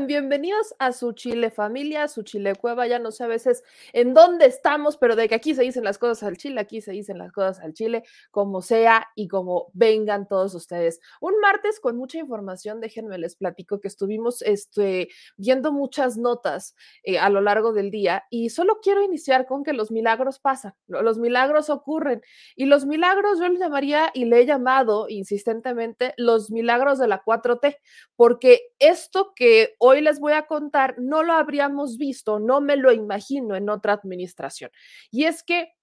Bienvenidos 0.00 0.74
a 0.80 0.92
su 0.92 1.12
Chile 1.12 1.50
familia, 1.50 2.08
su 2.08 2.24
Chile 2.24 2.54
cueva. 2.56 2.86
Ya 2.88 2.98
no 2.98 3.12
sé 3.12 3.22
a 3.22 3.28
veces 3.28 3.62
en 3.92 4.12
dónde 4.12 4.46
estamos, 4.46 4.96
pero 4.96 5.14
de 5.14 5.28
que 5.28 5.36
aquí 5.36 5.54
se 5.54 5.62
dicen 5.62 5.84
las 5.84 5.98
cosas 5.98 6.24
al 6.24 6.36
Chile, 6.36 6.60
aquí 6.60 6.80
se 6.80 6.90
dicen 6.90 7.16
las 7.16 7.30
cosas 7.30 7.60
al 7.60 7.74
Chile, 7.74 8.02
como 8.32 8.60
sea 8.60 9.06
y 9.14 9.28
como 9.28 9.70
vengan 9.72 10.26
todos 10.26 10.52
ustedes. 10.54 11.00
Un 11.20 11.38
martes 11.40 11.78
con 11.78 11.96
mucha 11.96 12.18
información, 12.18 12.80
déjenme 12.80 13.18
les 13.18 13.36
platico 13.36 13.80
que 13.80 13.86
estuvimos 13.86 14.42
este, 14.42 15.08
viendo 15.36 15.70
muchas 15.70 16.16
notas 16.16 16.74
eh, 17.04 17.18
a 17.20 17.30
lo 17.30 17.40
largo 17.40 17.72
del 17.72 17.92
día 17.92 18.24
y 18.30 18.50
solo 18.50 18.80
quiero 18.82 19.00
iniciar 19.02 19.46
con 19.46 19.62
que 19.62 19.74
los 19.74 19.92
milagros 19.92 20.40
pasan, 20.40 20.74
los 20.88 21.18
milagros 21.18 21.70
ocurren 21.70 22.20
y 22.56 22.64
los 22.64 22.84
milagros 22.84 23.38
yo 23.38 23.48
les 23.48 23.60
llamaría 23.60 24.10
y 24.12 24.24
le 24.24 24.40
he 24.40 24.46
llamado 24.46 25.06
insistentemente 25.08 26.14
los 26.16 26.50
milagros 26.50 26.98
de 26.98 27.06
la 27.06 27.22
4T 27.22 27.76
porque 28.16 28.72
esto 28.80 29.32
que 29.36 29.76
hoy 29.86 30.00
les 30.00 30.18
voy 30.18 30.32
a 30.32 30.46
contar 30.46 30.94
no 30.98 31.22
lo 31.22 31.34
habríamos 31.34 31.98
visto, 31.98 32.38
no 32.38 32.62
me 32.62 32.76
lo 32.76 32.90
imagino 32.90 33.54
en 33.54 33.68
otra 33.68 33.92
administración. 33.92 34.70
Y 35.10 35.24
es 35.24 35.42
que 35.42 35.74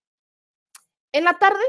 en 1.13 1.25
la 1.25 1.37
tarde 1.37 1.63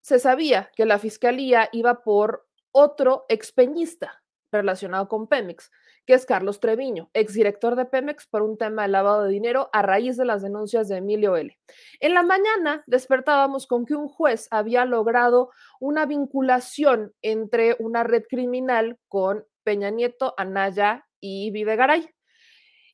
se 0.00 0.18
sabía 0.18 0.72
que 0.74 0.84
la 0.84 0.98
fiscalía 0.98 1.68
iba 1.70 2.02
por 2.02 2.48
otro 2.72 3.24
expeñista 3.28 4.20
relacionado 4.50 5.06
con 5.06 5.28
Pemex, 5.28 5.70
que 6.06 6.14
es 6.14 6.26
Carlos 6.26 6.58
Treviño, 6.58 7.08
exdirector 7.12 7.76
de 7.76 7.84
Pemex 7.84 8.26
por 8.26 8.42
un 8.42 8.58
tema 8.58 8.82
de 8.82 8.88
lavado 8.88 9.22
de 9.22 9.30
dinero 9.30 9.70
a 9.72 9.82
raíz 9.82 10.16
de 10.16 10.24
las 10.24 10.42
denuncias 10.42 10.88
de 10.88 10.96
Emilio 10.96 11.36
L. 11.36 11.56
En 12.00 12.14
la 12.14 12.24
mañana 12.24 12.82
despertábamos 12.88 13.68
con 13.68 13.86
que 13.86 13.94
un 13.94 14.08
juez 14.08 14.48
había 14.50 14.84
logrado 14.86 15.50
una 15.78 16.04
vinculación 16.04 17.14
entre 17.22 17.76
una 17.78 18.02
red 18.02 18.24
criminal 18.28 18.98
con 19.06 19.44
Peña 19.62 19.90
Nieto, 19.90 20.34
Anaya 20.36 21.06
y 21.20 21.50
Videgaray. 21.50 22.08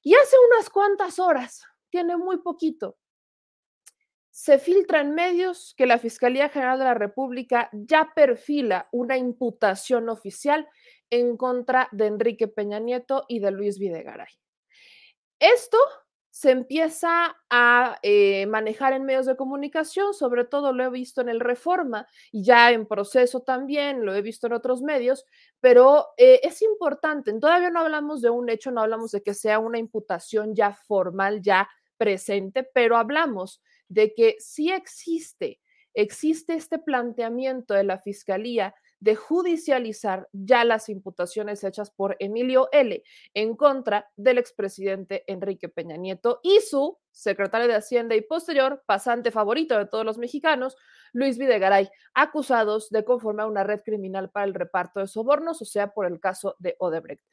Y 0.02 0.14
hace 0.14 0.36
unas 0.52 0.70
cuantas 0.70 1.18
horas, 1.18 1.64
tiene 1.90 2.16
muy 2.16 2.38
poquito, 2.38 2.98
se 4.36 4.58
filtra 4.58 5.00
en 5.00 5.14
medios 5.14 5.72
que 5.78 5.86
la 5.86 5.98
Fiscalía 5.98 6.50
General 6.50 6.78
de 6.78 6.84
la 6.84 6.92
República 6.92 7.70
ya 7.72 8.12
perfila 8.14 8.86
una 8.92 9.16
imputación 9.16 10.10
oficial 10.10 10.68
en 11.08 11.38
contra 11.38 11.88
de 11.90 12.04
Enrique 12.04 12.46
Peña 12.46 12.78
Nieto 12.78 13.24
y 13.28 13.38
de 13.38 13.50
Luis 13.50 13.78
Videgaray. 13.78 14.28
Esto 15.40 15.78
se 16.36 16.50
empieza 16.50 17.34
a 17.48 17.98
eh, 18.02 18.44
manejar 18.44 18.92
en 18.92 19.04
medios 19.04 19.24
de 19.24 19.36
comunicación, 19.36 20.12
sobre 20.12 20.44
todo 20.44 20.74
lo 20.74 20.84
he 20.84 20.90
visto 20.90 21.22
en 21.22 21.30
el 21.30 21.40
Reforma 21.40 22.06
y 22.30 22.44
ya 22.44 22.72
en 22.72 22.84
proceso 22.84 23.40
también, 23.40 24.04
lo 24.04 24.14
he 24.14 24.20
visto 24.20 24.46
en 24.46 24.52
otros 24.52 24.82
medios, 24.82 25.24
pero 25.60 26.08
eh, 26.18 26.40
es 26.42 26.60
importante, 26.60 27.32
todavía 27.40 27.70
no 27.70 27.80
hablamos 27.80 28.20
de 28.20 28.28
un 28.28 28.50
hecho, 28.50 28.70
no 28.70 28.82
hablamos 28.82 29.12
de 29.12 29.22
que 29.22 29.32
sea 29.32 29.58
una 29.58 29.78
imputación 29.78 30.54
ya 30.54 30.74
formal, 30.74 31.40
ya 31.40 31.70
presente, 31.96 32.64
pero 32.64 32.98
hablamos 32.98 33.62
de 33.88 34.12
que 34.12 34.36
sí 34.38 34.70
existe, 34.70 35.58
existe 35.94 36.52
este 36.52 36.78
planteamiento 36.78 37.72
de 37.72 37.84
la 37.84 37.98
Fiscalía 37.98 38.74
de 39.06 39.14
judicializar 39.14 40.28
ya 40.32 40.64
las 40.64 40.88
imputaciones 40.88 41.62
hechas 41.62 41.92
por 41.92 42.16
Emilio 42.18 42.68
L. 42.72 43.04
en 43.34 43.54
contra 43.54 44.10
del 44.16 44.38
expresidente 44.38 45.22
Enrique 45.28 45.68
Peña 45.68 45.96
Nieto 45.96 46.40
y 46.42 46.58
su 46.58 46.98
secretario 47.12 47.68
de 47.68 47.76
Hacienda 47.76 48.16
y 48.16 48.22
posterior 48.22 48.82
pasante 48.84 49.30
favorito 49.30 49.78
de 49.78 49.86
todos 49.86 50.04
los 50.04 50.18
mexicanos, 50.18 50.76
Luis 51.12 51.38
Videgaray, 51.38 51.88
acusados 52.14 52.90
de 52.90 53.04
conformar 53.04 53.46
una 53.46 53.62
red 53.62 53.82
criminal 53.84 54.28
para 54.28 54.44
el 54.44 54.54
reparto 54.54 54.98
de 54.98 55.06
sobornos, 55.06 55.62
o 55.62 55.64
sea, 55.64 55.94
por 55.94 56.06
el 56.06 56.18
caso 56.18 56.56
de 56.58 56.74
Odebrecht. 56.80 57.24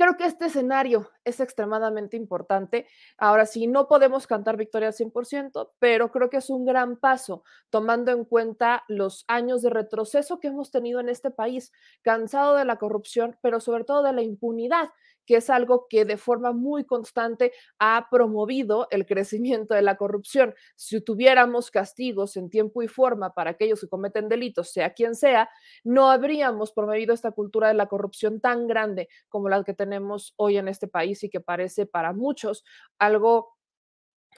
Creo 0.00 0.16
que 0.16 0.24
este 0.24 0.46
escenario 0.46 1.10
es 1.26 1.40
extremadamente 1.40 2.16
importante. 2.16 2.86
Ahora 3.18 3.44
sí, 3.44 3.66
no 3.66 3.86
podemos 3.86 4.26
cantar 4.26 4.56
victoria 4.56 4.88
al 4.88 4.94
100%, 4.94 5.72
pero 5.78 6.10
creo 6.10 6.30
que 6.30 6.38
es 6.38 6.48
un 6.48 6.64
gran 6.64 6.96
paso 6.96 7.44
tomando 7.68 8.10
en 8.10 8.24
cuenta 8.24 8.82
los 8.88 9.26
años 9.28 9.60
de 9.60 9.68
retroceso 9.68 10.40
que 10.40 10.48
hemos 10.48 10.70
tenido 10.70 11.00
en 11.00 11.10
este 11.10 11.30
país, 11.30 11.70
cansado 12.00 12.56
de 12.56 12.64
la 12.64 12.76
corrupción, 12.76 13.36
pero 13.42 13.60
sobre 13.60 13.84
todo 13.84 14.02
de 14.02 14.14
la 14.14 14.22
impunidad 14.22 14.88
que 15.30 15.36
es 15.36 15.48
algo 15.48 15.86
que 15.88 16.04
de 16.04 16.16
forma 16.16 16.50
muy 16.50 16.84
constante 16.84 17.52
ha 17.78 18.08
promovido 18.10 18.88
el 18.90 19.06
crecimiento 19.06 19.74
de 19.74 19.82
la 19.82 19.94
corrupción. 19.94 20.56
Si 20.74 21.00
tuviéramos 21.00 21.70
castigos 21.70 22.36
en 22.36 22.50
tiempo 22.50 22.82
y 22.82 22.88
forma 22.88 23.32
para 23.32 23.50
aquellos 23.52 23.80
que 23.80 23.88
cometen 23.88 24.28
delitos, 24.28 24.72
sea 24.72 24.92
quien 24.92 25.14
sea, 25.14 25.48
no 25.84 26.10
habríamos 26.10 26.72
promovido 26.72 27.14
esta 27.14 27.30
cultura 27.30 27.68
de 27.68 27.74
la 27.74 27.86
corrupción 27.86 28.40
tan 28.40 28.66
grande 28.66 29.08
como 29.28 29.48
la 29.48 29.62
que 29.62 29.72
tenemos 29.72 30.34
hoy 30.34 30.56
en 30.56 30.66
este 30.66 30.88
país 30.88 31.22
y 31.22 31.30
que 31.30 31.38
parece 31.38 31.86
para 31.86 32.12
muchos 32.12 32.64
algo 32.98 33.56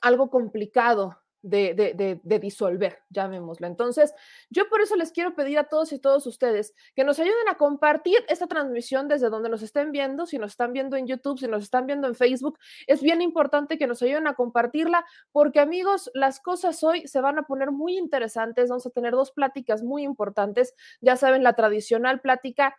algo 0.03 0.29
complicado 0.29 1.17
de, 1.43 2.21
de, 2.23 2.39
disolver, 2.39 3.01
llamémoslo. 3.11 3.67
Entonces, 3.67 4.15
yo 4.49 4.69
por 4.69 4.81
eso 4.81 4.97
les 4.97 5.13
quiero 5.13 5.35
pedir 5.35 5.59
a 5.59 5.65
todos 5.65 5.93
y 5.93 5.99
todos 5.99 6.27
ustedes 6.27 6.75
que 6.95 7.05
nos 7.05 7.19
ayuden 7.19 7.49
a 7.51 7.57
compartir 7.57 8.19
esta 8.29 8.47
transmisión 8.47 9.09
desde 9.09 9.29
donde 9.29 9.49
nos 9.49 9.63
estén 9.63 9.93
viendo, 9.93 10.27
si 10.27 10.39
nos 10.39 10.53
están 10.53 10.73
viendo 10.73 10.97
en 10.97 11.07
YouTube, 11.07 11.39
si 11.39 11.49
nos 11.49 11.65
están 11.65 11.87
viendo 11.87 12.07
en 12.07 12.15
Facebook, 12.15 12.59
es 12.87 13.03
bien 13.03 13.23
importante 13.23 13.77
que 13.77 13.87
nos 13.87 14.03
ayuden 14.03 14.27
a 14.29 14.35
compartirla 14.35 15.05
porque 15.33 15.61
amigos, 15.61 16.11
las 16.15 16.41
cosas 16.41 16.83
hoy 16.85 17.07
se 17.09 17.21
van 17.21 17.39
a 17.39 17.43
poner 17.43 17.73
muy 17.73 17.99
interesantes, 17.99 18.69
vamos 18.69 18.87
a 18.87 18.91
tener 18.91 19.13
dos 19.13 19.33
pláticas 19.33 19.83
muy 19.83 20.05
importantes, 20.05 20.75
ya 21.01 21.17
saben, 21.17 21.43
la 21.43 21.55
tradicional 21.55 22.21
plática 22.21 22.77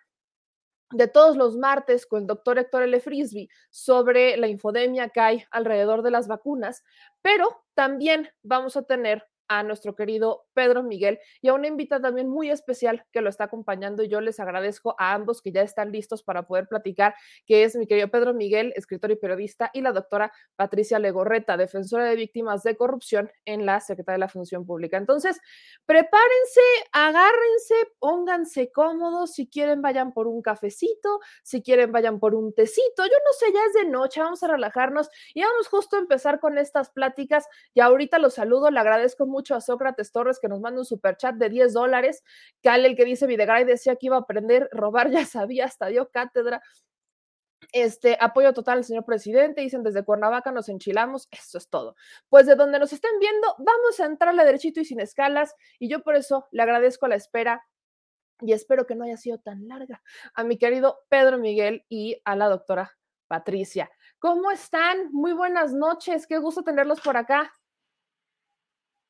de 0.94 1.08
todos 1.08 1.36
los 1.36 1.58
martes 1.58 2.06
con 2.06 2.22
el 2.22 2.28
doctor 2.28 2.60
Héctor 2.60 2.84
L. 2.84 3.00
Frisby 3.00 3.50
sobre 3.70 4.38
la 4.38 4.48
infodemia 4.48 5.10
que 5.10 5.20
hay 5.20 5.44
alrededor 5.52 6.04
de 6.04 6.12
las 6.12 6.28
vacunas, 6.28 6.84
pero 7.22 7.64
también 7.74 8.30
vamos 8.44 8.78
a 8.78 8.84
tener 8.84 9.28
a 9.60 9.64
nuestro 9.64 9.96
querido 9.96 10.46
Pedro 10.54 10.82
Miguel 10.82 11.20
y 11.42 11.50
a 11.50 11.54
una 11.54 11.68
invitada 11.68 12.02
también 12.02 12.28
muy 12.28 12.50
especial 12.50 13.06
que 13.12 13.22
lo 13.22 13.30
está 13.30 13.46
acompañando. 13.46 14.04
Yo 14.04 14.20
les 14.20 14.40
agradezco 14.40 14.96
a 14.98 15.14
ambos 15.14 15.42
que 15.42 15.52
ya 15.52 15.62
están 15.62 15.92
listos 15.92 16.24
para 16.24 16.48
poder 16.48 16.68
platicar, 16.68 17.14
que 17.46 17.64
es 17.64 17.76
mi 17.76 17.86
querido 17.86 18.10
Pedro 18.10 18.34
Miguel, 18.34 18.74
escritor 18.76 19.12
y 19.12 19.16
periodista, 19.16 19.70
y 19.74 19.82
la 19.82 19.92
doctora 19.92 20.34
Patricia 20.56 20.98
Legorreta, 20.98 21.56
defensora 21.56 22.06
de 22.06 22.16
víctimas 22.16 22.64
de 22.64 22.76
corrupción 22.76 23.32
en 23.46 23.66
la 23.66 23.80
Secretaría 23.80 24.16
de 24.16 24.20
la 24.20 24.28
Función 24.28 24.66
Pública. 24.66 24.98
Entonces, 24.98 25.40
prepárense, 25.86 26.62
agárrense, 26.92 27.76
pónganse 28.00 28.72
cómodos. 28.72 29.34
Si 29.34 29.48
quieren, 29.48 29.82
vayan 29.82 30.14
por 30.14 30.28
un 30.28 30.42
cafecito, 30.42 31.20
si 31.44 31.62
quieren, 31.62 31.92
vayan 31.92 32.20
por 32.20 32.34
un 32.34 32.54
tecito. 32.54 33.06
Yo 33.06 33.18
no 33.26 33.34
sé, 33.38 33.54
ya 33.54 33.62
es 33.66 33.74
de 33.74 33.86
noche, 33.90 34.20
vamos 34.20 34.42
a 34.44 34.48
relajarnos 34.48 35.10
y 35.34 35.44
vamos 35.44 35.68
justo 35.68 35.98
a 35.98 36.00
empezar 36.00 36.40
con 36.40 36.58
estas 36.58 36.90
pláticas. 36.90 37.48
Y 37.74 37.82
ahorita 37.82 38.18
los 38.18 38.34
saludo, 38.34 38.72
le 38.72 38.80
agradezco 38.80 39.26
mucho 39.26 39.43
mucho 39.44 39.56
a 39.56 39.62
Sócrates 39.62 40.14
Torres 40.14 40.40
que 40.40 40.48
nos 40.48 40.62
manda 40.62 40.80
un 40.80 40.86
superchat 40.86 41.36
de 41.36 41.50
10 41.50 41.74
dólares. 41.74 42.24
Cal, 42.62 42.86
el 42.86 42.96
que 42.96 43.04
dice 43.04 43.28
Videgaray 43.28 43.66
decía 43.66 43.98
que 43.98 44.06
iba 44.06 44.16
a 44.16 44.22
aprender, 44.22 44.70
robar 44.72 45.12
ya 45.12 45.26
sabía, 45.26 45.66
hasta 45.66 45.88
dio 45.88 46.10
cátedra. 46.10 46.62
Este 47.74 48.18
apoyo 48.20 48.54
total 48.54 48.80
al 48.80 48.84
señor 48.86 49.04
presidente, 49.04 49.62
dicen 49.62 49.84
desde 49.84 50.04
Cuernavaca 50.04 50.52
nos 50.52 50.70
enchilamos, 50.70 51.28
eso 51.32 51.58
es 51.58 51.68
todo. 51.70 51.96
Pues 52.30 52.46
de 52.46 52.56
donde 52.56 52.80
nos 52.80 52.94
estén 52.94 53.12
viendo, 53.20 53.56
vamos 53.58 54.00
a 54.00 54.06
entrarle 54.06 54.46
derechito 54.46 54.80
y 54.80 54.86
sin 54.86 55.00
escalas, 55.00 55.56
y 55.80 55.90
yo 55.90 56.04
por 56.04 56.16
eso 56.16 56.48
le 56.52 56.62
agradezco 56.62 57.08
la 57.08 57.16
espera 57.16 57.64
y 58.42 58.54
espero 58.54 58.86
que 58.86 58.96
no 58.96 59.06
haya 59.06 59.18
sido 59.18 59.40
tan 59.40 59.68
larga 59.68 60.02
a 60.36 60.44
mi 60.44 60.58
querido 60.58 61.00
Pedro 61.10 61.38
Miguel 61.38 61.86
y 61.90 62.22
a 62.26 62.36
la 62.36 62.48
doctora 62.48 62.92
Patricia. 63.28 63.90
¿Cómo 64.20 64.52
están? 64.52 65.12
Muy 65.12 65.34
buenas 65.34 65.74
noches, 65.74 66.28
qué 66.28 66.38
gusto 66.38 66.64
tenerlos 66.64 67.02
por 67.02 67.18
acá. 67.18 67.52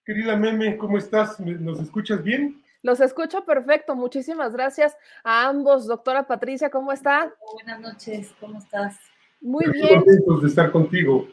Querida 0.05 0.35
Meme, 0.35 0.77
¿cómo 0.77 0.97
estás? 0.97 1.39
¿Nos 1.39 1.79
escuchas 1.79 2.21
bien? 2.21 2.61
Los 2.81 2.99
escucho 2.99 3.45
perfecto. 3.45 3.95
Muchísimas 3.95 4.51
gracias 4.51 4.97
a 5.23 5.47
ambos. 5.47 5.87
Doctora 5.87 6.27
Patricia, 6.27 6.69
¿cómo 6.69 6.91
está? 6.91 7.33
Buenas 7.53 7.79
noches, 7.79 8.33
¿cómo 8.37 8.59
estás? 8.59 8.99
Muy 9.39 9.65
Muy 9.65 9.73
bien. 9.79 9.99
contentos 10.01 10.41
de 10.41 10.47
estar 10.49 10.71
contigo. 10.73 11.25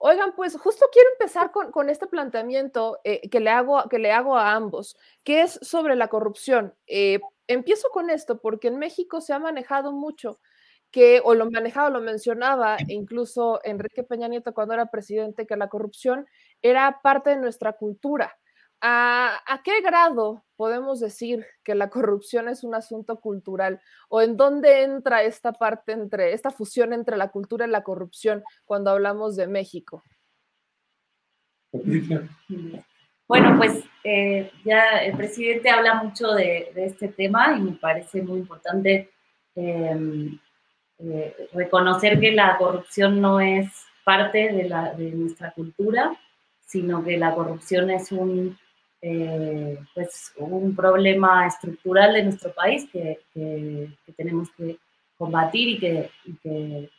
Oigan, 0.00 0.34
pues 0.36 0.54
justo 0.58 0.84
quiero 0.92 1.08
empezar 1.18 1.50
con, 1.50 1.72
con 1.72 1.88
este 1.88 2.06
planteamiento 2.06 2.98
eh, 3.04 3.26
que, 3.30 3.40
le 3.40 3.48
hago, 3.48 3.82
que 3.88 3.98
le 3.98 4.12
hago 4.12 4.36
a 4.36 4.52
ambos, 4.52 4.98
que 5.24 5.40
es 5.40 5.58
sobre 5.62 5.96
la 5.96 6.08
corrupción. 6.08 6.74
Eh, 6.86 7.20
empiezo 7.46 7.88
con 7.88 8.10
esto 8.10 8.38
porque 8.38 8.68
en 8.68 8.78
México 8.78 9.22
se 9.22 9.32
ha 9.32 9.38
manejado 9.38 9.92
mucho 9.92 10.40
que, 10.90 11.20
o 11.24 11.34
lo 11.34 11.50
manejado, 11.50 11.90
lo 11.90 12.00
mencionaba 12.00 12.76
incluso 12.88 13.60
Enrique 13.64 14.02
Peña 14.02 14.28
Nieto 14.28 14.54
cuando 14.54 14.74
era 14.74 14.86
presidente, 14.86 15.46
que 15.46 15.56
la 15.56 15.68
corrupción 15.68 16.26
era 16.62 17.00
parte 17.02 17.30
de 17.30 17.36
nuestra 17.36 17.72
cultura. 17.72 18.36
¿A, 18.80 19.40
a 19.46 19.62
qué 19.62 19.80
grado 19.80 20.44
podemos 20.56 21.00
decir 21.00 21.44
que 21.64 21.74
la 21.74 21.90
corrupción 21.90 22.48
es 22.48 22.62
un 22.62 22.74
asunto 22.74 23.20
cultural? 23.20 23.80
¿O 24.08 24.22
en 24.22 24.36
dónde 24.36 24.82
entra 24.82 25.22
esta 25.22 25.52
parte 25.52 25.92
entre, 25.92 26.32
esta 26.32 26.50
fusión 26.50 26.92
entre 26.92 27.16
la 27.16 27.28
cultura 27.28 27.66
y 27.66 27.70
la 27.70 27.82
corrupción 27.82 28.44
cuando 28.64 28.90
hablamos 28.90 29.34
de 29.36 29.48
México? 29.48 30.02
Bueno, 33.28 33.56
pues 33.58 33.84
eh, 34.04 34.50
ya 34.64 35.00
el 35.02 35.16
presidente 35.16 35.68
habla 35.68 36.02
mucho 36.02 36.32
de, 36.32 36.72
de, 36.74 36.86
este 36.86 37.08
tema 37.08 37.54
y 37.58 37.60
me 37.60 37.72
parece 37.72 38.22
muy 38.22 38.38
importante 38.38 39.10
eh, 39.54 40.30
eh, 40.98 41.48
reconocer 41.52 42.18
que 42.18 42.32
la 42.32 42.56
corrupción 42.56 43.20
no 43.20 43.38
es 43.40 43.70
parte 44.02 44.50
de, 44.52 44.64
la, 44.64 44.94
de, 44.94 45.10
nuestra 45.10 45.52
cultura, 45.52 46.18
sino 46.68 47.02
que 47.02 47.16
la 47.16 47.34
corrupción 47.34 47.90
es 47.90 48.12
un, 48.12 48.56
eh, 49.00 49.78
pues, 49.94 50.34
un 50.36 50.76
problema 50.76 51.46
estructural 51.46 52.12
de 52.12 52.24
nuestro 52.24 52.52
país 52.52 52.86
que, 52.92 53.20
que, 53.32 53.88
que 54.04 54.12
tenemos 54.12 54.50
que 54.50 54.78
combatir 55.16 55.68
y 55.70 55.78
que, 55.78 56.10
y 56.26 56.36
que, 56.36 56.90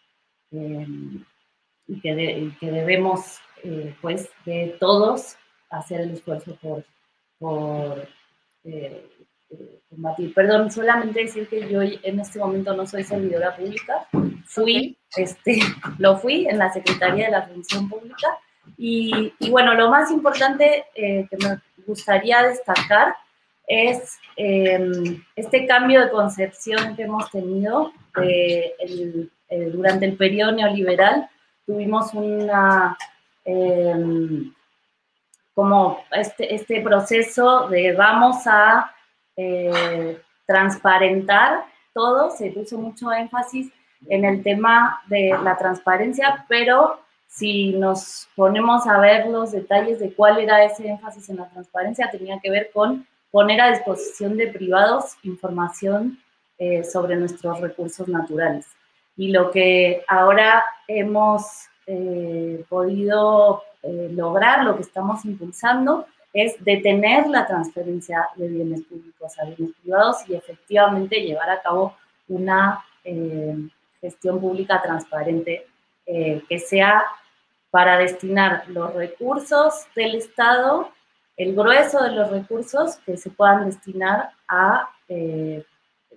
eh, 0.51 0.87
y 1.87 2.01
que, 2.01 2.15
de, 2.15 2.31
y 2.31 2.51
que 2.59 2.71
debemos, 2.71 3.37
eh, 3.63 3.95
pues, 4.01 4.27
de 4.43 4.75
todos 4.79 5.35
hacer 5.69 6.01
el 6.01 6.11
esfuerzo 6.13 6.57
por, 6.59 6.83
por 7.37 8.07
eh, 8.63 9.07
combatir. 9.87 10.33
Perdón, 10.33 10.71
solamente 10.71 11.21
decir 11.21 11.47
que 11.47 11.69
yo 11.69 11.83
en 11.83 12.19
este 12.19 12.39
momento 12.39 12.75
no 12.75 12.87
soy 12.87 13.03
servidora 13.03 13.55
pública, 13.55 14.07
fui, 14.45 14.97
okay. 15.11 15.25
este, 15.25 15.59
lo 15.99 16.17
fui 16.17 16.47
en 16.47 16.57
la 16.57 16.73
Secretaría 16.73 17.25
de 17.25 17.31
la 17.33 17.47
Función 17.47 17.87
Pública 17.87 18.39
y, 18.77 19.33
bueno, 19.49 19.73
lo 19.73 19.89
más 19.89 20.11
importante 20.11 20.85
eh, 20.95 21.27
que 21.29 21.37
me 21.37 21.59
gustaría 21.85 22.43
destacar 22.43 23.15
es 23.67 24.17
eh, 24.35 25.19
este 25.35 25.67
cambio 25.67 26.03
de 26.03 26.11
concepción 26.11 26.95
que 26.95 27.03
hemos 27.03 27.29
tenido 27.29 27.91
de 28.15 28.73
el, 28.79 29.31
eh, 29.49 29.69
durante 29.71 30.05
el 30.05 30.15
periodo 30.15 30.51
neoliberal. 30.51 31.29
Tuvimos 31.65 32.13
una, 32.13 32.97
eh, 33.45 33.93
como 35.53 36.03
este, 36.11 36.53
este 36.53 36.81
proceso 36.81 37.67
de 37.67 37.93
vamos 37.93 38.45
a 38.45 38.91
eh, 39.35 40.21
transparentar 40.45 41.65
todo, 41.93 42.29
se 42.31 42.51
puso 42.51 42.77
mucho 42.77 43.11
énfasis 43.11 43.71
en 44.07 44.25
el 44.25 44.43
tema 44.43 45.01
de 45.07 45.35
la 45.43 45.57
transparencia, 45.57 46.45
pero 46.47 46.99
si 47.29 47.73
nos 47.73 48.27
ponemos 48.35 48.85
a 48.87 48.99
ver 48.99 49.27
los 49.27 49.51
detalles 49.51 49.99
de 49.99 50.13
cuál 50.13 50.39
era 50.39 50.63
ese 50.65 50.89
énfasis 50.89 51.29
en 51.29 51.37
la 51.37 51.47
transparencia, 51.47 52.09
tenía 52.11 52.39
que 52.41 52.49
ver 52.49 52.71
con 52.73 53.07
poner 53.31 53.61
a 53.61 53.69
disposición 53.69 54.35
de 54.35 54.47
privados 54.47 55.15
información 55.23 56.19
eh, 56.57 56.83
sobre 56.83 57.15
nuestros 57.15 57.61
recursos 57.61 58.07
naturales. 58.07 58.65
Y 59.15 59.31
lo 59.31 59.51
que 59.51 60.03
ahora 60.07 60.65
hemos 60.87 61.43
eh, 61.85 62.65
podido 62.67 63.63
eh, 63.83 64.09
lograr, 64.11 64.65
lo 64.65 64.75
que 64.75 64.81
estamos 64.81 65.23
impulsando, 65.23 66.05
es 66.33 66.63
detener 66.63 67.27
la 67.27 67.47
transferencia 67.47 68.29
de 68.35 68.47
bienes 68.47 68.81
públicos 68.83 69.33
a 69.39 69.45
bienes 69.45 69.75
privados 69.81 70.17
y 70.27 70.35
efectivamente 70.35 71.21
llevar 71.21 71.49
a 71.49 71.61
cabo 71.61 71.95
una 72.27 72.83
eh, 73.03 73.55
gestión 74.01 74.39
pública 74.39 74.81
transparente 74.81 75.65
eh, 76.11 76.41
que 76.49 76.57
sea 76.57 77.03
para 77.69 77.99
destinar 77.99 78.67
los 78.67 78.95
recursos 78.95 79.85
del 79.95 80.15
Estado, 80.15 80.91
el 81.37 81.53
grueso 81.55 82.03
de 82.03 82.13
los 82.13 82.31
recursos 82.31 82.95
que 83.05 83.15
se 83.15 83.29
puedan 83.29 83.67
destinar 83.67 84.31
a 84.47 84.89
eh, 85.07 85.63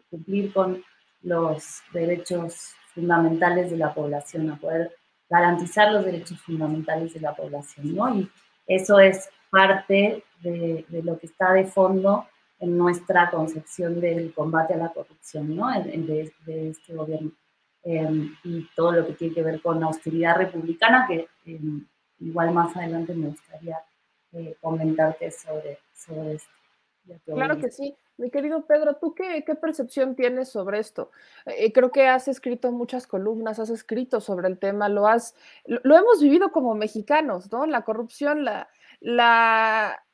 cumplir 0.08 0.50
con 0.54 0.82
los 1.20 1.82
derechos 1.92 2.72
fundamentales 2.94 3.70
de 3.70 3.76
la 3.76 3.92
población, 3.92 4.50
a 4.50 4.56
poder 4.56 4.96
garantizar 5.28 5.92
los 5.92 6.06
derechos 6.06 6.40
fundamentales 6.40 7.12
de 7.12 7.20
la 7.20 7.36
población, 7.36 7.94
¿no? 7.94 8.14
Y 8.14 8.30
eso 8.66 8.98
es 8.98 9.28
parte 9.50 10.24
de, 10.40 10.86
de, 10.88 11.02
lo 11.02 11.18
que 11.18 11.26
está 11.26 11.52
de 11.52 11.66
fondo 11.66 12.26
en 12.60 12.78
nuestra 12.78 13.30
concepción 13.30 14.00
del 14.00 14.32
combate 14.32 14.72
a 14.72 14.78
la 14.78 14.88
corrupción, 14.88 15.54
¿no? 15.54 15.70
De, 15.82 16.32
de 16.46 16.70
este 16.70 16.94
gobierno. 16.94 17.32
Eh, 17.84 18.30
y 18.44 18.68
todo 18.76 18.92
lo 18.92 19.06
que 19.06 19.14
tiene 19.14 19.34
que 19.34 19.42
ver 19.42 19.60
con 19.60 19.80
la 19.80 19.86
austeridad 19.86 20.36
republicana, 20.36 21.06
que 21.08 21.28
eh, 21.46 21.60
igual 22.20 22.52
más 22.52 22.76
adelante 22.76 23.14
me 23.14 23.28
gustaría 23.28 23.78
eh, 24.32 24.56
comentarte 24.60 25.30
sobre, 25.30 25.78
sobre 25.92 26.34
esto. 26.34 26.50
Claro 27.26 27.58
que 27.58 27.70
sí. 27.70 27.96
Mi 28.16 28.30
querido 28.30 28.64
Pedro, 28.66 28.96
¿tú 28.96 29.14
qué, 29.14 29.42
qué 29.44 29.54
percepción 29.54 30.14
tienes 30.14 30.48
sobre 30.48 30.78
esto? 30.78 31.10
Eh, 31.46 31.72
creo 31.72 31.90
que 31.90 32.06
has 32.06 32.28
escrito 32.28 32.70
muchas 32.70 33.06
columnas, 33.06 33.58
has 33.58 33.70
escrito 33.70 34.20
sobre 34.20 34.48
el 34.48 34.58
tema, 34.58 34.88
lo 34.88 35.06
has, 35.08 35.34
lo, 35.64 35.80
lo 35.82 35.96
hemos 35.96 36.20
vivido 36.20 36.52
como 36.52 36.74
mexicanos, 36.74 37.50
¿no? 37.50 37.66
La 37.66 37.82
corrupción, 37.82 38.44
la, 38.44 38.68
la, 39.00 40.04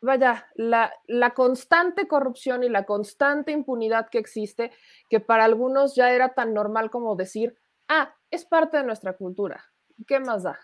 vaya, 0.00 0.46
la, 0.54 0.92
la, 1.06 1.34
constante 1.34 2.06
corrupción 2.06 2.62
y 2.62 2.68
la 2.68 2.84
constante 2.84 3.52
impunidad 3.52 4.08
que 4.10 4.18
existe, 4.18 4.70
que 5.08 5.20
para 5.20 5.44
algunos 5.44 5.94
ya 5.94 6.12
era 6.12 6.34
tan 6.34 6.54
normal 6.54 6.90
como 6.90 7.16
decir, 7.16 7.56
ah, 7.88 8.14
es 8.30 8.44
parte 8.44 8.76
de 8.76 8.84
nuestra 8.84 9.14
cultura. 9.14 9.64
¿Qué 10.06 10.20
más 10.20 10.42
da? 10.42 10.58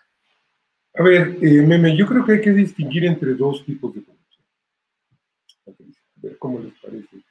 A 0.95 1.03
ver, 1.03 1.37
eh, 1.41 1.61
Meme, 1.65 1.97
yo 1.97 2.05
creo 2.05 2.23
que 2.23 2.33
hay 2.33 2.41
que 2.41 2.51
distinguir 2.51 3.05
entre 3.05 3.33
dos 3.33 3.65
tipos 3.65 3.95
de 3.95 4.03
corrupción. 4.03 4.45
A 5.67 5.71
ver 6.17 6.37
cómo 6.37 6.59
les 6.59 6.73
parece 6.79 7.23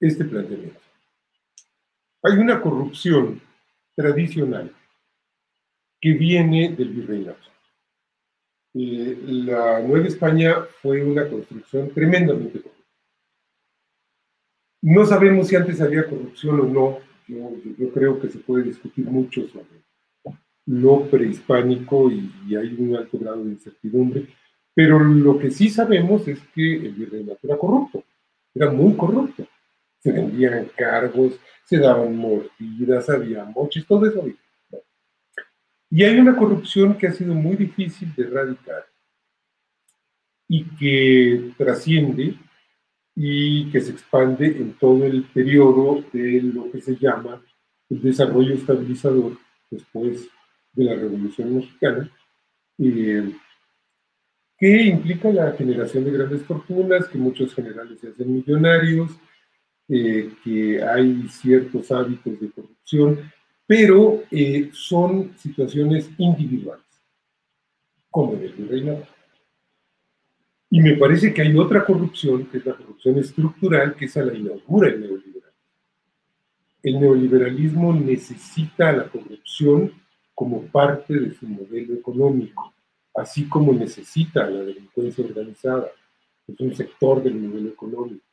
este 0.00 0.24
planteamiento. 0.24 0.80
Hay 2.22 2.38
una 2.38 2.60
corrupción 2.60 3.40
tradicional 3.94 4.74
que 6.00 6.12
viene 6.12 6.74
del 6.74 6.88
virreinato. 6.88 7.51
La 8.74 9.80
Nueva 9.80 10.06
España 10.06 10.62
fue 10.80 11.02
una 11.04 11.28
construcción 11.28 11.90
tremendamente 11.90 12.60
corrupta. 12.60 12.82
No 14.82 15.04
sabemos 15.04 15.48
si 15.48 15.56
antes 15.56 15.80
había 15.80 16.06
corrupción 16.06 16.60
o 16.60 16.64
no. 16.64 16.98
Yo, 17.28 17.52
yo 17.78 17.92
creo 17.92 18.20
que 18.20 18.28
se 18.28 18.38
puede 18.38 18.64
discutir 18.64 19.04
mucho 19.06 19.46
sobre 19.48 19.82
lo 20.66 21.04
prehispánico 21.10 22.10
y, 22.10 22.30
y, 22.48 22.56
hay 22.56 22.74
un 22.78 22.96
alto 22.96 23.18
grado 23.18 23.44
de 23.44 23.50
incertidumbre, 23.50 24.26
pero 24.74 24.98
lo 24.98 25.38
que 25.38 25.50
sí 25.50 25.68
sabemos 25.68 26.26
es 26.28 26.40
que 26.54 26.76
el 26.76 26.92
virreinato 26.92 27.40
era 27.42 27.58
corrupto, 27.58 28.04
era 28.54 28.70
muy 28.70 28.94
corrupto. 28.94 29.46
Se 29.98 30.10
vendían 30.10 30.68
cargos, 30.76 31.38
se 31.64 31.78
daban 31.78 32.16
mordidas, 32.16 33.08
había 33.08 33.44
moches, 33.44 33.86
todo 33.86 34.06
eso 34.06 34.20
había. 34.20 34.34
Y 35.94 36.04
hay 36.04 36.18
una 36.18 36.34
corrupción 36.34 36.96
que 36.96 37.06
ha 37.06 37.12
sido 37.12 37.34
muy 37.34 37.54
difícil 37.54 38.14
de 38.16 38.22
erradicar 38.22 38.86
y 40.48 40.64
que 40.64 41.52
trasciende 41.58 42.34
y 43.14 43.70
que 43.70 43.78
se 43.82 43.90
expande 43.90 44.46
en 44.46 44.72
todo 44.78 45.04
el 45.04 45.24
periodo 45.24 46.02
de 46.10 46.40
lo 46.44 46.72
que 46.72 46.80
se 46.80 46.96
llama 46.96 47.42
el 47.90 48.00
desarrollo 48.00 48.54
estabilizador 48.54 49.36
después 49.70 50.30
de 50.72 50.84
la 50.84 50.94
Revolución 50.94 51.56
Mexicana, 51.56 52.10
eh, 52.78 53.30
que 54.56 54.82
implica 54.84 55.30
la 55.30 55.52
generación 55.52 56.04
de 56.04 56.12
grandes 56.12 56.42
fortunas, 56.44 57.06
que 57.06 57.18
muchos 57.18 57.54
generales 57.54 58.00
se 58.00 58.08
hacen 58.08 58.32
millonarios, 58.32 59.10
eh, 59.90 60.32
que 60.42 60.82
hay 60.82 61.28
ciertos 61.28 61.92
hábitos 61.92 62.40
de 62.40 62.50
corrupción, 62.50 63.30
pero 63.66 64.22
eh, 64.30 64.70
son 64.72 65.36
situaciones 65.38 66.10
individuales, 66.18 66.84
como 68.10 68.34
en 68.34 68.42
el 68.42 68.52
virreinato. 68.52 69.08
Y 70.70 70.80
me 70.80 70.96
parece 70.96 71.32
que 71.32 71.42
hay 71.42 71.56
otra 71.56 71.84
corrupción, 71.84 72.46
que 72.46 72.58
es 72.58 72.66
la 72.66 72.74
corrupción 72.74 73.18
estructural, 73.18 73.94
que 73.94 74.06
esa 74.06 74.22
la 74.22 74.34
inaugura 74.34 74.88
el 74.88 75.00
neoliberalismo. 75.00 75.42
El 76.82 77.00
neoliberalismo 77.00 77.92
necesita 77.92 78.90
la 78.92 79.08
corrupción 79.08 79.92
como 80.34 80.62
parte 80.62 81.14
de 81.14 81.34
su 81.34 81.46
modelo 81.46 81.94
económico, 81.94 82.74
así 83.14 83.48
como 83.48 83.72
necesita 83.72 84.48
la 84.48 84.64
delincuencia 84.64 85.24
organizada. 85.24 85.88
Es 86.48 86.58
un 86.58 86.74
sector 86.74 87.22
del 87.22 87.34
modelo 87.34 87.68
económico. 87.68 88.24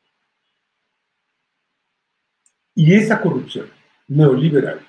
Y 2.74 2.94
esa 2.94 3.20
corrupción 3.20 3.66
neoliberal 4.08 4.80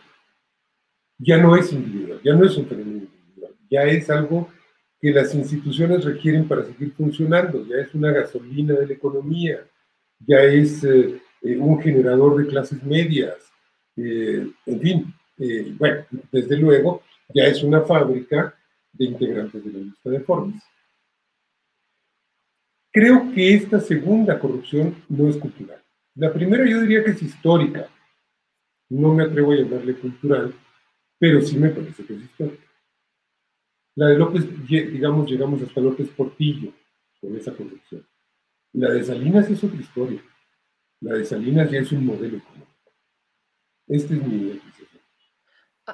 ya 1.21 1.37
no 1.37 1.55
es 1.55 1.71
individual, 1.71 2.19
ya 2.23 2.33
no 2.33 2.45
es 2.45 2.57
un 2.57 2.65
fenómeno 2.65 2.97
individual, 3.03 3.53
ya 3.69 3.83
es 3.83 4.09
algo 4.09 4.49
que 4.99 5.11
las 5.11 5.33
instituciones 5.33 6.03
requieren 6.03 6.47
para 6.47 6.65
seguir 6.65 6.93
funcionando, 6.93 7.65
ya 7.65 7.77
es 7.77 7.93
una 7.93 8.11
gasolina 8.11 8.73
de 8.73 8.87
la 8.87 8.93
economía, 8.93 9.59
ya 10.19 10.41
es 10.43 10.83
eh, 10.83 11.19
eh, 11.41 11.57
un 11.57 11.81
generador 11.81 12.37
de 12.37 12.47
clases 12.47 12.83
medias, 12.83 13.35
eh, 13.95 14.47
en 14.65 14.79
fin, 14.79 15.13
bueno, 15.79 16.05
desde 16.31 16.55
luego, 16.55 17.01
ya 17.33 17.45
es 17.45 17.63
una 17.63 17.81
fábrica 17.81 18.55
de 18.93 19.05
integrantes 19.05 19.63
de 19.65 19.71
la 19.71 19.79
lista 19.79 20.09
de 20.11 20.19
formas. 20.19 20.63
Creo 22.91 23.31
que 23.33 23.55
esta 23.55 23.79
segunda 23.79 24.37
corrupción 24.37 24.95
no 25.09 25.27
es 25.29 25.37
cultural. 25.37 25.81
La 26.13 26.31
primera 26.31 26.63
yo 26.69 26.81
diría 26.81 27.03
que 27.03 27.11
es 27.11 27.23
histórica. 27.23 27.87
No 28.89 29.15
me 29.15 29.23
atrevo 29.23 29.53
a 29.53 29.55
llamarle 29.55 29.95
cultural, 29.95 30.53
pero 31.21 31.39
sí 31.39 31.55
me 31.55 31.69
parece 31.69 32.03
que 32.03 32.15
es 32.15 32.21
histórica. 32.23 32.65
La 33.93 34.07
de 34.07 34.17
López, 34.17 34.43
digamos, 34.67 35.29
llegamos 35.29 35.61
hasta 35.61 35.79
López 35.79 36.09
Portillo 36.09 36.73
con 37.21 37.37
esa 37.37 37.53
corrupción. 37.53 38.07
La 38.73 38.89
de 38.89 39.03
Salinas 39.03 39.47
es 39.47 39.63
otra 39.63 39.79
historia. 39.79 40.19
La 40.99 41.13
de 41.13 41.23
Salinas 41.23 41.69
ya 41.69 41.81
es 41.81 41.91
un 41.91 42.07
modelo 42.07 42.37
económico. 42.37 42.71
Este 43.87 44.15
es 44.15 44.23
mi 44.25 44.59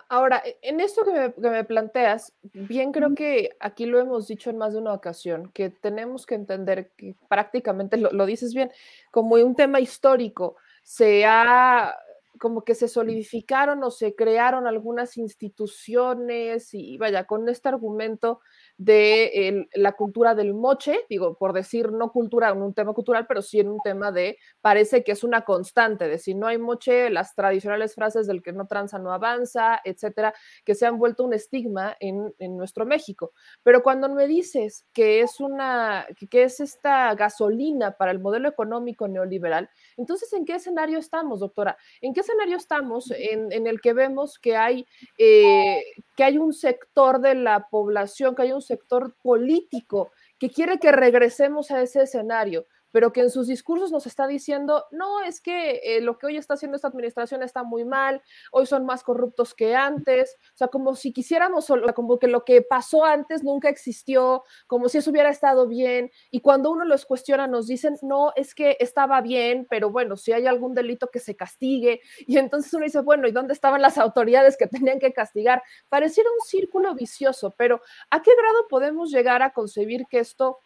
Ahora, 0.07 0.41
e, 0.46 0.60
en 0.62 0.79
esto 0.79 1.03
que 1.03 1.50
me, 1.50 1.63
planteas, 1.65 2.34
bien 2.53 2.93
creo 2.93 3.13
que 3.13 3.50
aquí 3.60 3.86
lo 3.86 4.00
hemos 4.00 4.29
dicho 4.29 4.50
en 4.50 4.57
más 4.57 4.72
de 4.72 4.79
una 4.79 4.93
ocasión, 4.93 5.51
que 5.51 5.69
tenemos 5.69 6.25
que 6.25 6.36
entender 6.36 6.91
que 6.96 7.17
prácticamente, 7.27 7.98
lo, 7.98 8.12
lo 8.12 8.25
dices 8.25 8.53
bien, 8.53 8.72
como 9.12 9.36
un 9.36 9.55
tema 9.55 9.81
histórico, 9.81 10.55
se 10.84 11.25
ha 11.25 11.93
como 12.38 12.63
que 12.63 12.75
se 12.75 12.88
solidificaron 12.88 13.84
o 13.84 13.91
se 13.91 14.15
crearon 14.15 14.67
algunas 14.67 15.17
instituciones 15.17 16.74
y 16.74 16.98
vaya, 16.98 17.25
con 17.25 17.48
este 17.50 17.70
argumento 17.70 18.39
de 18.77 19.67
la 19.74 19.94
cultura 19.94 20.36
del 20.36 20.53
moche, 20.53 21.00
digo, 21.10 21.38
por 21.38 21.53
decir 21.53 21.91
no 21.91 22.12
cultura 22.12 22.50
en 22.50 22.62
un 22.62 22.74
tema 22.74 22.94
cultural, 22.94 23.25
pero 23.27 23.41
sí 23.41 23.60
en 23.60 23.70
un 23.70 23.79
tema 23.84 24.12
de, 24.12 24.38
parece 24.62 25.03
que 25.03 25.12
es 25.12 25.24
una 25.24 25.41
constante, 25.41 26.08
de 26.08 26.17
si 26.17 26.34
no 26.34 26.48
hay 26.48 26.58
moche, 26.58 27.10
las 27.10 27.36
tradicionales 27.36 27.96
frases 27.96 28.27
del 28.27 28.41
que 28.41 28.53
no 28.53 28.67
tranza 28.67 29.00
no 29.00 29.12
avanza, 29.12 29.79
etcétera, 29.84 30.34
que 30.63 30.75
se 30.75 30.86
han 30.86 30.98
vuelto 30.98 31.24
un 31.24 31.34
estigma 31.34 31.96
en, 32.00 32.34
nuestro 32.58 32.86
México. 32.86 33.34
Pero 33.63 33.84
cuando 33.84 34.10
me 34.10 34.27
dices 34.27 34.86
que 34.94 35.22
es 35.22 35.39
una, 35.39 36.08
que 36.29 36.44
es 36.44 36.60
esta 36.60 37.13
gasolina 37.15 37.98
para 37.98 38.12
el 38.12 38.20
modelo 38.20 38.50
económico 38.50 39.08
neoliberal, 39.08 39.70
entonces, 39.98 40.32
¿en 40.34 40.46
qué 40.46 40.54
escenario 40.56 41.00
estamos, 41.00 41.39
doctora? 41.39 41.75
¿En 42.01 42.13
qué 42.13 42.22
escenario 42.22 42.56
estamos 42.56 43.12
en, 43.12 43.68
el 43.68 43.82
que 43.82 43.94
vemos 43.94 44.38
que 44.38 44.56
hay, 44.56 44.86
eh, 45.18 45.84
que 46.16 46.24
hay 46.24 46.38
un 46.38 46.54
sector 46.54 47.20
de 47.20 47.36
la 47.36 47.68
población, 47.70 48.36
que 48.36 48.44
hay 48.44 48.51
un 48.51 48.62
sector 48.62 49.16
político 49.22 50.12
que 50.38 50.50
quiere 50.50 50.77
que 50.77 50.92
regresemos 50.92 51.72
a 51.72 51.82
ese 51.82 52.04
escenario, 52.04 52.68
pero 52.98 53.13
que 53.13 53.22
en 53.22 53.30
sus 53.30 53.46
discursos 53.46 53.92
nos 53.92 54.08
está 54.08 54.25
diciendo, 54.25 54.86
no, 54.89 55.22
es 55.22 55.39
que 55.39 55.82
eh, 55.84 56.01
lo 56.01 56.18
que 56.18 56.25
hoy 56.25 56.38
está 56.38 56.56
haciendo 56.56 56.77
esta 56.77 56.88
administración 56.88 57.44
está 57.44 57.62
muy 57.62 57.86
mal, 57.86 58.24
hoy 58.51 58.66
son 58.66 58.88
más 58.88 59.03
corruptos 59.03 59.53
que 59.53 59.75
antes, 59.75 60.36
o 60.55 60.57
sea, 60.57 60.68
como 60.70 60.96
si 60.96 61.14
quisiéramos, 61.14 61.72
como 61.94 62.18
que 62.18 62.25
lo 62.25 62.44
que 62.44 62.64
pasó 62.64 63.05
antes 63.05 63.44
nunca 63.44 63.70
existió, 63.70 64.44
como 64.66 64.90
si 64.90 64.98
eso 64.98 65.12
hubiera 65.12 65.29
estado 65.29 65.68
bien, 65.68 66.10
y 66.31 66.40
cuando 66.40 66.72
uno 66.72 66.86
los 66.86 67.05
cuestiona 67.05 67.46
nos 67.46 67.68
dicen, 67.68 67.98
no, 68.01 68.33
es 68.36 68.55
que 68.55 68.77
estaba 68.79 69.22
bien, 69.22 69.68
pero 69.70 69.92
bueno, 69.92 70.18
si 70.18 70.31
hay 70.31 70.48
algún 70.48 70.74
delito 70.74 71.10
que 71.12 71.20
se 71.20 71.36
castigue, 71.36 72.01
y 72.25 72.40
entonces 72.40 72.74
uno 72.74 72.83
dice, 72.83 73.01
bueno, 73.01 73.27
¿y 73.27 73.31
dónde 73.31 73.53
estaban 73.53 73.83
las 73.83 74.00
autoridades 74.00 74.57
que 74.57 74.66
tenían 74.66 74.98
que 74.98 75.14
castigar? 75.14 75.62
Pareciera 75.88 76.31
un 76.31 76.44
círculo 76.44 76.96
vicioso, 76.96 77.53
pero 77.55 77.79
¿a 78.10 78.24
qué 78.24 78.31
grado 78.36 78.68
podemos 78.68 79.12
llegar 79.12 79.44
a 79.44 79.53
concebir 79.53 80.07
que 80.10 80.18
esto 80.18 80.57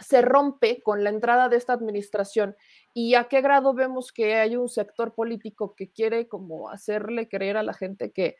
se 0.00 0.22
rompe 0.22 0.82
con 0.82 1.04
la 1.04 1.10
entrada 1.10 1.48
de 1.48 1.56
esta 1.56 1.72
administración 1.72 2.56
y 2.92 3.14
a 3.14 3.24
qué 3.24 3.40
grado 3.40 3.74
vemos 3.74 4.12
que 4.12 4.34
hay 4.36 4.56
un 4.56 4.68
sector 4.68 5.14
político 5.14 5.74
que 5.74 5.90
quiere 5.90 6.28
como 6.28 6.70
hacerle 6.70 7.28
creer 7.28 7.56
a 7.56 7.62
la 7.62 7.74
gente 7.74 8.12
que 8.12 8.36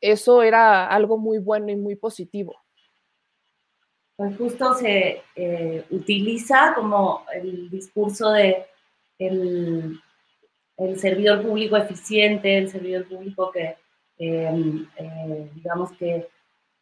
eso 0.00 0.42
era 0.42 0.86
algo 0.86 1.18
muy 1.18 1.38
bueno 1.38 1.70
y 1.70 1.76
muy 1.76 1.96
positivo. 1.96 2.56
Pues 4.16 4.36
justo 4.36 4.74
se 4.74 5.22
eh, 5.36 5.84
utiliza 5.90 6.74
como 6.74 7.24
el 7.32 7.70
discurso 7.70 8.32
de 8.32 8.66
el, 9.18 10.00
servidor 10.96 11.42
público 11.42 11.76
eficiente, 11.76 12.58
el 12.58 12.68
servidor 12.68 13.06
público 13.06 13.52
que, 13.52 13.76
em, 14.18 14.88
eh, 14.96 15.50
digamos 15.54 15.92
que 15.92 16.28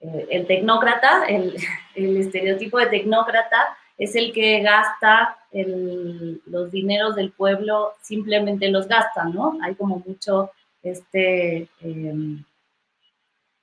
eh, 0.00 0.26
el 0.30 0.46
tecnócrata, 0.46 1.26
el, 1.26 1.56
el 1.94 2.16
estereotipo 2.16 2.78
de 2.78 2.86
tecnócrata, 2.86 3.76
es 3.98 4.14
el 4.14 4.32
que 4.32 4.60
gasta 4.60 5.38
los 5.52 6.70
dineros 6.70 7.14
del 7.14 7.32
pueblo, 7.32 7.94
simplemente 8.02 8.68
los 8.68 8.86
gasta, 8.88 9.24
¿no? 9.24 9.58
Hay 9.62 9.74
como 9.74 10.02
mucho 10.06 10.50
este, 10.82 11.68
em, 11.80 12.44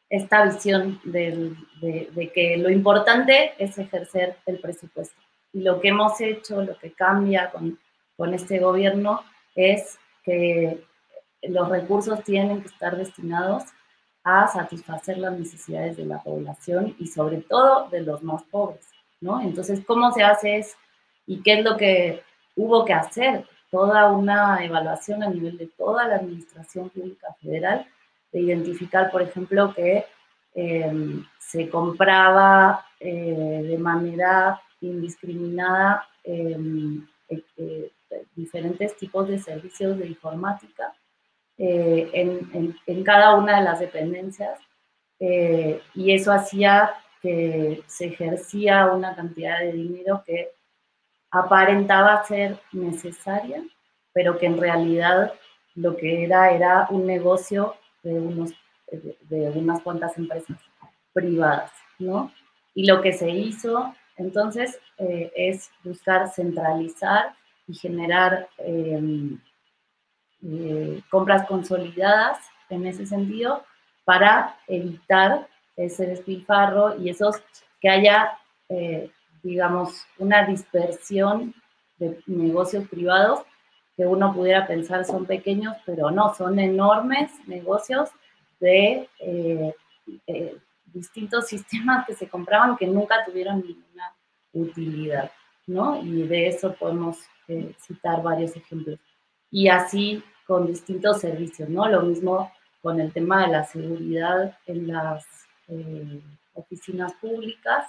esta 0.09 0.45
visión 0.45 0.99
de, 1.03 1.55
que 2.33 2.57
lo 2.57 2.69
importante 2.69 3.53
es 3.57 3.77
ejercer 3.77 4.37
el 4.45 4.59
presupuesto. 4.59 5.15
Y 5.53 5.61
lo 5.61 5.79
que 5.79 5.89
hemos 5.89 6.19
hecho, 6.19 6.63
lo 6.63 6.77
que 6.77 6.91
cambia 6.93 7.51
con, 7.51 7.79
con 8.17 8.33
este 8.33 8.59
gobierno 8.59 9.21
es 9.55 9.99
que 10.23 10.83
los 11.43 11.69
recursos 11.69 12.23
tienen 12.23 12.61
que 12.61 12.67
estar 12.67 12.97
destinados 12.97 13.63
a 14.23 14.47
satisfacer 14.47 15.17
las 15.17 15.37
necesidades 15.37 15.97
de 15.97 16.05
la 16.05 16.23
población 16.23 16.95
y 16.97 17.07
sobre 17.07 17.37
todo 17.41 17.89
de 17.89 18.01
los 18.01 18.23
más 18.23 18.43
pobres. 18.43 18.92
Entonces, 19.41 19.81
¿cómo 19.85 20.11
se 20.11 20.23
hace 20.23 20.57
eso? 20.57 20.75
¿Y 21.25 21.41
qué 21.41 21.59
es 21.59 21.63
lo 21.63 21.77
que 21.77 22.21
hubo 22.55 22.85
que 22.85 22.93
hacer? 22.93 23.45
Toda 23.71 24.11
una 24.11 24.63
evaluación 24.63 25.23
a 25.23 25.29
nivel 25.29 25.57
de 25.57 25.67
toda 25.67 26.07
la 26.07 26.15
Administración 26.15 26.89
Pública 26.89 27.27
Federal, 27.41 27.87
de 28.31 28.41
identificar, 28.41 29.11
por 29.11 29.21
ejemplo, 29.21 29.73
que 29.73 30.05
em, 30.55 31.23
se 31.39 31.69
compraba 31.69 32.85
eh, 32.99 33.61
de 33.63 33.77
manera 33.77 34.61
indiscriminada 34.81 36.07
em, 36.23 37.05
eh, 37.29 37.43
eh, 37.57 37.91
diferentes 38.35 38.95
tipos 38.97 39.27
de 39.27 39.39
servicios 39.39 39.97
de 39.97 40.07
informática 40.07 40.93
en, 41.57 42.75
en, 42.87 43.03
cada 43.03 43.35
una 43.35 43.57
de 43.57 43.63
las 43.63 43.79
dependencias 43.79 44.59
y 45.19 46.11
eso 46.11 46.31
hacía 46.31 46.95
que 47.23 47.81
se 47.87 48.07
ejercía 48.07 48.87
una 48.87 49.15
cantidad 49.15 49.59
de 49.59 49.71
dinero 49.71 50.21
que 50.27 50.51
aparentaba 51.31 52.23
ser 52.25 52.59
necesaria, 52.73 53.63
pero 54.11 54.37
que 54.37 54.45
en 54.45 54.59
realidad 54.59 55.33
lo 55.73 55.95
que 55.95 56.25
era 56.25 56.51
era 56.51 56.87
un 56.89 57.07
negocio 57.07 57.75
de, 58.03 58.11
unos, 58.11 58.51
de 58.91 59.49
unas 59.55 59.81
cuantas 59.81 60.17
empresas 60.17 60.57
privadas, 61.13 61.71
¿no? 61.97 62.31
Y 62.75 62.85
lo 62.85 63.01
que 63.01 63.13
se 63.13 63.29
hizo 63.29 63.95
entonces 64.17 64.79
eh, 64.97 65.31
es 65.35 65.71
buscar 65.83 66.29
centralizar 66.29 67.33
y 67.67 67.73
generar 67.73 68.49
em, 68.57 69.39
eh, 70.43 71.01
compras 71.09 71.47
consolidadas 71.47 72.39
en 72.69 72.85
ese 72.85 73.05
sentido 73.05 73.63
para 74.03 74.57
evitar 74.67 75.47
ese 75.75 76.07
despilfarro 76.07 76.97
y 76.99 77.09
esos 77.09 77.41
que 77.81 77.89
haya, 77.89 78.37
eh, 78.69 79.09
digamos, 79.41 80.05
una 80.17 80.45
dispersión 80.45 81.53
de 81.97 82.19
negocios 82.27 82.87
privados 82.87 83.41
que 83.95 84.05
uno 84.05 84.33
pudiera 84.33 84.65
pensar 84.65 85.05
son 85.05 85.25
pequeños, 85.25 85.75
pero 85.85 86.09
no, 86.09 86.33
son 86.33 86.59
enormes 86.59 87.31
negocios 87.47 88.09
de 88.59 89.07
eh, 89.19 89.75
eh, 90.27 90.57
distintos 90.85 91.47
sistemas 91.47 92.05
que 92.07 92.15
se 92.15 92.27
compraban 92.27 92.77
que 92.77 92.87
nunca 92.87 93.23
tuvieron 93.25 93.61
ninguna 93.61 94.15
utilidad, 94.53 95.31
¿no? 95.67 96.01
Y 96.01 96.23
de 96.23 96.47
eso 96.47 96.73
podemos 96.73 97.19
citar 97.77 98.23
varios 98.23 98.55
ejemplos. 98.55 98.99
Y 99.51 99.67
así 99.67 100.23
con 100.47 100.65
distintos 100.65 101.19
servicios, 101.19 101.69
¿no? 101.69 101.87
Lo 101.87 102.01
mismo 102.01 102.51
con 102.81 102.99
el 102.99 103.11
tema 103.11 103.45
de 103.45 103.51
la 103.51 103.63
seguridad 103.63 104.57
en 104.65 104.87
las 104.87 105.25
eh, 105.67 106.21
oficinas 106.53 107.13
públicas, 107.13 107.87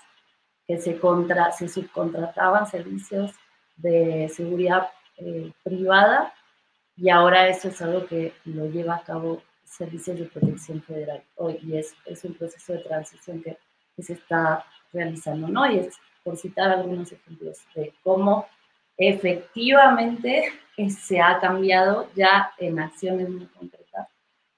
que 0.66 0.78
se, 0.78 0.98
contra, 0.98 1.52
se 1.52 1.68
subcontrataban 1.68 2.66
servicios 2.66 3.32
de 3.76 4.30
seguridad 4.34 4.88
eh, 5.18 5.52
privada 5.62 6.32
y 6.96 7.10
ahora 7.10 7.48
eso 7.48 7.68
es 7.68 7.82
algo 7.82 8.06
que 8.06 8.32
lo 8.44 8.66
lleva 8.66 8.96
a 8.96 9.02
cabo 9.02 9.42
Servicios 9.64 10.18
de 10.18 10.26
Protección 10.26 10.82
Federal 10.82 11.22
hoy 11.36 11.58
es, 11.72 11.94
es 12.06 12.24
un 12.24 12.34
proceso 12.34 12.72
de 12.74 12.78
transición 12.80 13.42
que, 13.42 13.58
que, 13.96 14.02
se 14.02 14.12
está 14.12 14.64
realizando, 14.92 15.48
¿no? 15.48 15.70
Y 15.70 15.80
es 15.80 15.96
por 16.22 16.36
citar 16.36 16.70
algunos 16.70 17.10
ejemplos 17.10 17.58
de 17.74 17.92
cómo 18.02 18.46
efectivamente 18.96 20.52
se 20.88 21.20
ha 21.20 21.40
cambiado 21.40 22.08
ya 22.14 22.52
en 22.58 22.78
acciones 22.78 23.28
muy 23.28 23.46
concretas 23.46 24.08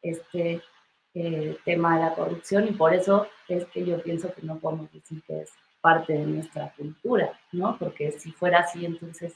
este 0.02 0.62
eh, 1.18 1.56
tema 1.64 1.96
de 1.96 2.04
la 2.04 2.14
corrupción 2.14 2.68
y 2.68 2.72
por 2.72 2.92
eso 2.92 3.26
es 3.48 3.64
que 3.68 3.86
yo 3.86 4.02
pienso 4.02 4.34
que 4.34 4.42
no 4.42 4.58
podemos 4.58 4.92
decir 4.92 5.22
que 5.26 5.40
es 5.40 5.50
parte 5.80 6.12
de 6.12 6.26
nuestra 6.26 6.74
cultura, 6.76 7.32
¿no? 7.52 7.78
Porque 7.78 8.12
si 8.12 8.32
fuera 8.32 8.58
así, 8.58 8.84
entonces 8.84 9.34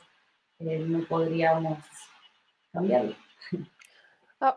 eh, 0.59 0.79
no 0.87 1.07
podríamos 1.09 1.79
cambiarlo. 2.71 3.15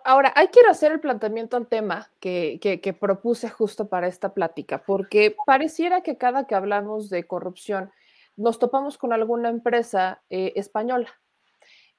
Ahora, 0.04 0.34
hay 0.36 0.48
quiero 0.50 0.70
hacer 0.70 0.92
el 0.92 1.00
planteamiento 1.00 1.56
al 1.56 1.68
tema 1.68 2.10
que, 2.20 2.60
que, 2.62 2.94
propuse 2.94 3.50
justo 3.50 3.88
para 3.88 4.08
esta 4.08 4.34
plática, 4.34 4.84
porque 4.86 5.34
pareciera 5.46 6.04
que 6.04 6.18
cada 6.18 6.46
que 6.46 6.56
hablamos 6.56 7.10
de 7.10 7.26
corrupción 7.26 7.90
nos 8.36 8.60
topamos 8.60 8.98
con 8.98 9.14
alguna 9.14 9.48
empresa 9.48 10.22
eh, 10.30 10.52
española. 10.58 11.08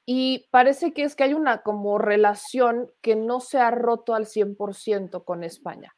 Y 0.06 0.48
parece 0.50 0.92
que 0.92 1.04
es 1.04 1.16
que 1.16 1.24
hay 1.24 1.34
una 1.34 1.62
como 1.62 1.98
relación 1.98 2.90
que 3.00 3.16
no 3.16 3.40
se 3.40 3.58
ha 3.58 3.70
roto 3.70 4.14
al 4.14 4.26
100% 4.26 5.24
con 5.24 5.44
España. 5.44 5.94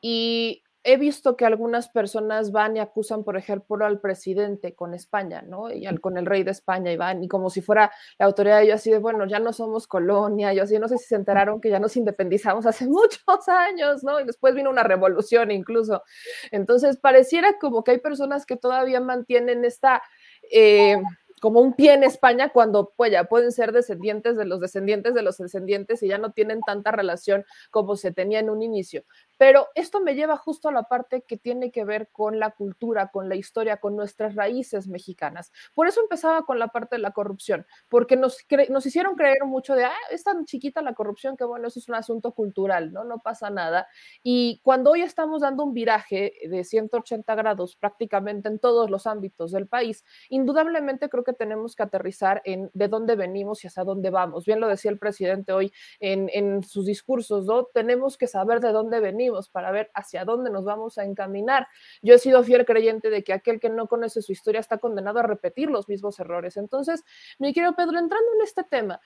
Y 0.00 0.62
he 0.84 0.96
visto 0.96 1.36
que 1.36 1.46
algunas 1.46 1.88
personas 1.88 2.50
van 2.50 2.76
y 2.76 2.80
acusan, 2.80 3.24
por 3.24 3.36
ejemplo, 3.36 3.84
al 3.84 4.00
presidente 4.00 4.74
con 4.74 4.94
España, 4.94 5.42
¿no? 5.42 5.70
Y 5.70 5.86
al, 5.86 6.00
con 6.00 6.18
el 6.18 6.26
rey 6.26 6.42
de 6.42 6.50
España 6.50 6.90
y 6.90 6.96
van, 6.96 7.22
y 7.22 7.28
como 7.28 7.50
si 7.50 7.60
fuera 7.60 7.92
la 8.18 8.26
autoridad, 8.26 8.62
ellos 8.62 8.76
así 8.76 8.90
de, 8.90 8.98
bueno, 8.98 9.26
ya 9.26 9.38
no 9.38 9.52
somos 9.52 9.86
colonia, 9.86 10.52
yo 10.52 10.64
así, 10.64 10.78
no 10.78 10.88
sé 10.88 10.98
si 10.98 11.06
se 11.06 11.14
enteraron 11.14 11.60
que 11.60 11.70
ya 11.70 11.78
nos 11.78 11.96
independizamos 11.96 12.66
hace 12.66 12.86
muchos 12.86 13.48
años, 13.48 14.02
¿no? 14.02 14.20
Y 14.20 14.24
después 14.24 14.54
vino 14.54 14.70
una 14.70 14.82
revolución 14.82 15.50
incluso. 15.50 16.02
Entonces, 16.50 16.98
pareciera 16.98 17.58
como 17.60 17.84
que 17.84 17.92
hay 17.92 17.98
personas 17.98 18.46
que 18.46 18.56
todavía 18.56 19.00
mantienen 19.00 19.64
esta... 19.64 20.02
Eh, 20.50 21.00
como 21.42 21.58
un 21.58 21.74
pie 21.74 21.94
en 21.94 22.04
España 22.04 22.50
cuando 22.50 22.92
pues, 22.96 23.10
ya 23.10 23.24
pueden 23.24 23.50
ser 23.50 23.72
descendientes 23.72 24.36
de 24.36 24.44
los 24.44 24.60
descendientes 24.60 25.12
de 25.12 25.22
los 25.22 25.38
descendientes 25.38 26.00
y 26.04 26.06
ya 26.06 26.16
no 26.16 26.30
tienen 26.30 26.60
tanta 26.60 26.92
relación 26.92 27.44
como 27.72 27.96
se 27.96 28.12
tenía 28.12 28.38
en 28.38 28.48
un 28.48 28.62
inicio. 28.62 29.02
Pero 29.38 29.66
esto 29.74 30.00
me 30.00 30.14
lleva 30.14 30.36
justo 30.36 30.68
a 30.68 30.72
la 30.72 30.84
parte 30.84 31.24
que 31.26 31.36
tiene 31.36 31.72
que 31.72 31.84
ver 31.84 32.10
con 32.12 32.38
la 32.38 32.52
cultura, 32.52 33.08
con 33.08 33.28
la 33.28 33.34
historia, 33.34 33.78
con 33.78 33.96
nuestras 33.96 34.36
raíces 34.36 34.86
mexicanas. 34.86 35.50
Por 35.74 35.88
eso 35.88 36.00
empezaba 36.00 36.42
con 36.42 36.60
la 36.60 36.68
parte 36.68 36.94
de 36.94 37.02
la 37.02 37.10
corrupción, 37.10 37.66
porque 37.88 38.14
nos, 38.14 38.38
nos 38.68 38.86
hicieron 38.86 39.16
creer 39.16 39.44
mucho 39.44 39.74
de, 39.74 39.82
ah, 39.82 39.96
es 40.12 40.22
tan 40.22 40.44
chiquita 40.44 40.80
la 40.80 40.94
corrupción 40.94 41.36
que 41.36 41.42
bueno, 41.42 41.66
eso 41.66 41.80
es 41.80 41.88
un 41.88 41.96
asunto 41.96 42.30
cultural, 42.34 42.92
¿no? 42.92 43.02
No 43.02 43.18
pasa 43.18 43.50
nada. 43.50 43.88
Y 44.22 44.60
cuando 44.62 44.92
hoy 44.92 45.02
estamos 45.02 45.42
dando 45.42 45.64
un 45.64 45.74
viraje 45.74 46.34
de 46.48 46.62
180 46.62 47.34
grados 47.34 47.74
prácticamente 47.74 48.48
en 48.48 48.60
todos 48.60 48.90
los 48.90 49.08
ámbitos 49.08 49.50
del 49.50 49.66
país, 49.66 50.04
indudablemente 50.28 51.08
creo 51.08 51.24
que 51.24 51.31
tenemos 51.34 51.74
que 51.76 51.82
aterrizar 51.82 52.42
en 52.44 52.70
de 52.74 52.88
dónde 52.88 53.16
venimos 53.16 53.64
y 53.64 53.66
hacia 53.66 53.84
dónde 53.84 54.10
vamos. 54.10 54.44
Bien 54.44 54.60
lo 54.60 54.68
decía 54.68 54.90
el 54.90 54.98
presidente 54.98 55.52
hoy 55.52 55.72
en, 56.00 56.30
en 56.32 56.62
sus 56.62 56.86
discursos, 56.86 57.46
¿no? 57.46 57.64
Tenemos 57.66 58.16
que 58.16 58.26
saber 58.26 58.60
de 58.60 58.72
dónde 58.72 59.00
venimos 59.00 59.48
para 59.48 59.70
ver 59.70 59.90
hacia 59.94 60.24
dónde 60.24 60.50
nos 60.50 60.64
vamos 60.64 60.98
a 60.98 61.04
encaminar. 61.04 61.66
Yo 62.02 62.14
he 62.14 62.18
sido 62.18 62.42
fiel 62.44 62.64
creyente 62.64 63.10
de 63.10 63.24
que 63.24 63.32
aquel 63.32 63.60
que 63.60 63.70
no 63.70 63.86
conoce 63.86 64.22
su 64.22 64.32
historia 64.32 64.60
está 64.60 64.78
condenado 64.78 65.18
a 65.18 65.22
repetir 65.22 65.70
los 65.70 65.88
mismos 65.88 66.18
errores. 66.20 66.56
Entonces, 66.56 67.04
mi 67.38 67.52
querido 67.52 67.74
Pedro, 67.74 67.98
entrando 67.98 68.26
en 68.34 68.42
este 68.42 68.64
tema, 68.64 69.00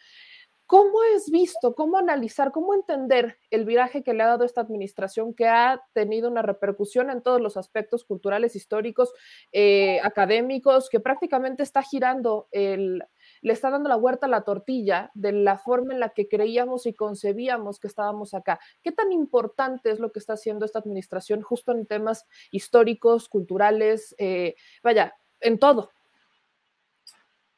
¿Cómo 0.67 0.99
es 1.15 1.31
visto, 1.31 1.77
cómo 1.77 1.97
analizar, 1.97 2.51
cómo 2.51 2.75
entender 2.75 3.39
el 3.51 3.65
viraje 3.65 4.03
que 4.03 4.15
le 4.15 4.25
ha 4.25 4.27
dado 4.27 4.45
esta 4.45 4.61
administración 4.61 5.33
que 5.33 5.47
ha 5.47 5.81
tenido 5.93 6.29
una 6.29 6.43
repercusión 6.43 7.09
en 7.09 7.23
todos 7.23 7.41
los 7.41 7.57
aspectos 7.57 8.05
culturales, 8.05 8.57
históricos, 8.57 9.13
eh, 9.53 10.01
académicos, 10.03 10.91
que 10.91 10.99
prácticamente 10.99 11.63
está 11.63 11.83
girando 11.83 12.49
el, 12.51 13.05
le 13.43 13.53
está 13.53 13.71
dando 13.71 13.89
la 13.89 13.97
huerta 13.97 14.27
a 14.27 14.29
la 14.29 14.43
tortilla 14.43 15.13
de 15.15 15.31
la 15.31 15.57
forma 15.57 15.95
en 15.95 16.01
la 16.01 16.09
que 16.09 16.27
creíamos 16.27 16.87
y 16.87 16.95
concebíamos 16.95 17.79
que 17.79 17.87
estábamos 17.87 18.35
acá. 18.35 18.59
¿Qué 18.83 18.91
tan 18.91 19.13
importante 19.13 19.93
es 19.93 20.01
lo 20.01 20.11
que 20.11 20.19
está 20.19 20.33
haciendo 20.33 20.65
esta 20.65 20.81
administración 20.81 21.43
justo 21.43 21.71
en 21.71 21.87
temas 21.87 22.27
históricos, 22.51 23.29
culturales, 23.29 24.17
eh, 24.19 24.57
vaya, 24.83 25.15
en 25.39 25.61
todo? 25.61 25.91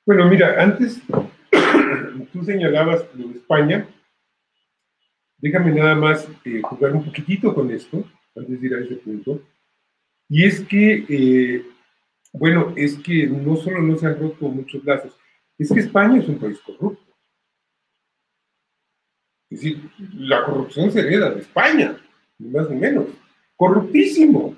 Bueno, 0.04 0.26
mira, 0.26 0.62
antes 0.62 1.00
tú 2.32 2.44
señalabas 2.44 3.06
lo 3.14 3.28
de 3.28 3.38
España. 3.38 3.88
Déjame 5.38 5.72
nada 5.72 5.94
más 5.94 6.28
eh, 6.44 6.60
jugar 6.62 6.94
un 6.94 7.04
poquitito 7.04 7.54
con 7.54 7.70
esto, 7.70 8.04
antes 8.36 8.60
de 8.60 8.66
ir 8.66 8.74
a 8.74 8.80
ese 8.80 8.96
punto. 8.96 9.40
Y 10.28 10.44
es 10.44 10.60
que, 10.60 11.06
eh, 11.08 11.64
bueno, 12.32 12.72
es 12.76 12.96
que 12.98 13.26
no 13.26 13.56
solo 13.56 13.80
no 13.80 13.96
se 13.96 14.06
han 14.06 14.18
roto 14.18 14.48
muchos 14.48 14.84
lazos, 14.84 15.16
es 15.58 15.72
que 15.72 15.80
España 15.80 16.20
es 16.20 16.28
un 16.28 16.38
país 16.38 16.58
corrupto. 16.60 17.08
Es 19.50 19.60
decir, 19.62 19.90
la 20.14 20.44
corrupción 20.44 20.90
se 20.90 21.00
hereda 21.00 21.30
de 21.30 21.40
España, 21.40 21.96
ni 22.38 22.50
más 22.50 22.68
ni 22.68 22.76
menos. 22.76 23.06
Corruptísimo. 23.56 24.56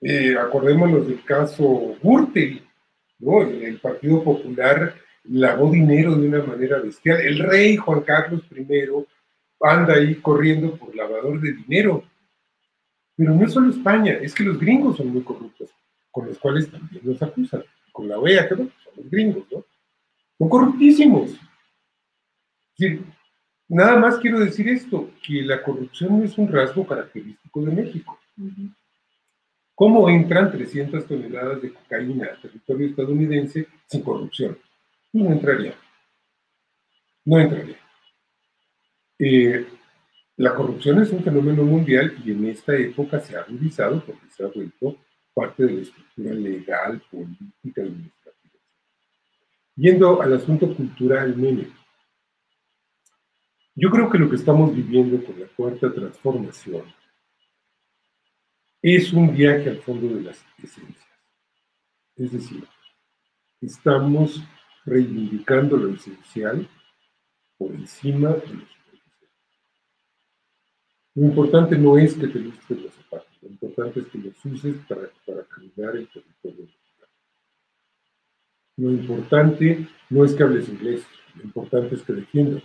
Eh, 0.00 0.36
acordémonos 0.36 1.06
del 1.06 1.22
caso 1.24 1.96
Gürtel, 2.02 2.62
¿no? 3.18 3.42
El, 3.42 3.80
Partido 3.80 4.22
Popular 4.22 4.94
lavó 5.28 5.70
dinero 5.70 6.16
de 6.16 6.28
una 6.28 6.42
manera 6.42 6.78
bestial. 6.78 7.20
El 7.20 7.38
rey 7.38 7.76
Juan 7.76 8.02
Carlos 8.02 8.42
I 8.50 8.88
anda 9.60 9.94
ahí 9.94 10.16
corriendo 10.16 10.76
por 10.76 10.94
lavador 10.94 11.40
de 11.40 11.52
dinero. 11.52 12.04
Pero 13.16 13.34
no 13.34 13.48
solo 13.48 13.70
España, 13.70 14.12
es 14.20 14.34
que 14.34 14.44
los 14.44 14.58
gringos 14.58 14.98
son 14.98 15.08
muy 15.08 15.22
corruptos, 15.22 15.70
con 16.10 16.26
los 16.26 16.38
cuales 16.38 16.70
también 16.70 17.02
nos 17.04 17.22
acusan. 17.22 17.64
Con 17.92 18.08
la 18.08 18.18
OEA, 18.18 18.46
que 18.46 18.56
son 18.56 18.70
los 18.96 19.10
gringos, 19.10 19.44
¿no? 19.50 19.64
Son 20.38 20.48
corruptísimos. 20.48 21.34
nada 23.68 23.96
más 23.98 24.18
quiero 24.18 24.38
decir 24.38 24.68
esto, 24.68 25.10
que 25.26 25.40
la 25.42 25.62
corrupción 25.62 26.18
no 26.18 26.24
es 26.24 26.36
un 26.36 26.52
rasgo 26.52 26.86
característico 26.86 27.62
de 27.62 27.72
México. 27.72 28.18
¿Cómo 29.74 30.08
entran 30.10 30.52
300 30.52 31.06
toneladas 31.06 31.62
de 31.62 31.72
cocaína 31.72 32.26
al 32.26 32.40
territorio 32.40 32.88
estadounidense 32.88 33.66
sin 33.86 34.02
corrupción? 34.02 34.58
No 35.16 35.32
entraría. 35.32 35.74
No 37.24 37.40
entraría. 37.40 37.78
Eh, 39.18 39.66
la 40.36 40.54
corrupción 40.54 41.00
es 41.00 41.10
un 41.10 41.24
fenómeno 41.24 41.62
mundial 41.62 42.14
y 42.22 42.32
en 42.32 42.44
esta 42.44 42.76
época 42.76 43.18
se 43.20 43.34
ha 43.34 43.40
agudizado 43.40 44.04
porque 44.04 44.28
se 44.28 44.44
ha 44.44 44.48
vuelto 44.48 44.98
parte 45.32 45.64
de 45.64 45.72
la 45.72 45.80
estructura 45.80 46.34
legal, 46.34 47.02
política, 47.10 47.82
y 47.82 48.12
Yendo 49.76 50.20
al 50.20 50.34
asunto 50.34 50.74
cultural, 50.74 51.34
mire, 51.34 51.68
yo 53.74 53.90
creo 53.90 54.10
que 54.10 54.18
lo 54.18 54.28
que 54.28 54.36
estamos 54.36 54.74
viviendo 54.74 55.24
con 55.24 55.40
la 55.40 55.46
cuarta 55.48 55.92
transformación 55.92 56.84
es 58.82 59.12
un 59.14 59.34
viaje 59.34 59.70
al 59.70 59.78
fondo 59.78 60.14
de 60.14 60.22
las 60.22 60.44
esencias. 60.62 61.06
Es 62.16 62.32
decir, 62.32 62.64
estamos 63.60 64.42
reivindicando 64.86 65.76
lo 65.76 65.94
esencial 65.94 66.66
por 67.58 67.72
encima 67.72 68.30
de 68.30 68.34
lo 68.34 68.66
superficial. 68.66 69.30
Lo 71.14 71.26
importante 71.26 71.76
no 71.76 71.98
es 71.98 72.14
que 72.14 72.28
te 72.28 72.38
lustres 72.38 72.82
los 72.82 72.94
zapatos, 72.94 73.36
lo 73.42 73.48
importante 73.48 74.00
es 74.00 74.06
que 74.06 74.18
los 74.18 74.44
uses 74.44 74.76
para, 74.88 75.10
para 75.26 75.44
caminar 75.44 75.96
el 75.96 76.08
territorio 76.08 76.68
lo 78.78 78.90
importante 78.90 79.88
no 80.10 80.24
es 80.24 80.34
que 80.34 80.42
hables 80.42 80.68
inglés, 80.68 81.02
lo 81.34 81.44
importante 81.44 81.94
es 81.94 82.02
que 82.02 82.12
defiendas. 82.12 82.62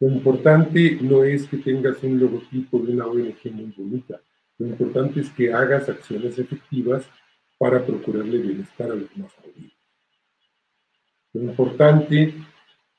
Lo 0.00 0.08
importante 0.08 0.98
no 1.00 1.22
es 1.22 1.46
que 1.46 1.58
tengas 1.58 2.02
un 2.02 2.18
logotipo 2.18 2.80
de 2.80 2.94
una 2.94 3.06
ONG 3.06 3.52
muy 3.52 3.72
bonita. 3.76 4.20
Lo 4.58 4.66
importante 4.66 5.20
es 5.20 5.30
que 5.30 5.52
hagas 5.52 5.88
acciones 5.88 6.36
efectivas 6.36 7.08
para 7.58 7.86
procurarle 7.86 8.38
bienestar 8.38 8.90
a 8.90 8.96
los 8.96 9.16
más 9.16 9.32
jodidos. 9.34 9.73
Lo 11.34 11.42
importante 11.42 12.34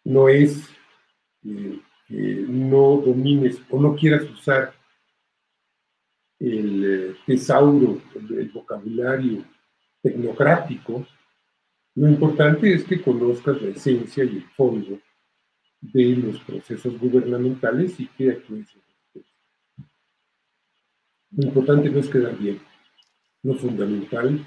no 0.03 0.29
es 0.29 0.69
que 1.41 2.45
no 2.47 3.01
domines 3.03 3.61
o 3.69 3.81
no 3.81 3.95
quieras 3.95 4.29
usar 4.29 4.73
el 6.39 6.83
eh, 6.83 7.15
tesauro, 7.25 8.01
el 8.13 8.49
vocabulario 8.49 9.43
tecnocrático. 10.01 11.07
Lo 11.95 12.09
importante 12.09 12.73
es 12.73 12.83
que 12.83 13.01
conozcas 13.01 13.61
la 13.61 13.69
esencia 13.69 14.23
y 14.23 14.37
el 14.37 14.43
fondo 14.49 14.99
de 15.81 16.15
los 16.17 16.39
procesos 16.41 16.99
gubernamentales 16.99 17.99
y 17.99 18.07
que 18.07 18.31
actúes 18.31 18.67
Lo 21.31 21.47
importante 21.47 21.89
no 21.89 21.99
es 21.99 22.09
quedar 22.09 22.37
bien. 22.37 22.59
Lo 23.43 23.55
fundamental 23.55 24.43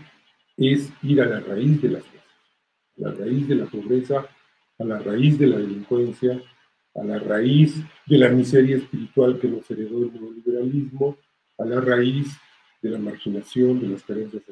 es 0.57 0.92
ir 1.03 1.22
a 1.22 1.27
la 1.27 1.40
raíz 1.40 1.81
de 1.81 1.88
las 1.88 2.03
cosas, 2.03 2.17
la 2.98 3.12
raíz 3.12 3.48
de 3.48 3.54
la 3.54 3.66
pobreza, 3.66 4.26
a 4.78 4.84
la 4.84 4.98
raíz 4.98 5.38
de 5.38 5.46
la 5.46 5.58
delincuencia, 5.58 6.42
a 6.94 7.04
la 7.04 7.18
raíz 7.18 7.76
de 8.06 8.18
la 8.18 8.28
miseria 8.28 8.76
espiritual 8.76 9.38
que 9.38 9.48
nos 9.48 9.70
heredó 9.70 10.02
el 10.02 10.12
neoliberalismo, 10.12 11.16
a 11.58 11.64
la 11.64 11.80
raíz 11.80 12.37
de 12.82 12.90
la 12.90 12.98
marginación, 12.98 13.80
de 13.80 13.88
las 13.88 14.02
carencias 14.02 14.42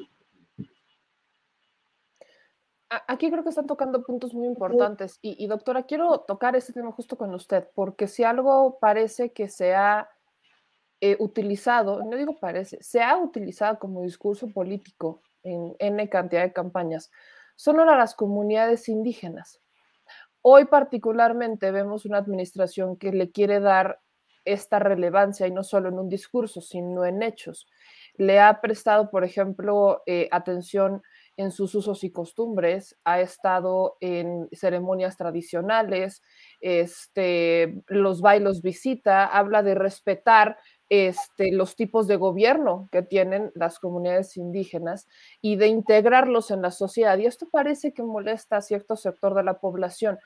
Aquí 2.89 3.29
creo 3.29 3.43
que 3.43 3.49
están 3.49 3.67
tocando 3.67 4.01
puntos 4.03 4.33
muy 4.33 4.47
importantes. 4.47 5.19
Y, 5.21 5.45
doctora, 5.47 5.83
quiero 5.83 6.21
tocar 6.21 6.55
ese 6.55 6.71
tema 6.71 6.93
justo 6.93 7.17
con 7.17 7.33
usted, 7.33 7.67
porque 7.75 8.07
si 8.07 8.23
algo 8.23 8.79
parece 8.79 9.33
que 9.33 9.49
se 9.49 9.75
ha 9.75 10.09
eh, 11.01 11.17
utilizado, 11.19 12.01
no 12.03 12.15
digo 12.15 12.37
parece, 12.39 12.81
se 12.81 13.01
ha 13.01 13.17
utilizado 13.17 13.77
como 13.77 14.03
discurso 14.03 14.47
político 14.47 15.21
en 15.43 15.75
N 15.79 16.07
cantidad 16.07 16.43
de 16.43 16.53
campañas, 16.53 17.11
son 17.57 17.79
ahora 17.79 17.97
las 17.97 18.15
comunidades 18.15 18.87
indígenas. 18.87 19.59
Hoy 20.41 20.65
particularmente 20.65 21.71
vemos 21.71 22.05
una 22.05 22.19
administración 22.19 22.95
que 22.95 23.11
le 23.11 23.31
quiere 23.31 23.59
dar 23.59 23.99
esta 24.45 24.79
relevancia 24.79 25.45
y 25.45 25.51
no 25.51 25.63
solo 25.63 25.89
en 25.89 25.99
un 25.99 26.07
discurso, 26.07 26.61
sino 26.61 27.03
en 27.05 27.21
hechos. 27.21 27.67
Le 28.15 28.39
ha 28.39 28.61
prestado, 28.61 29.09
por 29.11 29.25
ejemplo, 29.25 30.03
eh, 30.05 30.29
atención 30.31 31.01
en 31.35 31.51
sus 31.51 31.75
usos 31.75 32.03
y 32.03 32.11
costumbres, 32.11 32.97
ha 33.03 33.19
estado 33.19 33.97
en 33.99 34.47
ceremonias 34.53 35.17
tradicionales, 35.17 36.23
este, 36.61 37.83
los 37.87 38.21
bailos 38.21 38.61
visita, 38.61 39.25
habla 39.25 39.61
de 39.61 39.75
respetar 39.75 40.57
este, 40.89 41.51
los 41.51 41.75
tipos 41.75 42.07
de 42.07 42.15
gobierno 42.15 42.89
que 42.91 43.01
tienen 43.01 43.51
las 43.55 43.79
comunidades 43.79 44.37
indígenas 44.37 45.07
y 45.41 45.55
de 45.55 45.67
integrarlos 45.67 46.51
en 46.51 46.61
la 46.61 46.71
sociedad. 46.71 47.17
Y 47.17 47.25
esto 47.25 47.47
parece 47.51 47.93
que 47.93 48.03
molesta 48.03 48.57
a 48.57 48.61
cierto 48.61 48.95
sector 48.95 49.33
de 49.35 49.43
la 49.43 49.59
población. 49.59 50.19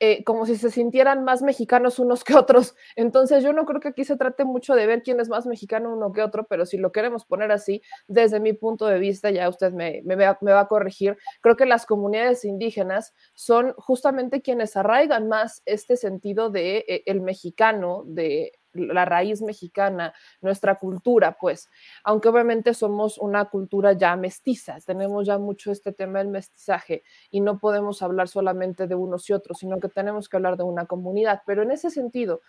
Eh, 0.00 0.24
como 0.24 0.44
si 0.44 0.56
se 0.56 0.70
sintieran 0.70 1.22
más 1.22 1.40
mexicanos 1.42 2.00
unos 2.00 2.24
que 2.24 2.34
otros. 2.34 2.74
Entonces 2.96 3.44
yo 3.44 3.52
no 3.52 3.64
creo 3.64 3.80
que 3.80 3.88
aquí 3.88 4.04
se 4.04 4.16
trate 4.16 4.44
mucho 4.44 4.74
de 4.74 4.86
ver 4.86 5.02
quién 5.02 5.20
es 5.20 5.28
más 5.28 5.46
mexicano 5.46 5.94
uno 5.94 6.12
que 6.12 6.20
otro, 6.20 6.46
pero 6.48 6.66
si 6.66 6.78
lo 6.78 6.90
queremos 6.90 7.24
poner 7.24 7.52
así, 7.52 7.80
desde 8.08 8.40
mi 8.40 8.52
punto 8.54 8.86
de 8.86 8.98
vista, 8.98 9.30
ya 9.30 9.48
usted 9.48 9.72
me, 9.72 10.02
va 10.04 10.60
a 10.60 10.66
corregir, 10.66 11.16
creo 11.40 11.56
que 11.56 11.64
las 11.64 11.86
comunidades 11.86 12.44
indígenas 12.44 13.14
son 13.34 13.72
justamente 13.78 14.42
quienes 14.42 14.76
arraigan 14.76 15.28
más 15.28 15.62
este 15.64 15.96
sentido 15.96 16.50
de 16.50 16.84
eh, 16.88 17.02
el 17.06 17.20
mexicano, 17.20 18.02
de 18.04 18.52
la 18.74 19.04
raíz 19.04 19.42
mexicana, 19.42 20.14
nuestra 20.40 20.76
cultura, 20.76 21.36
pues, 21.40 21.70
aunque 22.02 22.28
obviamente 22.28 22.74
somos 22.74 23.18
una 23.18 23.46
cultura 23.46 23.92
ya 23.92 24.16
mestiza, 24.16 24.76
tenemos 24.84 25.26
ya 25.26 25.38
mucho 25.38 25.72
este 25.72 25.92
tema 25.92 26.18
del 26.18 26.28
mestizaje 26.28 27.02
y 27.30 27.40
no 27.40 27.58
podemos 27.58 28.02
hablar 28.02 28.28
solamente 28.28 28.86
de 28.86 28.94
unos 28.94 29.28
y 29.30 29.32
otros, 29.32 29.58
sino 29.58 29.78
que 29.80 29.88
tenemos 29.88 30.28
que 30.28 30.36
hablar 30.36 30.56
de 30.56 30.64
una 30.64 30.86
comunidad. 30.86 31.42
Pero 31.46 31.62
en 31.62 31.70
ese 31.70 31.90
sentido, 31.90 32.40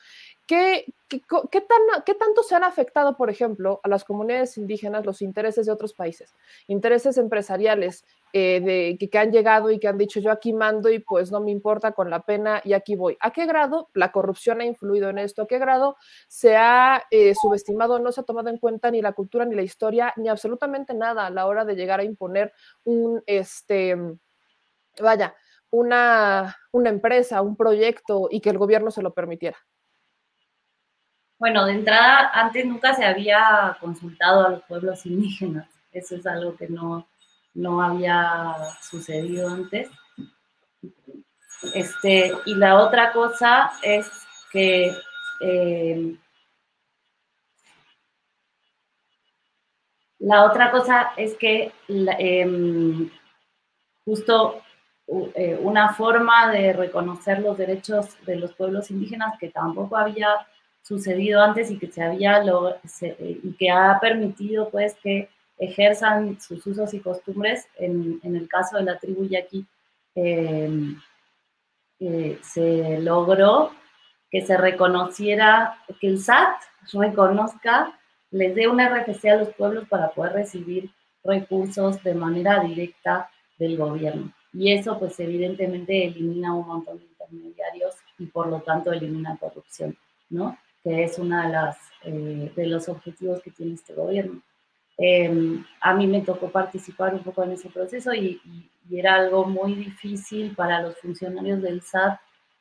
¿qué, 0.45 0.85
qué, 1.07 1.19
tan, 1.19 2.03
qué 2.05 2.13
tanto 2.15 2.43
se 2.43 2.55
han 2.55 2.63
afectado, 2.63 3.15
por 3.17 3.29
ejemplo, 3.29 3.79
a 3.83 3.89
las 3.89 4.03
comunidades 4.03 4.57
indígenas 4.57 5.05
los 5.05 5.21
intereses 5.21 5.65
de 5.65 5.71
otros 5.71 5.93
países? 5.93 6.35
Intereses 6.67 7.17
empresariales, 7.17 8.05
eh, 8.37 8.59
de, 8.59 9.07
que, 9.09 9.17
han 9.17 9.31
llegado 9.31 9.71
y 9.71 9.79
que 9.79 9.87
han 9.87 9.97
dicho 9.97 10.19
yo 10.19 10.29
aquí 10.29 10.51
mando 10.51 10.89
y 10.89 10.99
pues 10.99 11.31
no 11.31 11.39
me 11.39 11.51
importa 11.51 11.93
con 11.93 12.09
la 12.09 12.23
pena 12.23 12.59
y 12.65 12.73
aquí 12.73 12.97
voy. 12.97 13.15
¿A 13.21 13.31
qué 13.31 13.45
grado 13.45 13.89
la 13.93 14.11
corrupción 14.11 14.59
ha 14.59 14.65
influido 14.65 15.09
en 15.09 15.19
esto? 15.19 15.43
¿A 15.43 15.47
qué 15.47 15.57
grado 15.57 15.95
se 16.27 16.57
ha 16.57 17.01
eh, 17.11 17.33
subestimado, 17.33 17.97
no 17.99 18.11
se 18.11 18.19
ha 18.19 18.25
tomado 18.25 18.49
en 18.49 18.57
cuenta 18.57 18.91
ni 18.91 19.01
la 19.01 19.13
cultura, 19.13 19.45
ni 19.45 19.55
la 19.55 19.61
historia, 19.61 20.13
ni 20.17 20.27
absolutamente 20.27 20.93
nada 20.93 21.25
a 21.25 21.29
la 21.29 21.45
hora 21.45 21.63
de 21.63 21.77
llegar 21.77 22.01
a 22.01 22.03
imponer 22.03 22.51
un, 22.83 23.23
este, 23.25 23.95
vaya, 24.99 25.33
una, 25.69 26.57
una 26.73 26.89
empresa, 26.89 27.41
un 27.41 27.55
proyecto 27.55 28.27
y 28.29 28.41
que 28.41 28.49
el 28.49 28.57
gobierno 28.57 28.91
se 28.91 29.01
lo 29.01 29.13
permitiera? 29.13 29.57
Bueno, 31.39 31.65
de 31.65 31.71
entrada, 31.71 32.31
antes 32.33 32.65
nunca 32.65 32.93
se 32.95 33.05
había 33.05 33.77
consultado 33.79 34.45
a 34.45 34.49
los 34.49 34.63
pueblos 34.63 35.05
indígenas. 35.05 35.69
Eso 35.93 36.17
es 36.17 36.27
algo 36.27 36.57
que 36.57 36.67
no, 36.67 37.07
no 37.55 37.81
había 37.81 38.55
sucedido 38.81 39.49
antes. 39.49 39.89
Este, 41.73 42.31
y 42.45 42.55
la 42.55 42.75
otra 42.75 43.11
cosa 43.11 43.71
es 43.81 44.07
que 44.51 44.93
eh, 45.41 46.15
la 50.19 50.43
otra 50.43 50.69
cosa 50.71 51.11
es 51.17 51.35
que 51.35 51.71
em, 51.87 53.09
justo 54.03 54.61
eh, 55.07 55.57
una 55.61 55.93
forma 55.93 56.51
de 56.51 56.73
reconocer 56.73 57.39
los 57.39 57.57
derechos 57.57 58.17
de 58.25 58.35
los 58.35 58.53
pueblos 58.53 58.91
indígenas 58.91 59.37
que 59.39 59.49
tampoco 59.49 59.97
había 59.97 60.29
sucedido 60.81 61.41
antes 61.41 61.71
y 61.71 61.79
que 61.79 61.91
se 61.91 62.03
había 62.03 62.43
y 63.19 63.53
que 63.53 63.71
ha 63.71 63.99
permitido 63.99 64.69
pues 64.69 64.95
que 65.01 65.29
ejerzan 65.57 66.39
sus 66.39 66.65
usos 66.65 66.93
y 66.93 66.99
costumbres. 66.99 67.67
En, 67.77 68.19
el 68.23 68.47
caso 68.47 68.77
de 68.77 68.83
la 68.83 68.99
tribu 68.99 69.25
yaqui, 69.25 69.65
em, 70.15 70.99
eh, 71.99 72.39
se 72.41 72.99
logró 72.99 73.71
que 74.29 74.45
se 74.45 74.57
reconociera, 74.57 75.77
que 75.99 76.07
el 76.07 76.19
SAT 76.19 76.61
reconozca, 76.93 77.97
les 78.31 78.53
dé 78.53 78.67
un 78.67 78.79
RFC 78.81 79.29
a 79.29 79.37
los 79.37 79.49
pueblos 79.53 79.87
para 79.87 80.09
poder 80.09 80.33
recibir 80.33 80.89
recursos 81.23 82.03
de 82.03 82.13
manera 82.13 82.59
directa 82.59 83.29
del 83.57 83.77
gobierno. 83.77 84.33
Y 84.53 84.73
eso 84.73 84.99
pues 84.99 85.19
evidentemente 85.19 86.05
elimina 86.05 86.53
un 86.53 86.67
montón 86.67 86.97
de 86.97 87.05
intermediarios 87.05 87.95
y 88.19 88.25
por 88.25 88.47
lo 88.47 88.61
tanto 88.61 88.91
elimina 88.91 89.37
corrupción, 89.37 89.97
¿no? 90.29 90.57
Que 90.83 91.03
es 91.05 91.17
uno 91.17 91.41
de, 91.41 91.73
eh, 92.03 92.51
de 92.55 92.65
los 92.67 92.87
objetivos 92.89 93.41
que 93.41 93.51
tiene 93.51 93.75
este 93.75 93.93
gobierno. 93.93 94.41
Em, 94.97 95.63
a 95.81 95.93
mí 95.93 96.07
me 96.07 96.21
tocó 96.21 96.49
participar 96.49 97.13
un 97.13 97.21
poco 97.21 97.43
en 97.43 97.51
ese 97.51 97.69
proceso 97.69 98.13
y, 98.13 98.41
era 98.91 99.15
algo 99.15 99.45
muy 99.45 99.73
difícil 99.73 100.53
para 100.55 100.79
los 100.79 100.95
funcionarios 100.99 101.59
del 101.59 101.81
SAT 101.81 102.19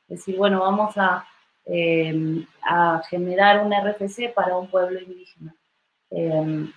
decir, 0.09 0.39
bueno, 0.39 0.61
vamos 0.61 0.97
a, 0.97 1.27
em, 1.67 2.47
a 2.63 3.03
generar 3.11 3.63
un 3.63 3.75
RFC 3.75 4.31
para 4.35 4.57
un 4.57 4.69
pueblo 4.69 4.99
indígena. 5.01 5.55
Em, 6.11 6.73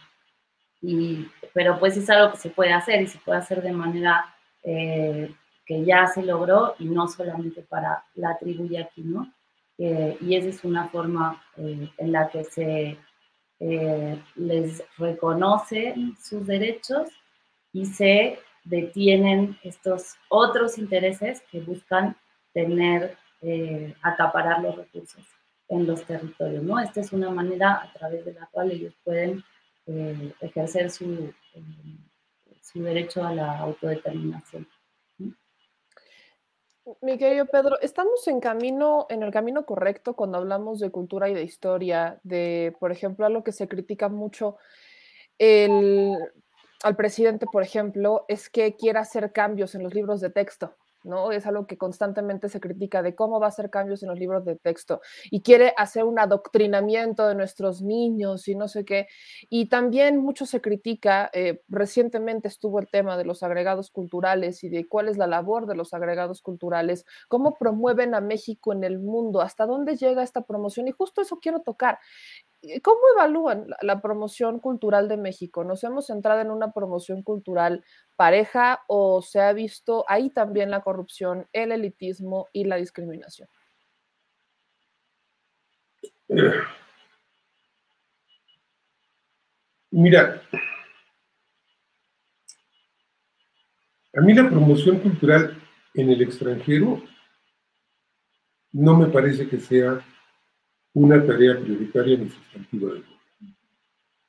y, 0.81 1.27
pero 1.53 1.79
pues 1.79 1.95
es 1.97 2.09
algo 2.09 2.31
que 2.31 2.37
se 2.37 2.49
puede 2.49 2.73
hacer 2.73 3.01
y 3.01 3.07
se 3.07 3.19
puede 3.19 3.39
hacer 3.39 3.61
de 3.61 3.71
manera 3.71 4.35
eh, 4.63 5.33
que 5.65 5.85
ya 5.85 6.07
se 6.07 6.23
logró 6.23 6.75
y 6.79 6.85
no 6.85 7.07
solamente 7.07 7.61
para 7.61 8.03
la 8.15 8.37
tribu 8.37 8.67
yaqui, 8.67 9.01
¿no? 9.01 9.31
Eh, 9.77 10.17
y 10.21 10.35
esa 10.35 10.49
es 10.49 10.63
una 10.63 10.87
forma 10.89 11.41
eh, 11.57 11.89
en 11.97 12.11
la 12.11 12.29
que 12.29 12.43
se 12.43 12.97
eh, 13.59 14.21
les 14.35 14.83
reconocen 14.97 16.15
sus 16.21 16.45
derechos 16.45 17.09
y 17.73 17.85
se 17.85 18.39
detienen 18.63 19.57
estos 19.63 20.15
otros 20.29 20.77
intereses 20.77 21.41
que 21.51 21.61
buscan 21.61 22.15
tener, 22.53 23.17
eh, 23.41 23.95
acaparar 24.01 24.61
los 24.61 24.75
recursos 24.75 25.23
en 25.69 25.87
los 25.87 26.03
territorios. 26.05 26.63
¿no? 26.63 26.79
Esta 26.79 27.01
es 27.01 27.11
una 27.13 27.29
manera 27.29 27.81
a 27.83 27.93
través 27.93 28.25
de 28.25 28.33
la 28.33 28.47
cual 28.47 28.71
ellos 28.71 28.93
pueden 29.03 29.43
eh, 29.87 30.33
ejercer 30.41 30.91
su, 30.91 31.33
su 32.61 32.83
derecho 32.83 33.25
a 33.25 33.33
la 33.33 33.59
autodeterminación. 33.59 34.67
Mi 37.01 37.17
querido 37.17 37.45
Pedro, 37.47 37.79
estamos 37.81 38.25
en 38.29 38.39
camino, 38.39 39.07
en 39.09 39.21
el 39.21 39.31
camino 39.31 39.65
correcto 39.65 40.15
cuando 40.15 40.37
hablamos 40.37 40.79
de 40.79 40.89
cultura 40.89 41.27
y 41.27 41.33
de 41.33 41.43
historia, 41.43 42.19
de, 42.23 42.73
por 42.79 42.93
ejemplo, 42.93 43.25
algo 43.25 43.43
que 43.43 43.51
se 43.51 43.67
critica 43.67 44.07
mucho 44.07 44.55
al 45.39 46.95
presidente, 46.95 47.45
por 47.51 47.61
ejemplo, 47.61 48.23
es 48.29 48.49
que 48.49 48.75
quiera 48.77 49.01
hacer 49.01 49.33
cambios 49.33 49.75
en 49.75 49.83
los 49.83 49.93
libros 49.93 50.21
de 50.21 50.29
texto. 50.29 50.75
Es 51.31 51.45
algo 51.45 51.67
que 51.67 51.77
constantemente 51.77 52.49
se 52.49 52.59
critica 52.59 53.01
de 53.01 53.15
cómo 53.15 53.39
va 53.39 53.47
a 53.47 53.49
hacer 53.49 53.69
cambios 53.69 54.03
en 54.03 54.09
los 54.09 54.19
libros 54.19 54.45
de 54.45 54.55
texto 54.55 55.01
y 55.31 55.41
quiere 55.41 55.73
hacer 55.77 56.03
un 56.03 56.19
adoctrinamiento 56.19 57.27
de 57.27 57.35
nuestros 57.35 57.81
niños 57.81 58.47
y 58.47 58.55
no 58.55 58.67
sé 58.67 58.85
qué. 58.85 59.07
Y 59.49 59.69
también 59.69 60.17
mucho 60.17 60.45
se 60.45 60.61
critica, 60.61 61.29
eh, 61.33 61.61
recientemente 61.69 62.47
estuvo 62.47 62.79
el 62.79 62.87
tema 62.89 63.17
de 63.17 63.25
los 63.25 63.43
agregados 63.43 63.89
culturales 63.89 64.63
y 64.63 64.69
de 64.69 64.87
cuál 64.87 65.07
es 65.07 65.17
la 65.17 65.27
labor 65.27 65.65
de 65.65 65.75
los 65.75 65.93
agregados 65.93 66.41
culturales, 66.41 67.05
cómo 67.27 67.55
promueven 67.57 68.13
a 68.13 68.21
México 68.21 68.73
en 68.73 68.83
el 68.83 68.99
mundo, 68.99 69.41
hasta 69.41 69.65
dónde 69.65 69.95
llega 69.95 70.23
esta 70.23 70.41
promoción 70.41 70.87
y 70.87 70.91
justo 70.91 71.21
eso 71.21 71.39
quiero 71.39 71.61
tocar. 71.61 71.99
¿Cómo 72.81 72.99
evalúan 73.15 73.67
la, 73.81 74.01
promoción 74.01 74.59
cultural 74.59 75.07
de 75.07 75.17
México? 75.17 75.63
¿Nos 75.63 75.83
hemos 75.83 76.07
centrado 76.07 76.41
en 76.41 76.49
una 76.49 76.71
promoción 76.71 77.21
cultural 77.21 77.83
pareja 78.15 78.83
o 78.87 79.21
se 79.21 79.39
ha 79.39 79.53
visto 79.53 80.05
ahí 80.07 80.31
también 80.31 80.71
la 80.71 80.81
corrupción, 80.81 81.47
el 81.53 81.71
elitismo 81.71 82.47
y 82.51 82.65
la 82.65 82.77
discriminación? 82.77 83.47
Mira, 89.91 90.41
a 94.13 94.21
mí 94.21 94.33
la 94.33 94.49
promoción 94.49 94.99
cultural 94.99 95.61
en 95.93 96.09
el 96.09 96.21
extranjero 96.21 97.01
no 98.73 98.97
me 98.97 99.07
parece 99.07 99.47
que 99.47 99.59
sea 99.59 100.03
una 100.97 101.23
tarea 101.23 101.59
prioritaria 101.59 102.17
ni 102.17 102.27
sustantiva 102.27 102.93
del 102.93 103.03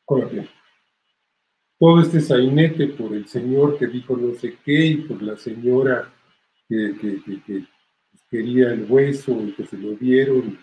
gobierno. 0.06 0.48
Todo 1.78 2.02
este 2.02 2.20
sainete 2.20 2.88
por 2.88 3.14
el 3.14 3.26
señor 3.26 3.78
que 3.78 3.86
dijo 3.86 4.16
no 4.16 4.34
sé 4.34 4.58
qué 4.64 4.86
y 4.86 4.96
por 4.96 5.22
la 5.22 5.36
señora 5.36 6.12
que, 6.68 6.94
quería 8.30 8.72
el 8.74 8.84
hueso 8.86 9.32
y 9.46 9.52
que 9.52 9.64
se 9.64 9.78
lo 9.78 9.92
dieron 9.92 10.58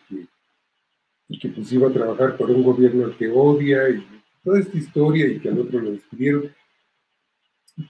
y 1.28 1.40
que, 1.40 1.50
pues 1.50 1.72
iba 1.74 1.90
a 1.90 1.94
trabajar 1.94 2.38
por 2.38 2.52
un 2.52 2.62
gobierno 2.62 3.06
al 3.06 3.18
que 3.18 3.28
odia 3.28 3.90
y 3.90 4.06
toda 4.44 4.60
esta 4.60 4.78
historia 4.78 5.26
y 5.26 5.40
que 5.40 5.50
al 5.50 5.60
otro 5.60 5.80
lo 5.80 5.92
despidieron. 5.92 6.54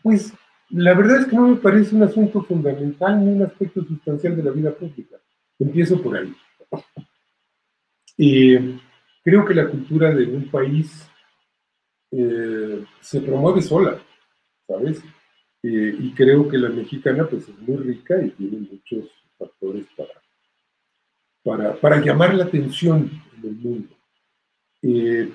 Pues 0.01 0.33
la 0.69 0.93
verdad 0.93 1.19
es 1.19 1.27
que 1.27 1.35
no 1.35 1.49
me 1.49 1.57
parece 1.57 1.93
un 1.93 2.03
asunto 2.03 2.41
fundamental 2.43 3.25
ni 3.25 3.33
un 3.33 3.43
aspecto 3.43 3.83
sustancial 3.83 4.37
de 4.37 4.43
la 4.43 4.51
vida 4.51 4.73
pública. 4.73 5.17
Empiezo 5.59 6.01
por 6.01 6.15
ahí. 6.15 6.33
Y 8.17 8.57
creo 9.23 9.43
que 9.45 9.53
la 9.53 9.67
cultura 9.67 10.13
de 10.13 10.25
un 10.25 10.49
país 10.49 11.09
eh, 12.11 12.85
se 13.01 13.21
promueve 13.21 13.61
sola, 13.61 13.99
¿sabes? 14.67 15.03
Eh, 15.63 15.95
y 15.99 16.13
creo 16.13 16.47
que 16.47 16.57
la 16.57 16.69
mexicana 16.69 17.27
pues 17.27 17.49
es 17.49 17.59
muy 17.59 17.77
rica 17.77 18.21
y 18.23 18.29
tiene 18.29 18.67
muchos 18.71 19.09
factores 19.37 19.85
para, 19.97 20.21
para, 21.43 21.75
para 21.75 22.01
llamar 22.01 22.35
la 22.35 22.45
atención 22.45 23.09
en 23.37 23.49
el 23.49 23.55
mundo. 23.55 23.89
Eh, 24.83 25.33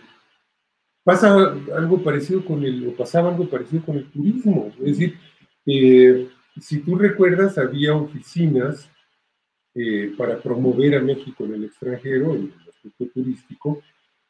pasa 1.02 1.34
algo 1.76 2.02
parecido 2.02 2.44
con 2.44 2.64
el, 2.64 2.88
o 2.88 2.94
pasaba 2.94 3.30
algo 3.30 3.50
parecido 3.50 3.84
con 3.84 3.96
el 3.96 4.10
turismo, 4.10 4.72
es 4.78 4.98
decir, 4.98 5.18
si 6.60 6.80
tú 6.80 6.96
recuerdas, 6.96 7.58
había 7.58 7.94
oficinas 7.94 8.90
para 10.16 10.40
promover 10.40 10.96
a 10.96 11.00
México 11.00 11.44
en 11.44 11.54
el 11.54 11.64
extranjero, 11.64 12.34
en 12.34 12.52
turístico, 13.14 13.82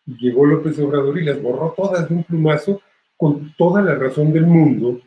y 0.07 0.17
llegó 0.17 0.47
López 0.47 0.79
Obrador 0.79 1.19
y 1.19 1.25
las 1.25 1.41
borró 1.41 1.75
todas 1.77 2.09
de 2.09 2.15
un 2.15 2.25
plumazo 2.25 2.83
con 3.17 3.55
toda 3.57 3.83
la 3.83 3.95
razón 3.95 4.33
del 4.33 4.47
mundo, 4.47 5.01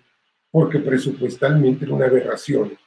porque 0.52 0.80
presupuestalmente 0.80 1.86
era 1.86 1.96
una 1.96 2.06
aberración 2.06 2.78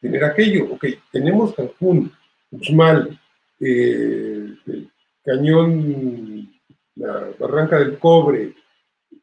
tener 0.00 0.24
aquello. 0.24 0.72
Ok, 0.72 0.86
tenemos 1.12 1.54
Cancún, 1.54 2.12
Uxmal, 2.50 3.18
eh, 3.60 4.54
el 4.66 4.90
Cañón, 5.24 6.50
la 6.96 7.30
Barranca 7.38 7.78
del 7.78 7.98
Cobre, 7.98 8.54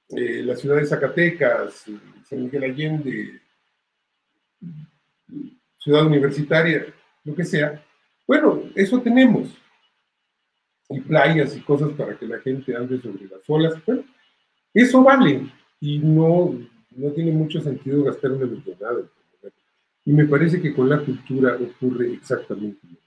eh, 0.09 0.43
la 0.43 0.55
ciudad 0.55 0.77
de 0.77 0.85
Zacatecas, 0.85 1.85
San 2.23 2.43
Miguel 2.43 2.63
Allende, 2.63 3.41
ciudad 5.77 6.05
universitaria, 6.05 6.85
lo 7.23 7.35
que 7.35 7.43
sea. 7.43 7.83
Bueno, 8.25 8.63
eso 8.75 9.01
tenemos 9.01 9.49
y 10.89 11.01
playas 11.01 11.55
y 11.55 11.61
cosas 11.61 11.91
para 11.91 12.17
que 12.17 12.25
la 12.25 12.39
gente 12.39 12.75
ande 12.75 13.01
sobre 13.01 13.25
las 13.25 13.41
olas. 13.47 13.73
Bueno, 13.85 14.03
eso 14.73 15.03
vale 15.03 15.47
y 15.79 15.99
no, 15.99 16.57
no 16.95 17.11
tiene 17.11 17.31
mucho 17.31 17.61
sentido 17.61 18.03
gastar 18.03 18.31
una 18.31 18.45
millonada. 18.45 19.03
Y 20.05 20.11
me 20.13 20.25
parece 20.25 20.61
que 20.61 20.73
con 20.73 20.89
la 20.89 21.03
cultura 21.03 21.57
ocurre 21.57 22.13
exactamente 22.13 22.79
lo 22.83 22.97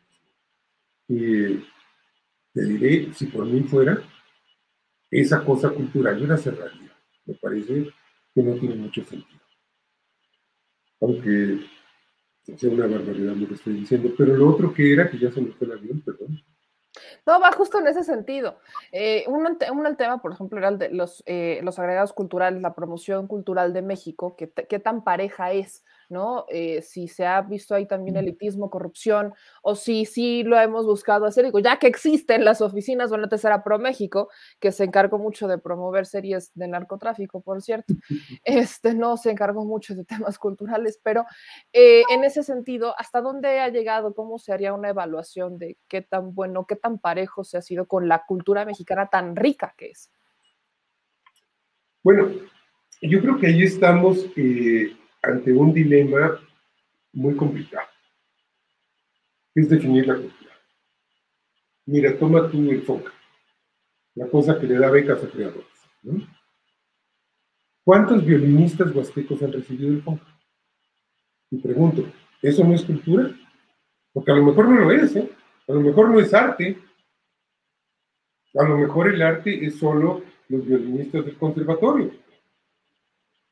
mismo. 1.08 1.64
te 2.52 2.64
diré, 2.64 3.14
si 3.14 3.26
por 3.26 3.46
mí 3.46 3.62
fuera, 3.62 4.02
esa 5.10 5.42
cosa 5.44 5.70
cultural 5.70 6.20
yo 6.20 6.26
la 6.26 6.36
cerraría. 6.36 6.94
Me 7.24 7.34
parece 7.34 7.90
que 8.34 8.42
no 8.42 8.54
tiene 8.56 8.74
mucho 8.74 9.02
sentido. 9.04 9.40
Aunque 11.00 11.60
sea 12.56 12.70
una 12.70 12.86
barbaridad 12.86 13.34
lo 13.34 13.48
que 13.48 13.54
estoy 13.54 13.74
diciendo. 13.74 14.12
Pero 14.16 14.36
lo 14.36 14.48
otro 14.48 14.72
que 14.72 14.92
era, 14.92 15.10
que 15.10 15.18
ya 15.18 15.30
se 15.30 15.40
me 15.40 15.52
fue 15.52 15.66
el 15.66 15.72
avión, 15.72 16.00
perdón. 16.00 16.42
No, 17.26 17.40
va 17.40 17.52
justo 17.52 17.78
en 17.78 17.86
ese 17.86 18.04
sentido. 18.04 18.58
Eh, 18.92 19.24
un, 19.28 19.46
un, 19.46 19.96
tema, 19.96 20.20
por 20.20 20.32
ejemplo, 20.32 20.58
era 20.58 20.68
el 20.68 20.78
de 20.78 20.90
los, 20.90 21.22
eh, 21.26 21.60
los 21.62 21.78
agregados 21.78 22.12
culturales, 22.12 22.60
la 22.60 22.74
promoción 22.74 23.26
cultural 23.26 23.72
de 23.72 23.82
México, 23.82 24.36
qué 24.36 24.78
tan 24.78 25.04
pareja 25.04 25.52
es 25.52 25.84
¿no? 26.10 26.44
Eh, 26.48 26.82
si 26.82 27.08
se 27.08 27.26
ha 27.26 27.40
visto 27.42 27.74
ahí 27.74 27.86
también 27.86 28.16
elitismo, 28.16 28.70
corrupción, 28.70 29.32
o 29.62 29.74
si 29.74 30.04
sí 30.04 30.42
lo 30.42 30.58
hemos 30.58 30.84
buscado 30.86 31.24
hacer, 31.24 31.44
digo, 31.44 31.58
ya 31.60 31.78
que 31.78 31.86
existen 31.86 32.44
las 32.44 32.60
oficinas, 32.60 33.08
bueno, 33.10 33.24
antes 33.24 33.44
era 33.44 33.62
Pro 33.62 33.78
México, 33.78 34.28
que 34.58 34.72
se 34.72 34.84
encargó 34.84 35.18
mucho 35.18 35.48
de 35.48 35.58
promover 35.58 36.06
series 36.06 36.50
de 36.54 36.68
narcotráfico, 36.68 37.40
por 37.40 37.62
cierto, 37.62 37.94
este 38.44 38.94
no 38.94 39.16
se 39.16 39.30
encargó 39.30 39.64
mucho 39.64 39.94
de 39.94 40.04
temas 40.04 40.38
culturales, 40.38 41.00
pero 41.02 41.24
eh, 41.72 42.02
en 42.10 42.24
ese 42.24 42.42
sentido, 42.42 42.94
¿hasta 42.98 43.20
dónde 43.20 43.60
ha 43.60 43.68
llegado? 43.68 44.14
¿Cómo 44.14 44.38
se 44.38 44.52
haría 44.52 44.74
una 44.74 44.90
evaluación 44.90 45.58
de 45.58 45.78
qué 45.88 46.02
tan 46.02 46.34
bueno, 46.34 46.66
qué 46.66 46.76
tan 46.76 46.98
parejo 46.98 47.44
se 47.44 47.58
ha 47.58 47.62
sido 47.62 47.86
con 47.86 48.08
la 48.08 48.24
cultura 48.26 48.64
mexicana 48.64 49.08
tan 49.08 49.36
rica 49.36 49.74
que 49.76 49.90
es? 49.90 50.10
Bueno, 52.02 52.30
yo 53.02 53.20
creo 53.20 53.38
que 53.38 53.46
ahí 53.46 53.62
estamos 53.62 54.26
eh, 54.36 54.96
ante 55.22 55.52
un 55.52 55.72
dilema 55.72 56.40
muy 57.12 57.36
complicado, 57.36 57.88
es 59.54 59.68
definir 59.68 60.06
la 60.06 60.14
cultura. 60.14 60.52
Mira, 61.86 62.18
toma 62.18 62.50
tú 62.50 62.70
el 62.70 62.82
FONCA, 62.82 63.12
la 64.14 64.28
cosa 64.28 64.58
que 64.58 64.66
le 64.66 64.78
da 64.78 64.90
becas 64.90 65.22
a 65.22 65.28
creadores. 65.28 65.66
¿Cuántos 67.84 68.24
violinistas 68.24 68.94
huastecos 68.94 69.42
han 69.42 69.52
recibido 69.52 69.92
el 69.92 70.02
FONCA? 70.02 70.38
Y 71.50 71.58
pregunto, 71.58 72.06
¿eso 72.40 72.64
no 72.64 72.74
es 72.74 72.84
cultura? 72.84 73.34
Porque 74.12 74.30
a 74.30 74.36
lo 74.36 74.44
mejor 74.44 74.68
no 74.68 74.80
lo 74.80 74.92
es, 74.92 75.16
¿eh? 75.16 75.30
a 75.68 75.72
lo 75.72 75.80
mejor 75.80 76.10
no 76.10 76.20
es 76.20 76.32
arte. 76.32 76.78
A 78.54 78.64
lo 78.64 78.76
mejor 78.76 79.08
el 79.08 79.22
arte 79.22 79.64
es 79.64 79.78
solo 79.78 80.22
los 80.48 80.66
violinistas 80.66 81.24
del 81.24 81.36
conservatorio 81.36 82.10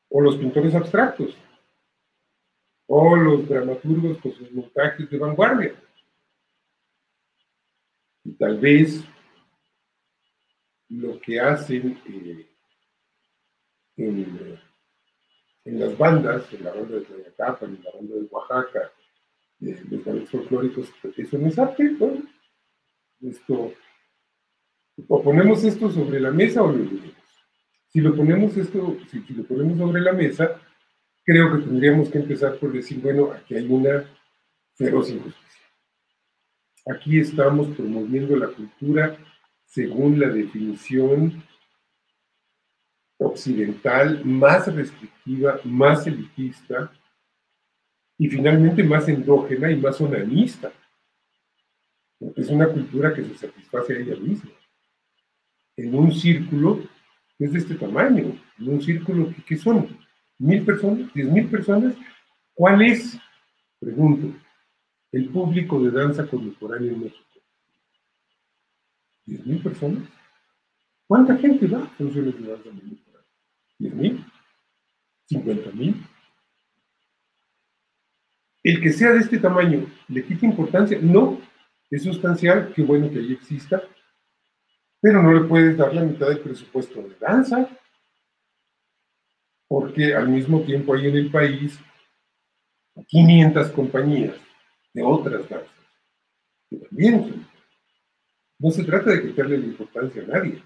o 0.09 0.21
los 0.21 0.35
pintores 0.35 0.75
abstractos 0.75 1.37
o 2.91 3.15
los 3.15 3.47
dramaturgos 3.47 4.17
con 4.17 4.33
sus 4.33 4.51
montajes 4.51 5.07
de 5.07 5.17
vanguardia. 5.19 5.75
Y 8.23 8.31
tal 8.31 8.59
vez 8.59 9.03
lo 10.89 11.19
que 11.19 11.39
hacen 11.39 12.01
eh, 12.07 12.47
en, 13.95 14.59
las 15.79 15.95
bandas, 15.99 16.51
en 16.51 16.63
la 16.63 16.73
banda 16.73 16.95
de 16.95 17.01
Tlayacapa, 17.01 17.65
en 17.67 17.83
la 17.83 17.91
banda 17.91 18.15
de 18.15 18.27
Oaxaca, 18.31 18.91
eh, 19.61 19.83
los 19.87 20.03
bandos 20.03 20.29
folclóricos, 20.31 20.91
eso 21.15 21.37
no 21.37 21.47
es 21.47 21.59
arte, 21.59 21.83
¿no? 21.91 22.23
Esto, 23.21 23.71
o 25.07 25.21
ponemos 25.23 25.63
esto 25.63 25.91
sobre 25.91 26.19
la 26.19 26.31
mesa 26.31 26.63
o 26.63 26.71
lo 26.71 26.81
olvidamos. 26.81 27.13
Si 27.89 28.01
lo 28.01 28.15
ponemos 28.15 28.57
esto, 28.57 28.97
si 29.11 29.33
lo 29.33 29.43
ponemos 29.43 29.77
sobre 29.77 30.01
la 30.01 30.13
mesa, 30.13 30.59
creo 31.29 31.51
que 31.51 31.63
tendríamos 31.63 32.09
que 32.09 32.17
empezar 32.17 32.57
por 32.57 32.73
decir, 32.73 32.99
bueno, 33.01 33.31
aquí 33.31 33.53
hay 33.53 33.67
una 33.67 34.03
feroz 34.73 35.11
injusticia. 35.11 35.67
Aquí 36.87 37.19
estamos 37.19 37.67
promoviendo 37.77 38.35
la 38.35 38.47
cultura 38.47 39.15
según 39.63 40.19
la 40.19 40.29
definición 40.29 41.43
occidental 43.19 44.25
más 44.25 44.73
restrictiva, 44.73 45.59
más 45.65 46.07
elitista 46.07 46.91
y 48.17 48.27
finalmente 48.27 48.81
más 48.81 49.07
endógena 49.07 49.69
y 49.69 49.75
más 49.75 50.01
onanista. 50.01 50.73
Es 52.35 52.49
una 52.49 52.67
cultura 52.67 53.13
que 53.13 53.23
se 53.23 53.35
satisface 53.35 53.93
a 53.93 53.99
ella 53.99 54.15
misma. 54.15 54.49
En 55.77 55.93
un 55.93 56.11
círculo 56.11 56.79
que 57.37 57.45
es 57.45 57.53
de 57.53 57.59
este 57.59 57.75
tamaño, 57.75 58.35
en 58.57 58.67
un 58.67 58.81
círculo 58.81 59.29
que, 59.29 59.43
¿qué 59.43 59.55
son? 59.55 59.98
Mil 60.39 60.65
personas, 60.65 61.13
diez 61.13 61.31
mil 61.31 61.47
personas. 61.47 61.93
¿Cuál 62.53 62.81
es, 62.81 63.17
pregunto, 63.79 64.35
el 65.11 65.29
público 65.29 65.81
de 65.83 65.91
danza 65.91 66.27
contemporánea 66.27 66.91
en 66.91 67.01
México? 67.01 67.41
¿Diez 69.25 69.45
mil 69.45 69.61
personas? 69.61 70.03
¿Cuánta 71.07 71.37
gente 71.37 71.67
va 71.67 71.83
a 71.83 71.87
funciones 71.89 72.41
de 72.41 72.47
danza 72.47 72.63
contemporánea? 72.63 73.29
¿Diez 73.77 73.93
mil? 73.93 74.25
¿Cincuenta 75.25 75.71
mil? 75.71 76.03
El 78.63 78.81
que 78.81 78.91
sea 78.91 79.11
de 79.11 79.19
este 79.19 79.37
tamaño, 79.37 79.85
¿le 80.09 80.25
quita 80.25 80.45
importancia? 80.45 80.99
No, 81.01 81.39
es 81.89 82.03
sustancial, 82.03 82.73
qué 82.73 82.81
bueno 82.81 83.09
que 83.09 83.19
ahí 83.19 83.33
exista, 83.33 83.81
pero 85.01 85.23
no 85.23 85.33
le 85.33 85.47
puedes 85.47 85.77
dar 85.77 85.93
la 85.93 86.03
mitad 86.03 86.27
del 86.27 86.41
presupuesto 86.41 87.01
de 87.01 87.15
danza, 87.15 87.69
porque 89.69 90.15
al 90.15 90.27
mismo 90.27 90.61
tiempo 90.63 90.95
hay 90.95 91.07
en 91.07 91.15
el 91.15 91.31
país 91.31 91.79
500 93.07 93.69
compañías 93.69 94.35
de 94.93 95.03
otras 95.03 95.47
danzas, 95.47 95.69
que 96.69 96.77
también 96.77 97.45
No 98.57 98.71
se 98.71 98.83
trata 98.83 99.11
de 99.11 99.21
quitarle 99.21 99.59
la 99.59 99.65
importancia 99.67 100.23
a 100.23 100.25
nadie, 100.25 100.61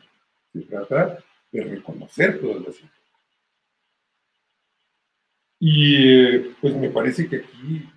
se 0.51 0.61
trata 0.61 1.19
de 1.51 1.63
reconocer 1.63 2.39
todas 2.41 2.63
las. 2.63 2.75
Y 5.59 5.95
eh, 5.95 6.55
pues 6.59 6.75
me 6.75 6.89
parece 6.89 7.27
que 7.27 7.35
aquí 7.35 7.87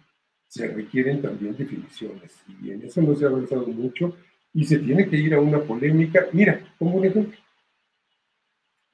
se 0.49 0.69
requieren 0.69 1.23
también 1.23 1.57
definiciones, 1.57 2.37
y 2.63 2.73
en 2.73 2.83
eso 2.83 3.01
no 3.01 3.15
se 3.15 3.25
ha 3.25 3.29
avanzado 3.29 3.69
mucho, 3.69 4.17
y 4.53 4.65
se 4.65 4.81
tiene 4.81 5.09
que 5.09 5.17
ir 5.17 5.35
a 5.35 5.41
una 5.41 5.61
polémica. 5.61 6.27
Mira, 6.33 6.75
como 6.79 6.97
un 6.97 7.05
ejemplo. 7.05 7.39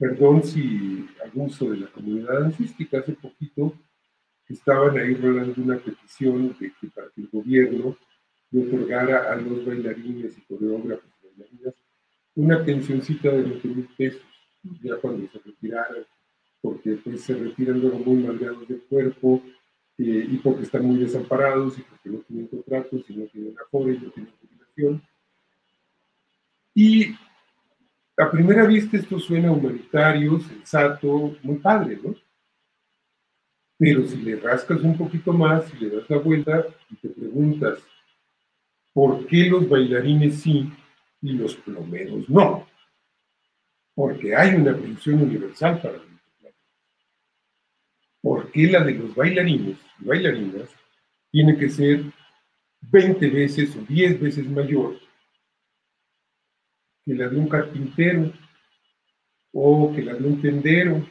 Perdón 0.03 0.43
si 0.43 1.07
abuso 1.23 1.71
de 1.71 1.77
la 1.77 1.87
comunidad 1.87 2.41
dancística, 2.41 2.99
hace 2.99 3.13
poquito 3.13 3.73
estaban 4.49 4.97
ahí 4.97 5.13
rolando 5.13 5.53
una 5.61 5.77
petición 5.77 6.53
de 6.59 6.73
que 6.73 6.87
para 6.93 7.07
que 7.11 7.21
el 7.21 7.29
gobierno 7.29 7.95
le 8.51 8.67
otorgara 8.67 9.31
a 9.31 9.37
los 9.37 9.65
bailarines 9.65 10.37
y 10.37 10.41
coreógrafos 10.41 11.09
y 11.09 11.27
bailarinas 11.39 11.73
una 12.35 12.65
pensioncita 12.65 13.29
de 13.29 13.43
20 13.43 13.67
mil 13.69 13.87
pesos, 13.97 14.21
ya 14.81 14.97
cuando 14.97 15.25
se 15.31 15.39
retiraran, 15.39 16.05
porque 16.59 16.97
pues 17.01 17.21
se 17.21 17.35
retiran 17.35 17.79
luego 17.79 17.99
muy 17.99 18.23
malgados 18.23 18.67
del 18.67 18.81
cuerpo 18.81 19.41
eh, 19.99 20.27
y 20.29 20.35
porque 20.39 20.63
están 20.63 20.83
muy 20.85 20.97
desamparados 20.97 21.79
y 21.79 21.81
porque 21.81 22.09
no 22.09 22.17
tienen 22.27 22.47
contratos 22.47 23.05
y 23.07 23.15
no 23.15 23.25
tienen 23.27 23.55
aforo 23.57 23.89
y 23.89 23.99
no 23.99 24.11
tienen 24.11 24.33
jubilación. 24.41 25.01
Y 26.75 27.15
a 28.17 28.29
primera 28.29 28.65
vista 28.65 28.97
esto 28.97 29.19
suena 29.19 29.51
humanitario, 29.51 30.39
sensato, 30.39 31.35
muy 31.41 31.57
padre, 31.57 31.99
¿no? 32.03 32.15
Pero 33.77 34.05
si 34.05 34.17
le 34.17 34.35
rascas 34.35 34.81
un 34.81 34.97
poquito 34.97 35.33
más, 35.33 35.65
si 35.65 35.77
le 35.77 35.95
das 35.95 36.09
la 36.09 36.17
vuelta 36.17 36.65
y 36.89 36.95
te 36.95 37.09
preguntas, 37.09 37.79
¿por 38.93 39.25
qué 39.27 39.49
los 39.49 39.67
bailarines 39.67 40.41
sí 40.41 40.71
y 41.21 41.33
los 41.33 41.55
plomeros 41.55 42.29
no? 42.29 42.67
Porque 43.95 44.35
hay 44.35 44.55
una 44.55 44.75
pensión 44.75 45.21
universal 45.21 45.81
para 45.81 45.97
los. 45.97 46.13
¿Por 48.21 48.51
qué 48.51 48.67
la 48.67 48.83
de 48.83 48.93
los 48.93 49.13
bailarines 49.13 49.77
y 49.99 50.05
bailarinas 50.05 50.69
tiene 51.29 51.57
que 51.57 51.69
ser 51.69 52.03
20 52.79 53.29
veces 53.29 53.75
o 53.75 53.81
10 53.81 54.21
veces 54.21 54.49
mayor 54.49 54.97
que 57.05 57.13
la 57.13 57.27
de 57.27 57.37
un 57.37 57.47
carpintero 57.47 58.33
o 59.51 59.93
que 59.93 60.01
la 60.01 60.13
de 60.13 60.27
un 60.27 60.41
tendero 60.41 61.05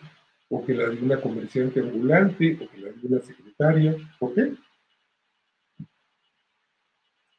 o 0.55 0.63
que 0.65 0.75
la 0.75 0.89
de 0.91 1.01
una 1.01 1.19
comerciante 1.19 1.81
ambulante, 1.81 2.59
o 2.61 2.69
que 2.69 2.79
la 2.79 2.93
de 2.93 3.07
una 3.07 3.21
secretaria. 3.23 3.97
¿Por 4.19 4.35
qué? 4.35 4.53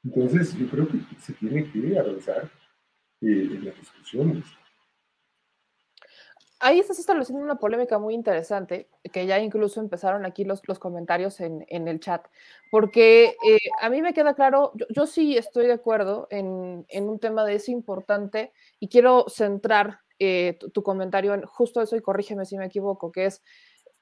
Entonces, 0.04 0.58
yo 0.58 0.68
creo 0.68 0.88
que 0.88 0.98
se 1.20 1.34
tiene 1.34 1.72
que 1.72 2.00
avanzar 2.00 2.50
eh, 3.22 3.50
en 3.52 3.66
las 3.66 3.78
discusiones. 3.80 4.44
Ahí 6.66 6.80
estás 6.80 6.98
estableciendo 6.98 7.44
una 7.44 7.60
polémica 7.60 8.00
muy 8.00 8.14
interesante, 8.14 8.88
que 9.12 9.26
ya 9.26 9.38
incluso 9.38 9.82
empezaron 9.82 10.26
aquí 10.26 10.46
los, 10.46 10.62
los 10.66 10.80
comentarios 10.80 11.42
en, 11.42 11.66
en, 11.68 11.90
el 11.90 12.00
chat, 12.00 12.26
porque 12.72 13.36
eh, 13.46 13.60
a 13.82 13.90
mí 13.90 14.02
me 14.02 14.14
queda 14.14 14.34
claro, 14.34 14.72
yo, 14.76 14.86
yo 14.90 15.06
sí 15.06 15.38
estoy 15.38 15.68
de 15.68 15.74
acuerdo 15.74 16.28
en, 16.30 16.86
en, 16.88 17.10
un 17.10 17.20
tema 17.20 17.44
de 17.44 17.56
ese 17.56 17.74
importante 17.74 18.54
y 18.80 18.88
quiero 18.88 19.26
centrar 19.28 20.00
eh, 20.20 20.58
tu, 20.74 20.84
comentario 20.84 21.34
en 21.34 21.42
justo 21.42 21.82
eso 21.82 21.98
y 21.98 22.02
corrígeme 22.02 22.46
si 22.46 22.58
me 22.58 22.68
equivoco, 22.68 23.12
que 23.12 23.26
es, 23.26 23.44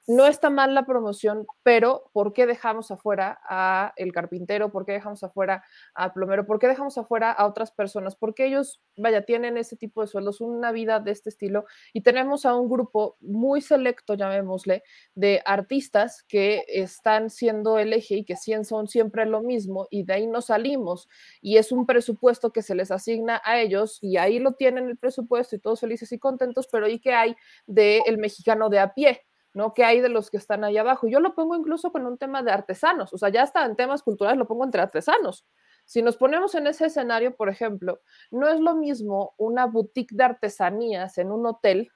no 0.07 0.25
está 0.25 0.49
mal 0.49 0.73
la 0.73 0.85
promoción, 0.85 1.45
pero 1.63 2.09
¿por 2.13 2.33
qué 2.33 2.45
dejamos 2.45 2.91
afuera 2.91 3.39
a 3.47 3.93
el 3.95 4.11
carpintero? 4.11 4.71
¿Por 4.71 4.85
qué 4.85 4.93
dejamos 4.93 5.23
afuera 5.23 5.63
al 5.93 6.13
plomero? 6.13 6.45
¿Por 6.45 6.59
qué 6.59 6.67
dejamos 6.67 6.97
afuera 6.97 7.31
a 7.31 7.45
otras 7.45 7.71
personas? 7.71 8.15
Porque 8.15 8.45
ellos, 8.45 8.81
vaya, 8.97 9.25
tienen 9.25 9.57
ese 9.57 9.77
tipo 9.77 10.01
de 10.01 10.07
sueldos, 10.07 10.41
una 10.41 10.71
vida 10.71 10.99
de 10.99 11.11
este 11.11 11.29
estilo 11.29 11.65
y 11.93 12.01
tenemos 12.01 12.45
a 12.45 12.55
un 12.55 12.69
grupo 12.69 13.17
muy 13.21 13.61
selecto, 13.61 14.15
llamémosle, 14.15 14.83
de 15.15 15.41
artistas 15.45 16.23
que 16.23 16.63
están 16.67 17.29
siendo 17.29 17.79
el 17.79 17.93
eje 17.93 18.15
y 18.15 18.25
que 18.25 18.35
son 18.63 18.87
siempre 18.87 19.25
lo 19.25 19.41
mismo 19.41 19.87
y 19.89 20.03
de 20.03 20.13
ahí 20.13 20.27
no 20.27 20.41
salimos 20.41 21.07
y 21.41 21.57
es 21.57 21.71
un 21.71 21.85
presupuesto 21.85 22.51
que 22.51 22.61
se 22.61 22.75
les 22.75 22.91
asigna 22.91 23.41
a 23.45 23.59
ellos 23.59 23.99
y 24.01 24.17
ahí 24.17 24.39
lo 24.39 24.53
tienen 24.53 24.87
el 24.89 24.97
presupuesto 24.97 25.55
y 25.55 25.59
todos 25.59 25.79
felices 25.79 26.11
y 26.11 26.19
contentos, 26.19 26.67
pero 26.71 26.87
¿y 26.87 26.99
qué 26.99 27.13
hay 27.13 27.35
del 27.65 28.01
el 28.05 28.17
mexicano 28.17 28.69
de 28.69 28.79
a 28.79 28.93
pie? 28.93 29.21
¿No? 29.53 29.73
¿Qué 29.73 29.83
hay 29.83 30.01
de 30.01 30.09
los 30.09 30.29
que 30.29 30.37
están 30.37 30.63
ahí 30.63 30.77
abajo? 30.77 31.07
Yo 31.07 31.19
lo 31.19 31.35
pongo 31.35 31.55
incluso 31.55 31.91
con 31.91 32.05
un 32.05 32.17
tema 32.17 32.43
de 32.43 32.51
artesanos, 32.51 33.13
o 33.13 33.17
sea, 33.17 33.29
ya 33.29 33.43
está 33.43 33.65
en 33.65 33.75
temas 33.75 34.03
culturales, 34.03 34.37
lo 34.37 34.47
pongo 34.47 34.63
entre 34.63 34.81
artesanos. 34.81 35.45
Si 35.85 36.01
nos 36.01 36.17
ponemos 36.17 36.55
en 36.55 36.67
ese 36.67 36.85
escenario, 36.85 37.35
por 37.35 37.49
ejemplo, 37.49 38.01
no 38.29 38.47
es 38.47 38.59
lo 38.59 38.75
mismo 38.75 39.33
una 39.37 39.65
boutique 39.65 40.15
de 40.15 40.23
artesanías 40.23 41.17
en 41.17 41.31
un 41.31 41.45
hotel, 41.45 41.91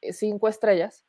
eh, 0.00 0.12
cinco 0.12 0.48
estrellas, 0.48 1.04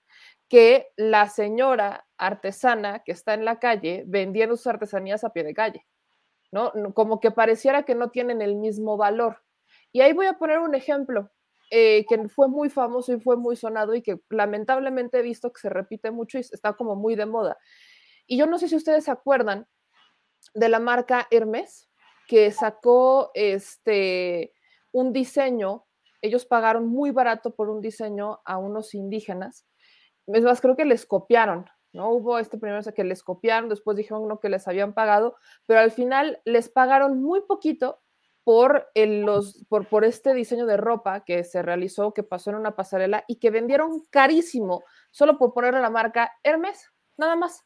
que 0.47 0.89
la 0.97 1.29
señora 1.29 2.05
artesana 2.17 2.99
que 2.99 3.13
está 3.13 3.33
en 3.33 3.45
la 3.45 3.59
calle 3.59 4.03
vendiendo 4.05 4.57
sus 4.57 4.67
artesanías 4.67 5.23
a 5.23 5.31
pie 5.31 5.43
de 5.43 5.53
calle, 5.53 5.87
¿no? 6.51 6.73
Como 6.93 7.19
que 7.19 7.31
pareciera 7.31 7.83
que 7.83 7.95
no 7.95 8.09
tienen 8.09 8.41
el 8.41 8.55
mismo 8.55 8.97
valor. 8.97 9.43
Y 9.93 10.01
ahí 10.01 10.13
voy 10.13 10.27
a 10.27 10.33
poner 10.33 10.59
un 10.59 10.75
ejemplo 10.75 11.31
eh, 11.73 12.05
que 12.09 12.27
fue 12.27 12.49
muy 12.49 12.69
famoso 12.69 13.13
y 13.13 13.19
fue 13.21 13.37
muy 13.37 13.55
sonado 13.55 13.95
y 13.95 14.01
que 14.01 14.19
lamentablemente 14.29 15.19
he 15.19 15.21
visto 15.21 15.53
que 15.53 15.61
se 15.61 15.69
repite 15.69 16.11
mucho 16.11 16.37
y 16.37 16.41
está 16.41 16.73
como 16.73 16.97
muy 16.97 17.15
de 17.15 17.25
moda. 17.25 17.57
Y 18.27 18.37
yo 18.37 18.45
no 18.45 18.59
sé 18.59 18.67
si 18.67 18.75
ustedes 18.75 19.05
se 19.05 19.11
acuerdan 19.11 19.67
de 20.53 20.67
la 20.67 20.79
marca 20.79 21.27
Hermes, 21.31 21.89
que 22.27 22.51
sacó 22.51 23.31
este, 23.35 24.53
un 24.91 25.13
diseño, 25.13 25.85
ellos 26.21 26.45
pagaron 26.45 26.87
muy 26.87 27.11
barato 27.11 27.55
por 27.55 27.69
un 27.69 27.79
diseño 27.79 28.41
a 28.43 28.57
unos 28.57 28.93
indígenas, 28.93 29.65
es 30.27 30.43
más, 30.43 30.59
creo 30.59 30.75
que 30.75 30.85
les 30.85 31.05
copiaron, 31.05 31.67
¿no? 31.93 32.11
Hubo 32.11 32.37
este 32.37 32.57
primero 32.57 32.81
que 32.93 33.03
les 33.05 33.23
copiaron, 33.23 33.69
después 33.69 33.95
dijeron 33.95 34.27
no 34.27 34.41
que 34.41 34.49
les 34.49 34.67
habían 34.67 34.93
pagado, 34.93 35.37
pero 35.65 35.79
al 35.79 35.91
final 35.91 36.41
les 36.43 36.69
pagaron 36.69 37.21
muy 37.21 37.41
poquito 37.41 38.01
por, 38.43 38.89
el, 38.95 39.21
los, 39.21 39.63
por, 39.69 39.87
por 39.87 40.03
este 40.03 40.33
diseño 40.33 40.65
de 40.65 40.77
ropa 40.77 41.23
que 41.23 41.43
se 41.43 41.61
realizó, 41.61 42.13
que 42.13 42.23
pasó 42.23 42.49
en 42.49 42.57
una 42.57 42.75
pasarela 42.75 43.23
y 43.27 43.35
que 43.35 43.51
vendieron 43.51 44.05
carísimo, 44.09 44.83
solo 45.11 45.37
por 45.37 45.53
ponerle 45.53 45.81
la 45.81 45.89
marca 45.89 46.31
Hermes, 46.43 46.91
nada 47.17 47.35
más. 47.35 47.63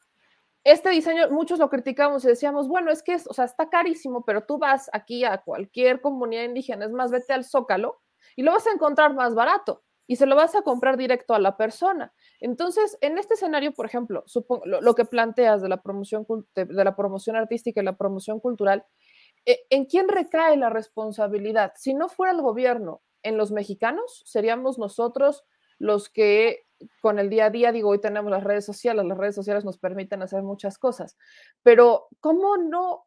Este 0.63 0.89
diseño, 0.89 1.29
muchos 1.29 1.59
lo 1.59 1.69
criticamos 1.69 2.25
y 2.25 2.27
decíamos, 2.27 2.67
bueno, 2.67 2.91
es 2.91 3.03
que 3.03 3.13
es, 3.13 3.27
o 3.27 3.33
sea, 3.33 3.45
está 3.45 3.69
carísimo, 3.69 4.25
pero 4.25 4.45
tú 4.45 4.57
vas 4.57 4.89
aquí 4.93 5.23
a 5.23 5.37
cualquier 5.37 6.01
comunidad 6.01 6.43
indígena, 6.43 6.85
es 6.85 6.91
más, 6.91 7.11
vete 7.11 7.33
al 7.33 7.45
Zócalo 7.45 8.01
y 8.35 8.43
lo 8.43 8.51
vas 8.51 8.65
a 8.67 8.71
encontrar 8.71 9.13
más 9.13 9.35
barato 9.35 9.83
y 10.07 10.17
se 10.17 10.25
lo 10.25 10.35
vas 10.35 10.55
a 10.55 10.61
comprar 10.61 10.97
directo 10.97 11.33
a 11.33 11.39
la 11.39 11.57
persona. 11.57 12.13
Entonces, 12.39 12.97
en 13.01 13.17
este 13.17 13.35
escenario, 13.35 13.73
por 13.73 13.85
ejemplo, 13.85 14.23
supongo, 14.25 14.65
lo, 14.65 14.95
que 14.95 15.05
planteas 15.05 15.61
de 15.61 15.69
la 15.69 15.81
promoción 15.81 16.25
de, 16.55 16.67
la 16.69 16.95
promoción 16.95 17.35
artística 17.35 17.81
y 17.81 17.83
la 17.83 17.97
promoción 17.97 18.39
cultural, 18.39 18.85
¿en 19.45 19.85
quién 19.85 20.07
recae 20.07 20.57
la 20.57 20.69
responsabilidad? 20.69 21.73
Si 21.75 21.93
no 21.93 22.09
fuera 22.09 22.33
el 22.33 22.41
gobierno, 22.41 23.01
en 23.25 23.37
los 23.37 23.51
mexicanos, 23.51 24.21
seríamos 24.25 24.77
nosotros 24.77 25.43
los 25.79 26.09
que 26.09 26.67
con 27.01 27.17
el 27.17 27.29
día 27.29 27.45
a 27.45 27.49
día, 27.49 27.71
digo, 27.71 27.89
hoy 27.89 27.99
tenemos 27.99 28.29
las 28.29 28.43
redes 28.43 28.65
sociales, 28.65 29.03
las 29.03 29.17
redes 29.17 29.33
sociales 29.33 29.65
nos 29.65 29.79
permiten 29.79 30.21
hacer 30.21 30.43
muchas 30.43 30.77
cosas, 30.77 31.17
pero 31.63 32.07
¿cómo 32.19 32.57
no? 32.57 33.05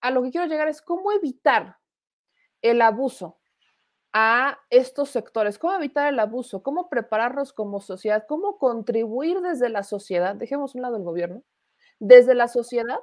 A 0.00 0.10
lo 0.10 0.22
que 0.22 0.30
quiero 0.30 0.46
llegar 0.46 0.68
es 0.68 0.80
cómo 0.80 1.12
evitar 1.12 1.76
el 2.62 2.80
abuso 2.80 3.38
a 4.14 4.58
estos 4.70 5.10
sectores, 5.10 5.58
cómo 5.58 5.74
evitar 5.74 6.08
el 6.08 6.18
abuso, 6.18 6.62
cómo 6.62 6.88
prepararnos 6.88 7.52
como 7.52 7.80
sociedad, 7.80 8.24
cómo 8.26 8.56
contribuir 8.56 9.40
desde 9.42 9.68
la 9.68 9.82
sociedad, 9.82 10.34
dejemos 10.34 10.74
un 10.74 10.82
lado 10.82 10.96
el 10.96 11.02
gobierno, 11.02 11.42
desde 11.98 12.34
la 12.34 12.48
sociedad 12.48 13.00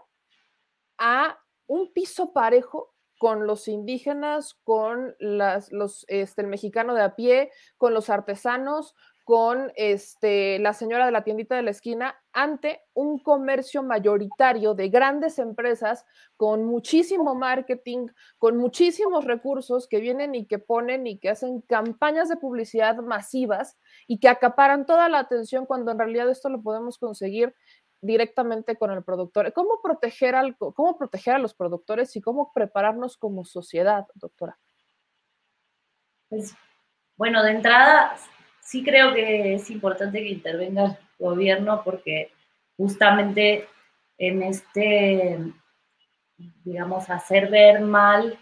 a 0.97 1.37
un 1.67 1.91
piso 1.93 2.33
parejo 2.33 2.93
con 3.17 3.47
los 3.47 3.67
indígenas, 3.67 4.55
con 4.63 5.15
los, 5.19 6.05
este, 6.07 6.41
el 6.41 6.47
mexicano 6.47 6.93
de 6.93 7.01
a 7.01 7.15
pie, 7.15 7.51
con 7.77 7.93
los 7.93 8.09
artesanos, 8.09 8.95
con 9.25 9.71
este, 9.75 10.59
la 10.59 10.73
señora 10.73 11.07
de 11.07 11.11
la 11.11 11.23
tiendita 11.23 11.55
de 11.55 11.63
la 11.63 11.71
esquina, 11.71 12.21
ante 12.31 12.81
un 12.93 13.17
comercio 13.17 13.81
mayoritario 13.81 14.75
de 14.75 14.89
grandes 14.89 15.39
empresas 15.39 16.05
con 16.37 16.63
muchísimo 16.63 17.33
marketing, 17.33 18.09
con 18.37 18.57
muchísimos 18.57 19.25
recursos 19.25 19.87
que 19.87 19.99
vienen 19.99 20.35
y 20.35 20.45
que 20.45 20.59
ponen 20.59 21.07
y 21.07 21.17
que 21.17 21.29
hacen 21.29 21.61
campañas 21.61 22.29
de 22.29 22.37
publicidad 22.37 22.97
masivas 22.97 23.79
y 24.05 24.19
que 24.19 24.29
acaparan 24.29 24.85
toda 24.85 25.09
la 25.09 25.17
atención 25.17 25.65
cuando 25.65 25.91
en 25.91 25.97
realidad 25.97 26.29
esto 26.29 26.49
lo 26.49 26.61
podemos 26.61 26.99
conseguir 26.99 27.55
directamente 28.05 28.75
con 28.75 28.91
el 28.91 29.03
productor. 29.03 29.51
¿Cómo 29.53 29.81
proteger, 29.81 30.35
¿Cómo 30.57 30.97
proteger 30.97 31.35
a 31.35 31.39
los 31.39 31.53
productores 31.53 32.15
y 32.15 32.21
cómo 32.21 32.51
prepararnos 32.53 33.17
como 33.17 33.45
sociedad, 33.45 34.07
doctora? 34.15 34.57
Pues 36.29 36.55
bueno, 37.17 37.43
de 37.43 37.51
entrada, 37.51 38.17
sí 38.61 38.83
creo 38.83 39.13
que 39.13 39.55
es 39.55 39.69
importante 39.69 40.19
que 40.19 40.29
intervenga 40.29 40.85
el 40.85 40.97
gobierno 41.19 41.81
porque 41.83 42.31
justamente 42.77 43.67
en 44.17 44.43
este, 44.43 45.39
digamos, 46.63 47.09
hacer 47.09 47.49
ver 47.49 47.81
mal 47.81 48.37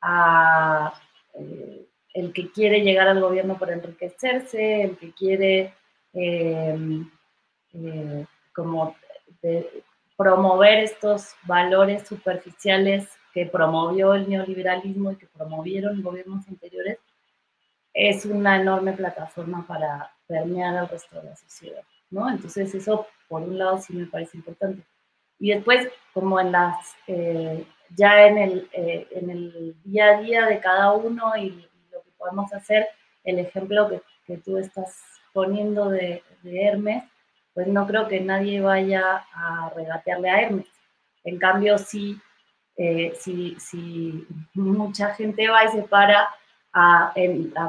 a 0.00 0.92
eh, 1.34 1.86
el 2.14 2.32
que 2.32 2.50
quiere 2.50 2.80
llegar 2.80 3.08
al 3.08 3.20
gobierno 3.20 3.58
para 3.58 3.74
enriquecerse, 3.74 4.82
el 4.82 4.96
que 4.96 5.12
quiere 5.12 5.74
em, 6.12 7.08
eh, 7.74 8.26
como 8.58 8.96
promover 10.16 10.80
estos 10.80 11.36
valores 11.44 12.08
superficiales 12.08 13.08
que 13.32 13.46
promovió 13.46 14.14
el 14.14 14.28
neoliberalismo 14.28 15.12
y 15.12 15.16
que 15.16 15.28
promovieron 15.28 16.02
gobiernos 16.02 16.48
anteriores, 16.48 16.98
es 17.94 18.24
una 18.24 18.60
enorme 18.60 18.94
plataforma 18.94 19.64
para 19.64 20.12
permear 20.26 20.76
al 20.76 20.88
resto 20.88 21.20
de 21.20 21.28
la 21.28 21.36
sociedad, 21.36 21.84
¿no? 22.10 22.28
Entonces 22.28 22.74
eso, 22.74 23.06
por 23.28 23.42
un 23.42 23.56
lado, 23.58 23.78
sí 23.78 23.92
me 23.92 24.06
parece 24.06 24.38
importante. 24.38 24.82
Y 25.38 25.50
después, 25.50 25.88
como 26.12 26.40
en 26.40 26.50
las, 26.50 26.96
eh, 27.06 27.64
ya 27.94 28.26
en 28.26 28.38
el, 28.38 28.68
eh, 28.72 29.06
en 29.12 29.30
el 29.30 29.76
día 29.84 30.16
a 30.16 30.20
día 30.20 30.46
de 30.46 30.58
cada 30.58 30.94
uno 30.94 31.36
y, 31.36 31.50
lo 31.92 32.02
que 32.02 32.10
podemos 32.18 32.52
hacer, 32.52 32.88
el 33.22 33.38
ejemplo 33.38 33.88
que, 33.88 34.02
que 34.26 34.38
tú 34.38 34.58
estás 34.58 35.00
poniendo 35.32 35.90
de, 35.90 36.24
de, 36.42 36.64
Hermes, 36.64 37.04
pues 37.58 37.66
no 37.66 37.88
creo 37.88 38.06
que 38.06 38.20
nadie 38.20 38.60
vaya 38.60 39.26
a 39.34 39.72
regatearle 39.74 40.30
a 40.30 40.42
Hermes. 40.42 40.68
En 41.24 41.40
cambio, 41.40 41.76
sí, 41.76 42.16
eh, 42.76 43.12
si, 43.18 43.56
mucha 44.54 45.12
gente 45.16 45.48
va 45.48 45.64
y 45.64 45.68
se 45.70 45.82
para 45.82 46.28
a, 46.72 47.12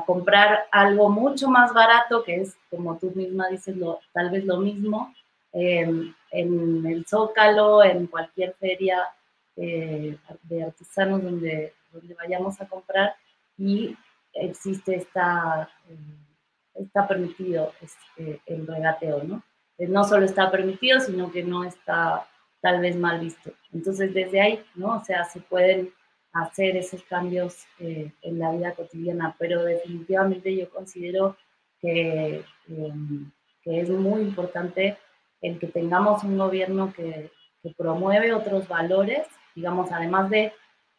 comprar 0.06 0.68
algo 0.72 1.10
mucho 1.10 1.50
más 1.50 1.74
barato, 1.74 2.24
que 2.24 2.36
es, 2.36 2.56
como 2.70 3.00
tú 3.00 3.12
misma 3.16 3.48
dices, 3.48 3.76
tal 4.14 4.30
vez 4.30 4.46
lo 4.46 4.58
mismo, 4.58 5.12
en 5.54 6.14
el 6.32 7.04
Zócalo, 7.08 7.84
en 7.84 8.06
cualquier 8.06 8.54
feria 8.60 9.08
eh, 9.56 10.16
de 10.44 10.64
artesanos 10.66 11.24
donde, 11.24 11.74
donde 11.92 12.14
vayamos 12.14 12.62
a 12.62 12.68
comprar 12.68 13.16
y 13.58 13.98
existe 14.34 14.98
esta, 14.98 15.68
eh, 15.90 16.84
está 16.84 17.08
permitido 17.08 17.74
este, 17.82 18.40
el 18.46 18.68
regateo, 18.68 19.24
¿no? 19.24 19.42
No 19.88 20.04
solo 20.04 20.26
está 20.26 20.52
permitido, 20.52 21.00
sino 21.00 21.32
que 21.32 21.44
no 21.44 21.64
está 21.64 22.28
tal 22.62 22.82
vez 22.82 22.96
mal 22.96 23.20
visto. 23.20 23.52
Entonces, 23.74 24.14
desde 24.14 24.42
ahí, 24.42 24.64
¿no? 24.76 24.98
O 24.98 25.06
sea, 25.06 25.24
se 25.26 25.40
pueden 25.40 25.94
hacer 26.34 26.76
esos 26.78 27.02
cambios 27.04 27.66
eh, 27.80 28.12
en 28.22 28.40
la 28.40 28.52
vida 28.52 28.74
cotidiana, 28.74 29.36
pero 29.40 29.64
definitivamente 29.64 30.56
yo 30.56 30.70
considero 30.70 31.38
que, 31.80 32.44
em, 32.68 33.32
que, 33.64 33.82
es 33.82 33.90
muy 33.90 34.22
importante 34.22 34.98
el 35.42 35.58
que 35.58 35.68
tengamos 35.68 36.24
un 36.24 36.38
gobierno 36.38 36.94
que, 36.94 37.32
que 37.64 37.74
promueve 37.78 38.34
otros 38.34 38.68
valores, 38.68 39.26
digamos, 39.56 39.92
además 39.92 40.30
de, 40.30 40.54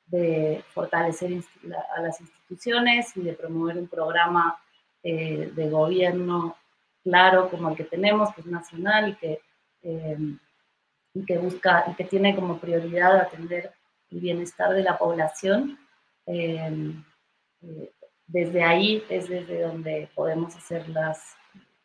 de 0.06 0.64
fortalecer 0.70 1.42
a 1.96 2.02
las 2.02 2.20
instituciones 2.20 3.16
y 3.16 3.22
de 3.22 3.34
promover 3.34 3.78
un 3.78 3.88
programa 3.88 4.58
eh, 5.02 5.50
de 5.54 5.70
gobierno 5.70 6.56
claro 7.02 7.50
como 7.50 7.70
el 7.70 7.76
que 7.76 7.84
tenemos, 7.84 8.34
que 8.34 8.42
es 8.42 8.46
nacional 8.46 9.10
y 9.10 9.14
que, 9.16 9.40
em, 9.82 10.38
y 11.14 11.24
que 11.24 11.38
busca 11.38 11.84
y 11.90 11.94
que 11.94 12.04
tiene 12.04 12.34
como 12.34 12.58
prioridad 12.58 13.16
atender 13.16 13.72
el 14.10 14.20
bienestar 14.20 14.72
de 14.72 14.82
la 14.82 14.98
población. 14.98 15.78
Em, 16.26 17.02
eh, 17.62 17.92
desde 18.26 18.62
ahí 18.62 19.04
es 19.08 19.28
desde 19.28 19.62
donde 19.62 20.08
podemos 20.14 20.56
hacer 20.56 20.88
las, 20.88 21.34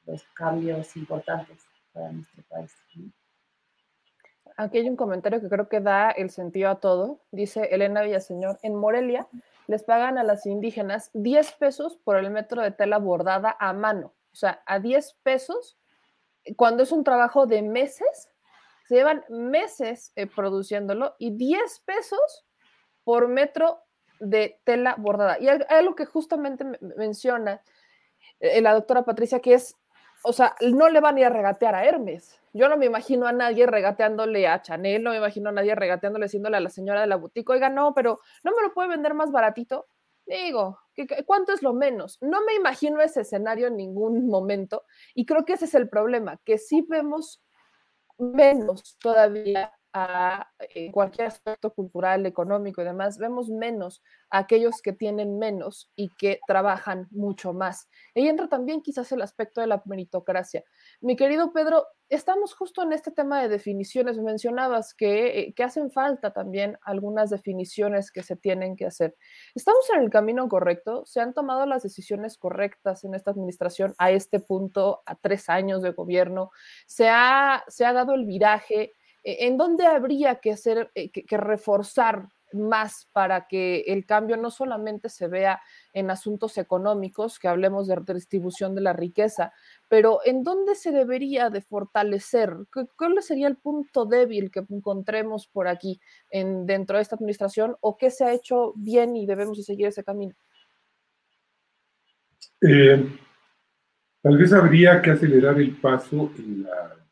los 0.05 0.23
cambios 0.35 0.95
importantes 0.95 1.65
para 1.91 2.11
nuestro 2.11 2.43
país. 2.49 2.71
Aquí 4.57 4.77
hay 4.77 4.87
un 4.87 4.95
comentario 4.95 5.41
que 5.41 5.49
creo 5.49 5.67
que 5.67 5.81
da 5.81 6.11
el 6.11 6.29
sentido 6.29 6.69
a 6.69 6.79
todo. 6.79 7.19
Dice 7.31 7.63
Elena 7.71 8.03
Villaseñor, 8.03 8.57
en 8.61 8.75
Morelia 8.75 9.27
les 9.67 9.83
pagan 9.83 10.17
a 10.17 10.23
las 10.23 10.45
indígenas 10.45 11.09
10 11.13 11.53
pesos 11.53 11.97
por 11.97 12.17
el 12.17 12.29
metro 12.29 12.61
de 12.61 12.71
tela 12.71 12.99
bordada 12.99 13.55
a 13.59 13.73
mano. 13.73 14.13
O 14.35 14.37
sea, 14.37 14.61
a 14.65 14.79
10 14.79 15.15
pesos, 15.23 15.77
cuando 16.57 16.83
es 16.83 16.91
un 16.91 17.05
trabajo 17.05 17.47
de 17.47 17.61
meses, 17.61 18.29
se 18.85 18.95
llevan 18.95 19.23
meses 19.29 20.11
eh, 20.17 20.27
produciéndolo 20.27 21.15
y 21.19 21.37
10 21.37 21.79
pesos 21.85 22.45
por 23.05 23.29
metro 23.29 23.79
de 24.19 24.59
tela 24.65 24.95
bordada. 24.97 25.39
Y 25.39 25.47
hay 25.47 25.59
algo 25.69 25.95
que 25.95 26.05
justamente 26.05 26.65
menciona 26.97 27.61
eh, 28.41 28.59
la 28.59 28.73
doctora 28.73 29.05
Patricia, 29.05 29.39
que 29.39 29.53
es, 29.53 29.77
o 30.25 30.33
sea, 30.33 30.53
no 30.59 30.89
le 30.89 30.99
van 30.99 31.17
a 31.17 31.27
a 31.27 31.29
regatear 31.29 31.73
a 31.73 31.85
Hermes. 31.85 32.37
Yo 32.51 32.67
no 32.67 32.75
me 32.75 32.87
imagino 32.87 33.27
a 33.27 33.31
nadie 33.31 33.65
regateándole 33.67 34.49
a 34.49 34.61
Chanel, 34.61 35.01
no 35.01 35.11
me 35.11 35.17
imagino 35.17 35.47
a 35.47 35.53
nadie 35.53 35.75
regateándole, 35.75 36.25
diciéndole 36.25 36.57
a 36.57 36.59
la 36.59 36.69
señora 36.69 36.99
de 36.99 37.07
la 37.07 37.15
boutique, 37.15 37.49
oiga, 37.53 37.69
no, 37.69 37.93
pero 37.93 38.19
no 38.43 38.51
me 38.51 38.63
lo 38.63 38.73
puede 38.73 38.89
vender 38.89 39.13
más 39.13 39.31
baratito. 39.31 39.87
Digo, 40.25 40.77
¿cuánto 41.25 41.53
es 41.53 41.61
lo 41.61 41.73
menos? 41.73 42.17
No 42.21 42.43
me 42.45 42.55
imagino 42.55 43.01
ese 43.01 43.21
escenario 43.21 43.67
en 43.67 43.77
ningún 43.77 44.27
momento 44.27 44.83
y 45.13 45.25
creo 45.25 45.45
que 45.45 45.53
ese 45.53 45.65
es 45.65 45.75
el 45.75 45.89
problema, 45.89 46.39
que 46.45 46.57
sí 46.57 46.85
vemos 46.87 47.41
menos 48.17 48.97
todavía 48.99 49.73
a 49.97 50.51
cualquier 50.91 51.27
aspecto 51.27 51.73
cultural, 51.73 52.25
económico 52.25 52.81
y 52.81 52.83
demás, 52.85 53.17
vemos 53.17 53.49
menos 53.49 54.03
a 54.29 54.39
aquellos 54.39 54.81
que 54.81 54.91
tienen 54.91 55.39
menos 55.39 55.89
y 55.95 56.09
que 56.17 56.41
trabajan 56.45 57.07
mucho 57.11 57.53
más. 57.53 57.87
Y 58.13 58.27
entra 58.27 58.49
también 58.49 58.81
quizás 58.81 59.09
el 59.13 59.21
aspecto 59.21 59.61
de 59.61 59.67
la 59.67 59.81
meritocracia. 59.85 60.65
Mi 60.99 61.15
querido 61.15 61.53
Pedro, 61.53 61.87
estamos 62.09 62.53
justo 62.53 62.83
en 62.83 62.91
este 62.91 63.09
tema 63.11 63.41
de 63.41 63.47
definiciones. 63.47 64.19
Mencionabas 64.19 64.93
que, 64.93 65.39
eh, 65.39 65.53
que 65.53 65.63
hacen 65.63 65.89
falta 65.89 66.33
también 66.33 66.77
algunas 66.81 67.29
definiciones 67.29 68.11
que 68.11 68.21
se 68.21 68.35
tienen 68.35 68.75
que 68.75 68.87
hacer. 68.87 69.15
¿Estamos 69.55 69.89
en 69.95 70.01
el 70.01 70.09
camino 70.09 70.49
correcto? 70.49 71.05
¿Se 71.05 71.21
han 71.21 71.33
tomado 71.33 71.65
las 71.65 71.83
decisiones 71.83 72.37
correctas 72.37 73.05
en 73.05 73.15
esta 73.15 73.31
administración 73.31 73.95
a 73.97 74.11
este 74.11 74.41
punto, 74.41 75.03
a 75.05 75.15
tres 75.15 75.47
años 75.47 75.81
de 75.81 75.91
gobierno? 75.91 76.51
¿Se 76.85 77.07
ha, 77.07 77.63
se 77.69 77.85
ha 77.85 77.93
dado 77.93 78.13
el 78.13 78.25
viraje? 78.25 78.91
Eh, 79.25 79.47
¿en 79.47 79.57
dónde 79.57 79.87
habría 79.87 80.35
que 80.35 80.51
hacer, 80.51 80.91
eh, 80.93 81.09
que, 81.09 81.37
reforzar 81.37 82.29
más 82.53 83.09
para 83.11 83.47
que 83.47 83.81
el 83.87 84.05
cambio 84.05 84.37
no 84.37 84.51
solamente 84.51 85.09
se 85.09 85.27
vea 85.27 85.59
en 85.93 86.11
asuntos 86.11 86.57
económicos, 86.59 87.39
que 87.39 87.47
hablemos 87.47 87.87
de 87.87 88.13
distribución 88.13 88.75
de 88.75 88.81
la 88.81 88.93
riqueza, 88.93 89.51
pero 89.89 90.19
en 90.23 90.43
dónde 90.43 90.75
se 90.75 90.91
debería 90.91 91.49
de 91.49 91.61
fortalecer, 91.61 92.55
cuál 92.95 93.21
sería 93.23 93.47
el 93.47 93.57
punto 93.57 94.05
débil 94.05 94.51
que 94.51 94.63
encontremos 94.69 95.47
por 95.47 95.67
aquí 95.67 95.99
en, 96.29 96.65
dentro 96.65 96.95
de 96.95 97.01
esta 97.01 97.15
administración 97.15 97.75
o 97.81 97.97
qué 97.97 98.11
se 98.11 98.23
ha 98.23 98.31
hecho 98.31 98.73
bien 98.75 99.17
y 99.17 99.25
debemos 99.25 99.57
de 99.57 99.63
seguir 99.63 99.87
ese 99.87 100.03
camino. 100.03 100.35
Eh, 102.61 103.05
tal 104.21 104.37
vez 104.37 104.53
habría 104.53 105.01
que 105.01 105.11
acelerar 105.11 105.59
el 105.59 105.75
paso 105.75 106.31
en 106.37 106.63
la 106.63 107.04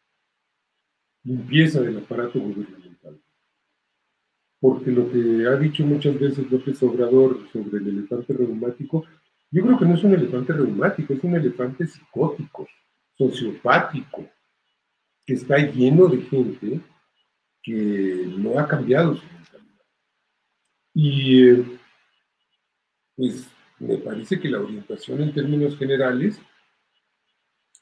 limpieza 1.23 1.81
del 1.81 1.97
aparato 1.97 2.39
gubernamental. 2.39 3.19
Porque 4.59 4.91
lo 4.91 5.11
que 5.11 5.47
ha 5.47 5.55
dicho 5.57 5.85
muchas 5.85 6.19
veces 6.19 6.49
López 6.51 6.81
Obrador 6.83 7.47
sobre 7.51 7.79
el 7.79 7.89
elefante 7.89 8.33
reumático, 8.33 9.05
yo 9.51 9.63
creo 9.63 9.77
que 9.77 9.85
no 9.85 9.95
es 9.95 10.03
un 10.03 10.13
elefante 10.13 10.53
reumático, 10.53 11.13
es 11.13 11.23
un 11.23 11.35
elefante 11.35 11.85
psicótico, 11.85 12.67
sociopático, 13.17 14.29
que 15.25 15.33
está 15.33 15.57
lleno 15.57 16.07
de 16.07 16.21
gente 16.21 16.81
que 17.61 18.25
no 18.37 18.59
ha 18.59 18.67
cambiado 18.67 19.15
su 19.15 19.25
mentalidad. 19.25 19.85
Y 20.93 21.49
eh, 21.49 21.65
pues 23.15 23.47
me 23.79 23.97
parece 23.97 24.39
que 24.39 24.49
la 24.49 24.59
orientación 24.59 25.21
en 25.21 25.33
términos 25.33 25.77
generales 25.77 26.41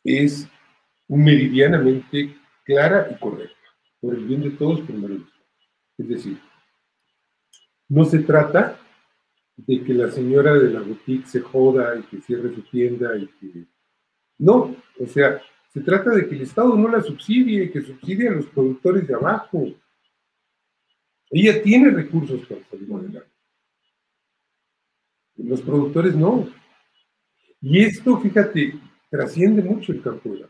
es 0.03 0.47
meridianamente 1.07 2.35
clara 2.71 3.07
y 3.11 3.19
correcta, 3.19 3.67
por 3.99 4.15
el 4.15 4.25
bien 4.25 4.41
de 4.43 4.51
todos, 4.51 4.79
el 4.87 5.25
Es 5.97 6.07
decir, 6.07 6.39
no 7.89 8.05
se 8.05 8.19
trata 8.19 8.79
de 9.57 9.83
que 9.83 9.93
la 9.93 10.09
señora 10.09 10.53
de 10.53 10.69
la 10.69 10.79
boutique 10.79 11.27
se 11.27 11.41
joda 11.41 11.97
y 11.99 12.03
que 12.03 12.21
cierre 12.21 12.55
su 12.55 12.61
tienda 12.63 13.17
y 13.17 13.27
que... 13.27 13.65
No, 14.37 14.75
o 14.99 15.05
sea, 15.05 15.41
se 15.73 15.81
trata 15.81 16.11
de 16.11 16.27
que 16.27 16.35
el 16.35 16.41
Estado 16.41 16.75
no 16.77 16.87
la 16.87 17.01
subsidie, 17.01 17.71
que 17.71 17.81
subsidie 17.81 18.29
a 18.29 18.33
los 18.33 18.45
productores 18.47 19.05
de 19.05 19.13
abajo. 19.13 19.67
Ella 21.29 21.61
tiene 21.61 21.91
recursos 21.91 22.45
para 22.47 22.65
salir 22.69 22.93
adelante. 22.93 23.29
Los 25.35 25.61
productores 25.61 26.15
no. 26.15 26.49
Y 27.61 27.83
esto, 27.83 28.19
fíjate, 28.19 28.79
trasciende 29.09 29.61
mucho 29.61 29.91
el 29.91 30.01
campo 30.01 30.31
de 30.33 30.39
la 30.39 30.47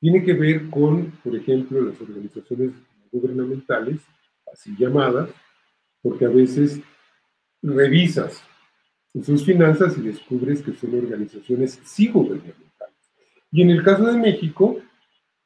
tiene 0.00 0.24
que 0.24 0.32
ver 0.32 0.70
con, 0.70 1.10
por 1.22 1.36
ejemplo, 1.36 1.80
las 1.82 2.00
organizaciones 2.00 2.72
gubernamentales, 3.12 4.00
así 4.52 4.74
llamadas, 4.78 5.30
porque 6.02 6.24
a 6.24 6.28
veces 6.28 6.80
revisas 7.62 8.42
sus 9.24 9.44
finanzas 9.44 9.98
y 9.98 10.02
descubres 10.02 10.62
que 10.62 10.72
son 10.72 10.94
organizaciones 10.94 11.80
sí 11.84 12.08
gubernamentales. 12.08 12.96
Y 13.52 13.62
en 13.62 13.70
el 13.70 13.82
caso 13.82 14.04
de 14.04 14.18
México, 14.18 14.80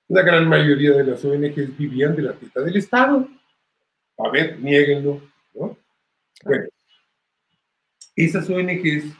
la 0.08 0.22
gran 0.22 0.48
mayoría 0.48 0.92
de 0.92 1.04
las 1.04 1.24
ONGs 1.24 1.76
vivían 1.76 2.14
de 2.14 2.22
la 2.22 2.34
teta 2.34 2.60
del 2.60 2.76
Estado. 2.76 3.26
A 4.18 4.30
ver, 4.30 4.60
nieguenlo, 4.60 5.20
¿no? 5.54 5.76
Bueno, 6.44 6.64
esas 8.14 8.48
ONGs 8.48 9.16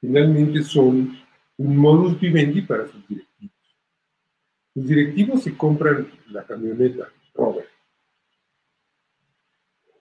finalmente 0.00 0.62
son 0.62 1.18
un 1.56 1.76
modus 1.76 2.20
vivendi 2.20 2.60
para 2.60 2.86
sus 2.86 3.08
directivos. 3.08 3.55
Los 4.76 4.86
directivos 4.86 5.42
se 5.42 5.56
compran 5.56 6.06
la 6.28 6.44
camioneta 6.44 7.08
Robert. 7.32 7.66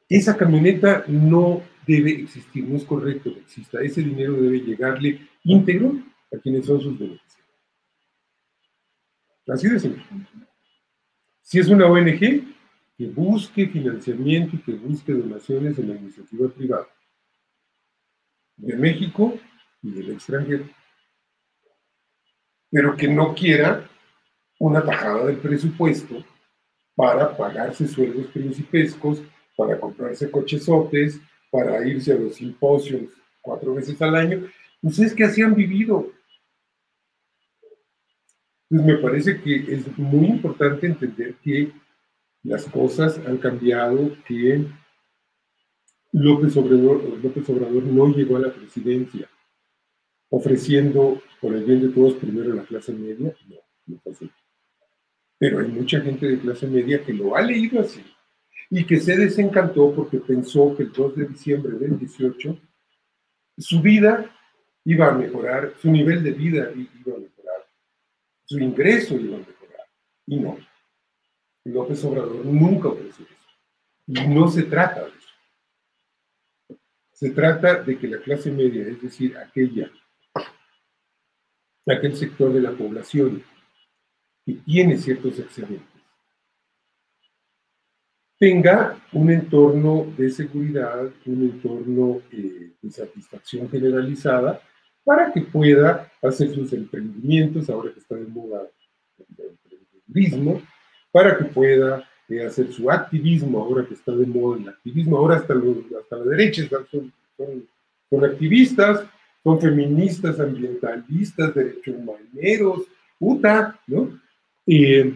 Esa 0.09 0.35
camioneta 0.35 1.05
no 1.07 1.63
debe 1.87 2.11
existir, 2.11 2.65
no 2.65 2.75
es 2.75 2.83
correcto 2.83 3.33
que 3.33 3.39
exista. 3.39 3.81
Ese 3.81 4.01
dinero 4.01 4.33
debe 4.33 4.59
llegarle 4.59 5.29
íntegro 5.45 5.93
a 6.33 6.37
quienes 6.39 6.65
son 6.65 6.81
sus 6.81 6.99
beneficiarios. 6.99 7.55
Así 9.47 9.69
de 9.69 9.79
simple. 9.79 10.03
Si 11.41 11.59
es 11.59 11.69
una 11.69 11.85
ONG, 11.85 12.19
que 12.97 13.07
busque 13.07 13.67
financiamiento 13.67 14.57
y 14.57 14.59
que 14.59 14.73
busque 14.73 15.13
donaciones 15.13 15.79
en 15.79 15.87
la 15.87 15.95
iniciativa 15.95 16.49
privada 16.49 16.87
de 18.57 18.75
México 18.75 19.39
y 19.81 19.91
del 19.91 20.11
extranjero, 20.11 20.67
pero 22.69 22.97
que 22.97 23.07
no 23.07 23.33
quiera 23.33 23.89
una 24.59 24.83
tajada 24.83 25.25
del 25.25 25.37
presupuesto 25.37 26.23
para 26.95 27.35
pagarse 27.35 27.87
sueldos 27.87 28.27
principescos, 28.27 29.21
para 29.55 29.79
comprarse 29.79 30.31
cochesotes, 30.31 31.19
para 31.51 31.85
irse 31.87 32.13
a 32.13 32.15
los 32.17 32.35
simposios 32.35 33.03
cuatro 33.41 33.75
veces 33.75 34.01
al 34.01 34.15
año. 34.15 34.47
¿Ustedes 34.81 35.13
qué 35.13 35.25
así 35.25 35.41
han 35.41 35.55
vivido? 35.55 36.11
Pues 38.69 38.81
me 38.81 38.97
parece 38.97 39.41
que 39.41 39.73
es 39.73 39.97
muy 39.97 40.27
importante 40.27 40.87
entender 40.87 41.35
que 41.43 41.71
las 42.43 42.65
cosas 42.65 43.19
han 43.25 43.37
cambiado, 43.37 44.15
que 44.27 44.65
López 46.11 46.55
Obrador, 46.57 47.03
López 47.21 47.49
Obrador 47.49 47.83
no 47.83 48.07
llegó 48.07 48.37
a 48.37 48.41
la 48.41 48.53
presidencia 48.53 49.29
ofreciendo 50.29 51.21
por 51.39 51.53
el 51.53 51.63
bien 51.63 51.81
de 51.81 51.89
todos 51.89 52.15
primero 52.15 52.53
la 52.53 52.63
clase 52.63 52.93
media. 52.93 53.33
No, 53.47 53.55
no 53.87 53.99
fue 53.99 54.11
así. 54.11 54.31
Pero 55.37 55.59
hay 55.59 55.67
mucha 55.67 55.99
gente 56.01 56.27
de 56.27 56.39
clase 56.39 56.67
media 56.67 57.03
que 57.03 57.13
lo 57.13 57.35
ha 57.35 57.41
leído 57.41 57.81
así 57.81 58.03
y 58.69 58.85
que 58.85 58.99
se 58.99 59.15
desencantó 59.15 59.93
porque 59.93 60.17
pensó 60.19 60.75
que 60.75 60.83
el 60.83 60.91
2 60.91 61.15
de 61.15 61.25
diciembre 61.27 61.77
del 61.77 61.99
18 61.99 62.57
su 63.57 63.81
vida 63.81 64.29
iba 64.85 65.09
a 65.09 65.13
mejorar, 65.13 65.73
su 65.81 65.91
nivel 65.91 66.23
de 66.23 66.31
vida 66.31 66.71
iba 66.73 67.15
a 67.15 67.19
mejorar 67.19 67.35
su 68.45 68.59
ingreso 68.59 69.15
iba 69.15 69.37
a 69.37 69.39
mejorar. 69.39 69.87
Y 70.27 70.39
no. 70.39 70.57
López 71.65 72.03
Obrador 72.05 72.45
nunca 72.45 72.89
ofreció 72.89 73.25
eso. 73.25 73.35
Y 74.07 74.27
no 74.27 74.47
se 74.47 74.63
trata 74.63 75.05
de 75.05 75.09
eso. 75.09 76.79
Se 77.11 77.31
trata 77.31 77.81
de 77.81 77.97
que 77.97 78.07
la 78.07 78.19
clase 78.19 78.51
media, 78.51 78.87
es 78.87 79.01
decir, 79.01 79.35
aquella, 79.37 79.89
aquel 81.87 82.15
sector 82.15 82.53
de 82.53 82.61
la 82.61 82.71
población 82.71 83.43
que 84.45 84.53
tiene 84.53 84.97
ciertos 84.97 85.39
excedentes, 85.39 85.95
tenga 88.37 88.97
un 89.13 89.31
entorno 89.31 90.07
de 90.17 90.29
seguridad, 90.29 91.09
un 91.25 91.43
entorno 91.43 92.21
eh, 92.31 92.73
de 92.81 92.91
satisfacción 92.91 93.69
generalizada 93.69 94.61
para 95.03 95.31
que 95.31 95.41
pueda 95.41 96.11
hacer 96.21 96.53
sus 96.53 96.73
emprendimientos, 96.73 97.69
ahora 97.69 97.93
que 97.93 97.99
está 97.99 98.15
de 98.15 98.25
moda 98.27 98.63
el 99.17 99.45
emprendimiento, 99.49 100.61
para 101.11 101.37
que 101.37 101.45
pueda 101.45 102.09
eh, 102.27 102.45
hacer 102.45 102.73
su 102.73 102.89
activismo, 102.91 103.61
ahora 103.61 103.85
que 103.85 103.93
está 103.93 104.11
de 104.11 104.25
moda 104.25 104.59
el 104.59 104.69
activismo, 104.69 105.17
ahora 105.17 105.37
hasta, 105.37 105.53
hasta 105.53 106.17
la 106.17 106.25
derecha 106.25 106.67
son, 106.91 107.13
son, 108.09 108.25
activistas, 108.25 109.05
son 109.43 109.61
feministas, 109.61 110.39
ambientalistas, 110.39 111.53
derechos 111.53 111.95
humaneros, 111.95 112.81
UTA, 113.19 113.79
¿no? 113.87 114.19
Eh, 114.67 115.13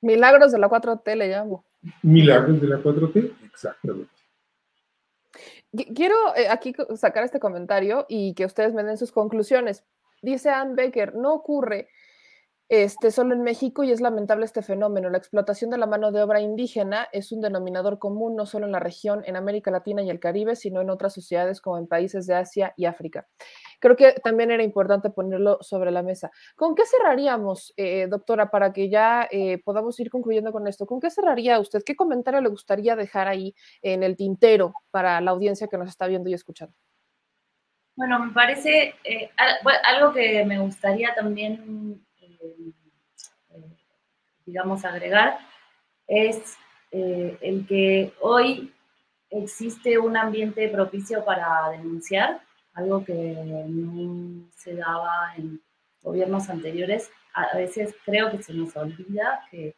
milagros 0.00 0.52
de 0.52 0.58
la 0.58 0.68
4T 0.68 1.16
le 1.16 1.28
llamo. 1.28 1.64
Milagros 2.02 2.60
de 2.60 2.66
la 2.66 2.78
4T, 2.78 3.32
exactamente. 3.44 4.12
Quiero 5.94 6.16
eh, 6.36 6.48
aquí 6.48 6.74
sacar 6.96 7.24
este 7.24 7.38
comentario 7.38 8.06
y 8.08 8.34
que 8.34 8.44
ustedes 8.44 8.74
me 8.74 8.82
den 8.82 8.98
sus 8.98 9.12
conclusiones. 9.12 9.84
Dice 10.22 10.50
Ann 10.50 10.74
Becker, 10.74 11.14
no 11.14 11.32
ocurre 11.32 11.88
este, 12.70 13.10
solo 13.10 13.34
en 13.34 13.42
México 13.42 13.84
y 13.84 13.90
es 13.90 14.00
lamentable 14.00 14.46
este 14.46 14.62
fenómeno. 14.62 15.10
La 15.10 15.18
explotación 15.18 15.70
de 15.70 15.76
la 15.76 15.86
mano 15.86 16.10
de 16.10 16.22
obra 16.22 16.40
indígena 16.40 17.08
es 17.12 17.32
un 17.32 17.42
denominador 17.42 17.98
común 17.98 18.34
no 18.36 18.46
solo 18.46 18.64
en 18.64 18.72
la 18.72 18.80
región, 18.80 19.22
en 19.26 19.36
América 19.36 19.70
Latina 19.70 20.02
y 20.02 20.08
el 20.08 20.20
Caribe, 20.20 20.56
sino 20.56 20.80
en 20.80 20.88
otras 20.88 21.12
sociedades 21.12 21.60
como 21.60 21.76
en 21.76 21.86
países 21.86 22.26
de 22.26 22.36
Asia 22.36 22.72
y 22.78 22.86
África 22.86 23.26
creo 23.80 23.96
que 23.96 24.12
también 24.22 24.52
era 24.52 24.62
importante 24.62 25.10
ponerlo 25.10 25.58
sobre 25.62 25.90
la 25.90 26.02
mesa. 26.02 26.30
¿Con 26.54 26.74
qué 26.74 26.82
cerraríamos, 26.86 27.72
eh, 27.76 28.06
doctora, 28.08 28.50
para 28.50 28.72
que 28.72 28.88
ya 28.88 29.26
eh, 29.30 29.58
podamos 29.64 29.98
ir 29.98 30.10
concluyendo 30.10 30.52
con 30.52 30.68
esto? 30.68 30.86
¿Con 30.86 31.00
qué 31.00 31.10
cerraría 31.10 31.58
usted? 31.58 31.82
¿Qué 31.84 31.96
comentario 31.96 32.40
le 32.40 32.50
gustaría 32.50 32.94
dejar 32.94 33.26
ahí 33.26 33.54
en 33.82 34.02
el 34.02 34.16
tintero 34.16 34.74
para 34.90 35.20
la 35.20 35.32
audiencia 35.32 35.66
que 35.66 35.78
nos 35.78 35.88
está 35.88 36.06
viendo 36.06 36.30
y 36.30 36.34
escuchando? 36.34 36.74
Bueno, 37.96 38.24
me 38.24 38.32
parece 38.32 38.94
eh, 39.04 39.30
algo 39.84 40.12
que 40.12 40.44
me 40.44 40.58
gustaría 40.58 41.14
también, 41.14 42.06
digamos, 44.46 44.84
agregar 44.84 45.38
es 46.06 46.56
el 46.90 47.66
que 47.68 48.12
hoy 48.20 48.72
existe 49.30 49.98
un 49.98 50.16
ambiente 50.16 50.68
propicio 50.68 51.24
para 51.24 51.70
denunciar 51.70 52.40
algo 52.74 53.04
que 53.04 53.14
no 53.68 54.48
se 54.56 54.74
daba 54.74 55.34
en 55.36 55.60
gobiernos 56.02 56.48
anteriores. 56.48 57.10
A 57.34 57.56
veces 57.56 57.94
creo 58.04 58.30
que 58.30 58.42
se 58.42 58.52
nos 58.54 58.76
olvida 58.76 59.46
que 59.50 59.76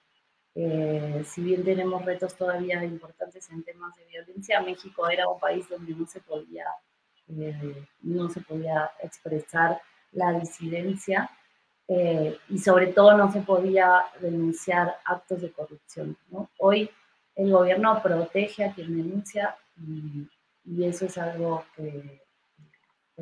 si 1.24 1.42
bien 1.42 1.64
tenemos 1.64 2.04
retos 2.04 2.36
todavía 2.36 2.84
importantes 2.84 3.48
en 3.50 3.62
temas 3.62 3.96
de 3.96 4.04
violencia, 4.06 4.60
México 4.60 5.08
era 5.08 5.28
un 5.28 5.40
país 5.40 5.68
donde 5.68 5.94
no 5.94 6.06
se 6.06 6.20
podía, 6.20 6.66
eh, 7.28 7.86
no 8.00 8.28
se 8.28 8.40
podía 8.42 8.90
expresar 9.02 9.80
la 10.12 10.32
disidencia 10.38 11.30
eh, 11.88 12.38
y 12.48 12.58
sobre 12.58 12.88
todo 12.88 13.16
no 13.16 13.32
se 13.32 13.40
podía 13.40 14.04
denunciar 14.20 14.96
actos 15.04 15.42
de 15.42 15.52
corrupción. 15.52 16.16
Hoy 16.58 16.90
el 17.34 17.50
gobierno 17.50 18.00
protege 18.02 18.64
a 18.64 18.72
quien 18.72 18.96
denuncia 18.96 19.56
y 20.64 20.84
eso 20.84 21.06
es 21.06 21.18
algo 21.18 21.64
que 21.74 22.22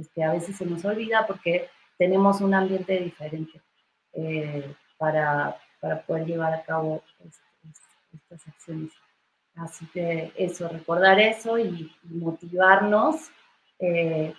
pues, 0.01 0.09
que 0.15 0.23
a 0.23 0.33
veces 0.33 0.57
se 0.57 0.67
nos 0.67 0.85
olvida 0.85 1.27
porque 1.27 1.69
tenemos 1.99 2.41
un 2.41 2.55
ambiente 2.55 2.99
diferente 2.99 3.61
eh, 4.15 4.75
para, 4.97 5.57
para, 5.81 6.01
poder 6.03 6.25
llevar 6.27 6.55
a 6.55 6.63
cabo 6.63 7.03
estas 8.13 8.49
acciones. 8.49 8.93
Así 9.57 9.87
que 9.93 10.33
eso, 10.37 10.69
recordar 10.69 11.21
eso 11.21 11.59
y, 11.59 11.93
motivarnos 12.05 13.31
eh, 13.79 14.33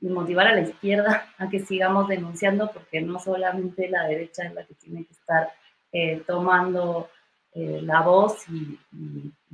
y 0.00 0.08
motivar 0.08 0.46
a 0.48 0.54
la 0.54 0.62
izquierda 0.62 1.26
a 1.38 1.48
que 1.48 1.60
sigamos 1.60 2.08
denunciando 2.08 2.70
porque 2.72 3.00
no 3.00 3.18
solamente 3.18 3.88
la 3.88 4.06
derecha 4.06 4.44
es 4.44 4.54
la 4.54 4.64
que 4.64 4.74
tiene 4.74 5.04
que 5.04 5.12
estar 5.12 5.52
eh, 5.92 6.22
tomando 6.26 7.08
la 7.56 8.00
voz 8.02 8.48
y, 8.48 8.80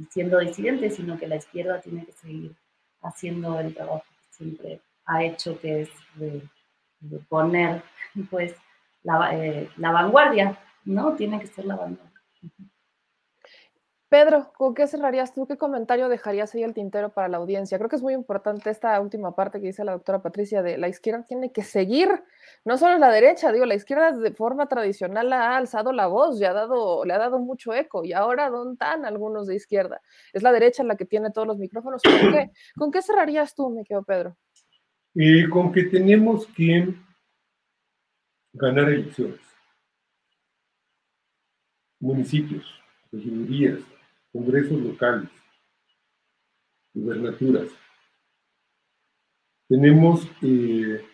siendo 0.09 0.39
disidente, 0.39 0.89
sino 0.89 1.19
que 1.19 1.27
la 1.27 1.37
izquierda 1.37 1.83
tiene 1.83 2.07
que 2.07 2.13
seguir 2.13 2.57
haciendo 3.03 3.61
el 3.61 3.75
trabajo 3.75 4.03
que 4.09 4.35
siempre 4.35 4.81
ha 5.07 5.25
hecho, 5.25 5.61
que 5.61 5.83
es 5.83 5.91
de, 6.15 6.43
poner 7.29 7.83
pues 8.31 8.53
eh, 9.33 9.69
la, 9.77 9.93
vanguardia, 9.93 10.59
¿no? 10.85 11.15
Tiene 11.15 11.41
que 11.41 11.47
ser 11.47 11.65
la 11.65 11.77
vanguardia. 11.77 12.21
Pedro, 14.11 14.53
¿con 14.57 14.75
qué 14.75 14.89
cerrarías 14.89 15.33
tú? 15.33 15.47
¿Qué 15.47 15.57
comentario 15.57 16.09
dejarías 16.09 16.53
ahí 16.53 16.65
el 16.65 16.75
tintero 16.75 17.11
para 17.11 17.29
la 17.29 17.37
audiencia? 17.37 17.79
Creo 17.79 17.89
que 17.89 17.95
es 17.95 18.03
muy 18.03 18.13
importante 18.13 18.69
esta 18.69 19.01
última 19.01 19.37
parte 19.37 19.61
que 19.61 19.69
dice 19.69 19.85
la 19.85 19.93
doctora 19.93 20.21
Patricia 20.21 20.63
de 20.65 20.79
la 20.79 20.89
izquierda 20.89 21.25
tiene 21.29 21.53
que 21.53 21.63
seguir, 21.63 22.09
no 22.65 22.77
solo 22.77 22.99
la 22.99 23.09
derecha, 23.09 23.53
digo, 23.53 23.67
la 23.67 23.77
izquierda 23.77 24.11
de 24.11 24.33
forma 24.33 24.67
tradicional 24.67 25.33
ha 25.33 25.57
alzado 25.57 25.93
la 25.93 26.09
voz 26.09 26.41
y 26.41 26.45
ha 26.45 26.53
dado, 26.53 27.05
le 27.05 27.13
ha 27.15 27.19
dado 27.19 27.39
mucho 27.39 27.73
eco 27.73 28.05
y 28.05 28.13
ahora 28.13 28.51
¿dónde 28.51 28.73
están 28.73 29.05
algunos 29.05 29.47
de 29.47 29.55
izquierda? 29.55 30.03
Es 30.33 30.43
la 30.43 30.51
derecha 30.51 30.83
la 30.83 30.97
que 30.97 31.05
tiene 31.05 31.31
todos 31.31 31.47
los 31.47 31.59
micrófonos. 31.59 32.03
¿Con 32.03 32.33
qué, 32.33 32.51
¿Con 32.77 32.91
qué 32.91 33.03
cerrarías 33.03 33.55
tú, 33.55 33.71
me 33.71 33.85
quedo 33.85 34.03
Pedro? 34.03 34.37
Eh, 35.15 35.49
con 35.49 35.71
que 35.71 35.85
tenemos 35.85 36.49
que 36.49 36.93
ganar 38.55 38.89
elecciones. 38.89 39.39
Municipios, 42.01 42.65
regidurías, 43.13 43.79
congresos 44.33 44.81
locales, 44.81 45.29
gubernaturas. 46.93 47.69
tenemos 49.69 50.27
eh, 50.43 51.05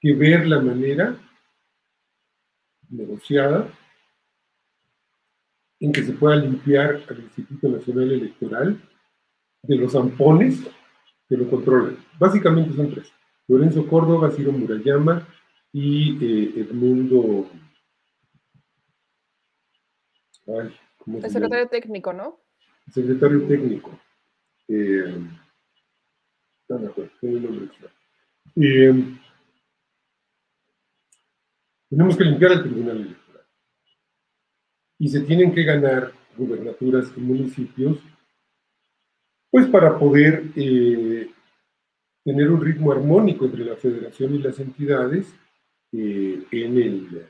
que 0.00 0.12
ver 0.14 0.46
la 0.46 0.60
manera 0.60 1.16
negociada 2.88 3.68
en 5.80 5.92
que 5.92 6.02
se 6.02 6.12
pueda 6.12 6.36
limpiar 6.36 7.02
al 7.08 7.20
Instituto 7.20 7.68
Nacional 7.68 8.12
Electoral 8.12 8.80
de 9.62 9.76
los 9.76 9.92
zampones 9.92 10.62
que 11.28 11.36
lo 11.36 11.48
controlan. 11.50 11.96
Básicamente 12.18 12.74
son 12.74 12.90
tres. 12.90 13.12
Lorenzo 13.48 13.86
Córdoba, 13.86 14.30
Ciro 14.30 14.52
Murayama 14.52 15.26
y 15.72 16.12
eh, 16.24 16.60
Edmundo... 16.60 17.50
Ay, 20.46 20.76
¿cómo 20.93 20.93
el 21.06 21.30
secretario 21.30 21.68
técnico, 21.68 22.12
¿no? 22.12 22.40
El 22.86 22.92
secretario 22.92 23.46
técnico. 23.46 23.98
Eh, 24.68 25.18
nombre 26.68 26.92
eh, 28.56 29.04
tenemos 31.90 32.16
que 32.16 32.24
limpiar 32.24 32.52
el 32.52 32.62
Tribunal 32.62 32.96
Electoral. 32.96 33.46
Y 34.98 35.08
se 35.08 35.20
tienen 35.20 35.54
que 35.54 35.64
ganar 35.64 36.12
gubernaturas 36.36 37.12
y 37.16 37.20
municipios, 37.20 37.98
pues 39.50 39.66
para 39.68 39.98
poder 39.98 40.44
eh, 40.56 41.30
tener 42.24 42.50
un 42.50 42.60
ritmo 42.60 42.92
armónico 42.92 43.44
entre 43.44 43.64
la 43.64 43.76
federación 43.76 44.34
y 44.34 44.38
las 44.38 44.58
entidades 44.58 45.32
eh, 45.92 46.44
en, 46.50 46.78
el, 46.78 47.26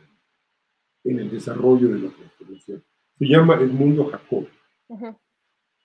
en 1.04 1.18
el 1.18 1.30
desarrollo 1.30 1.88
de 1.88 1.98
la 1.98 2.10
constitución. 2.12 2.84
Se 3.18 3.26
llama 3.26 3.54
Edmundo 3.54 4.06
Jacob 4.10 4.48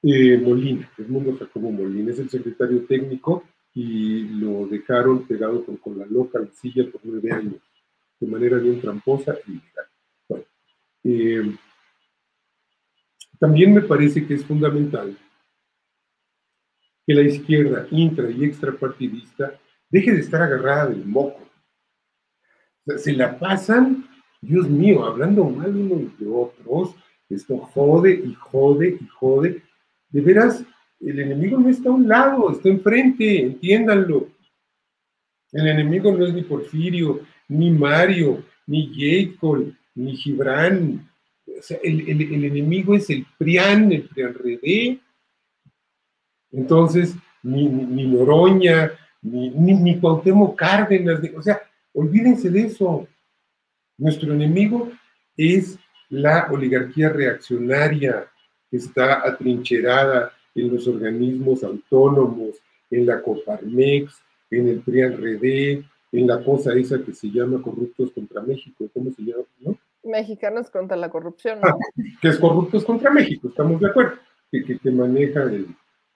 eh, 0.02 0.38
Molina, 0.38 0.90
Edmundo 0.98 1.38
Jacobo 1.38 1.72
Molina, 1.72 2.12
es 2.12 2.20
el 2.20 2.30
secretario 2.30 2.86
técnico 2.86 3.44
y 3.74 4.24
lo 4.40 4.66
dejaron 4.68 5.28
pegado 5.28 5.66
con, 5.66 6.00
la 6.00 6.06
loca 6.06 6.40
en 6.40 6.54
silla 6.54 6.90
por 6.92 7.02
nueve 7.04 7.32
años, 7.32 7.62
de 8.20 8.28
manera 8.28 8.58
bien 8.58 8.82
tramposa 8.82 9.36
y 9.46 9.52
ilegal. 9.52 9.86
Bueno, 10.28 10.46
eh, 11.04 11.56
también 13.40 13.74
me 13.74 13.82
parece 13.82 14.26
que 14.26 14.36
es 14.36 14.46
fundamental 14.46 15.18
que 17.06 17.14
la 17.14 17.22
izquierda 17.22 17.88
intra 17.92 18.30
y 18.30 18.46
extrapartidista 18.46 19.60
deje 19.90 20.14
de 20.14 20.20
estar 20.20 20.42
agarrada 20.42 20.88
del 20.88 21.06
moco. 21.06 21.48
se 22.98 23.14
la 23.14 23.38
pasan, 23.38 24.08
Dios 24.42 24.70
mío, 24.70 25.06
hablando 25.06 25.44
mal 25.44 25.76
unos 25.76 26.18
de 26.18 26.28
otros, 26.28 26.96
esto 27.30 27.58
jode 27.58 28.12
y 28.14 28.34
jode 28.34 28.98
y 29.00 29.08
jode. 29.08 29.62
De 30.10 30.22
veras, 30.22 30.64
el 31.00 31.20
enemigo 31.20 31.58
no 31.58 31.70
está 31.70 31.90
a 31.90 31.94
un 31.94 32.08
lado, 32.08 32.52
está 32.52 32.70
enfrente, 32.70 33.42
entiéndanlo. 33.42 34.30
El 35.52 35.68
enemigo 35.68 36.12
no 36.12 36.26
es 36.26 36.34
ni 36.34 36.44
Porfirio, 36.44 37.22
ni 37.48 37.72
Mario, 37.72 38.44
ni 38.68 38.92
Jacob, 38.94 39.74
ni 39.96 40.16
Gibran. 40.16 41.10
O 41.48 41.62
sea, 41.62 41.78
el, 41.84 42.10
enemigo 42.10 42.96
es 42.96 43.10
el 43.10 43.26
PRIAN, 43.38 43.92
el 43.92 44.04
PRIAN-RD, 44.04 45.00
entonces, 46.52 47.16
ni, 47.44 47.68
ni, 47.68 48.08
Noroña, 48.08 48.92
ni, 49.22 49.50
ni, 49.50 50.00
Cuauhtémoc 50.00 50.58
Cárdenas, 50.58 51.20
o 51.36 51.42
sea, 51.42 51.62
olvídense 51.94 52.50
de 52.50 52.62
eso. 52.62 53.08
Nuestro 53.98 54.34
enemigo 54.34 54.92
es 55.36 55.78
la 56.10 56.47
oligarquía 56.51 57.10
reaccionaria 57.10 58.28
que 58.70 58.78
está 58.78 59.28
atrincherada 59.28 60.32
en 60.55 60.74
los 60.74 60.88
organismos 60.88 61.64
autónomos, 61.64 62.55
en 62.89 63.05
la 63.05 63.22
Coparmex, 63.22 64.22
en 64.49 64.68
el 64.68 64.80
PRIAN-RD, 64.82 65.84
en 66.12 66.28
la 66.28 66.43
cosa 66.43 66.74
esa 66.74 67.03
que 67.03 67.14
se 67.14 67.30
llama 67.30 67.62
Corruptos 67.62 68.12
contra 68.12 68.41
México, 68.41 68.86
¿cómo 68.93 69.12
se 69.12 69.22
llama? 69.22 69.43
Mexicanos 70.03 70.70
contra 70.70 70.97
la 70.97 71.10
corrupción, 71.10 71.60
¿no? 71.62 71.68
Ah, 71.68 71.76
que 72.22 72.30
es 72.30 72.38
Corruptos 72.38 72.84
contra 72.84 73.12
México, 73.12 73.49
estamos 73.49 73.80
de 73.80 73.88
acuerdo, 73.88 74.18
que, 74.51 74.80
que 74.80 74.91
maneja 74.91 75.43
el, 75.43 75.68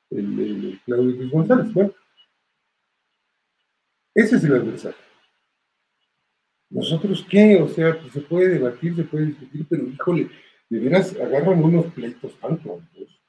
el, 0.09 0.79
Claudio 0.85 1.11
Luis 1.11 1.31
González. 1.31 1.73
Bueno, 1.73 1.91
ese 4.15 4.35
es 4.37 4.43
el 4.43 4.55
adversario. 4.55 5.02
¿Nosotros 6.73 7.23
qué? 7.29 7.61
O 7.61 7.67
sea, 7.67 7.99
pues 7.99 8.11
se 8.13 8.21
puede 8.21 8.49
debatir, 8.49 8.95
se 8.95 9.03
puede 9.03 9.27
discutir, 9.27 9.65
pero 9.69 9.87
híjole, 9.87 10.29
de 10.69 10.79
veras 10.79 11.15
agarran 11.21 11.63
unos 11.63 11.85
pleitos 11.93 12.33
tan 12.39 12.57
tontos 12.57 13.21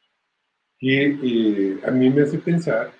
que 0.79 1.19
eh, 1.23 1.79
a 1.87 1.91
mí 1.91 2.09
me 2.09 2.23
hace 2.23 2.39
pensar 2.39 2.93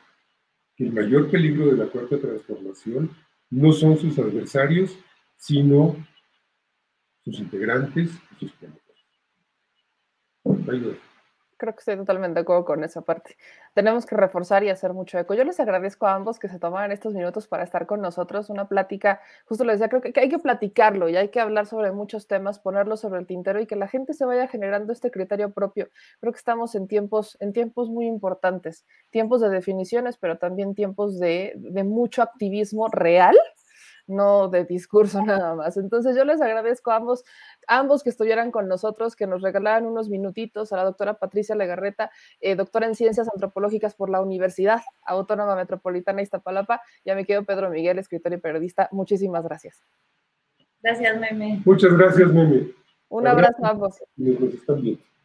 que 0.77 0.85
el 0.85 0.93
mayor 0.93 1.31
peligro 1.31 1.69
de 1.69 1.79
la 1.79 1.87
cuarta 1.87 2.21
transformación 2.21 3.11
no 3.49 3.73
son 3.73 3.97
sus 3.97 4.19
adversarios, 4.19 4.95
sino 5.37 5.97
sus 7.25 7.39
integrantes 7.39 8.11
y 8.33 8.41
sus 8.41 8.53
promotores 10.43 10.99
creo 11.65 11.75
que 11.75 11.81
estoy 11.81 11.97
totalmente 11.97 12.35
de 12.35 12.41
acuerdo 12.43 12.65
con 12.65 12.85
esa 12.85 13.01
parte. 13.01 13.37
Tenemos 13.73 14.05
que 14.05 14.17
reforzar 14.17 14.63
y 14.65 14.69
hacer 14.69 14.93
mucho 14.93 15.19
eco. 15.19 15.35
Yo 15.35 15.45
les 15.45 15.59
agradezco 15.61 16.07
a 16.07 16.15
ambos 16.15 16.39
que 16.39 16.49
se 16.49 16.59
tomaran 16.59 16.93
estos 16.93 17.15
minutos 17.15 17.49
para 17.49 17.65
estar 17.65 17.87
con 17.87 18.03
nosotros. 18.03 18.51
Una 18.51 18.69
plática, 18.69 19.21
justo 19.47 19.65
lo 19.65 19.73
decía, 19.73 19.89
creo 19.89 20.03
que 20.03 20.13
hay 20.21 20.29
que 20.29 20.39
platicarlo 20.39 21.09
y 21.09 21.17
hay 21.17 21.29
que 21.29 21.41
hablar 21.41 21.67
sobre 21.67 21.91
muchos 21.91 22.27
temas, 22.27 22.59
ponerlo 22.59 22.97
sobre 22.99 23.21
el 23.21 23.27
tintero 23.27 23.61
y 23.61 23.67
que 23.67 23.77
la 23.77 23.89
gente 23.89 24.13
se 24.13 24.27
vaya 24.27 24.47
generando 24.47 24.93
este 24.93 25.11
criterio 25.11 25.51
propio. 25.53 25.89
Creo 26.21 26.33
que 26.33 26.39
estamos 26.39 26.75
en 26.75 26.87
tiempos, 26.87 27.39
en 27.41 27.53
tiempos 27.55 27.89
muy 27.89 28.07
importantes, 28.07 28.85
tiempos 29.11 29.41
de 29.41 29.49
definiciones, 29.49 30.19
pero 30.19 30.37
también 30.37 30.75
tiempos 30.75 31.19
de, 31.19 31.55
de 31.57 31.85
mucho 31.85 32.23
activismo 32.23 32.89
real 32.89 33.37
no 34.07 34.49
de 34.49 34.65
discurso 34.65 35.23
nada 35.25 35.55
más. 35.55 35.77
Entonces 35.77 36.17
yo 36.17 36.25
les 36.25 36.41
agradezco 36.41 36.91
a 36.91 36.97
ambos, 36.97 37.25
ambos 37.67 38.03
que 38.03 38.11
estuvieran 38.11 38.51
con 38.51 38.69
nosotros, 38.69 39.17
que 39.17 39.27
nos 39.27 39.43
regalaran 39.43 39.87
unos 39.87 40.09
minutitos, 40.09 40.73
a 40.73 40.77
la 40.77 40.85
doctora 40.85 41.15
Patricia 41.15 41.55
Legarreta, 41.55 42.11
eh, 42.41 42.55
doctora 42.55 42.87
en 42.87 42.95
Ciencias 42.95 43.29
Antropológicas 43.29 43.95
por 43.95 44.11
la 44.11 44.21
Universidad 44.21 44.83
Autónoma 45.03 45.57
Metropolitana 45.57 46.23
Iztapalapa, 46.23 46.81
y 47.05 47.11
a 47.11 47.15
mi 47.15 47.25
querido 47.25 47.45
Pedro 47.45 47.71
Miguel, 47.71 47.99
escritor 47.99 48.33
y 48.33 48.39
periodista. 48.39 48.89
Muchísimas 48.93 49.45
gracias. 49.45 49.83
Gracias, 50.83 51.19
Meme. 51.19 51.63
Muchas 51.65 51.93
gracias, 51.97 52.29
Meme. 52.31 52.71
Un 53.09 53.27
abrazo 53.27 53.65
a 53.65 53.71
ambos. 53.71 54.03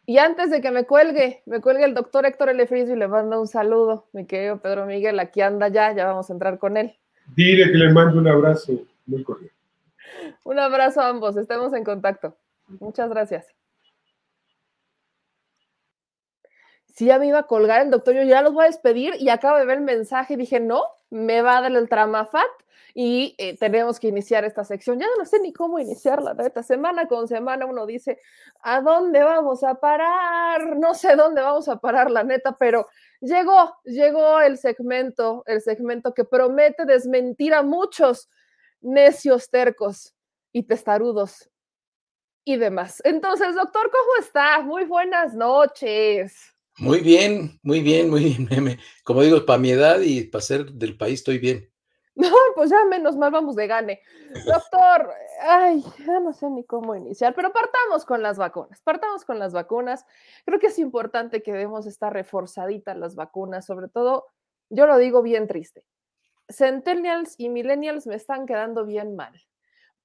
Y 0.06 0.18
antes 0.18 0.50
de 0.50 0.62
que 0.62 0.72
me 0.72 0.86
cuelgue, 0.86 1.44
me 1.46 1.62
cuelgue 1.62 1.86
el 1.86 1.94
doctor 1.94 2.26
Héctor 2.26 2.50
L. 2.50 2.66
Frisby, 2.66 2.96
le 2.96 3.08
mando 3.08 3.40
un 3.40 3.48
saludo, 3.48 4.08
mi 4.12 4.26
querido 4.26 4.60
Pedro 4.60 4.86
Miguel, 4.88 5.20
aquí 5.20 5.42
anda 5.42 5.68
ya, 5.68 5.94
ya 5.94 6.08
vamos 6.08 6.30
a 6.30 6.34
entrar 6.34 6.58
con 6.58 6.78
él. 6.78 6.98
Dile 7.36 7.72
que 7.72 7.78
le 7.78 7.92
mando 7.92 8.20
un 8.20 8.28
abrazo 8.28 8.74
muy 9.06 9.24
cordial. 9.24 9.52
Un 10.44 10.60
abrazo 10.60 11.02
a 11.02 11.10
ambos, 11.10 11.38
estemos 11.38 11.74
en 11.74 11.84
contacto. 11.84 12.36
Muchas 12.80 13.10
gracias. 13.10 13.48
Sí, 16.96 17.06
ya 17.06 17.18
me 17.18 17.28
iba 17.28 17.40
a 17.40 17.44
colgar 17.44 17.82
el 17.82 17.92
doctor, 17.92 18.14
yo 18.14 18.24
ya 18.24 18.42
los 18.42 18.54
voy 18.54 18.66
a 18.66 18.68
despedir 18.68 19.14
y 19.20 19.30
acabo 19.30 19.58
de 19.58 19.66
ver 19.66 19.78
el 19.78 19.84
mensaje 19.84 20.34
y 20.34 20.38
dije, 20.38 20.60
no, 20.60 20.84
me 21.10 21.42
va 21.42 21.58
a 21.58 21.62
dar 21.62 21.72
el 21.72 21.88
tramafat 21.88 22.44
y 22.94 23.36
eh, 23.38 23.58
tenemos 23.58 24.00
que 24.00 24.08
iniciar 24.08 24.44
esta 24.44 24.66
sección. 24.66 25.00
Ya 25.00 25.06
no 25.18 25.26
sé 25.26 25.40
ni 25.40 25.54
cómo 25.54 25.80
iniciarla, 25.80 26.34
neta. 26.34 26.64
Semana 26.64 27.08
con 27.08 27.28
semana 27.28 27.66
uno 27.66 27.86
dice, 27.86 28.20
¿a 28.62 28.82
dónde 28.82 29.24
vamos 29.24 29.64
a 29.64 29.76
parar? 29.76 30.76
No 30.76 30.94
sé 30.94 31.16
dónde 31.16 31.42
vamos 31.42 31.70
a 31.70 31.78
parar, 31.78 32.12
la 32.12 32.24
neta, 32.24 32.58
pero 32.58 32.88
llegó, 33.22 33.76
llegó 33.84 34.42
el 34.42 34.58
segmento, 34.58 35.44
el 35.46 35.62
segmento 35.62 36.14
que 36.14 36.26
promete 36.26 36.86
desmentir 36.86 37.54
a 37.54 37.64
muchos 37.64 38.30
necios, 38.82 39.50
tercos 39.50 40.14
y 40.52 40.64
testarudos 40.64 41.50
y 42.46 42.58
demás. 42.58 43.02
Entonces, 43.04 43.56
doctor, 43.56 43.92
¿cómo 43.92 44.12
está? 44.20 44.62
Muy 44.62 44.86
buenas 44.86 45.34
noches. 45.34 46.36
Muy 46.78 47.02
bien, 47.02 47.60
muy 47.62 47.82
bien, 47.82 48.10
muy 48.10 48.24
bien. 48.24 48.80
Como 49.04 49.22
digo, 49.22 49.46
para 49.46 49.60
mi 49.60 49.72
edad 49.72 50.00
y 50.02 50.24
para 50.24 50.42
ser 50.42 50.72
del 50.72 50.98
país 50.98 51.20
estoy 51.20 51.38
bien. 51.38 51.70
No, 52.32 52.36
pues 52.54 52.70
ya 52.70 52.84
menos 52.84 53.16
mal 53.16 53.32
vamos 53.32 53.56
de 53.56 53.66
gane. 53.66 54.02
Doctor, 54.46 55.14
ay, 55.42 55.82
ya 56.06 56.20
no 56.20 56.34
sé 56.34 56.50
ni 56.50 56.66
cómo 56.66 56.94
iniciar, 56.94 57.34
pero 57.34 57.54
partamos 57.54 58.06
con 58.06 58.22
las 58.22 58.38
vacunas, 58.38 58.82
partamos 58.82 59.24
con 59.24 59.40
las 59.40 59.54
vacunas. 59.54 60.06
Creo 60.46 60.60
que 60.60 60.68
es 60.68 60.80
importante 60.80 61.42
que 61.42 61.54
debemos 61.54 61.88
estar 61.88 62.12
reforzaditas 62.12 62.98
las 62.98 63.16
vacunas, 63.16 63.66
sobre 63.66 63.88
todo, 63.88 64.26
yo 64.70 64.86
lo 64.86 64.98
digo 64.98 65.22
bien 65.22 65.48
triste. 65.48 65.86
Centennials 66.50 67.36
y 67.38 67.48
millennials 67.48 68.06
me 68.06 68.16
están 68.16 68.46
quedando 68.46 68.86
bien 68.86 69.16
mal 69.16 69.34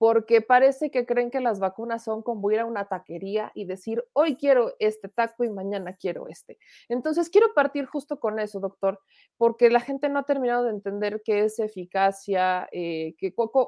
porque 0.04 0.42
parece 0.42 0.90
que 0.90 1.06
creen 1.06 1.30
que 1.30 1.40
las 1.40 1.60
vacunas 1.60 2.04
son 2.04 2.20
como 2.20 2.50
ir 2.50 2.60
a 2.60 2.66
una 2.66 2.88
taquería 2.88 3.50
y 3.54 3.64
decir, 3.64 4.04
hoy 4.12 4.36
quiero 4.36 4.74
este 4.78 5.08
taco 5.08 5.44
y 5.44 5.48
mañana 5.48 5.94
quiero 5.94 6.28
este. 6.28 6.58
Entonces, 6.90 7.30
quiero 7.30 7.54
partir 7.54 7.86
justo 7.86 8.20
con 8.20 8.38
eso, 8.38 8.60
doctor, 8.60 9.00
porque 9.38 9.70
la 9.70 9.80
gente 9.80 10.10
no 10.10 10.18
ha 10.18 10.24
terminado 10.24 10.64
de 10.64 10.72
entender 10.72 11.22
qué 11.24 11.44
es 11.44 11.58
eficacia, 11.58 12.68
eh, 12.70 13.14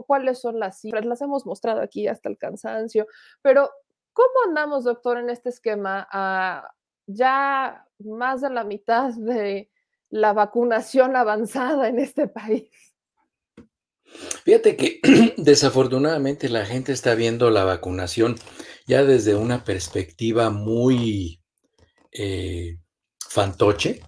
cuáles 0.07 0.39
son 0.39 0.61
las 0.61 0.79
cifras, 0.79 1.07
las 1.07 1.23
hemos 1.23 1.47
mostrado 1.47 1.81
aquí 1.81 2.07
hasta 2.07 2.29
el 2.29 2.37
cansancio, 2.37 3.07
pero 3.41 3.71
¿cómo 4.13 4.35
andamos, 4.47 4.85
doctor, 4.85 5.17
en 5.17 5.31
este 5.31 5.49
esquema? 5.49 6.07
a 6.13 6.71
ya 7.07 7.89
más 7.99 8.43
de 8.43 8.51
la 8.51 8.65
mitad 8.65 9.15
de 9.15 9.71
la 10.11 10.35
vacunación 10.35 11.17
avanzada 11.17 11.89
en 11.89 11.99
este 11.99 12.29
país. 12.29 12.69
Fíjate 14.45 14.77
que 14.77 15.01
desafortunadamente 15.37 16.49
la 16.49 16.65
gente 16.67 16.93
está 16.93 17.15
viendo 17.15 17.51
la 17.51 17.65
vacunación 17.65 18.37
ya 18.87 19.05
desde 19.05 19.35
una 19.35 19.65
perspectiva 19.65 20.51
muy 20.51 21.43
eh, 22.13 22.79
fantoche, 23.29 24.01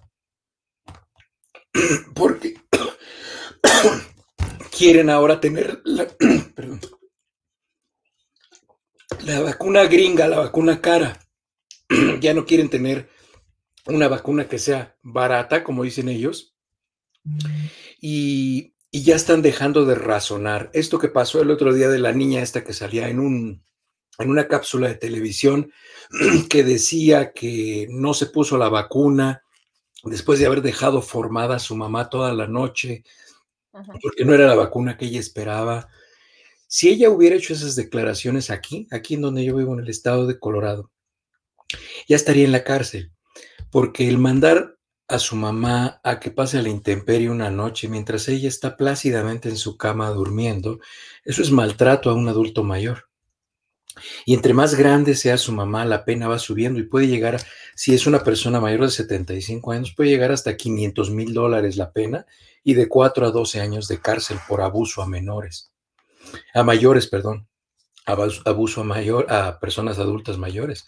porque 2.15 2.55
quieren 4.77 5.09
ahora 5.09 5.39
tener 5.39 5.81
la, 5.83 6.07
perdón, 6.55 6.79
la 9.25 9.41
vacuna 9.41 9.83
gringa, 9.85 10.27
la 10.27 10.39
vacuna 10.39 10.81
cara. 10.81 11.19
ya 12.19 12.33
no 12.33 12.45
quieren 12.45 12.69
tener 12.69 13.09
una 13.85 14.07
vacuna 14.07 14.47
que 14.47 14.59
sea 14.59 14.97
barata, 15.01 15.63
como 15.63 15.83
dicen 15.83 16.09
ellos, 16.09 16.55
y, 18.01 18.73
y, 18.91 19.03
ya 19.03 19.15
están 19.15 19.41
dejando 19.41 19.85
de 19.85 19.95
razonar. 19.95 20.69
Esto 20.73 20.99
que 20.99 21.09
pasó 21.09 21.41
el 21.41 21.51
otro 21.51 21.73
día 21.73 21.89
de 21.89 21.99
la 21.99 22.11
niña 22.11 22.41
esta 22.41 22.63
que 22.63 22.73
salía 22.73 23.09
en, 23.09 23.19
un, 23.19 23.63
en 24.17 24.29
una 24.29 24.47
cápsula 24.47 24.87
de 24.87 24.95
televisión 24.95 25.71
que 26.49 26.63
decía 26.63 27.31
que 27.33 27.87
no 27.89 28.13
se 28.13 28.27
puso 28.27 28.57
la 28.57 28.69
vacuna 28.69 29.43
después 30.03 30.39
de 30.39 30.45
haber 30.45 30.61
dejado 30.61 31.01
formada 31.01 31.57
a 31.57 31.59
su 31.59 31.75
mamá 31.75 32.09
toda 32.09 32.33
la 32.33 32.47
noche, 32.47 33.03
Ajá. 33.73 33.93
porque 34.01 34.25
no 34.25 34.33
era 34.33 34.47
la 34.47 34.55
vacuna 34.55 34.97
que 34.97 35.05
ella 35.05 35.19
esperaba. 35.19 35.89
Si 36.67 36.89
ella 36.89 37.09
hubiera 37.09 37.35
hecho 37.35 37.53
esas 37.53 37.75
declaraciones 37.75 38.49
aquí, 38.49 38.87
aquí 38.91 39.15
en 39.15 39.21
donde 39.21 39.43
yo 39.43 39.55
vivo, 39.55 39.73
en 39.73 39.81
el 39.81 39.89
estado 39.89 40.27
de 40.27 40.39
Colorado, 40.39 40.91
ya 42.07 42.15
estaría 42.15 42.45
en 42.45 42.51
la 42.51 42.63
cárcel, 42.63 43.11
porque 43.71 44.07
el 44.07 44.17
mandar 44.17 44.78
a 45.09 45.19
su 45.19 45.35
mamá 45.35 45.99
a 46.03 46.19
que 46.19 46.31
pase 46.31 46.61
la 46.61 46.69
intemperie 46.69 47.29
una 47.29 47.49
noche 47.49 47.87
mientras 47.87 48.27
ella 48.29 48.47
está 48.47 48.77
plácidamente 48.77 49.49
en 49.49 49.57
su 49.57 49.75
cama 49.75 50.09
durmiendo, 50.11 50.79
eso 51.25 51.41
es 51.41 51.51
maltrato 51.51 52.09
a 52.09 52.13
un 52.13 52.29
adulto 52.29 52.63
mayor. 52.63 53.09
Y 54.25 54.33
entre 54.33 54.53
más 54.53 54.75
grande 54.75 55.15
sea 55.15 55.37
su 55.37 55.51
mamá, 55.51 55.83
la 55.85 56.05
pena 56.05 56.27
va 56.27 56.39
subiendo 56.39 56.79
y 56.79 56.83
puede 56.83 57.07
llegar, 57.07 57.41
si 57.75 57.93
es 57.93 58.05
una 58.07 58.23
persona 58.23 58.61
mayor 58.61 58.81
de 58.81 58.91
75 58.91 59.71
años, 59.71 59.93
puede 59.95 60.11
llegar 60.11 60.31
hasta 60.31 60.55
500 60.55 61.11
mil 61.11 61.33
dólares 61.33 61.75
la 61.75 61.91
pena 61.91 62.25
y 62.63 62.75
de 62.75 62.87
4 62.87 63.25
a 63.25 63.31
12 63.31 63.59
años 63.59 63.87
de 63.87 63.99
cárcel 63.99 64.37
por 64.47 64.61
abuso 64.61 65.01
a 65.01 65.07
menores, 65.07 65.71
a 66.53 66.63
mayores, 66.63 67.07
perdón, 67.07 67.47
abuso 68.05 68.81
a 68.81 68.83
mayor, 68.83 69.31
a 69.31 69.59
personas 69.59 69.99
adultas 69.99 70.37
mayores. 70.37 70.87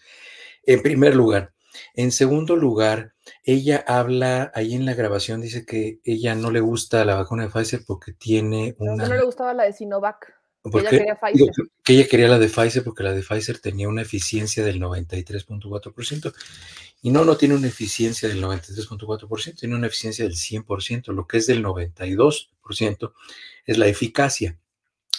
En 0.63 0.81
primer 0.81 1.15
lugar. 1.15 1.53
En 1.93 2.11
segundo 2.11 2.55
lugar, 2.55 3.13
ella 3.43 3.83
habla, 3.87 4.51
ahí 4.55 4.73
en 4.73 4.85
la 4.85 4.93
grabación 4.93 5.41
dice 5.41 5.65
que 5.65 5.99
ella 6.03 6.35
no 6.35 6.51
le 6.51 6.59
gusta 6.59 7.05
la 7.05 7.15
vacuna 7.15 7.43
de 7.43 7.49
Pfizer 7.49 7.83
porque 7.85 8.13
tiene 8.13 8.75
una... 8.77 8.95
No, 8.95 9.09
no 9.09 9.15
le 9.15 9.23
gustaba 9.23 9.53
la 9.53 9.63
de 9.63 9.73
Sinovac. 9.73 10.33
Que 10.63 10.79
ella 10.79 10.89
quería 10.89 11.15
Pfizer. 11.15 11.49
Que 11.83 11.93
ella 11.93 12.07
quería 12.07 12.27
la 12.27 12.39
de 12.39 12.47
Pfizer 12.47 12.83
porque 12.83 13.03
la 13.03 13.13
de 13.13 13.23
Pfizer 13.23 13.59
tenía 13.59 13.89
una 13.89 14.03
eficiencia 14.03 14.63
del 14.63 14.79
93.4%. 14.79 16.33
Y 17.01 17.09
no, 17.09 17.25
no 17.25 17.35
tiene 17.35 17.55
una 17.55 17.67
eficiencia 17.67 18.29
del 18.29 18.43
93.4%, 18.43 19.59
tiene 19.59 19.75
una 19.75 19.87
eficiencia 19.87 20.23
del 20.23 20.35
100%. 20.35 21.13
Lo 21.13 21.25
que 21.25 21.37
es 21.37 21.47
del 21.47 21.63
92% 21.63 23.13
es 23.65 23.77
la 23.79 23.87
eficacia 23.87 24.59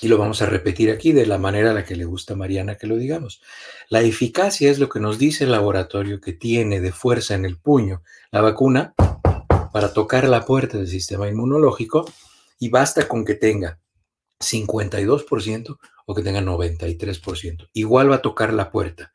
y 0.03 0.09
lo 0.09 0.19
vamos 0.19 0.43
a 0.43 0.47
repetir 0.47 0.91
aquí 0.91 1.13
de 1.13 1.27
la 1.27 1.39
manera 1.39 1.71
a 1.71 1.75
la 1.75 1.85
que 1.85 1.95
le 1.95 2.05
gusta 2.05 2.35
a 2.35 2.37
Mariana 2.37 2.75
que 2.75 2.89
lo 2.89 2.97
digamos. 2.97 3.41
La 3.89 4.01
eficacia 4.01 4.69
es 4.69 4.81
lo 4.81 4.89
que 4.89 4.99
nos 4.99 5.17
dice 5.17 5.45
el 5.45 5.53
laboratorio 5.53 6.21
que 6.21 6.33
tiene 6.33 6.81
de 6.81 6.91
fuerza 6.91 7.37
en 7.37 7.45
el 7.45 7.57
puño 7.57 8.03
la 8.33 8.41
vacuna 8.41 8.95
para 9.73 9.93
tocar 9.93 10.29
la 10.29 10.45
puerta 10.45 10.77
del 10.77 10.89
sistema 10.89 11.29
inmunológico 11.29 12.05
y 12.59 12.69
basta 12.69 13.07
con 13.07 13.25
que 13.25 13.37
tenga 13.37 13.79
52% 14.41 15.79
o 16.07 16.15
que 16.17 16.23
tenga 16.23 16.41
93%. 16.41 17.69
Igual 17.73 18.11
va 18.11 18.17
a 18.17 18.23
tocar 18.23 18.53
la 18.53 18.73
puerta. 18.73 19.13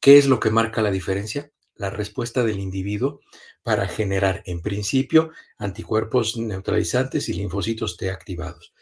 ¿Qué 0.00 0.18
es 0.18 0.26
lo 0.26 0.38
que 0.38 0.50
marca 0.50 0.82
la 0.82 0.90
diferencia? 0.90 1.50
La 1.76 1.88
respuesta 1.88 2.44
del 2.44 2.60
individuo 2.60 3.20
para 3.62 3.88
generar, 3.88 4.42
en 4.44 4.60
principio, 4.60 5.30
anticuerpos 5.56 6.36
neutralizantes 6.36 7.30
y 7.30 7.32
linfocitos 7.32 7.96
T 7.96 8.10
activados 8.10 8.74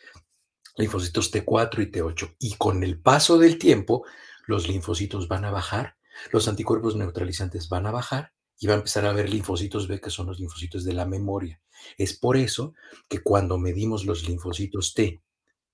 linfocitos 0.77 1.33
T4 1.33 1.83
y 1.83 1.91
T8. 1.91 2.37
Y 2.39 2.55
con 2.57 2.83
el 2.83 3.01
paso 3.01 3.39
del 3.39 3.59
tiempo, 3.59 4.05
los 4.47 4.69
linfocitos 4.69 5.29
van 5.29 5.45
a 5.45 5.51
bajar, 5.51 5.97
los 6.33 6.49
anticuerpos 6.49 6.97
neutralizantes 6.97 7.69
van 7.69 7.87
a 7.87 7.91
bajar 7.91 8.33
y 8.59 8.67
va 8.67 8.75
a 8.75 8.77
empezar 8.77 9.05
a 9.05 9.11
haber 9.11 9.29
linfocitos 9.31 9.89
B, 9.89 10.01
que 10.01 10.11
son 10.11 10.27
los 10.27 10.39
linfocitos 10.39 10.85
de 10.85 10.93
la 10.93 11.07
memoria. 11.07 11.61
Es 11.99 12.17
por 12.17 12.37
eso 12.37 12.75
que 13.09 13.21
cuando 13.21 13.59
medimos 13.59 14.05
los 14.05 14.29
linfocitos 14.29 14.95
T, 14.95 15.23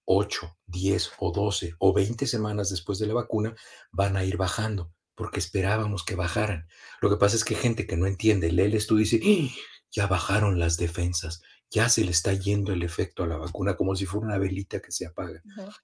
8, 0.04 0.56
10 0.66 1.12
o 1.18 1.32
12 1.32 1.74
o 1.78 1.92
20 1.92 2.26
semanas 2.26 2.70
después 2.70 2.98
de 2.98 3.06
la 3.06 3.14
vacuna, 3.14 3.54
van 3.92 4.16
a 4.16 4.24
ir 4.24 4.36
bajando, 4.36 4.92
porque 5.14 5.38
esperábamos 5.38 6.04
que 6.04 6.16
bajaran. 6.16 6.66
Lo 7.00 7.10
que 7.10 7.16
pasa 7.16 7.36
es 7.36 7.44
que 7.44 7.54
gente 7.54 7.86
que 7.86 7.96
no 7.96 8.06
entiende, 8.06 8.50
lee 8.50 8.62
el 8.62 8.74
estudio 8.74 9.02
y 9.02 9.04
dice, 9.04 9.20
¡Ah! 9.24 9.54
ya 9.92 10.06
bajaron 10.06 10.58
las 10.58 10.76
defensas, 10.76 11.42
ya 11.70 11.88
se 11.88 12.04
le 12.04 12.10
está 12.10 12.32
yendo 12.34 12.72
el 12.72 12.82
efecto 12.82 13.22
a 13.22 13.26
la 13.26 13.36
vacuna 13.36 13.76
como 13.76 13.94
si 13.94 14.06
fuera 14.06 14.26
una 14.26 14.38
velita 14.38 14.80
que 14.80 14.92
se 14.92 15.06
apaga. 15.06 15.42
Uh 15.44 15.62
-huh. 15.62 15.76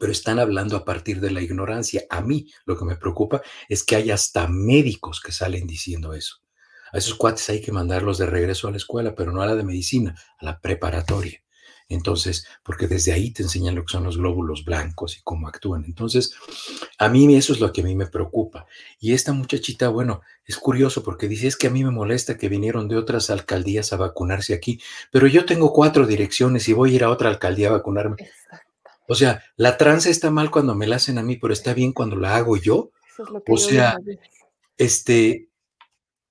Pero 0.00 0.12
están 0.12 0.38
hablando 0.38 0.76
a 0.76 0.84
partir 0.84 1.20
de 1.20 1.30
la 1.30 1.42
ignorancia. 1.42 2.02
A 2.10 2.20
mí 2.20 2.50
lo 2.64 2.76
que 2.78 2.84
me 2.84 2.96
preocupa 2.96 3.42
es 3.68 3.84
que 3.84 3.96
hay 3.96 4.10
hasta 4.10 4.48
médicos 4.48 5.20
que 5.20 5.32
salen 5.32 5.66
diciendo 5.66 6.14
eso. 6.14 6.36
A 6.92 6.98
esos 6.98 7.14
cuates 7.14 7.48
hay 7.50 7.60
que 7.60 7.72
mandarlos 7.72 8.18
de 8.18 8.26
regreso 8.26 8.68
a 8.68 8.70
la 8.70 8.76
escuela, 8.76 9.14
pero 9.14 9.32
no 9.32 9.42
a 9.42 9.46
la 9.46 9.56
de 9.56 9.64
medicina, 9.64 10.16
a 10.38 10.44
la 10.44 10.60
preparatoria. 10.60 11.43
Entonces, 11.88 12.46
porque 12.62 12.86
desde 12.86 13.12
ahí 13.12 13.30
te 13.30 13.42
enseñan 13.42 13.74
lo 13.74 13.84
que 13.84 13.92
son 13.92 14.04
los 14.04 14.16
glóbulos 14.16 14.64
blancos 14.64 15.18
y 15.18 15.22
cómo 15.22 15.48
actúan. 15.48 15.84
Entonces, 15.84 16.34
a 16.98 17.08
mí 17.08 17.34
eso 17.36 17.52
es 17.52 17.60
lo 17.60 17.72
que 17.72 17.82
a 17.82 17.84
mí 17.84 17.94
me 17.94 18.06
preocupa. 18.06 18.66
Y 18.98 19.12
esta 19.12 19.32
muchachita, 19.32 19.88
bueno, 19.88 20.22
es 20.46 20.56
curioso 20.56 21.02
porque 21.02 21.28
dice, 21.28 21.46
es 21.46 21.56
que 21.56 21.66
a 21.66 21.70
mí 21.70 21.84
me 21.84 21.90
molesta 21.90 22.38
que 22.38 22.48
vinieron 22.48 22.88
de 22.88 22.96
otras 22.96 23.30
alcaldías 23.30 23.92
a 23.92 23.96
vacunarse 23.96 24.54
aquí, 24.54 24.80
pero 25.10 25.26
yo 25.26 25.44
tengo 25.44 25.72
cuatro 25.72 26.06
direcciones 26.06 26.68
y 26.68 26.72
voy 26.72 26.92
a 26.92 26.94
ir 26.94 27.04
a 27.04 27.10
otra 27.10 27.28
alcaldía 27.28 27.68
a 27.68 27.72
vacunarme. 27.72 28.16
Exacto. 28.18 28.64
O 29.06 29.14
sea, 29.14 29.42
la 29.56 29.76
tranza 29.76 30.08
está 30.08 30.30
mal 30.30 30.50
cuando 30.50 30.74
me 30.74 30.86
la 30.86 30.96
hacen 30.96 31.18
a 31.18 31.22
mí, 31.22 31.36
pero 31.36 31.52
está 31.52 31.74
bien 31.74 31.92
cuando 31.92 32.16
la 32.16 32.36
hago 32.36 32.56
yo. 32.56 32.90
Eso 33.12 33.24
es 33.24 33.30
lo 33.30 33.42
que 33.42 33.52
o 33.52 33.56
sea, 33.58 33.98
este, 34.78 35.48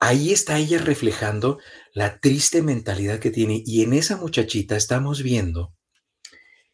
ahí 0.03 0.33
está 0.33 0.59
ella 0.59 0.79
reflejando 0.79 1.59
la 1.93 2.19
triste 2.19 2.61
mentalidad 2.61 3.19
que 3.19 3.31
tiene. 3.31 3.63
Y 3.65 3.83
en 3.83 3.93
esa 3.93 4.17
muchachita 4.17 4.75
estamos 4.75 5.23
viendo 5.23 5.73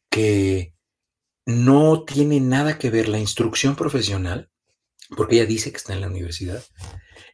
que 0.10 0.74
no 1.46 2.06
tiene 2.06 2.40
nada 2.40 2.80
que 2.80 2.90
ver 2.90 3.08
la 3.08 3.20
instrucción 3.20 3.76
profesional, 3.76 4.50
porque 5.16 5.36
ella 5.36 5.46
dice 5.46 5.72
que 5.72 5.78
está 5.78 5.94
en 5.94 6.02
la 6.02 6.08
universidad, 6.08 6.64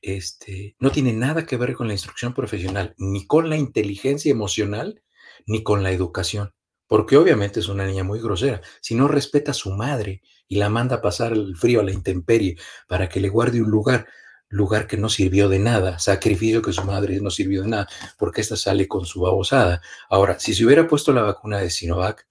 este, 0.01 0.75
no 0.79 0.91
tiene 0.91 1.13
nada 1.13 1.45
que 1.45 1.55
ver 1.55 1.73
con 1.73 1.87
la 1.87 1.93
instrucción 1.93 2.33
profesional, 2.33 2.93
ni 2.97 3.25
con 3.25 3.49
la 3.49 3.55
inteligencia 3.55 4.31
emocional, 4.31 5.01
ni 5.47 5.63
con 5.63 5.81
la 5.81 5.91
educación, 5.91 6.53
porque 6.87 7.15
obviamente 7.15 7.61
es 7.61 7.69
una 7.69 7.85
niña 7.85 8.03
muy 8.03 8.19
grosera. 8.19 8.61
Si 8.81 8.95
no 8.95 9.07
respeta 9.07 9.51
a 9.51 9.53
su 9.53 9.71
madre 9.71 10.21
y 10.49 10.57
la 10.57 10.69
manda 10.69 10.97
a 10.97 11.01
pasar 11.01 11.31
el 11.31 11.55
frío 11.55 11.79
a 11.79 11.83
la 11.83 11.93
intemperie 11.93 12.57
para 12.89 13.07
que 13.07 13.21
le 13.21 13.29
guarde 13.29 13.61
un 13.61 13.71
lugar, 13.71 14.07
lugar 14.55 14.87
que 14.87 14.97
no 14.97 15.09
sirvió 15.09 15.49
de 15.49 15.59
nada, 15.59 15.99
sacrificio 15.99 16.61
que 16.61 16.73
su 16.73 16.83
madre 16.83 17.19
no 17.19 17.29
sirvió 17.29 17.61
de 17.63 17.69
nada, 17.69 17.89
porque 18.17 18.41
esta 18.41 18.55
sale 18.55 18.87
con 18.87 19.05
su 19.05 19.21
babosada. 19.21 19.81
Ahora, 20.09 20.39
si 20.39 20.53
se 20.53 20.65
hubiera 20.65 20.87
puesto 20.87 21.13
la 21.13 21.21
vacuna 21.21 21.59
de 21.59 21.69
Sinovac, 21.69 22.25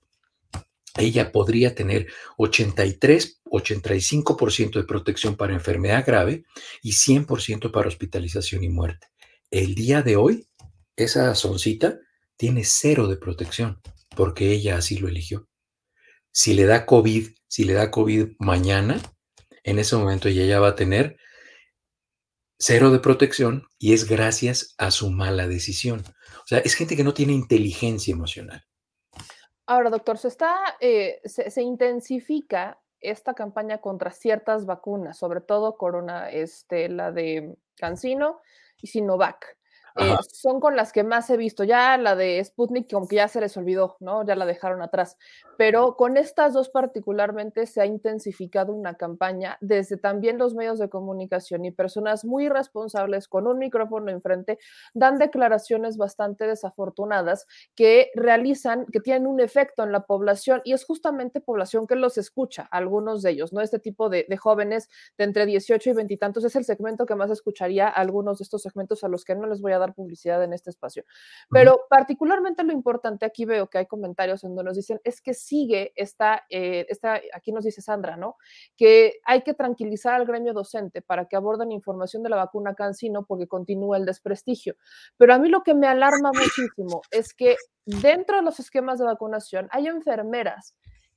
ella 0.97 1.33
podría 1.33 1.75
tener 1.75 2.07
83, 2.37 3.43
85% 3.45 4.75
de 4.75 4.85
protección 4.85 5.37
para 5.37 5.53
enfermedad 5.53 6.05
grave 6.07 6.45
y 6.83 6.93
100% 6.93 7.71
para 7.71 7.89
hospitalización 7.89 8.65
y 8.65 8.69
muerte. 8.69 9.09
El 9.51 9.75
día 9.75 10.03
de 10.03 10.17
hoy, 10.17 10.47
esa 10.97 11.35
soncita 11.35 11.99
tiene 12.37 12.65
cero 12.65 13.09
de 13.09 13.17
protección 13.17 13.81
porque 14.17 14.53
ella 14.53 14.77
así 14.79 14.99
lo 14.99 15.09
eligió. 15.09 15.49
Si 16.31 16.55
le 16.55 16.65
da 16.65 16.87
COVID, 16.87 17.29
si 17.49 17.65
le 17.65 17.75
da 17.75 17.91
COVID 17.91 18.33
mañana, 18.39 19.01
en 19.65 19.79
ese 19.79 19.97
momento 19.97 20.29
ella 20.29 20.45
ya 20.45 20.61
va 20.61 20.69
a 20.69 20.75
tener 20.75 21.17
cero 22.67 22.91
de 22.91 22.99
protección 22.99 23.69
y 23.79 23.93
es 23.93 24.09
gracias 24.09 24.75
a 24.79 24.91
su 24.91 25.11
mala 25.11 25.47
decisión. 25.47 26.01
O 26.01 26.47
sea, 26.47 26.61
es 26.61 26.75
gente 26.75 26.97
que 26.97 27.05
no 27.05 27.13
tiene 27.13 27.35
inteligencia 27.35 28.13
emocional. 28.13 28.65
Ahora, 29.67 29.91
doctor, 29.91 30.17
se 30.17 30.29
está, 30.29 30.57
eh, 30.81 31.21
se, 31.27 31.51
se, 31.51 31.61
intensifica 31.61 32.81
esta 33.01 33.35
campaña 33.35 33.83
contra 33.83 34.11
ciertas 34.11 34.65
vacunas, 34.65 35.19
sobre 35.19 35.43
todo 35.43 35.77
Corona, 35.77 36.31
este, 36.31 36.89
la 36.89 37.13
de 37.13 37.55
Cancino 37.77 38.41
y 38.79 38.87
Sinovac. 38.87 39.59
Eh, 39.97 40.17
son 40.33 40.59
con 40.59 40.75
las 40.75 40.93
que 40.93 41.05
más 41.05 41.31
he 41.31 41.37
visto. 41.37 41.63
Ya 41.63 41.97
la 41.97 42.17
de 42.17 42.43
Sputnik 42.45 42.91
como 42.93 43.07
que 43.07 43.17
ya 43.17 43.29
se 43.29 43.41
les 43.41 43.57
olvidó, 43.57 43.97
¿no? 44.01 44.25
Ya 44.25 44.35
la 44.35 44.45
dejaron 44.45 44.83
atrás. 44.83 45.17
Pero 45.57 45.97
con 45.97 46.17
estas 46.17 46.53
dos 46.53 46.69
particularmente 46.69 47.67
se 47.67 47.81
ha 47.81 47.87
intensificado 47.87 48.73
una 48.73 48.95
campaña 48.95 49.57
desde 49.61 49.97
también 49.97 50.39
los 50.39 50.55
medios 50.55 50.79
de 50.81 50.89
comunicación 50.89 51.65
y 51.65 51.71
personas 51.71 52.25
muy 52.25 52.49
responsables 52.49 53.29
con 53.29 53.47
un 53.47 53.59
micrófono 53.59 54.11
enfrente 54.11 54.59
dan 54.95 55.19
declaraciones 55.19 55.97
bastante 55.97 56.47
desafortunadas 56.47 57.47
que 57.77 58.11
realizan, 58.15 58.87
que 58.87 59.01
tienen 59.01 59.29
un 59.29 59.41
efecto 59.41 59.85
en 59.85 59.93
la 59.93 60.07
población 60.07 60.61
y 60.65 60.73
es 60.73 60.85
justamente 60.85 61.41
población 61.41 61.87
que 61.87 61.95
los 61.95 62.19
escucha, 62.19 62.69
algunos 62.71 63.23
de 63.23 63.31
ellos, 63.31 63.53
¿no? 63.53 63.61
Este 63.61 63.79
tipo 63.79 64.09
de, 64.09 64.27
de 64.29 64.37
jóvenes 64.37 64.89
de 65.19 65.25
entre 65.25 65.47
18 65.47 65.91
y 65.91 65.93
20 65.93 66.15
y 66.15 66.17
tantos 66.17 66.45
es 66.45 66.57
el 66.57 66.65
segmento 66.65 67.07
que 67.07 67.15
más 67.15 67.31
escucharía 67.31 67.89
algunos 67.89 68.39
de 68.39 68.45
estos 68.45 68.63
segmentos 68.63 69.05
a 69.05 69.09
los 69.09 69.25
que 69.25 69.37
no 69.37 69.47
les 69.47 69.61
voy 69.61 69.73
a 69.73 69.79
dar 69.79 69.84
publicidad 69.93 70.43
en 70.43 70.53
este 70.53 70.71
espacio. 70.71 71.05
Pero 71.51 71.83
particularmente 71.91 72.65
lo 72.65 72.73
importante, 72.73 73.27
aquí 73.27 73.45
veo 73.45 73.69
que 73.69 73.79
hay 73.79 73.87
comentarios 73.87 74.45
en 74.45 74.51
donde 74.55 74.71
nos 74.71 74.77
dicen, 74.77 75.01
es 75.05 75.21
que 75.21 75.35
sigue 75.35 75.93
esta, 75.97 76.45
eh, 76.49 76.87
esta, 76.89 77.21
aquí 77.35 77.53
nos 77.53 77.65
dice 77.65 77.83
Sandra, 77.83 78.17
¿no? 78.17 78.37
Que 78.77 79.21
hay 79.25 79.43
que 79.43 79.55
tranquilizar 79.55 80.15
al 80.15 80.27
gremio 80.27 80.53
docente 80.53 81.03
para 81.03 81.27
que 81.27 81.37
aborden 81.37 81.73
información 81.73 82.23
de 82.23 82.31
la 82.31 82.37
vacuna 82.37 82.75
Cancino 82.75 83.27
porque 83.27 83.47
continúa 83.47 83.97
el 83.97 84.07
desprestigio. 84.07 84.77
Pero 85.17 85.35
a 85.35 85.39
mí 85.39 85.49
lo 85.49 85.63
que 85.63 85.75
me 85.75 85.87
alarma 85.87 86.31
muchísimo 86.33 87.03
es 87.11 87.35
que 87.35 87.57
dentro 87.85 88.37
de 88.37 88.43
los 88.43 88.61
esquemas 88.61 88.99
de 88.99 89.05
vacunación 89.05 89.69
hay 89.71 89.89
enfermeras 89.89 90.75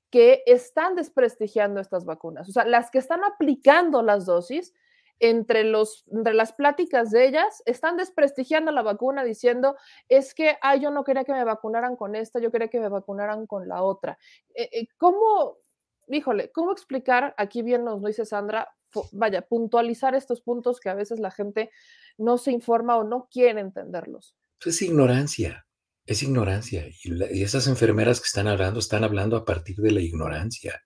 que 0.10 0.44
están 0.46 0.96
desprestigiando 0.96 1.82
estas 1.82 2.06
vacunas. 2.06 2.48
O 2.50 2.52
sea, 2.52 2.66
las 2.66 2.92
que 2.92 2.98
están 2.98 3.24
aplicando 3.24 4.02
las 4.02 4.26
dosis 4.26 4.74
entre, 5.20 5.64
los, 5.64 6.06
entre 6.12 6.34
las 6.34 6.54
pláticas 6.54 7.12
de 7.12 7.28
ellas, 7.28 7.64
están 7.66 7.98
desprestigiando 7.98 8.72
la 8.72 8.82
vacuna 8.82 9.24
diciendo, 9.24 9.76
es 10.10 10.34
que, 10.34 10.58
ay, 10.62 10.82
yo 10.82 10.92
no 10.92 11.04
quería 11.04 11.24
que 11.24 11.34
me 11.34 11.44
vacunaran 11.44 11.96
con 11.96 12.16
esta, 12.16 12.40
yo 12.40 12.52
quería 12.52 12.68
que 12.68 12.80
me 12.80 12.90
vacunaran 12.90 13.48
con 13.48 13.68
la 13.68 13.84
otra. 13.84 14.18
Eh, 14.54 14.70
eh, 14.72 14.88
¿Cómo, 14.98 15.58
híjole, 16.08 16.52
cómo 16.52 16.72
explicar, 16.72 17.34
aquí 17.38 17.62
bien 17.62 17.84
nos 17.84 18.04
dice 18.04 18.26
Sandra, 18.26 18.70
vaya, 19.12 19.42
puntualizar 19.42 20.16
estos 20.16 20.42
puntos 20.42 20.80
que 20.80 20.90
a 20.90 20.96
veces 20.96 21.20
la 21.20 21.32
gente 21.32 21.72
no 22.18 22.38
se 22.38 22.52
informa 22.52 22.98
o 22.98 23.04
no 23.04 23.28
quiere 23.32 23.60
entenderlos? 23.60 24.36
Es 24.66 24.82
ignorancia, 24.82 25.68
es 26.06 26.24
ignorancia. 26.24 26.88
Y, 26.88 27.38
y 27.38 27.44
esas 27.44 27.68
enfermeras 27.68 28.20
que 28.20 28.28
están 28.28 28.48
hablando, 28.48 28.80
están 28.80 29.04
hablando 29.04 29.36
a 29.36 29.46
partir 29.46 29.78
de 29.78 29.92
la 29.92 30.02
ignorancia. 30.02 30.82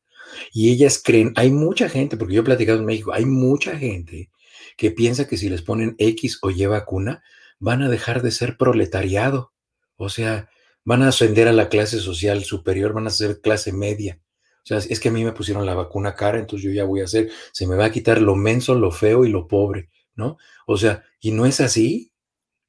Y 0.51 0.71
ellas 0.71 1.01
creen, 1.03 1.33
hay 1.35 1.51
mucha 1.51 1.89
gente, 1.89 2.17
porque 2.17 2.35
yo 2.35 2.41
he 2.41 2.45
platicado 2.45 2.79
en 2.79 2.85
México, 2.85 3.13
hay 3.13 3.25
mucha 3.25 3.77
gente 3.77 4.29
que 4.77 4.91
piensa 4.91 5.27
que 5.27 5.37
si 5.37 5.49
les 5.49 5.61
ponen 5.61 5.95
X 5.97 6.39
o 6.41 6.49
Y 6.49 6.65
vacuna, 6.65 7.23
van 7.59 7.81
a 7.83 7.89
dejar 7.89 8.21
de 8.21 8.31
ser 8.31 8.57
proletariado. 8.57 9.53
O 9.95 10.09
sea, 10.09 10.49
van 10.83 11.03
a 11.03 11.09
ascender 11.09 11.47
a 11.47 11.53
la 11.53 11.69
clase 11.69 11.99
social 11.99 12.43
superior, 12.43 12.93
van 12.93 13.07
a 13.07 13.11
ser 13.11 13.41
clase 13.41 13.71
media. 13.71 14.19
O 14.63 14.65
sea, 14.65 14.77
es 14.77 14.99
que 14.99 15.09
a 15.09 15.11
mí 15.11 15.23
me 15.23 15.31
pusieron 15.31 15.65
la 15.65 15.73
vacuna 15.73 16.15
cara, 16.15 16.39
entonces 16.39 16.65
yo 16.65 16.71
ya 16.71 16.83
voy 16.83 17.01
a 17.01 17.05
hacer, 17.05 17.29
se 17.51 17.65
me 17.65 17.75
va 17.75 17.85
a 17.85 17.91
quitar 17.91 18.21
lo 18.21 18.35
menso, 18.35 18.75
lo 18.75 18.91
feo 18.91 19.25
y 19.25 19.29
lo 19.29 19.47
pobre, 19.47 19.89
¿no? 20.15 20.37
O 20.67 20.77
sea, 20.77 21.03
y 21.19 21.31
no 21.31 21.45
es 21.45 21.59
así. 21.61 22.10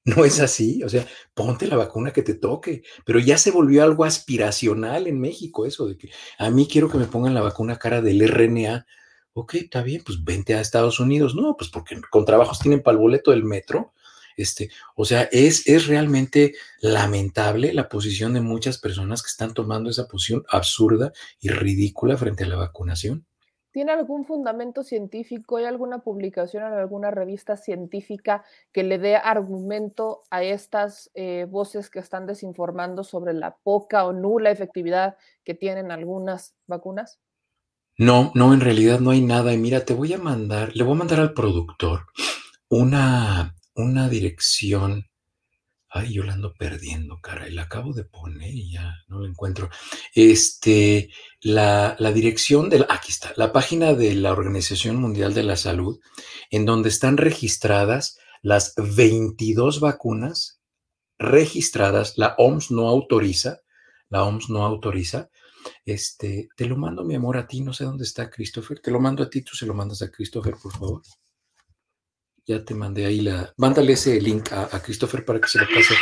No 0.04 0.24
es 0.24 0.40
así, 0.40 0.82
o 0.82 0.88
sea, 0.88 1.06
ponte 1.32 1.66
la 1.68 1.76
vacuna 1.76 2.12
que 2.12 2.22
te 2.22 2.34
toque, 2.34 2.82
pero 3.06 3.20
ya 3.20 3.38
se 3.38 3.52
volvió 3.52 3.84
algo 3.84 4.04
aspiracional 4.04 5.06
en 5.06 5.20
México 5.20 5.64
eso 5.64 5.86
de 5.86 5.96
que 5.96 6.10
a 6.38 6.50
mí 6.50 6.66
quiero 6.66 6.90
que 6.90 6.98
me 6.98 7.06
pongan 7.06 7.34
la 7.34 7.40
vacuna 7.40 7.78
cara 7.78 8.02
del 8.02 8.26
RNA. 8.28 8.84
Ok, 9.32 9.54
está 9.54 9.82
bien, 9.82 10.02
pues 10.04 10.24
vente 10.24 10.54
a 10.54 10.60
Estados 10.60 10.98
Unidos. 10.98 11.34
No, 11.36 11.56
pues 11.56 11.70
porque 11.70 12.00
con 12.10 12.24
trabajos 12.24 12.58
tienen 12.58 12.82
para 12.82 12.94
el 12.96 13.00
boleto 13.00 13.30
del 13.30 13.44
metro. 13.44 13.92
Este, 14.36 14.70
o 14.96 15.04
sea, 15.04 15.22
es, 15.30 15.66
es 15.68 15.86
realmente 15.86 16.54
lamentable 16.80 17.72
la 17.72 17.88
posición 17.88 18.34
de 18.34 18.40
muchas 18.40 18.78
personas 18.78 19.22
que 19.22 19.28
están 19.28 19.54
tomando 19.54 19.90
esa 19.90 20.08
posición 20.08 20.44
absurda 20.48 21.12
y 21.40 21.48
ridícula 21.48 22.16
frente 22.16 22.44
a 22.44 22.48
la 22.48 22.56
vacunación. 22.56 23.26
¿Tiene 23.72 23.92
algún 23.92 24.26
fundamento 24.26 24.82
científico? 24.82 25.56
¿Hay 25.56 25.64
alguna 25.64 26.00
publicación 26.00 26.64
en 26.64 26.74
alguna 26.74 27.10
revista 27.10 27.56
científica 27.56 28.44
que 28.70 28.82
le 28.82 28.98
dé 28.98 29.16
argumento 29.16 30.24
a 30.30 30.42
estas 30.42 31.10
eh, 31.14 31.46
voces 31.48 31.88
que 31.88 31.98
están 31.98 32.26
desinformando 32.26 33.02
sobre 33.02 33.32
la 33.32 33.56
poca 33.56 34.04
o 34.04 34.12
nula 34.12 34.50
efectividad 34.50 35.16
que 35.42 35.54
tienen 35.54 35.90
algunas 35.90 36.54
vacunas? 36.66 37.18
No, 37.96 38.30
no, 38.34 38.52
en 38.52 38.60
realidad 38.60 39.00
no 39.00 39.10
hay 39.10 39.22
nada. 39.22 39.54
Y 39.54 39.58
mira, 39.58 39.86
te 39.86 39.94
voy 39.94 40.12
a 40.12 40.18
mandar, 40.18 40.76
le 40.76 40.84
voy 40.84 40.92
a 40.92 40.98
mandar 40.98 41.20
al 41.20 41.32
productor 41.32 42.06
una, 42.68 43.54
una 43.74 44.08
dirección 44.10 45.06
Ay, 45.94 46.14
yo 46.14 46.24
la 46.24 46.32
ando 46.32 46.54
perdiendo, 46.54 47.20
caray. 47.20 47.52
La 47.52 47.62
acabo 47.62 47.92
de 47.92 48.04
poner 48.04 48.54
y 48.54 48.72
ya 48.72 48.94
no 49.08 49.20
la 49.20 49.28
encuentro. 49.28 49.68
Este, 50.14 51.10
la, 51.42 51.96
la 51.98 52.12
dirección 52.12 52.70
de 52.70 52.86
aquí 52.88 53.12
está, 53.12 53.34
la 53.36 53.52
página 53.52 53.92
de 53.92 54.14
la 54.14 54.32
Organización 54.32 54.96
Mundial 54.96 55.34
de 55.34 55.42
la 55.42 55.56
Salud, 55.56 56.00
en 56.50 56.64
donde 56.64 56.88
están 56.88 57.18
registradas 57.18 58.18
las 58.40 58.74
22 58.76 59.80
vacunas 59.80 60.62
registradas. 61.18 62.16
La 62.16 62.34
OMS 62.38 62.70
no 62.70 62.88
autoriza, 62.88 63.60
la 64.08 64.24
OMS 64.24 64.48
no 64.48 64.64
autoriza. 64.64 65.28
Este, 65.84 66.48
te 66.56 66.66
lo 66.66 66.76
mando, 66.76 67.04
mi 67.04 67.14
amor, 67.14 67.36
a 67.36 67.46
ti. 67.46 67.60
No 67.60 67.72
sé 67.72 67.84
dónde 67.84 68.04
está 68.04 68.30
Christopher. 68.30 68.80
Te 68.80 68.90
lo 68.90 68.98
mando 68.98 69.22
a 69.22 69.30
ti, 69.30 69.42
tú 69.42 69.54
se 69.54 69.66
lo 69.66 69.74
mandas 69.74 70.02
a 70.02 70.10
Christopher, 70.10 70.54
por 70.60 70.72
favor. 70.72 71.02
Ya 72.52 72.62
te 72.62 72.74
mandé 72.74 73.06
ahí 73.06 73.22
la. 73.22 73.50
Mándale 73.56 73.94
ese 73.94 74.20
link 74.20 74.52
a, 74.52 74.82
Christopher 74.82 75.24
para 75.24 75.40
que 75.40 75.48
se 75.48 75.58
lo 75.58 75.66
pase. 75.66 75.94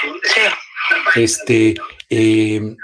Este. 1.14 1.76
Em, 2.08 2.76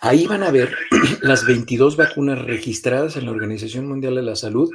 ahí 0.00 0.26
van 0.26 0.44
a 0.44 0.50
ver 0.50 0.74
las 1.20 1.44
22 1.44 1.98
vacunas 1.98 2.40
registradas 2.40 3.16
en 3.16 3.26
la 3.26 3.32
Organización 3.32 3.86
Mundial 3.86 4.14
de 4.14 4.22
la 4.22 4.34
Salud, 4.34 4.70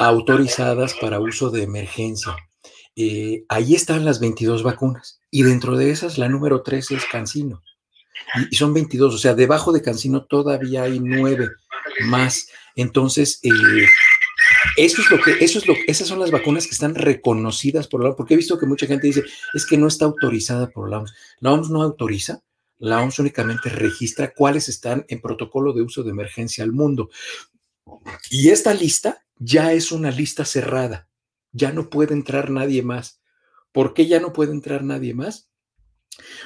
autorizadas 0.00 0.94
para 0.94 1.20
uso 1.20 1.50
de 1.50 1.62
emergencia. 1.62 2.34
Eh, 2.96 3.44
ahí 3.48 3.76
están 3.76 4.04
las 4.04 4.18
22 4.18 4.64
vacunas. 4.64 5.20
Y 5.30 5.44
dentro 5.44 5.76
de 5.76 5.92
esas, 5.92 6.18
la 6.18 6.28
número 6.28 6.62
13 6.62 6.96
es 6.96 7.04
Cancino. 7.04 7.62
Y, 8.50 8.56
son 8.56 8.74
22, 8.74 9.14
o 9.14 9.18
sea, 9.18 9.34
debajo 9.34 9.70
de 9.70 9.82
Cancino 9.82 10.24
todavía 10.24 10.82
hay 10.82 10.98
nueve 10.98 11.50
más. 12.06 12.48
Entonces, 12.74 13.38
eh, 13.44 13.50
eso 14.76 15.00
es 15.00 15.10
lo 15.10 15.20
que, 15.20 15.32
eso 15.44 15.58
es 15.58 15.66
lo, 15.66 15.74
esas 15.86 16.08
son 16.08 16.20
las 16.20 16.30
vacunas 16.30 16.66
que 16.66 16.72
están 16.72 16.94
reconocidas 16.94 17.88
por 17.88 18.02
la 18.02 18.10
OMS, 18.10 18.16
porque 18.16 18.34
he 18.34 18.36
visto 18.36 18.58
que 18.58 18.66
mucha 18.66 18.86
gente 18.86 19.06
dice, 19.06 19.24
es 19.54 19.66
que 19.66 19.78
no 19.78 19.86
está 19.86 20.04
autorizada 20.04 20.70
por 20.70 20.90
la 20.90 20.98
OMS. 20.98 21.14
La 21.40 21.52
OMS 21.52 21.70
no 21.70 21.82
autoriza, 21.82 22.42
la 22.78 23.00
OMS 23.00 23.18
únicamente 23.18 23.68
registra 23.68 24.32
cuáles 24.34 24.68
están 24.68 25.04
en 25.08 25.20
protocolo 25.20 25.72
de 25.72 25.82
uso 25.82 26.02
de 26.02 26.10
emergencia 26.10 26.64
al 26.64 26.72
mundo. 26.72 27.10
Y 28.30 28.50
esta 28.50 28.74
lista 28.74 29.24
ya 29.38 29.72
es 29.72 29.92
una 29.92 30.10
lista 30.10 30.44
cerrada, 30.44 31.08
ya 31.52 31.72
no 31.72 31.88
puede 31.88 32.14
entrar 32.14 32.50
nadie 32.50 32.82
más. 32.82 33.20
¿Por 33.72 33.94
qué 33.94 34.06
ya 34.06 34.20
no 34.20 34.32
puede 34.32 34.52
entrar 34.52 34.84
nadie 34.84 35.14
más? 35.14 35.48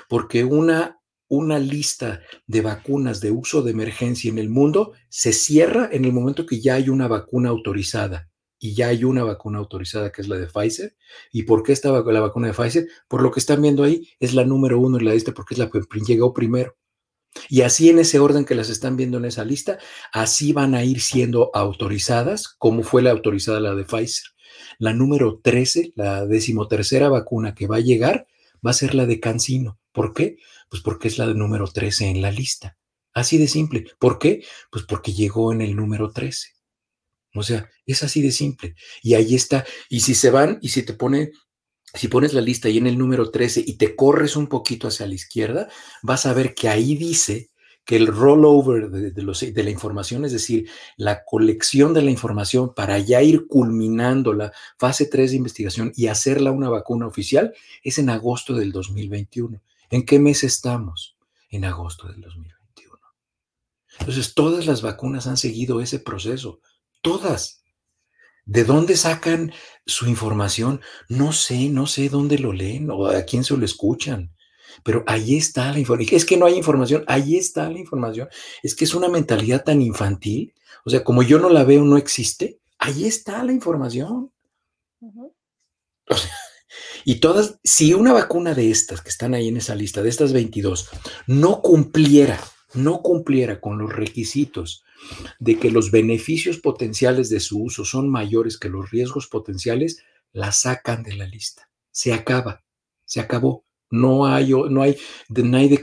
Porque 0.09 0.45
una 0.45 1.00
una 1.31 1.61
lista 1.61 2.21
de 2.49 2.61
vacunas 2.61 3.21
de 3.21 3.31
uso 3.31 3.63
de 3.63 3.71
emergencia 3.71 4.29
en 4.29 4.39
el 4.39 4.51
mundo 4.51 4.93
se 5.09 5.33
cierra 5.33 5.89
en 5.93 6.05
el 6.05 6.13
momento 6.13 6.45
que 6.45 6.61
ya 6.61 6.75
hay 6.75 6.89
una 6.89 7.07
vacuna 7.07 7.49
autorizada. 7.49 8.29
Y 8.59 8.75
ya 8.75 8.89
hay 8.89 9.05
una 9.05 9.25
vacuna 9.25 9.59
autorizada 9.59 10.13
que 10.13 10.21
es 10.21 10.29
la 10.29 10.37
de 10.37 10.49
Pfizer. 10.49 10.95
¿Y 11.33 11.45
por 11.45 11.63
qué 11.63 11.73
está 11.73 11.91
la 11.93 12.21
vacuna 12.21 12.49
de 12.49 12.53
Pfizer? 12.53 12.89
Por 13.09 13.23
lo 13.23 13.31
que 13.31 13.41
están 13.41 13.63
viendo 13.63 13.85
ahí, 13.85 14.09
es 14.19 14.35
la 14.35 14.45
número 14.45 14.79
uno 14.79 14.99
en 14.99 15.07
la 15.07 15.15
lista 15.15 15.33
porque 15.33 15.55
es 15.55 15.59
la 15.59 15.71
que 15.71 15.81
llegó 16.07 16.35
primero. 16.35 16.77
Y 17.49 17.63
así 17.63 17.89
en 17.89 18.01
ese 18.01 18.19
orden 18.19 18.45
que 18.45 18.57
las 18.57 18.69
están 18.69 18.97
viendo 18.97 19.17
en 19.19 19.25
esa 19.25 19.45
lista, 19.45 19.79
así 20.13 20.53
van 20.53 20.75
a 20.75 20.85
ir 20.85 21.01
siendo 21.01 21.53
autorizadas, 21.55 22.49
como 22.49 22.83
fue 22.83 23.03
la 23.03 23.13
autorizada 23.13 23.61
la 23.61 23.75
de 23.75 23.85
Pfizer. 23.85 24.27
La 24.79 24.93
número 24.93 25.41
13, 25.43 25.93
la 25.95 26.27
decimotercera 26.27 27.09
vacuna 27.09 27.55
que 27.55 27.69
va 27.69 27.77
a 27.77 27.81
llegar, 27.81 28.27
va 28.67 28.73
a 28.73 28.75
ser 28.75 28.95
la 28.95 29.07
de 29.07 29.21
Cancino. 29.21 29.79
¿Por 29.93 30.13
qué? 30.13 30.37
Pues 30.71 30.83
porque 30.83 31.09
es 31.09 31.19
la 31.19 31.27
de 31.27 31.35
número 31.35 31.67
13 31.67 32.09
en 32.09 32.23
la 32.23 32.31
lista. 32.31 32.79
Así 33.13 33.37
de 33.39 33.49
simple. 33.49 33.85
¿Por 33.99 34.19
qué? 34.19 34.45
Pues 34.71 34.85
porque 34.85 35.13
llegó 35.13 35.53
en 35.53 35.61
el 35.61 35.77
número 35.77 36.11
13. 36.11 36.49
O 37.35 37.43
sea, 37.43 37.69
es 37.87 38.03
así 38.03 38.23
de 38.23 38.33
simple. 38.33 38.75
Y 39.03 39.15
ahí 39.15 39.35
está. 39.35 39.65
Y 39.89 40.01
si 40.01 40.15
se 40.15 40.31
van 40.31 40.59
y 40.63 40.69
si 40.71 40.83
te 40.83 40.95
pone, 40.95 41.33
si 41.95 42.09
pones 42.09 42.35
la 42.35 42.41
lista 42.41 42.69
ahí 42.69 42.79
en 42.79 42.87
el 42.87 42.99
número 42.99 43.31
13 43.31 43.65
y 43.67 43.75
te 43.75 43.95
corres 43.97 44.37
un 44.37 44.47
poquito 44.47 44.89
hacia 44.89 45.07
la 45.07 45.15
izquierda, 45.15 45.69
vas 46.03 46.27
a 46.27 46.35
ver 46.35 46.55
que 46.55 46.69
ahí 46.69 46.97
dice 46.97 47.51
que 47.85 47.97
el 47.97 48.07
rollover 48.07 48.91
de, 48.91 49.11
de, 49.11 49.63
la 49.65 49.71
información, 49.71 50.25
es 50.25 50.33
decir, 50.33 50.69
la 50.97 51.25
colección 51.25 51.95
de 51.95 52.03
la 52.03 52.11
información 52.11 52.73
para 52.75 52.99
ya 52.99 53.23
ir 53.23 53.47
culminando 53.49 54.33
la 54.33 54.53
fase 54.79 55.07
3 55.07 55.31
de 55.31 55.37
investigación 55.37 55.93
y 55.97 56.07
hacerla 56.07 56.53
una 56.53 56.69
vacuna 56.69 57.07
oficial, 57.07 57.53
es 57.83 57.99
en 57.99 58.11
agosto 58.11 58.55
del 58.55 58.71
2021. 58.71 59.61
¿En 59.91 60.07
qué 60.07 60.19
mes 60.19 60.45
estamos? 60.45 61.17
En 61.51 61.65
agosto 61.65 62.07
del 62.07 62.21
2021. 62.21 62.99
Entonces, 63.99 64.35
todas 64.35 64.67
las 64.67 64.83
vacunas 64.83 65.27
han 65.27 65.37
seguido 65.37 65.81
ese 65.81 65.99
proceso. 65.99 66.61
Todas. 67.03 67.65
¿De 68.45 68.65
dónde 68.65 68.97
sacan 68.97 69.53
su 69.85 70.07
información? 70.07 70.81
No 71.09 71.33
sé, 71.33 71.69
no 71.69 71.87
sé 71.87 72.09
dónde 72.09 72.39
lo 72.39 72.53
leen 72.53 72.89
o 72.91 73.07
a 73.07 73.23
quién 73.23 73.45
se 73.45 73.57
lo 73.57 73.65
escuchan. 73.65 74.33
Pero 74.85 75.03
ahí 75.07 75.37
está 75.37 75.73
la 75.73 75.81
información. 75.81 76.17
Es 76.17 76.25
que 76.25 76.37
no 76.37 76.47
hay 76.47 76.55
información, 76.55 77.05
ahí 77.09 77.37
está 77.37 77.69
la 77.69 77.79
información. 77.79 78.29
Es 78.63 78.77
que 78.77 78.85
es 78.85 78.95
una 78.95 79.09
mentalidad 79.09 79.65
tan 79.65 79.83
infantil. 79.83 80.55
O 80.85 80.91
sea, 80.91 81.03
como 81.03 81.23
yo 81.23 81.39
no 81.39 81.51
la 81.51 81.65
veo, 81.65 81.85
no 81.85 81.97
existe. 81.97 82.61
Ahí 82.79 83.07
está 83.07 83.43
la 83.45 83.53
información. 83.53 84.33
o 85.01 86.17
sea, 86.17 86.31
y 87.05 87.17
todas, 87.17 87.59
si 87.65 87.95
una 87.95 88.13
vacuna 88.13 88.55
de 88.55 88.71
estas 88.71 89.01
que 89.01 89.11
están 89.11 89.35
ahí 89.35 89.49
en 89.49 89.57
esa 89.57 89.75
lista, 89.75 90.03
de 90.03 90.09
estas 90.09 90.33
22, 90.33 90.89
no 91.27 91.61
cumpliera, 91.63 92.41
no 92.75 93.03
cumpliera 93.03 93.61
con 93.61 93.79
los 93.79 93.93
requisitos 93.93 94.85
de 95.39 95.59
que 95.59 95.71
los 95.71 95.91
beneficios 95.91 96.59
potenciales 96.59 97.31
de 97.31 97.41
su 97.41 97.63
uso 97.63 97.85
son 97.85 98.09
mayores 98.09 98.59
que 98.59 98.69
los 98.69 98.91
riesgos 98.91 99.27
potenciales, 99.27 100.03
la 100.33 100.53
sacan 100.53 101.03
de 101.03 101.15
la 101.15 101.27
lista. 101.27 101.69
Se 101.91 102.13
acaba, 102.13 102.65
se 103.05 103.21
acabó. 103.21 103.65
No 103.93 104.27
hay, 104.27 104.51
no 104.51 104.83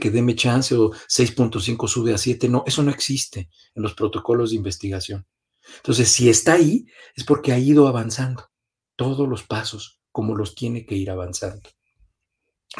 que 0.00 0.10
deme 0.10 0.34
chance 0.34 0.74
o 0.74 0.92
6.5 0.92 1.88
sube 1.88 2.14
a 2.14 2.18
7. 2.18 2.48
No, 2.48 2.64
eso 2.66 2.82
no 2.82 2.90
existe 2.90 3.50
en 3.74 3.82
los 3.82 3.92
protocolos 3.92 4.50
de 4.50 4.56
investigación. 4.56 5.26
Entonces, 5.76 6.08
si 6.08 6.30
está 6.30 6.54
ahí, 6.54 6.86
es 7.14 7.24
porque 7.24 7.52
ha 7.52 7.58
ido 7.58 7.86
avanzando 7.86 8.50
todos 8.96 9.28
los 9.28 9.42
pasos 9.42 9.97
como 10.18 10.34
los 10.34 10.56
tiene 10.56 10.84
que 10.84 10.96
ir 10.96 11.12
avanzando. 11.12 11.70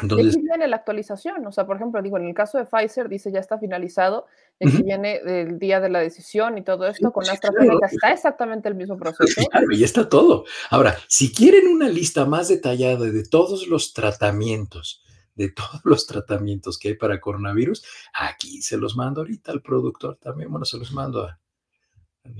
Entonces, 0.01 0.35
aquí 0.35 0.45
viene 0.45 0.67
la 0.67 0.75
actualización, 0.75 1.47
o 1.47 1.53
sea, 1.53 1.65
por 1.65 1.77
ejemplo, 1.77 2.01
digo, 2.01 2.17
en 2.17 2.25
el 2.25 2.33
caso 2.33 2.57
de 2.57 2.65
Pfizer 2.65 3.07
dice 3.07 3.31
ya 3.31 3.39
está 3.39 3.57
finalizado, 3.57 4.25
y 4.59 4.67
aquí 4.67 4.83
viene 4.83 5.21
el 5.23 5.57
día 5.57 5.79
de 5.79 5.87
la 5.87 5.99
decisión 5.99 6.57
y 6.57 6.65
todo 6.65 6.85
esto, 6.85 7.13
con 7.13 7.23
AstraZeneca 7.29 7.87
está 7.89 8.11
exactamente 8.11 8.67
el 8.67 8.75
mismo 8.75 8.97
proceso. 8.97 9.41
Claro, 9.49 9.67
y 9.71 9.85
está 9.85 10.09
todo. 10.09 10.43
Ahora, 10.69 10.97
si 11.07 11.31
quieren 11.31 11.67
una 11.67 11.87
lista 11.87 12.25
más 12.25 12.49
detallada 12.49 13.05
de 13.05 13.23
todos 13.23 13.69
los 13.69 13.93
tratamientos, 13.93 15.01
de 15.35 15.49
todos 15.49 15.79
los 15.85 16.07
tratamientos 16.07 16.77
que 16.77 16.89
hay 16.89 16.95
para 16.95 17.21
coronavirus, 17.21 17.85
aquí 18.13 18.61
se 18.61 18.75
los 18.75 18.97
mando 18.97 19.21
ahorita 19.21 19.53
al 19.53 19.61
productor 19.61 20.17
también, 20.17 20.51
bueno, 20.51 20.65
se 20.65 20.77
los 20.77 20.91
mando 20.91 21.23
a, 21.23 21.39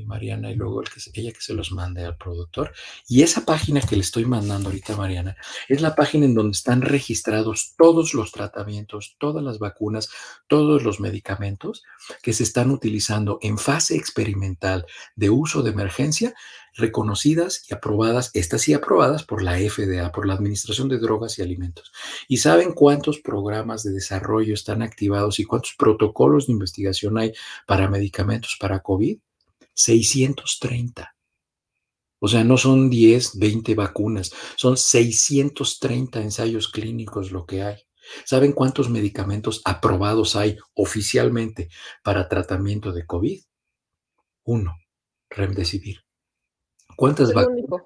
Mariana 0.06 0.52
y 0.52 0.56
luego 0.56 0.82
el 0.82 0.90
que, 0.90 1.00
ella 1.14 1.32
que 1.32 1.42
se 1.42 1.54
los 1.54 1.72
mande 1.72 2.04
al 2.04 2.18
productor. 2.18 2.74
Y 3.08 3.24
esa 3.24 3.46
página 3.46 3.82
que 3.82 3.96
le 3.96 4.02
estoy 4.02 4.26
mandando 4.26 4.70
ahorita 4.70 4.96
Mariana 4.96 5.36
es 5.68 5.82
la 5.82 5.96
página 5.96 6.26
en 6.26 6.36
donde 6.36 6.56
están 6.56 6.82
registrados 6.82 7.74
todos 7.78 8.14
los 8.14 8.32
tratamientos, 8.32 9.16
todas 9.20 9.44
las 9.44 9.60
vacunas, 9.60 10.10
todos 10.48 10.84
los 10.84 11.00
medicamentos 11.00 11.84
que 12.22 12.34
se 12.34 12.44
están 12.44 12.72
utilizando 12.72 13.40
en 13.42 13.58
fase 13.58 13.96
experimental 13.96 14.86
de 15.16 15.30
uso 15.30 15.62
de 15.62 15.72
emergencia, 15.72 16.34
reconocidas 16.74 17.66
y 17.70 17.74
aprobadas, 17.74 18.32
estas 18.34 18.62
sí 18.62 18.74
aprobadas 18.74 19.24
por 19.24 19.42
la 19.42 19.58
FDA, 19.58 20.12
por 20.12 20.26
la 20.26 20.34
Administración 20.34 20.90
de 20.90 20.98
Drogas 21.00 21.38
y 21.38 21.42
Alimentos. 21.42 21.92
¿Y 22.28 22.38
saben 22.38 22.74
cuántos 22.74 23.20
programas 23.20 23.84
de 23.84 23.92
desarrollo 23.92 24.54
están 24.54 24.82
activados 24.82 25.40
y 25.40 25.46
cuántos 25.46 25.76
protocolos 25.78 26.48
de 26.48 26.54
investigación 26.54 27.18
hay 27.18 27.34
para 27.66 27.90
medicamentos 27.90 28.58
para 28.60 28.80
COVID? 28.80 29.20
630. 29.80 31.16
O 32.20 32.28
sea, 32.28 32.44
no 32.44 32.58
son 32.58 32.90
10, 32.90 33.40
20 33.40 33.76
vacunas, 33.76 34.32
son 34.58 34.76
630 34.76 36.22
ensayos 36.22 36.68
clínicos 36.68 37.32
lo 37.32 37.46
que 37.46 37.64
hay. 37.64 37.78
¿Saben 38.26 38.52
cuántos 38.52 38.90
medicamentos 38.90 39.62
aprobados 39.64 40.36
hay 40.36 40.58
oficialmente 40.74 41.70
para 42.04 42.28
tratamiento 42.28 42.92
de 42.92 43.06
COVID? 43.06 43.42
Uno, 44.44 44.76
Remdesivir. 45.30 46.00
¿Cuántas 46.98 47.34
vacunas? 47.34 47.84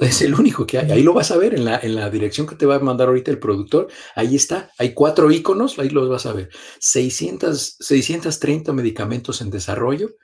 Es 0.00 0.22
el 0.22 0.34
único 0.34 0.66
que 0.66 0.78
hay. 0.78 0.90
Ahí 0.90 1.02
lo 1.04 1.14
vas 1.14 1.30
a 1.30 1.36
ver 1.36 1.54
en 1.54 1.64
la, 1.64 1.78
en 1.78 1.94
la 1.94 2.10
dirección 2.10 2.48
que 2.48 2.56
te 2.56 2.66
va 2.66 2.76
a 2.76 2.80
mandar 2.80 3.08
ahorita 3.08 3.30
el 3.30 3.38
productor. 3.38 3.88
Ahí 4.16 4.34
está. 4.34 4.72
Hay 4.76 4.92
cuatro 4.92 5.30
iconos, 5.30 5.78
ahí 5.78 5.90
los 5.90 6.08
vas 6.08 6.26
a 6.26 6.32
ver. 6.32 6.50
600, 6.80 7.76
630 7.78 8.72
medicamentos 8.72 9.40
en 9.40 9.50
desarrollo 9.50 10.16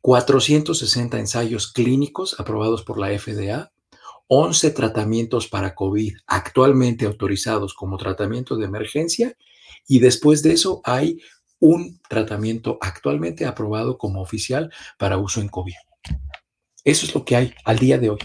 460 0.00 1.18
ensayos 1.18 1.72
clínicos 1.72 2.38
aprobados 2.38 2.82
por 2.82 2.98
la 2.98 3.08
FDA, 3.18 3.72
11 4.28 4.70
tratamientos 4.70 5.48
para 5.48 5.74
COVID 5.74 6.16
actualmente 6.26 7.06
autorizados 7.06 7.74
como 7.74 7.96
tratamiento 7.96 8.56
de 8.56 8.64
emergencia 8.66 9.36
y 9.86 10.00
después 10.00 10.42
de 10.42 10.52
eso 10.52 10.80
hay 10.84 11.20
un 11.58 12.00
tratamiento 12.08 12.78
actualmente 12.80 13.46
aprobado 13.46 13.98
como 13.98 14.20
oficial 14.20 14.72
para 14.98 15.18
uso 15.18 15.40
en 15.40 15.48
COVID. 15.48 15.74
Eso 16.84 17.06
es 17.06 17.14
lo 17.14 17.24
que 17.24 17.36
hay 17.36 17.54
al 17.64 17.78
día 17.78 17.98
de 17.98 18.10
hoy. 18.10 18.18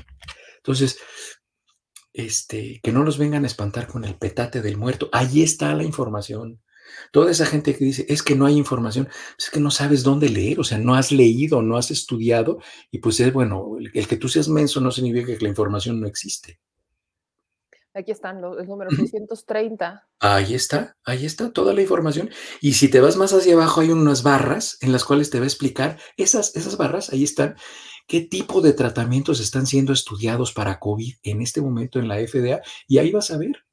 Entonces, 0.58 1.00
este, 2.14 2.80
que 2.84 2.92
no 2.92 3.04
nos 3.04 3.18
vengan 3.18 3.44
a 3.44 3.48
espantar 3.48 3.88
con 3.88 4.04
el 4.06 4.16
petate 4.16 4.62
del 4.62 4.78
muerto. 4.78 5.10
Ahí 5.12 5.42
está 5.42 5.74
la 5.74 5.84
información. 5.84 6.62
Toda 7.12 7.32
esa 7.32 7.46
gente 7.46 7.76
que 7.76 7.86
dice, 7.86 8.06
es 8.10 8.24
que 8.24 8.36
no 8.36 8.46
hay 8.46 8.58
información, 8.58 9.06
pues 9.06 9.48
es 9.48 9.50
que 9.50 9.60
no 9.60 9.72
sabes 9.72 10.04
dónde 10.04 10.30
leer, 10.30 10.60
o 10.60 10.64
sea, 10.64 10.78
no 10.78 10.96
has 10.96 11.12
leído, 11.12 11.62
no 11.62 11.78
has 11.78 11.92
estudiado, 11.92 12.60
y 12.92 13.00
pues 13.00 13.20
es 13.20 13.34
bueno, 13.34 13.78
el, 13.80 14.08
que 14.08 14.18
tú 14.18 14.30
seas 14.30 14.48
menso 14.48 14.82
no 14.82 14.92
significa 14.92 15.38
que 15.38 15.44
la 15.44 15.50
información 15.50 16.00
no 16.00 16.08
existe. 16.08 16.60
Aquí 17.94 18.12
están 18.12 18.42
los, 18.42 18.58
el 18.58 18.68
número 18.68 18.90
630. 18.90 20.08
Ahí 20.22 20.54
está, 20.54 20.96
ahí 21.04 21.26
está 21.26 21.52
toda 21.52 21.74
la 21.74 21.82
información. 21.82 22.30
Y 22.62 22.74
si 22.74 22.88
te 22.88 23.02
vas 23.02 23.18
más 23.18 23.34
hacia 23.34 23.54
abajo, 23.54 23.82
hay 23.82 23.90
unas 23.90 24.24
barras 24.24 24.78
en 24.80 24.94
las 24.94 25.04
cuales 25.04 25.30
te 25.30 25.40
va 25.40 25.44
a 25.44 25.48
explicar, 25.48 26.00
esas, 26.16 26.56
esas 26.56 26.78
barras, 26.78 27.10
ahí 27.12 27.26
están, 27.26 27.56
qué 28.08 28.22
tipo 28.22 28.62
de 28.62 28.72
tratamientos 28.72 29.42
están 29.42 29.66
siendo 29.66 29.92
estudiados 29.92 30.54
para 30.54 30.80
COVID 30.80 31.16
en 31.24 31.42
este 31.42 31.60
momento 31.60 32.00
en 32.00 32.08
la 32.08 32.16
FDA, 32.16 32.62
y 32.88 32.98
ahí 33.00 33.12
vas 33.12 33.32
a 33.32 33.38
ver. 33.38 33.66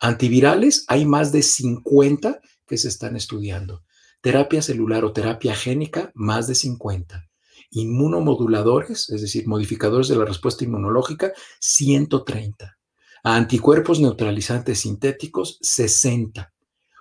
Antivirales, 0.00 0.84
hay 0.88 1.04
más 1.04 1.30
de 1.30 1.42
50 1.42 2.40
que 2.66 2.78
se 2.78 2.88
están 2.88 3.16
estudiando. 3.16 3.84
Terapia 4.22 4.62
celular 4.62 5.04
o 5.04 5.12
terapia 5.12 5.54
génica, 5.54 6.10
más 6.14 6.46
de 6.46 6.54
50. 6.54 7.28
Inmunomoduladores, 7.72 9.10
es 9.10 9.20
decir, 9.20 9.46
modificadores 9.46 10.08
de 10.08 10.16
la 10.16 10.24
respuesta 10.24 10.64
inmunológica, 10.64 11.32
130. 11.60 12.78
Anticuerpos 13.22 14.00
neutralizantes 14.00 14.80
sintéticos, 14.80 15.58
60. 15.60 16.52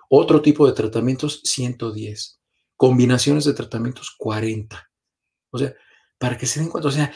Otro 0.09 0.41
tipo 0.41 0.67
de 0.67 0.73
tratamientos, 0.73 1.41
110. 1.45 2.39
Combinaciones 2.75 3.45
de 3.45 3.53
tratamientos, 3.53 4.13
40. 4.17 4.89
O 5.51 5.57
sea, 5.57 5.73
para 6.17 6.37
que 6.37 6.45
se 6.45 6.59
den 6.59 6.69
cuenta, 6.69 6.89
o 6.89 6.91
sea, 6.91 7.13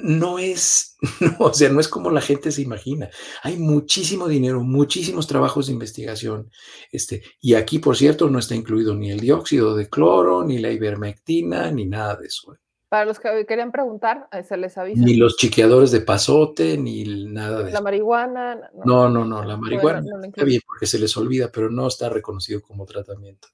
no 0.00 0.38
es, 0.38 0.96
o 1.38 1.52
sea, 1.52 1.68
no 1.70 1.80
es 1.80 1.88
como 1.88 2.10
la 2.10 2.20
gente 2.20 2.50
se 2.50 2.62
imagina. 2.62 3.10
Hay 3.42 3.56
muchísimo 3.58 4.28
dinero, 4.28 4.62
muchísimos 4.62 5.26
trabajos 5.26 5.66
de 5.66 5.72
investigación. 5.72 6.50
Este, 6.90 7.22
y 7.40 7.54
aquí, 7.54 7.78
por 7.78 7.96
cierto, 7.96 8.30
no 8.30 8.38
está 8.38 8.54
incluido 8.54 8.94
ni 8.94 9.10
el 9.10 9.20
dióxido 9.20 9.76
de 9.76 9.88
cloro, 9.88 10.44
ni 10.44 10.58
la 10.58 10.70
ivermectina, 10.70 11.70
ni 11.70 11.86
nada 11.86 12.16
de 12.16 12.26
eso. 12.26 12.54
¿eh? 12.54 12.58
Para 12.88 13.04
los 13.04 13.18
que 13.18 13.46
querían 13.46 13.72
preguntar, 13.72 14.28
eh, 14.32 14.42
se 14.42 14.56
les 14.56 14.76
avisa. 14.76 15.02
Ni 15.02 15.14
los 15.14 15.36
chiqueadores 15.36 15.90
de 15.90 16.00
pasote, 16.00 16.76
ni 16.76 17.04
nada 17.04 17.58
de 17.58 17.62
la 17.64 17.68
eso. 17.68 17.78
La 17.78 17.80
marihuana. 17.80 18.70
No, 18.84 19.08
no, 19.08 19.24
no, 19.24 19.44
la 19.44 19.56
marihuana 19.56 20.02
está 20.24 20.44
bien 20.44 20.60
porque 20.66 20.86
se 20.86 20.98
les 20.98 21.16
olvida, 21.16 21.50
pero 21.50 21.70
no 21.70 21.86
está 21.86 22.08
reconocido 22.08 22.60
como 22.60 22.84
tratamiento. 22.86 23.48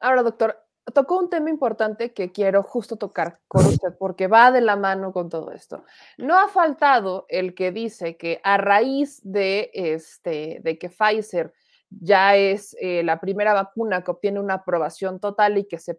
Ahora, 0.00 0.22
doctor, 0.22 0.56
tocó 0.92 1.18
un 1.18 1.30
tema 1.30 1.50
importante 1.50 2.12
que 2.12 2.32
quiero 2.32 2.62
justo 2.62 2.96
tocar 2.96 3.38
con 3.48 3.64
usted 3.66 3.94
porque 3.98 4.26
va 4.26 4.50
de 4.50 4.60
la 4.60 4.76
mano 4.76 5.12
con 5.12 5.28
todo 5.28 5.52
esto. 5.52 5.84
No 6.18 6.38
ha 6.38 6.48
faltado 6.48 7.26
el 7.28 7.54
que 7.54 7.72
dice 7.72 8.16
que 8.16 8.40
a 8.42 8.56
raíz 8.56 9.20
de, 9.24 9.70
este, 9.74 10.60
de 10.62 10.78
que 10.78 10.90
Pfizer 10.90 11.52
ya 12.00 12.36
es 12.36 12.76
eh, 12.80 13.02
la 13.02 13.20
primera 13.20 13.52
vacuna 13.52 14.02
que 14.02 14.10
obtiene 14.10 14.40
una 14.40 14.54
aprobación 14.54 15.20
total 15.20 15.58
y 15.58 15.64
que 15.64 15.78
se 15.78 15.98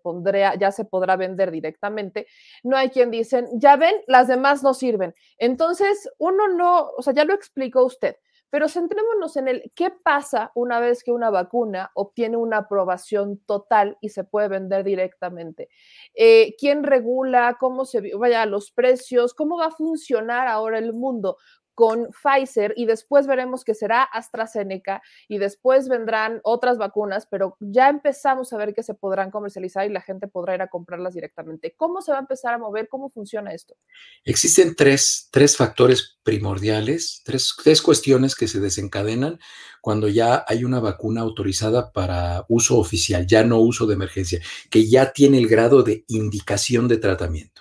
ya 0.60 0.72
se 0.72 0.86
podrá 0.86 1.16
vender 1.16 1.52
directamente, 1.52 2.28
no 2.64 2.78
hay 2.78 2.90
quien 2.90 3.12
dicen, 3.12 3.48
ya 3.54 3.76
ven, 3.76 3.96
las 4.08 4.28
demás 4.28 4.64
no 4.64 4.74
sirven. 4.74 5.14
Entonces, 5.38 6.10
uno 6.18 6.48
no, 6.48 6.90
o 6.98 7.02
sea, 7.02 7.14
ya 7.14 7.26
lo 7.26 7.34
explicó 7.34 7.84
usted, 7.84 8.18
pero 8.54 8.70
centrémonos 8.70 9.36
en 9.36 9.48
el 9.48 9.72
qué 9.76 9.90
pasa 9.90 10.52
una 10.54 10.80
vez 10.80 11.04
que 11.04 11.12
una 11.12 11.32
vacuna 11.32 11.90
obtiene 11.96 12.38
una 12.38 12.58
aprobación 12.58 13.40
total 13.48 13.98
y 14.00 14.10
se 14.10 14.26
puede 14.26 14.48
vender 14.48 14.84
directamente. 14.84 15.70
Eh, 16.14 16.54
¿Quién 16.60 16.84
regula? 16.84 17.58
¿Cómo 17.60 17.84
se 17.84 18.16
vaya 18.16 18.46
los 18.46 18.72
precios? 18.72 19.34
¿Cómo 19.34 19.58
va 19.58 19.66
a 19.66 19.72
funcionar 19.72 20.48
ahora 20.48 20.78
el 20.78 20.94
mundo? 20.94 21.38
Con 21.76 22.10
Pfizer 22.12 22.74
y 22.78 22.86
después 22.86 23.28
veremos 23.28 23.64
que 23.64 23.74
será 23.74 24.04
AstraZeneca 24.04 25.02
y 25.28 25.38
después 25.38 25.88
vendrán 25.90 26.40
otras 26.44 26.78
vacunas, 26.78 27.26
pero 27.26 27.58
ya 27.60 27.90
empezamos 27.90 28.54
a 28.54 28.58
ver 28.58 28.74
que 28.74 28.84
se 28.84 28.94
podrán 28.94 29.32
comercializar 29.32 29.86
y 29.86 29.94
la 29.94 30.02
gente 30.02 30.28
podrá 30.28 30.56
ir 30.56 30.62
a 30.62 30.68
comprarlas 30.68 31.14
directamente. 31.14 31.74
¿Cómo 31.76 32.02
se 32.02 32.12
va 32.12 32.18
a 32.18 32.22
empezar 32.22 32.54
a 32.54 32.58
mover? 32.58 32.88
¿Cómo 32.88 33.10
funciona 33.10 33.54
esto? 33.54 33.76
Existen 34.24 34.76
tres, 34.76 35.30
tres 35.32 35.58
factores 35.58 36.18
primordiales, 36.24 37.22
tres, 37.24 37.54
tres 37.64 37.82
cuestiones 37.82 38.36
que 38.36 38.48
se 38.48 38.60
desencadenan 38.60 39.40
cuando 39.82 40.08
ya 40.08 40.46
hay 40.48 40.64
una 40.64 40.80
vacuna 40.80 41.22
autorizada 41.22 41.92
para 41.92 42.46
uso 42.48 42.78
oficial, 42.78 43.28
ya 43.28 43.44
no 43.44 43.60
uso 43.60 43.86
de 43.86 43.96
emergencia, 43.96 44.40
que 44.70 44.88
ya 44.88 45.12
tiene 45.12 45.38
el 45.38 45.48
grado 45.48 45.84
de 45.84 46.06
indicación 46.08 46.88
de 46.88 46.98
tratamiento. 46.98 47.53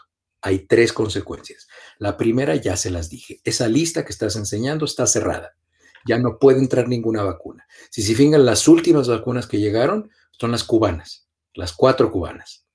Hay 0.42 0.66
tres 0.66 0.92
consecuencias. 0.92 1.68
La 1.98 2.16
primera 2.16 2.56
ya 2.56 2.76
se 2.76 2.90
las 2.90 3.08
dije. 3.08 3.40
Esa 3.44 3.68
lista 3.68 4.04
que 4.04 4.12
estás 4.12 4.36
enseñando 4.36 4.84
está 4.84 5.06
cerrada. 5.06 5.56
Ya 6.04 6.18
no 6.18 6.38
puede 6.38 6.58
entrar 6.58 6.88
ninguna 6.88 7.22
vacuna. 7.22 7.66
Si 7.90 8.02
se 8.02 8.14
fijan, 8.14 8.44
las 8.44 8.66
últimas 8.66 9.08
vacunas 9.08 9.46
que 9.46 9.60
llegaron 9.60 10.10
son 10.32 10.50
las 10.50 10.64
cubanas, 10.64 11.28
las 11.54 11.72
cuatro 11.72 12.10
cubanas. 12.10 12.66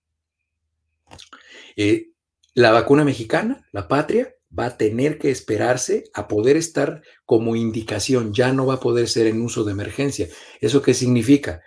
Eh, 1.75 2.11
la 2.53 2.71
vacuna 2.71 3.03
mexicana, 3.03 3.67
la 3.73 3.87
patria, 3.89 4.33
va 4.57 4.67
a 4.67 4.77
tener 4.77 5.19
que 5.19 5.29
esperarse 5.29 6.05
a 6.13 6.27
poder 6.27 6.55
estar 6.55 7.01
como 7.25 7.55
indicación, 7.55 8.33
ya 8.33 8.53
no 8.53 8.65
va 8.65 8.75
a 8.75 8.79
poder 8.79 9.09
ser 9.09 9.27
en 9.27 9.41
uso 9.41 9.65
de 9.65 9.73
emergencia. 9.73 10.29
¿Eso 10.61 10.81
qué 10.81 10.93
significa? 10.93 11.61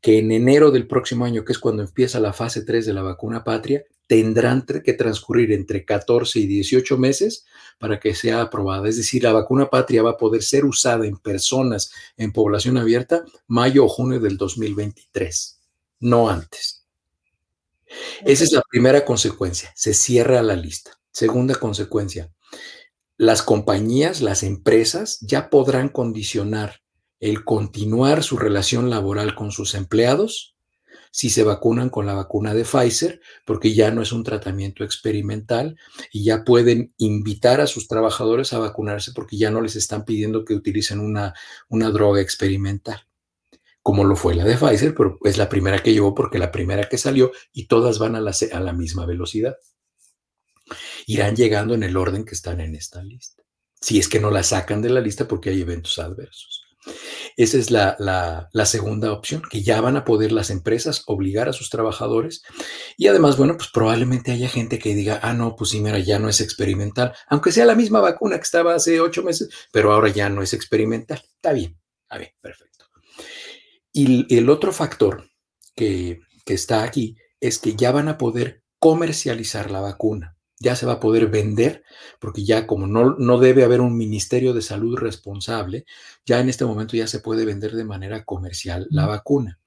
Que 0.00 0.18
en 0.18 0.32
enero 0.32 0.70
del 0.70 0.86
próximo 0.86 1.24
año, 1.24 1.44
que 1.44 1.52
es 1.52 1.58
cuando 1.58 1.82
empieza 1.82 2.20
la 2.20 2.32
fase 2.32 2.64
3 2.64 2.86
de 2.86 2.92
la 2.92 3.02
vacuna 3.02 3.44
patria, 3.44 3.84
tendrán 4.06 4.64
que 4.84 4.92
transcurrir 4.92 5.52
entre 5.52 5.84
14 5.84 6.38
y 6.38 6.46
18 6.46 6.98
meses 6.98 7.44
para 7.78 7.98
que 7.98 8.14
sea 8.14 8.42
aprobada. 8.42 8.88
Es 8.88 8.96
decir, 8.96 9.22
la 9.22 9.32
vacuna 9.32 9.70
patria 9.70 10.02
va 10.02 10.10
a 10.10 10.16
poder 10.16 10.42
ser 10.42 10.64
usada 10.64 11.06
en 11.06 11.16
personas 11.16 11.92
en 12.16 12.32
población 12.32 12.76
abierta 12.76 13.24
mayo 13.46 13.84
o 13.84 13.88
junio 13.88 14.20
del 14.20 14.36
2023, 14.36 15.60
no 16.00 16.28
antes. 16.28 16.84
Esa 18.24 18.44
es 18.44 18.52
la 18.52 18.62
primera 18.68 19.04
consecuencia, 19.04 19.72
se 19.74 19.94
cierra 19.94 20.42
la 20.42 20.56
lista. 20.56 20.98
Segunda 21.12 21.54
consecuencia, 21.54 22.32
las 23.16 23.42
compañías, 23.42 24.20
las 24.20 24.42
empresas 24.42 25.18
ya 25.20 25.48
podrán 25.48 25.88
condicionar 25.88 26.82
el 27.24 27.42
continuar 27.42 28.22
su 28.22 28.36
relación 28.36 28.90
laboral 28.90 29.34
con 29.34 29.50
sus 29.50 29.74
empleados 29.74 30.54
si 31.10 31.30
se 31.30 31.44
vacunan 31.44 31.90
con 31.90 32.06
la 32.06 32.14
vacuna 32.14 32.54
de 32.54 32.64
Pfizer, 32.64 33.20
porque 33.46 33.72
ya 33.72 33.92
no 33.92 34.02
es 34.02 34.10
un 34.10 34.24
tratamiento 34.24 34.82
experimental 34.82 35.78
y 36.12 36.24
ya 36.24 36.42
pueden 36.42 36.92
invitar 36.98 37.60
a 37.60 37.68
sus 37.68 37.86
trabajadores 37.86 38.52
a 38.52 38.58
vacunarse 38.58 39.12
porque 39.12 39.36
ya 39.36 39.50
no 39.50 39.60
les 39.60 39.76
están 39.76 40.04
pidiendo 40.04 40.44
que 40.44 40.54
utilicen 40.54 40.98
una, 40.98 41.32
una 41.68 41.90
droga 41.90 42.20
experimental 42.20 43.06
como 43.80 44.04
lo 44.04 44.16
fue 44.16 44.34
la 44.34 44.44
de 44.44 44.56
Pfizer, 44.56 44.94
pero 44.94 45.18
es 45.24 45.36
la 45.36 45.50
primera 45.50 45.82
que 45.82 45.92
llegó 45.92 46.14
porque 46.14 46.38
la 46.38 46.50
primera 46.50 46.88
que 46.88 46.96
salió 46.96 47.32
y 47.52 47.66
todas 47.66 47.98
van 47.98 48.16
a 48.16 48.20
la, 48.20 48.34
a 48.52 48.60
la 48.60 48.72
misma 48.72 49.04
velocidad. 49.04 49.58
Irán 51.06 51.36
llegando 51.36 51.74
en 51.74 51.82
el 51.82 51.94
orden 51.98 52.24
que 52.24 52.34
están 52.34 52.60
en 52.60 52.74
esta 52.74 53.02
lista. 53.02 53.42
Si 53.78 53.98
es 53.98 54.08
que 54.08 54.20
no 54.20 54.30
la 54.30 54.42
sacan 54.42 54.80
de 54.80 54.88
la 54.88 55.02
lista 55.02 55.28
porque 55.28 55.50
hay 55.50 55.60
eventos 55.60 55.98
adversos. 55.98 56.53
Esa 57.36 57.58
es 57.58 57.70
la, 57.70 57.96
la, 57.98 58.66
segunda 58.66 59.12
opción, 59.12 59.42
que 59.48 59.62
ya 59.62 59.80
van 59.80 59.96
a 59.96 60.04
poder 60.04 60.32
las 60.32 60.50
empresas 60.50 61.02
obligar 61.06 61.48
a 61.48 61.52
sus 61.52 61.70
trabajadores. 61.70 62.42
Y 62.96 63.08
además, 63.08 63.36
bueno, 63.36 63.56
pues 63.56 63.70
probablemente 63.72 64.32
haya 64.32 64.48
gente 64.48 64.78
que 64.78 64.94
diga, 64.94 65.20
ah, 65.22 65.32
no, 65.32 65.56
pues 65.56 65.70
sí, 65.70 65.80
mira, 65.80 65.98
ya 65.98 66.18
no 66.18 66.28
es 66.28 66.40
experimental, 66.40 67.14
aunque 67.28 67.52
sea 67.52 67.64
la 67.64 67.74
misma 67.74 68.00
vacuna 68.00 68.36
que 68.36 68.42
estaba 68.42 68.74
hace 68.74 69.00
ocho 69.00 69.22
meses, 69.22 69.48
pero 69.72 69.92
ahora 69.92 70.08
ya 70.08 70.28
no 70.28 70.42
es 70.42 70.52
experimental. 70.52 71.22
Está 71.24 71.52
bien, 71.52 71.78
está 72.02 72.18
bien, 72.18 72.30
perfecto. 72.40 72.86
Y 73.92 74.36
el 74.36 74.50
otro 74.50 74.72
factor 74.72 75.30
que, 75.76 76.20
está 76.46 76.82
aquí 76.82 77.16
es 77.40 77.58
que 77.58 77.74
ya 77.74 77.92
van 77.92 78.08
a 78.08 78.18
poder 78.18 78.62
comercializar 78.78 79.70
la 79.70 79.80
vacuna, 79.80 80.33
ya 80.64 80.74
se 80.74 80.86
va 80.86 80.94
a 80.94 81.00
poder 81.00 81.28
vender, 81.28 81.84
porque 82.18 82.44
ya 82.44 82.66
como 82.66 82.86
no, 82.86 83.14
no 83.16 83.38
debe 83.38 83.62
haber 83.62 83.80
un 83.80 83.96
Ministerio 83.96 84.54
de 84.54 84.62
Salud 84.62 84.96
responsable, 84.96 85.84
ya 86.26 86.40
en 86.40 86.48
este 86.48 86.64
momento 86.64 86.96
ya 86.96 87.06
se 87.06 87.20
puede 87.20 87.44
vender 87.44 87.72
de 87.72 87.84
manera 87.84 88.24
comercial 88.24 88.88
la 88.90 89.06
vacuna. 89.06 89.60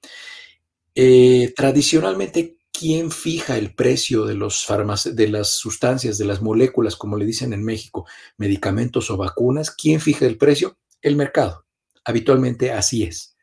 Eh, 0.94 1.54
tradicionalmente, 1.56 2.58
¿quién 2.72 3.10
fija 3.10 3.56
el 3.56 3.74
precio 3.74 4.26
de, 4.26 4.34
los 4.34 4.66
de 5.14 5.28
las 5.28 5.50
sustancias, 5.50 6.18
de 6.18 6.24
las 6.24 6.42
moléculas, 6.42 6.96
como 6.96 7.16
le 7.16 7.24
dicen 7.24 7.52
en 7.52 7.64
México, 7.64 8.06
medicamentos 8.36 9.10
o 9.10 9.16
vacunas? 9.16 9.70
¿Quién 9.70 10.00
fija 10.00 10.26
el 10.26 10.36
precio? 10.36 10.76
El 11.00 11.16
mercado. 11.16 11.64
Habitualmente 12.04 12.72
así 12.72 13.04
es. 13.04 13.36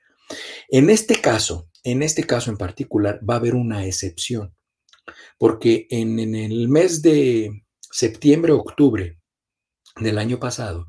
En 0.69 0.89
este 0.89 1.21
caso, 1.21 1.69
en 1.83 2.01
este 2.01 2.23
caso 2.23 2.49
en 2.49 2.57
particular, 2.57 3.19
va 3.27 3.35
a 3.35 3.37
haber 3.37 3.53
una 3.53 3.85
excepción, 3.85 4.54
porque 5.37 5.87
en, 5.89 6.19
el 6.19 6.69
mes 6.69 7.01
de 7.01 7.63
septiembre, 7.79 8.51
octubre 8.51 9.19
del 9.97 10.17
año 10.17 10.39
pasado, 10.39 10.87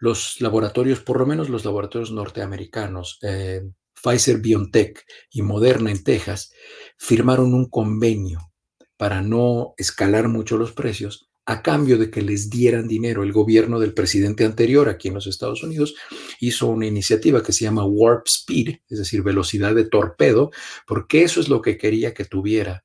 los 0.00 0.40
laboratorios, 0.40 1.00
por 1.00 1.18
lo 1.18 1.26
menos 1.26 1.48
los 1.48 1.64
laboratorios 1.64 2.12
norteamericanos, 2.12 3.18
eh, 3.22 3.62
Pfizer 4.00 4.38
BioNTech 4.38 5.04
y 5.30 5.42
Moderna 5.42 5.90
en 5.90 6.04
Texas, 6.04 6.52
firmaron 6.96 7.52
un 7.52 7.68
convenio 7.68 8.52
para 8.96 9.22
no 9.22 9.74
escalar 9.76 10.28
mucho 10.28 10.56
los 10.56 10.72
precios 10.72 11.28
a 11.46 11.62
cambio 11.62 11.96
de 11.96 12.10
que 12.10 12.20
les 12.20 12.50
dieran 12.50 12.86
dinero. 12.86 13.22
El 13.22 13.32
gobierno 13.32 13.80
del 13.80 13.94
presidente 13.94 14.44
anterior 14.44 14.88
aquí 14.88 15.08
en 15.08 15.14
los 15.14 15.26
Estados 15.26 15.62
Unidos 15.62 15.94
hizo 16.40 16.66
una 16.66 16.86
iniciativa 16.86 17.42
que 17.42 17.52
se 17.52 17.64
llama 17.64 17.86
Warp 17.86 18.26
Speed, 18.26 18.80
es 18.86 18.98
decir, 18.98 19.22
velocidad 19.22 19.74
de 19.74 19.86
torpedo, 19.86 20.50
porque 20.86 21.22
eso 21.22 21.40
es 21.40 21.48
lo 21.48 21.62
que 21.62 21.78
quería 21.78 22.12
que 22.12 22.26
tuviera 22.26 22.84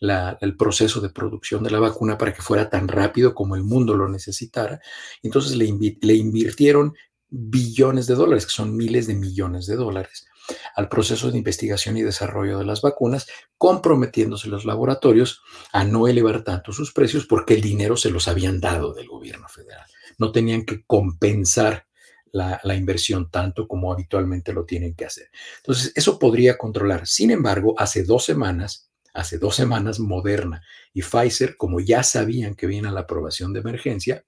el 0.00 0.56
proceso 0.56 1.00
de 1.00 1.10
producción 1.10 1.62
de 1.62 1.70
la 1.70 1.78
vacuna 1.78 2.16
para 2.16 2.32
que 2.32 2.42
fuera 2.42 2.70
tan 2.70 2.88
rápido 2.88 3.34
como 3.34 3.54
el 3.54 3.62
mundo 3.62 3.94
lo 3.96 4.08
necesitara. 4.08 4.80
Entonces 5.22 5.56
le, 5.56 5.66
invirtieron 5.66 6.94
billones 7.28 8.06
de 8.06 8.14
dólares, 8.14 8.46
que 8.46 8.52
son 8.52 8.76
miles 8.76 9.06
de 9.06 9.14
millones 9.14 9.66
de 9.66 9.76
dólares, 9.76 10.26
al 10.74 10.88
proceso 10.88 11.30
de 11.30 11.38
investigación 11.38 11.96
y 11.96 12.02
desarrollo 12.02 12.58
de 12.58 12.64
las 12.64 12.80
vacunas, 12.80 13.26
comprometiéndose 13.58 14.48
los 14.48 14.64
laboratorios 14.64 15.42
a 15.72 15.84
no 15.84 16.08
elevar 16.08 16.42
tanto 16.44 16.72
sus 16.72 16.92
precios 16.92 17.26
porque 17.26 17.54
el 17.54 17.60
dinero 17.60 17.96
se 17.96 18.10
los 18.10 18.26
habían 18.26 18.60
dado 18.60 18.94
del 18.94 19.06
gobierno 19.06 19.48
federal. 19.48 19.86
No 20.18 20.32
tenían 20.32 20.64
que 20.64 20.82
compensar 20.86 21.86
la, 22.32 22.74
inversión 22.74 23.30
tanto 23.30 23.66
como 23.66 23.92
habitualmente 23.92 24.52
lo 24.52 24.64
tienen 24.64 24.94
que 24.94 25.04
hacer. 25.04 25.30
Entonces, 25.58 25.92
eso 25.94 26.18
podría 26.18 26.56
controlar. 26.56 27.06
Sin 27.06 27.30
embargo, 27.30 27.74
hace 27.78 28.04
dos 28.04 28.24
semanas, 28.24 28.89
hace 29.14 29.38
dos 29.38 29.56
semanas, 29.56 30.00
Moderna 30.00 30.62
y 30.92 31.02
Pfizer, 31.02 31.56
como 31.56 31.80
ya 31.80 32.02
sabían 32.02 32.54
que 32.54 32.66
viene 32.66 32.90
la 32.90 33.00
aprobación 33.00 33.52
de 33.52 33.60
emergencia, 33.60 34.24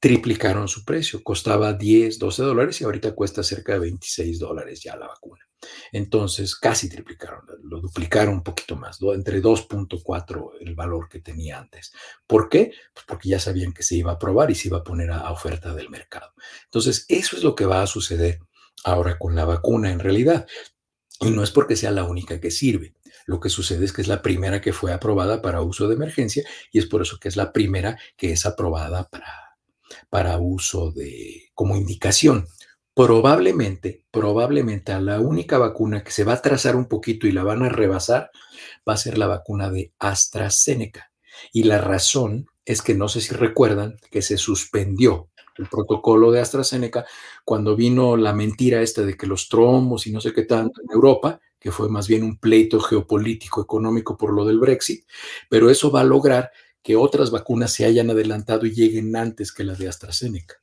triplicaron 0.00 0.68
su 0.68 0.84
precio. 0.84 1.22
Costaba 1.22 1.72
10, 1.72 2.18
12 2.18 2.42
dólares 2.42 2.80
y 2.80 2.84
ahorita 2.84 3.14
cuesta 3.14 3.42
cerca 3.42 3.72
de 3.74 3.80
26 3.80 4.38
dólares 4.38 4.82
ya 4.82 4.96
la 4.96 5.08
vacuna. 5.08 5.48
Entonces, 5.92 6.54
casi 6.54 6.88
triplicaron, 6.88 7.44
lo 7.64 7.80
duplicaron 7.80 8.34
un 8.34 8.42
poquito 8.42 8.76
más, 8.76 8.98
entre 9.14 9.42
2.4 9.42 10.50
el 10.60 10.74
valor 10.74 11.08
que 11.08 11.20
tenía 11.20 11.58
antes. 11.58 11.92
¿Por 12.26 12.48
qué? 12.48 12.72
Pues 12.94 13.04
porque 13.06 13.30
ya 13.30 13.40
sabían 13.40 13.72
que 13.72 13.82
se 13.82 13.96
iba 13.96 14.12
a 14.12 14.14
aprobar 14.14 14.50
y 14.50 14.54
se 14.54 14.68
iba 14.68 14.78
a 14.78 14.84
poner 14.84 15.10
a, 15.10 15.30
oferta 15.32 15.74
del 15.74 15.90
mercado. 15.90 16.32
Entonces, 16.64 17.06
eso 17.08 17.36
es 17.36 17.42
lo 17.42 17.54
que 17.54 17.66
va 17.66 17.82
a 17.82 17.86
suceder 17.86 18.40
ahora 18.84 19.18
con 19.18 19.34
la 19.34 19.44
vacuna 19.44 19.90
en 19.90 19.98
realidad. 19.98 20.46
Y 21.20 21.30
no 21.30 21.42
es 21.42 21.50
porque 21.50 21.74
sea 21.74 21.90
la 21.90 22.04
única 22.04 22.40
que 22.40 22.52
sirve. 22.52 22.94
Lo 23.28 23.40
que 23.40 23.50
sucede 23.50 23.84
es 23.84 23.92
que 23.92 24.00
es 24.00 24.08
la 24.08 24.22
primera 24.22 24.62
que 24.62 24.72
fue 24.72 24.90
aprobada 24.90 25.42
para 25.42 25.60
uso 25.60 25.86
de 25.86 25.94
emergencia 25.94 26.44
y 26.72 26.78
es 26.78 26.86
por 26.86 27.02
eso 27.02 27.18
que 27.20 27.28
es 27.28 27.36
la 27.36 27.52
primera 27.52 27.98
que 28.16 28.32
es 28.32 28.46
aprobada 28.46 29.06
para 29.08 29.48
para 30.08 30.38
uso 30.38 30.92
de, 30.92 31.50
como 31.54 31.76
indicación. 31.76 32.46
Probablemente, 32.94 34.06
probablemente 34.10 34.92
a 34.92 35.00
la 35.02 35.20
única 35.20 35.58
vacuna 35.58 36.02
que 36.02 36.10
se 36.10 36.24
va 36.24 36.32
a 36.32 36.42
trazar 36.42 36.74
un 36.74 36.88
poquito 36.88 37.26
y 37.26 37.32
la 37.32 37.44
van 37.44 37.62
a 37.62 37.68
rebasar 37.68 38.30
va 38.88 38.94
a 38.94 38.96
ser 38.96 39.18
la 39.18 39.26
vacuna 39.26 39.70
de 39.70 39.92
AstraZeneca. 39.98 41.12
Y 41.52 41.64
la 41.64 41.78
razón 41.78 42.46
es 42.64 42.80
que 42.80 42.94
no 42.94 43.08
sé 43.08 43.20
si 43.20 43.34
recuerdan 43.34 43.98
que 44.10 44.22
se 44.22 44.38
suspendió 44.38 45.28
el 45.58 45.66
protocolo 45.66 46.30
de 46.30 46.40
AstraZeneca 46.40 47.04
cuando 47.44 47.76
vino 47.76 48.16
la 48.16 48.32
mentira 48.32 48.80
esta 48.80 49.02
de 49.02 49.18
que 49.18 49.26
los 49.26 49.48
trombos 49.50 50.06
y 50.06 50.12
no 50.12 50.20
sé 50.22 50.32
qué 50.32 50.44
tanto 50.44 50.80
en 50.80 50.90
Europa, 50.90 51.40
que 51.58 51.72
fue 51.72 51.88
más 51.88 52.08
bien 52.08 52.22
un 52.22 52.38
pleito 52.38 52.80
geopolítico 52.80 53.62
económico 53.62 54.16
por 54.16 54.32
lo 54.32 54.44
del 54.44 54.58
Brexit, 54.58 55.04
pero 55.48 55.70
eso 55.70 55.90
va 55.90 56.02
a 56.02 56.04
lograr 56.04 56.50
que 56.82 56.96
otras 56.96 57.30
vacunas 57.30 57.72
se 57.72 57.84
hayan 57.84 58.10
adelantado 58.10 58.66
y 58.66 58.72
lleguen 58.72 59.14
antes 59.16 59.52
que 59.52 59.64
las 59.64 59.78
de 59.78 59.88
AstraZeneca. 59.88 60.56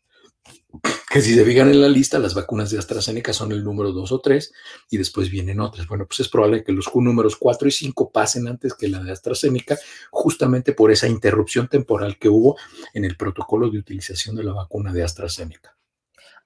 Que 1.10 1.22
si 1.22 1.34
se 1.34 1.46
fijan 1.46 1.70
en 1.70 1.80
la 1.80 1.88
lista, 1.88 2.20
las 2.20 2.34
vacunas 2.34 2.70
de 2.70 2.78
AstraZeneca 2.78 3.32
son 3.32 3.52
el 3.52 3.64
número 3.64 3.92
2 3.92 4.12
o 4.12 4.20
3 4.20 4.52
y 4.90 4.98
después 4.98 5.30
vienen 5.30 5.62
otras. 5.62 5.88
Bueno, 5.88 6.06
pues 6.06 6.20
es 6.20 6.30
probable 6.30 6.64
que 6.64 6.74
los 6.74 6.94
números 6.94 7.38
4 7.38 7.68
y 7.68 7.72
5 7.72 8.12
pasen 8.12 8.48
antes 8.48 8.74
que 8.74 8.90
la 8.90 9.02
de 9.02 9.12
AstraZeneca, 9.12 9.78
justamente 10.12 10.74
por 10.74 10.92
esa 10.92 11.08
interrupción 11.08 11.70
temporal 11.70 12.18
que 12.18 12.28
hubo 12.28 12.58
en 12.94 13.06
el 13.06 13.16
protocolo 13.16 13.70
de 13.70 13.78
utilización 13.78 14.36
de 14.36 14.44
la 14.44 14.54
vacuna 14.54 14.92
de 14.92 15.04
AstraZeneca. 15.04 15.78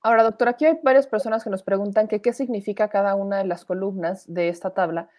Ahora, 0.02 0.24
doctor, 0.24 0.48
aquí 0.48 0.66
hay 0.66 0.80
varias 0.82 1.08
personas 1.08 1.44
que 1.44 1.50
nos 1.50 1.64
preguntan 1.64 2.08
que 2.08 2.22
qué 2.22 2.32
significa 2.32 2.90
cada 2.90 3.16
una 3.16 3.38
de 3.40 3.46
las 3.46 3.66
columnas 3.66 4.24
de 4.34 4.48
esta 4.48 4.74
tabla 4.74 5.10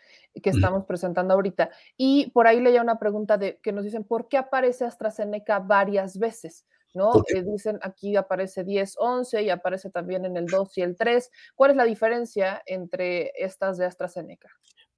que 0.43 0.51
estamos 0.51 0.87
presentando 0.87 1.35
ahorita. 1.35 1.71
Y 1.97 2.31
por 2.31 2.47
ahí 2.47 2.61
leía 2.61 2.81
una 2.81 2.99
pregunta 2.99 3.37
de 3.37 3.59
que 3.63 3.73
nos 3.73 3.85
dicen, 3.85 4.05
¿por 4.05 4.29
qué 4.29 4.39
aparece 4.39 4.85
AstraZeneca 4.87 5.59
varias 5.59 6.19
veces? 6.19 6.67
¿no? 6.95 7.13
Eh, 7.35 7.43
dicen 7.43 7.79
aquí 7.83 8.17
aparece 8.17 8.65
10, 8.65 8.97
11 8.99 9.43
y 9.43 9.51
aparece 9.51 9.91
también 9.91 10.25
en 10.25 10.37
el 10.37 10.47
2 10.47 10.79
y 10.79 10.83
el 10.83 10.97
3. 10.97 11.31
¿Cuál 11.55 11.73
es 11.73 11.77
la 11.77 11.85
diferencia 11.85 12.63
entre 12.67 13.33
estas 13.37 13.79
de 13.79 13.87
AstraZeneca? 13.87 14.49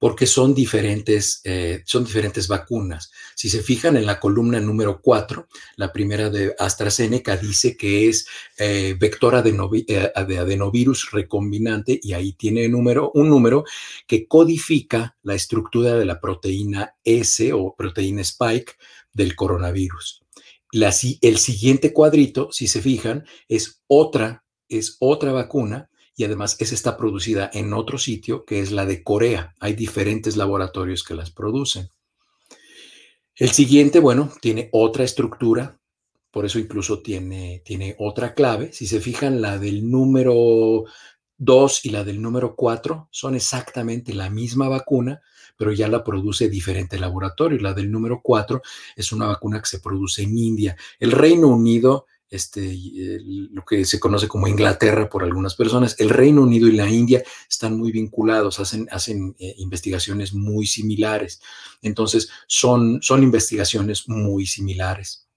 Porque 0.03 0.27
son 0.27 0.53
diferentes, 0.53 1.39
eh, 1.45 1.81
son 1.85 2.03
diferentes 2.03 2.49
vacunas. 2.49 3.09
Si 3.35 3.47
se 3.47 3.63
fijan 3.63 3.95
en 3.95 4.05
la 4.05 4.19
columna 4.19 4.59
número 4.59 4.99
4, 5.01 5.47
la 5.77 5.93
primera 5.93 6.29
de 6.29 6.53
AstraZeneca 6.59 7.37
dice 7.37 7.77
que 7.77 8.09
es 8.09 8.27
eh, 8.57 8.97
vector 8.99 9.33
eh, 9.47 10.11
de 10.27 10.37
adenovirus 10.37 11.09
recombinante 11.11 12.01
y 12.03 12.11
ahí 12.11 12.33
tiene 12.33 12.67
número, 12.67 13.11
un 13.13 13.29
número 13.29 13.63
que 14.05 14.27
codifica 14.27 15.15
la 15.23 15.35
estructura 15.35 15.93
de 15.95 16.03
la 16.03 16.19
proteína 16.19 16.95
S 17.05 17.53
o 17.53 17.73
proteína 17.73 18.23
spike 18.23 18.73
del 19.13 19.37
coronavirus. 19.37 20.21
el 21.21 21.37
siguiente 21.37 21.93
cuadrito, 21.93 22.51
si 22.51 22.67
se 22.67 22.81
fijan, 22.81 23.23
es 23.47 23.81
otra, 23.87 24.43
es 24.67 24.97
otra 24.99 25.31
vacuna 25.31 25.89
y 26.15 26.23
además 26.23 26.57
esa 26.59 26.75
está 26.75 26.97
producida 26.97 27.49
en 27.53 27.73
otro 27.73 27.97
sitio 27.97 28.45
que 28.45 28.59
es 28.59 28.71
la 28.71 28.85
de 28.85 29.03
Corea. 29.03 29.55
Hay 29.59 29.73
diferentes 29.73 30.37
laboratorios 30.37 31.03
que 31.03 31.15
las 31.15 31.31
producen. 31.31 31.89
El 33.35 33.49
siguiente, 33.49 33.99
bueno, 33.99 34.31
tiene 34.41 34.69
otra 34.71 35.03
estructura, 35.03 35.79
por 36.29 36.45
eso 36.45 36.59
incluso 36.59 37.01
tiene, 37.01 37.61
tiene 37.65 37.95
otra 37.97 38.33
clave. 38.33 38.71
Si 38.73 38.85
se 38.85 38.99
fijan, 38.99 39.41
la 39.41 39.57
del 39.57 39.89
número 39.89 40.85
2 41.37 41.85
y 41.85 41.89
la 41.89 42.03
del 42.03 42.21
número 42.21 42.55
4 42.55 43.07
son 43.11 43.35
exactamente 43.35 44.13
la 44.13 44.29
misma 44.29 44.69
vacuna, 44.69 45.21
pero 45.57 45.71
ya 45.71 45.87
la 45.87 46.03
produce 46.03 46.47
diferente 46.47 46.99
laboratorio. 46.99 47.59
La 47.59 47.73
del 47.73 47.91
número 47.91 48.21
4 48.23 48.61
es 48.95 49.11
una 49.11 49.27
vacuna 49.27 49.59
que 49.59 49.67
se 49.67 49.79
produce 49.79 50.23
en 50.23 50.37
India. 50.37 50.75
El 50.99 51.11
Reino 51.11 51.47
Unido 51.47 52.05
este, 52.33 52.75
lo 53.51 53.63
que 53.63 53.85
se 53.85 53.99
conoce 53.99 54.27
como 54.27 54.47
Inglaterra 54.47 55.07
por 55.07 55.23
algunas 55.23 55.55
personas. 55.55 55.95
El 55.99 56.09
Reino 56.09 56.41
Unido 56.41 56.67
y 56.67 56.71
la 56.71 56.89
India 56.89 57.23
están 57.47 57.77
muy 57.77 57.91
vinculados, 57.91 58.59
hacen, 58.59 58.87
hacen 58.91 59.35
eh, 59.37 59.53
investigaciones 59.57 60.33
muy 60.33 60.65
similares. 60.65 61.41
Entonces, 61.83 62.29
son, 62.47 62.99
son 63.03 63.21
investigaciones 63.21 64.09
muy 64.09 64.47
similares. 64.47 65.27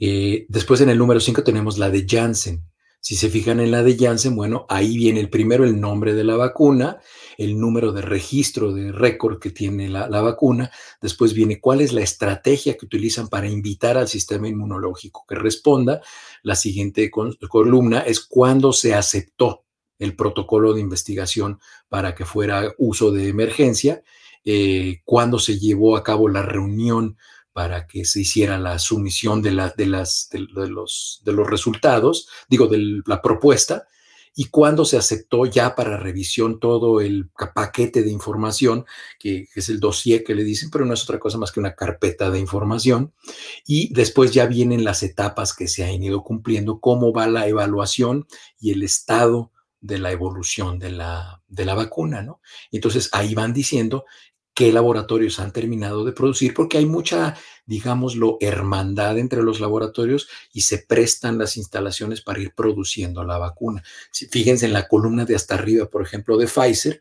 Eh, 0.00 0.46
después 0.48 0.80
en 0.80 0.88
el 0.88 0.98
número 0.98 1.20
5 1.20 1.44
tenemos 1.44 1.78
la 1.78 1.90
de 1.90 2.04
Janssen. 2.08 2.64
Si 3.00 3.14
se 3.14 3.28
fijan 3.28 3.60
en 3.60 3.70
la 3.70 3.84
de 3.84 3.96
Janssen, 3.96 4.34
bueno, 4.34 4.66
ahí 4.68 4.96
viene 4.96 5.20
el 5.20 5.30
primero 5.30 5.64
el 5.64 5.80
nombre 5.80 6.14
de 6.14 6.24
la 6.24 6.36
vacuna 6.36 6.98
el 7.38 7.58
número 7.58 7.92
de 7.92 8.02
registro 8.02 8.72
de 8.72 8.92
récord 8.92 9.38
que 9.38 9.50
tiene 9.50 9.88
la, 9.88 10.06
vacuna. 10.20 10.70
Después 11.00 11.34
viene 11.34 11.60
cuál 11.60 11.80
es 11.80 11.92
la 11.92 12.02
estrategia 12.02 12.76
que 12.76 12.86
utilizan 12.86 13.28
para 13.28 13.48
invitar 13.48 13.96
al 13.96 14.08
sistema 14.08 14.48
inmunológico 14.48 15.24
que 15.28 15.34
responda. 15.34 16.00
La 16.42 16.54
siguiente 16.54 17.10
columna 17.10 18.00
es 18.00 18.20
cuándo 18.20 18.72
se 18.72 18.94
aceptó 18.94 19.64
el 19.98 20.16
protocolo 20.16 20.74
de 20.74 20.80
investigación 20.80 21.60
para 21.88 22.14
que 22.14 22.24
fuera 22.24 22.74
uso 22.78 23.10
de 23.12 23.28
emergencia, 23.28 24.02
eh, 24.44 25.00
cuándo 25.04 25.38
se 25.38 25.58
llevó 25.58 25.96
a 25.96 26.02
cabo 26.02 26.28
la 26.28 26.42
reunión 26.42 27.16
para 27.52 27.86
que 27.86 28.04
se 28.04 28.20
hiciera 28.20 28.58
la 28.58 28.78
sumisión 28.80 29.40
de, 29.40 29.50
de, 29.76 29.86
las, 29.86 30.28
los, 30.32 31.22
de 31.24 31.32
los 31.32 31.48
resultados, 31.48 32.28
digo, 32.48 32.66
de 32.66 33.00
la 33.06 33.22
propuesta, 33.22 33.86
y 34.34 34.46
cuando 34.46 34.84
se 34.84 34.96
aceptó 34.96 35.46
ya 35.46 35.74
para 35.74 35.96
revisión 35.96 36.58
todo 36.58 37.00
el 37.00 37.30
paquete 37.54 38.02
de 38.02 38.10
información, 38.10 38.84
que, 39.18 39.48
es 39.54 39.68
el 39.68 39.78
dossier 39.78 40.24
que 40.24 40.34
le 40.34 40.42
dicen, 40.42 40.70
pero 40.70 40.84
no 40.84 40.94
es 40.94 41.04
otra 41.04 41.20
cosa 41.20 41.38
más 41.38 41.52
que 41.52 41.60
una 41.60 41.76
carpeta 41.76 42.30
de 42.30 42.40
información. 42.40 43.12
Y 43.64 43.92
después 43.94 44.32
ya 44.32 44.46
vienen 44.46 44.84
las 44.84 45.02
etapas 45.04 45.54
que 45.54 45.68
se 45.68 45.84
han 45.84 46.02
ido 46.02 46.24
cumpliendo, 46.24 46.80
cómo 46.80 47.12
va 47.12 47.28
la 47.28 47.46
evaluación 47.46 48.26
y 48.58 48.72
el 48.72 48.82
estado 48.82 49.52
de 49.80 49.98
la 49.98 50.10
evolución 50.10 50.78
de 50.78 50.90
la, 50.90 51.42
de 51.46 51.64
la 51.64 51.74
vacuna, 51.74 52.22
¿no? 52.22 52.40
Entonces 52.72 53.10
ahí 53.12 53.34
van 53.34 53.52
diciendo 53.52 54.04
qué 54.54 54.72
laboratorios 54.72 55.38
han 55.40 55.52
terminado 55.52 56.04
de 56.04 56.12
producir, 56.12 56.54
porque 56.54 56.78
hay 56.78 56.86
mucha, 56.86 57.36
digámoslo, 57.66 58.36
hermandad 58.40 59.18
entre 59.18 59.42
los 59.42 59.60
laboratorios 59.60 60.28
y 60.52 60.62
se 60.62 60.78
prestan 60.78 61.38
las 61.38 61.56
instalaciones 61.56 62.20
para 62.20 62.40
ir 62.40 62.54
produciendo 62.54 63.24
la 63.24 63.38
vacuna. 63.38 63.82
fíjense 64.10 64.66
en 64.66 64.72
la 64.72 64.88
columna 64.88 65.24
de 65.24 65.36
hasta 65.36 65.54
arriba, 65.54 65.86
por 65.86 66.02
ejemplo, 66.02 66.36
de 66.36 66.46
Pfizer, 66.46 67.00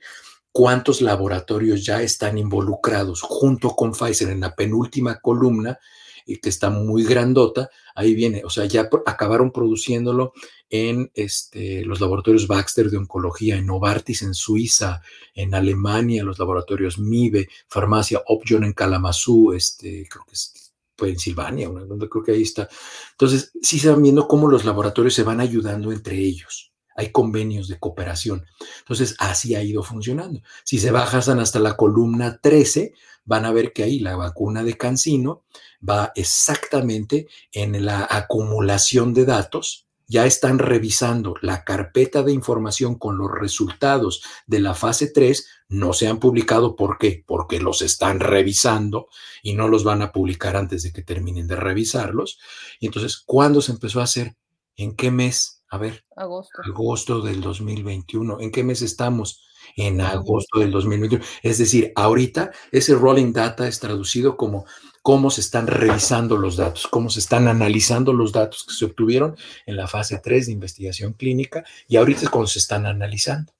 cuántos 0.52 1.02
laboratorios 1.02 1.84
ya 1.84 2.02
están 2.02 2.38
involucrados 2.38 3.22
junto 3.22 3.76
con 3.76 3.92
Pfizer 3.92 4.30
en 4.30 4.42
la 4.42 4.56
penúltima 4.56 5.20
columna, 5.20 5.80
y 6.26 6.38
que 6.38 6.50
está 6.50 6.70
muy 6.70 7.04
grandota, 7.04 7.70
ahí 7.96 8.14
viene, 8.16 8.44
o 8.44 8.50
sea, 8.50 8.66
ya 8.66 8.90
acabaron 9.06 9.52
produciéndolo 9.52 10.34
en 10.70 11.12
este, 11.14 11.86
los 11.86 12.02
laboratorios 12.02 12.48
Baxter 12.48 12.90
de 12.90 12.98
oncología, 12.98 13.58
en 13.58 13.68
Novartis 13.68 14.24
en 14.24 14.34
Suiza, 14.34 15.02
en 15.36 15.54
Alemania, 15.54 16.24
los 16.24 16.40
laboratorios 16.40 16.98
MIBE, 16.98 17.48
Farmacia 17.68 18.22
Option 18.26 18.64
en 18.64 18.74
Kalamazoo, 18.74 19.54
este, 19.54 20.08
creo 20.10 20.26
que 20.26 20.34
es 20.34 20.74
Pensilvania, 20.96 21.70
creo 22.10 22.24
que 22.24 22.32
ahí 22.32 22.42
está. 22.42 22.68
Entonces, 23.12 23.52
sí 23.62 23.80
se 23.80 23.90
van 23.90 24.02
viendo 24.02 24.28
cómo 24.28 24.48
los 24.48 24.66
laboratorios 24.66 25.14
se 25.14 25.24
van 25.24 25.40
ayudando 25.40 25.92
entre 25.92 26.18
ellos. 26.18 26.73
Hay 26.96 27.12
convenios 27.12 27.68
de 27.68 27.80
cooperación. 27.80 28.46
Entonces, 28.80 29.16
así 29.20 29.56
ha 29.56 29.64
ido 29.64 29.84
funcionando. 29.84 30.42
Si 30.64 30.80
se 30.80 30.92
bajan 30.92 31.40
hasta 31.40 31.60
la 31.60 31.76
columna 31.76 32.40
13, 32.42 32.94
van 33.26 33.46
a 33.46 33.52
ver 33.52 33.74
que 33.74 33.84
ahí 33.84 34.00
la 34.00 34.16
vacuna 34.16 34.64
de 34.64 34.78
Cancino 34.78 35.44
va 35.88 36.12
exactamente 36.16 37.28
en 37.52 37.86
la 37.86 38.08
acumulación 38.10 39.14
de 39.14 39.26
datos 39.26 39.88
ya 40.08 40.26
están 40.26 40.60
revisando 40.60 41.36
la 41.42 41.64
carpeta 41.64 42.24
de 42.24 42.34
información 42.34 42.96
con 43.00 43.18
los 43.18 43.32
resultados 43.32 44.22
de 44.46 44.60
la 44.60 44.76
fase 44.76 45.08
3, 45.08 45.48
no 45.70 45.94
se 45.94 46.08
han 46.08 46.20
publicado. 46.20 46.76
¿Por 46.76 46.98
qué? 46.98 47.24
Porque 47.26 47.60
los 47.60 47.82
están 47.82 48.20
revisando 48.20 49.08
y 49.42 49.54
no 49.54 49.68
los 49.68 49.84
van 49.84 50.02
a 50.02 50.12
publicar 50.12 50.56
antes 50.56 50.84
de 50.84 50.92
que 50.92 51.02
terminen 51.02 51.48
de 51.48 51.56
revisarlos. 51.56 52.40
Y 52.80 52.88
entonces, 52.88 53.18
¿cuándo 53.18 53.62
se 53.62 53.72
empezó 53.72 54.02
a 54.02 54.04
hacer? 54.04 54.36
¿En 54.76 54.96
qué 54.96 55.10
mes? 55.10 55.63
A 55.74 55.80
ver. 55.80 56.06
Agosto. 56.16 56.62
Agosto 56.64 57.22
del 57.22 57.42
2021. 57.42 58.42
¿En 58.42 58.52
qué 58.52 58.64
mes 58.64 58.84
estamos? 58.84 59.44
En 59.76 60.02
agosto 60.02 60.60
del 60.60 60.70
2021. 60.70 61.26
Es 61.42 61.58
decir, 61.58 61.92
ahorita 61.96 62.52
ese 62.72 62.94
rolling 62.94 63.34
data 63.34 63.68
es 63.68 63.80
traducido 63.80 64.38
como 64.38 64.68
cómo 65.02 65.32
se 65.32 65.42
están 65.42 65.66
revisando 65.66 66.38
los 66.38 66.58
datos, 66.58 66.86
cómo 66.86 67.10
se 67.10 67.22
están 67.22 67.48
analizando 67.48 68.14
los 68.14 68.32
datos 68.32 68.66
que 68.66 68.74
se 68.76 68.86
obtuvieron 68.86 69.36
en 69.66 69.76
la 69.76 69.88
fase 69.88 70.20
3 70.24 70.46
de 70.46 70.52
investigación 70.52 71.14
clínica 71.14 71.64
y 71.88 71.96
ahorita 71.96 72.22
es 72.22 72.30
cuando 72.30 72.46
se 72.46 72.60
están 72.60 72.86
analizando. 72.86 73.52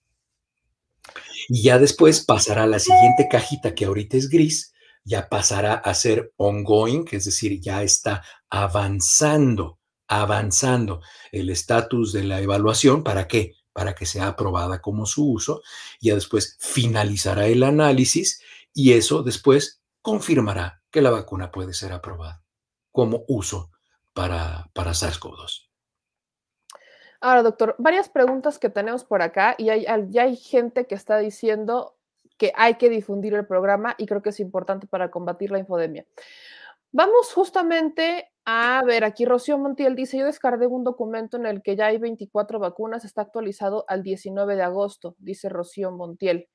Y 1.50 1.64
ya 1.64 1.80
después 1.80 2.24
pasará 2.24 2.64
a 2.64 2.68
la 2.68 2.78
siguiente 2.78 3.28
cajita 3.28 3.74
que 3.74 3.86
ahorita 3.86 4.18
es 4.18 4.30
gris, 4.30 4.72
ya 5.04 5.30
pasará 5.30 5.74
a 5.74 5.96
ser 5.96 6.32
ongoing, 6.38 7.06
es 7.12 7.26
decir, 7.26 7.60
ya 7.60 7.82
está 7.82 8.24
avanzando, 8.52 9.80
avanzando 10.08 11.02
el 11.32 11.50
estatus 11.50 12.14
de 12.14 12.24
la 12.24 12.42
evaluación. 12.42 13.04
¿Para 13.04 13.28
qué? 13.28 13.56
Para 13.74 13.96
que 13.96 14.06
sea 14.06 14.28
aprobada 14.28 14.82
como 14.82 15.06
su 15.06 15.32
uso. 15.32 15.62
Ya 16.02 16.16
después 16.16 16.58
finalizará 16.60 17.48
el 17.48 17.64
análisis 17.64 18.42
y 18.74 18.94
eso 18.94 19.24
después 19.24 19.82
confirmará 20.02 20.82
que 20.92 21.02
la 21.02 21.10
vacuna 21.10 21.52
puede 21.52 21.74
ser 21.74 21.92
aprobada 21.94 22.44
como 22.92 23.24
uso 23.28 23.72
para, 24.14 24.70
para 24.74 24.92
SARS-CoV-2. 24.92 25.68
Ahora, 27.20 27.42
doctor, 27.42 27.76
varias 27.78 28.10
preguntas 28.10 28.60
que 28.60 28.70
tenemos 28.70 29.06
por 29.06 29.22
acá 29.22 29.56
y 29.58 29.70
hay, 29.70 29.86
ya 30.10 30.24
hay 30.24 30.36
gente 30.36 30.86
que 30.88 30.96
está 30.96 31.18
diciendo 31.18 31.96
que 32.38 32.52
hay 32.56 32.76
que 32.76 32.90
difundir 32.90 33.34
el 33.34 33.48
programa 33.48 33.96
y 33.98 34.06
creo 34.06 34.22
que 34.22 34.30
es 34.30 34.40
importante 34.40 34.88
para 34.88 35.10
combatir 35.10 35.50
la 35.50 35.60
infodemia. 35.60 36.06
Vamos 36.94 37.34
justamente 37.34 38.30
a 38.46 38.82
ver, 38.86 39.04
aquí 39.04 39.26
Rocío 39.26 39.58
Montiel 39.58 39.96
dice, 39.96 40.18
yo 40.18 40.26
descargué 40.26 40.68
un 40.68 40.84
documento 40.84 41.38
en 41.38 41.46
el 41.46 41.62
que 41.62 41.76
ya 41.76 41.88
hay 41.88 41.98
24 41.98 42.60
vacunas, 42.60 43.04
está 43.06 43.22
actualizado 43.22 43.86
al 43.88 44.04
19 44.04 44.56
de 44.56 44.64
agosto, 44.64 45.16
dice 45.18 45.50
Rocío 45.50 45.92
Montiel. 45.92 46.48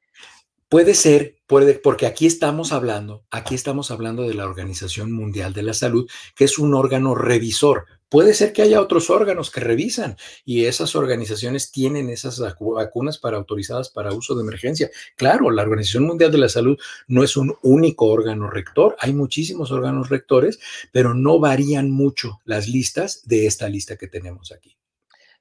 Puede 0.69 0.93
ser, 0.95 1.37
puede, 1.47 1.75
porque 1.75 2.07
aquí 2.07 2.27
estamos 2.27 2.73
hablando, 2.73 3.25
aquí 3.31 3.55
estamos 3.55 3.91
hablando 3.91 4.23
de 4.23 4.35
la 4.35 4.45
Organización 4.45 5.13
Mundial 5.13 5.55
de 5.55 5.63
la 5.63 5.73
Salud, 5.73 6.09
que 6.37 6.45
es 6.45 6.59
un 6.59 6.75
órgano 6.75 7.15
revisor. 7.15 7.87
Puede 8.09 8.33
ser 8.33 8.53
que 8.53 8.63
haya 8.63 8.81
otros 8.81 9.11
órganos 9.11 9.51
que 9.51 9.61
revisan 9.61 10.17
y 10.45 10.65
esas 10.65 10.97
organizaciones 10.97 11.71
tienen 11.71 12.09
esas 12.09 12.41
vacunas 12.59 13.19
para 13.19 13.37
autorizadas 13.37 13.91
para 13.91 14.15
uso 14.15 14.35
de 14.35 14.43
emergencia. 14.43 14.91
Claro, 15.17 15.51
la 15.51 15.63
Organización 15.63 16.05
Mundial 16.05 16.33
de 16.33 16.39
la 16.39 16.49
Salud 16.49 16.79
no 17.07 17.23
es 17.23 17.37
un 17.37 17.55
único 17.63 18.07
órgano 18.07 18.49
rector, 18.49 18.97
hay 19.01 19.13
muchísimos 19.13 19.71
órganos 19.73 20.09
rectores, 20.09 20.59
pero 20.91 21.13
no 21.13 21.39
varían 21.39 21.91
mucho 21.91 22.41
las 22.45 22.69
listas 22.69 23.23
de 23.27 23.47
esta 23.47 23.69
lista 23.69 23.97
que 23.97 24.09
tenemos 24.09 24.53
aquí. 24.53 24.79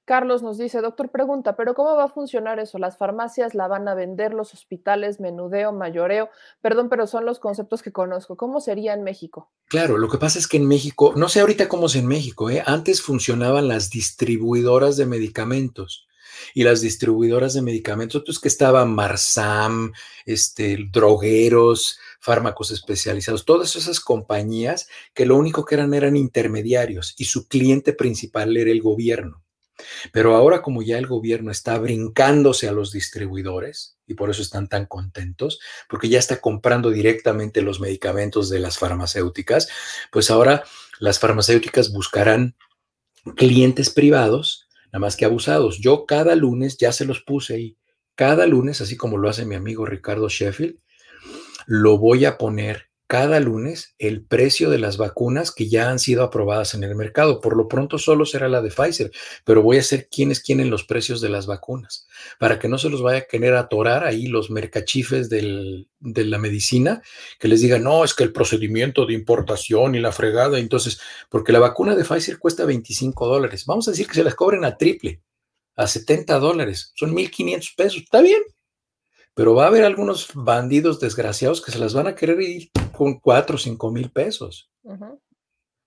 Carlos 0.08 0.42
nos 0.42 0.58
dice, 0.58 0.80
doctor, 0.80 1.12
pregunta, 1.12 1.58
pero 1.58 1.74
¿cómo 1.74 1.94
va 1.98 2.06
a 2.06 2.08
funcionar 2.08 2.60
eso? 2.60 2.78
¿Las 2.78 2.96
farmacias 2.96 3.54
la 3.54 3.68
van 3.68 3.90
a 3.90 3.94
vender, 3.94 4.34
los 4.34 4.54
hospitales, 4.54 5.20
menudeo, 5.20 5.74
mayoreo? 5.74 6.30
Perdón, 6.62 6.88
pero 6.88 7.08
son 7.08 7.26
los 7.26 7.40
conceptos 7.40 7.84
que 7.84 7.92
conozco. 7.92 8.38
¿Cómo 8.38 8.62
sería 8.62 8.94
en 8.94 9.04
México? 9.04 9.52
Claro, 9.68 9.98
lo 9.98 10.08
que 10.08 10.18
pasa 10.18 10.40
es 10.40 10.48
que 10.48 10.56
en 10.56 10.66
México, 10.66 11.12
no 11.18 11.28
sé 11.28 11.42
ahorita 11.42 11.68
cómo 11.68 11.88
es 11.88 11.96
en 11.98 12.08
México, 12.08 12.50
¿eh? 12.50 12.64
antes 12.66 13.02
funcionaban 13.02 13.68
las 13.68 13.90
distribuidoras 13.90 14.96
de 14.96 15.08
medicamentos. 15.08 16.08
y 16.54 16.64
las 16.64 16.82
distribuidoras 16.82 17.54
de 17.56 17.64
medicamentos, 17.64 18.22
pues 18.26 18.40
que 18.40 18.48
estaban 18.48 18.94
Marsam, 18.94 19.92
este, 20.26 20.78
drogueros, 20.92 22.00
fármacos 22.22 22.72
especializados, 22.72 23.44
todas 23.44 23.76
esas 23.76 24.00
compañías 24.00 24.88
que 25.14 25.26
lo 25.26 25.36
único 25.36 25.66
que 25.66 25.76
eran 25.76 25.94
eran 25.94 26.16
intermediarios 26.16 27.16
y 27.18 27.26
su 27.26 27.48
cliente 27.48 27.92
principal 27.92 28.56
era 28.56 28.70
el 28.70 28.82
gobierno. 28.82 29.47
Pero 30.12 30.36
ahora 30.36 30.62
como 30.62 30.82
ya 30.82 30.98
el 30.98 31.08
gobierno 31.08 31.52
está 31.52 31.78
brincándose 31.78 32.68
a 32.68 32.72
los 32.72 32.92
distribuidores 32.92 33.98
y 34.08 34.16
por 34.16 34.30
eso 34.30 34.42
están 34.42 34.68
tan 34.68 34.86
contentos, 34.86 35.60
porque 35.90 36.10
ya 36.10 36.20
está 36.20 36.40
comprando 36.42 36.90
directamente 36.90 37.62
los 37.62 37.80
medicamentos 37.80 38.50
de 38.50 38.60
las 38.60 38.78
farmacéuticas, 38.78 39.68
pues 40.12 40.32
ahora 40.32 40.64
las 41.00 41.20
farmacéuticas 41.20 41.92
buscarán 41.92 42.56
clientes 43.36 43.90
privados, 43.90 44.68
nada 44.88 45.00
más 45.00 45.16
que 45.16 45.26
abusados. 45.26 45.80
Yo 45.80 46.06
cada 46.06 46.36
lunes 46.36 46.78
ya 46.78 46.92
se 46.92 47.06
los 47.06 47.22
puse 47.22 47.56
ahí, 47.56 47.78
cada 48.16 48.48
lunes, 48.48 48.82
así 48.82 48.98
como 48.98 49.18
lo 49.18 49.30
hace 49.30 49.46
mi 49.46 49.56
amigo 49.56 49.86
Ricardo 49.86 50.30
Sheffield, 50.30 50.80
lo 51.68 51.98
voy 51.98 52.26
a 52.26 52.38
poner 52.38 52.87
cada 53.08 53.40
lunes 53.40 53.96
el 53.98 54.24
precio 54.24 54.70
de 54.70 54.80
las 54.80 54.98
vacunas 54.98 55.52
que 55.52 55.70
ya 55.70 55.90
han 55.90 55.98
sido 55.98 56.24
aprobadas 56.24 56.74
en 56.74 56.84
el 56.84 56.94
mercado. 56.96 57.40
Por 57.40 57.56
lo 57.56 57.68
pronto 57.68 57.98
solo 57.98 58.26
será 58.26 58.50
la 58.50 58.62
de 58.62 58.70
Pfizer, 58.70 59.12
pero 59.46 59.62
voy 59.62 59.78
a 59.78 59.80
hacer 59.80 60.10
quienes 60.10 60.42
quieren 60.42 60.70
los 60.70 60.84
precios 60.84 61.22
de 61.22 61.30
las 61.30 61.48
vacunas 61.48 62.08
para 62.40 62.60
que 62.60 62.68
no 62.68 62.78
se 62.78 62.90
los 62.90 63.02
vaya 63.02 63.20
a 63.20 63.26
querer 63.26 63.56
atorar 63.56 64.04
ahí 64.04 64.28
los 64.28 64.50
mercachifes 64.50 65.30
de 65.30 65.86
la 66.00 66.38
medicina 66.38 67.02
que 67.40 67.48
les 67.48 67.62
digan, 67.62 67.84
no, 67.84 68.04
es 68.04 68.14
que 68.14 68.24
el 68.24 68.34
procedimiento 68.34 69.06
de 69.06 69.14
importación 69.14 69.96
y 69.96 70.00
la 70.00 70.12
fregada, 70.12 70.60
entonces, 70.60 71.00
porque 71.30 71.52
la 71.52 71.60
vacuna 71.60 71.96
de 71.96 72.04
Pfizer 72.04 72.38
cuesta 72.40 72.66
25 72.66 73.28
dólares, 73.28 73.66
vamos 73.66 73.88
a 73.88 73.92
decir 73.92 74.08
que 74.08 74.16
se 74.16 74.24
las 74.24 74.36
cobren 74.36 74.66
a 74.66 74.78
triple, 74.78 75.22
a 75.76 75.88
70 75.88 76.40
dólares, 76.40 76.92
son 76.96 77.16
1.500 77.16 77.76
pesos, 77.76 78.02
está 78.04 78.22
bien, 78.22 78.42
pero 79.38 79.54
va 79.54 79.66
a 79.66 79.68
haber 79.68 79.86
algunos 79.86 80.30
bandidos 80.34 81.00
desgraciados 81.00 81.62
que 81.62 81.72
se 81.72 81.78
las 81.78 81.94
van 81.94 82.08
a 82.08 82.16
querer 82.16 82.42
ir 82.42 82.72
con 82.92 83.20
cuatro 83.20 83.58
o 83.58 83.60
cinco 83.60 83.92
mil 83.92 84.10
pesos. 84.10 84.72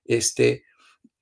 Este, 0.04 0.62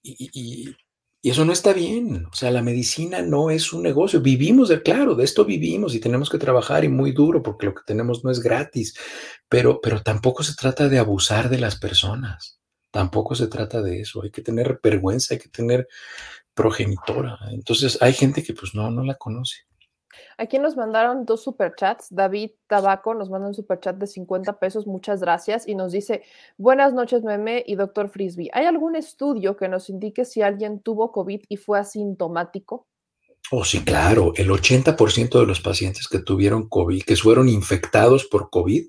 y, 0.03 0.77
eso 1.23 1.47
no 1.47 1.55
está 1.55 1.73
bien. 1.73 2.27
O 2.27 2.35
sea, 2.35 2.51
la 2.51 2.61
medicina 2.61 3.23
no 3.23 3.49
es 3.49 3.73
un 3.73 3.83
negocio. 3.83 4.21
Vivimos 4.21 4.69
de, 4.69 4.83
claro, 4.83 5.15
de 5.15 5.25
esto 5.25 5.47
vivimos 5.47 5.95
y 5.95 6.01
tenemos 6.01 6.29
que 6.29 6.37
trabajar 6.37 6.85
y 6.85 6.89
muy 6.89 7.13
duro 7.13 7.43
porque 7.43 7.65
lo 7.65 7.75
que 7.75 7.83
tenemos 7.87 8.23
no 8.23 8.31
es 8.31 8.41
gratis. 8.41 8.95
Pero, 9.49 9.81
pero 9.81 10.03
tampoco 10.03 10.43
se 10.43 10.55
trata 10.55 10.87
de 10.91 10.99
abusar 10.99 11.49
de 11.49 11.59
las 11.59 11.79
personas. 11.79 12.61
Tampoco 12.91 13.37
se 13.37 13.47
trata 13.47 13.81
de 13.81 14.03
eso. 14.03 14.23
Hay 14.23 14.31
que 14.31 14.43
tener 14.43 14.81
vergüenza, 14.83 15.33
hay 15.33 15.41
que 15.41 15.49
tener 15.49 15.89
progenitora. 16.53 17.39
Entonces, 17.53 17.97
hay 18.03 18.13
gente 18.13 18.43
que 18.43 18.53
pues 18.53 18.75
no, 18.75 18.91
no 18.91 19.03
la 19.03 19.15
conoce. 19.15 19.68
Aquí 20.37 20.59
nos 20.59 20.77
mandaron 20.77 21.25
dos 21.25 21.43
superchats. 21.43 22.09
David 22.11 22.53
Tabaco 22.67 23.15
nos 23.15 23.31
manda 23.31 23.49
un 23.49 23.55
superchat 23.55 23.97
de 23.97 24.07
50 24.07 24.59
pesos, 24.59 24.87
muchas 24.87 25.21
gracias, 25.21 25.67
y 25.67 25.75
nos 25.75 25.93
dice, 25.93 26.23
buenas 26.57 26.93
noches, 26.93 27.23
meme 27.23 27.63
y 27.67 27.75
doctor 27.75 28.09
Frisby. 28.09 28.51
¿Hay 28.53 28.67
algún 28.67 28.97
estudio 28.97 29.57
que 29.57 29.69
nos 29.69 29.91
indique 29.91 30.25
si 30.25 30.43
alguien 30.43 30.81
tuvo 30.81 31.13
COVID 31.13 31.43
y 31.49 31.57
fue 31.57 31.79
asintomático? 31.79 32.87
Oh, 33.51 33.65
sí, 33.65 33.83
claro. 33.83 34.33
El 34.37 34.51
80% 34.51 35.41
de 35.41 35.47
los 35.47 35.61
pacientes 35.61 36.07
que 36.09 36.19
tuvieron 36.19 36.69
COVID, 36.69 37.03
que 37.03 37.17
fueron 37.17 37.49
infectados 37.49 38.27
por 38.27 38.51
COVID, 38.51 38.89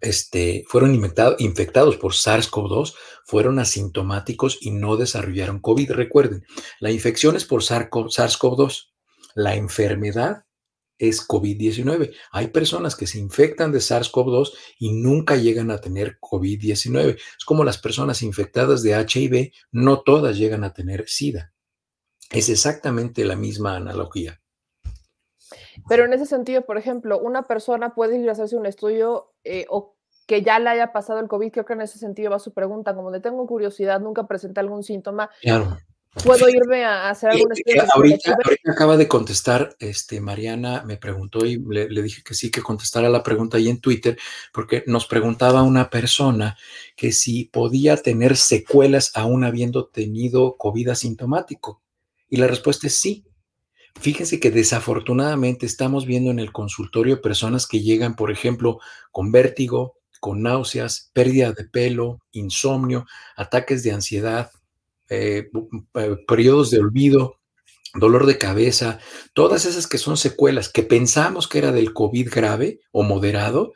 este, 0.00 0.64
fueron 0.66 0.94
infectados 0.94 1.96
por 1.96 2.12
SARS-CoV-2, 2.12 2.94
fueron 3.24 3.58
asintomáticos 3.58 4.58
y 4.60 4.70
no 4.70 4.96
desarrollaron 4.96 5.60
COVID. 5.60 5.92
Recuerden, 5.92 6.44
la 6.78 6.90
infección 6.90 7.36
es 7.36 7.44
por 7.44 7.62
SARS-CoV-2 7.62 8.89
la 9.34 9.54
enfermedad 9.54 10.44
es 11.00 11.26
COVID-19. 11.26 12.14
Hay 12.30 12.48
personas 12.48 12.94
que 12.94 13.06
se 13.06 13.18
infectan 13.18 13.72
de 13.72 13.78
SARS-CoV-2 13.78 14.52
y 14.78 14.92
nunca 14.92 15.36
llegan 15.36 15.70
a 15.70 15.80
tener 15.80 16.18
COVID-19. 16.20 17.16
Es 17.16 17.44
como 17.46 17.64
las 17.64 17.78
personas 17.78 18.22
infectadas 18.22 18.82
de 18.82 18.92
HIV, 18.92 19.52
no 19.72 20.02
todas 20.02 20.36
llegan 20.36 20.62
a 20.62 20.74
tener 20.74 21.08
SIDA. 21.08 21.52
Es 22.30 22.50
exactamente 22.50 23.24
la 23.24 23.34
misma 23.34 23.76
analogía. 23.76 24.40
Pero 25.88 26.04
en 26.04 26.12
ese 26.12 26.26
sentido, 26.26 26.66
por 26.66 26.76
ejemplo, 26.76 27.18
una 27.18 27.44
persona 27.44 27.94
puede 27.94 28.18
ir 28.18 28.28
a 28.28 28.32
hacerse 28.32 28.56
un 28.56 28.66
estudio 28.66 29.32
eh, 29.42 29.64
o 29.70 29.96
que 30.26 30.42
ya 30.42 30.58
le 30.58 30.68
haya 30.68 30.92
pasado 30.92 31.18
el 31.18 31.28
COVID, 31.28 31.50
creo 31.50 31.64
que 31.64 31.72
en 31.72 31.80
ese 31.80 31.98
sentido 31.98 32.30
va 32.30 32.38
su 32.38 32.52
pregunta, 32.52 32.94
como 32.94 33.10
de 33.10 33.20
tengo 33.20 33.46
curiosidad, 33.46 34.00
nunca 34.00 34.28
presenté 34.28 34.60
algún 34.60 34.84
síntoma. 34.84 35.30
Claro 35.40 35.78
puedo 36.12 36.48
irme 36.48 36.84
a 36.84 37.10
hacer 37.10 37.30
algún 37.30 37.52
estudio. 37.52 37.82
Ahorita, 37.94 38.36
acaba 38.66 38.96
de 38.96 39.08
contestar, 39.08 39.76
este, 39.78 40.20
Mariana 40.20 40.82
me 40.84 40.96
preguntó 40.96 41.44
y 41.46 41.58
le, 41.58 42.02
dije 42.02 42.22
que 42.22 42.34
sí, 42.34 42.50
que 42.50 42.62
contestara 42.62 43.08
la 43.08 43.22
pregunta 43.22 43.56
ahí 43.56 43.68
en 43.68 43.80
Twitter, 43.80 44.18
porque 44.52 44.84
nos 44.86 45.06
preguntaba 45.06 45.62
una 45.62 45.90
persona 45.90 46.56
que 46.96 47.12
si 47.12 47.44
podía 47.44 47.96
tener 47.96 48.36
secuelas 48.36 49.12
aún 49.14 49.44
habiendo 49.44 49.86
tenido 49.86 50.56
COVID 50.56 50.88
asintomático. 50.88 51.82
Y 52.28 52.36
la 52.36 52.46
respuesta 52.46 52.86
es 52.86 52.96
sí. 52.96 53.24
Fíjense 54.00 54.38
que 54.38 54.50
desafortunadamente 54.50 55.66
estamos 55.66 56.06
viendo 56.06 56.30
en 56.30 56.38
el 56.38 56.52
consultorio 56.52 57.20
personas 57.20 57.66
que 57.66 57.80
llegan, 57.80 58.14
por 58.14 58.30
ejemplo, 58.30 58.78
con 59.10 59.32
vértigo, 59.32 59.96
con 60.20 60.42
náuseas, 60.42 61.10
pérdida 61.12 61.52
de 61.52 61.64
pelo, 61.64 62.20
insomnio, 62.30 63.06
ataques 63.36 63.82
de 63.82 63.92
ansiedad, 63.92 64.50
eh, 65.10 65.50
eh, 65.94 66.16
periodos 66.26 66.70
de 66.70 66.78
olvido, 66.78 67.36
dolor 67.94 68.26
de 68.26 68.38
cabeza, 68.38 69.00
todas 69.34 69.66
esas 69.66 69.86
que 69.86 69.98
son 69.98 70.16
secuelas 70.16 70.68
que 70.68 70.84
pensamos 70.84 71.48
que 71.48 71.58
era 71.58 71.72
del 71.72 71.92
COVID 71.92 72.30
grave 72.30 72.80
o 72.92 73.02
moderado, 73.02 73.72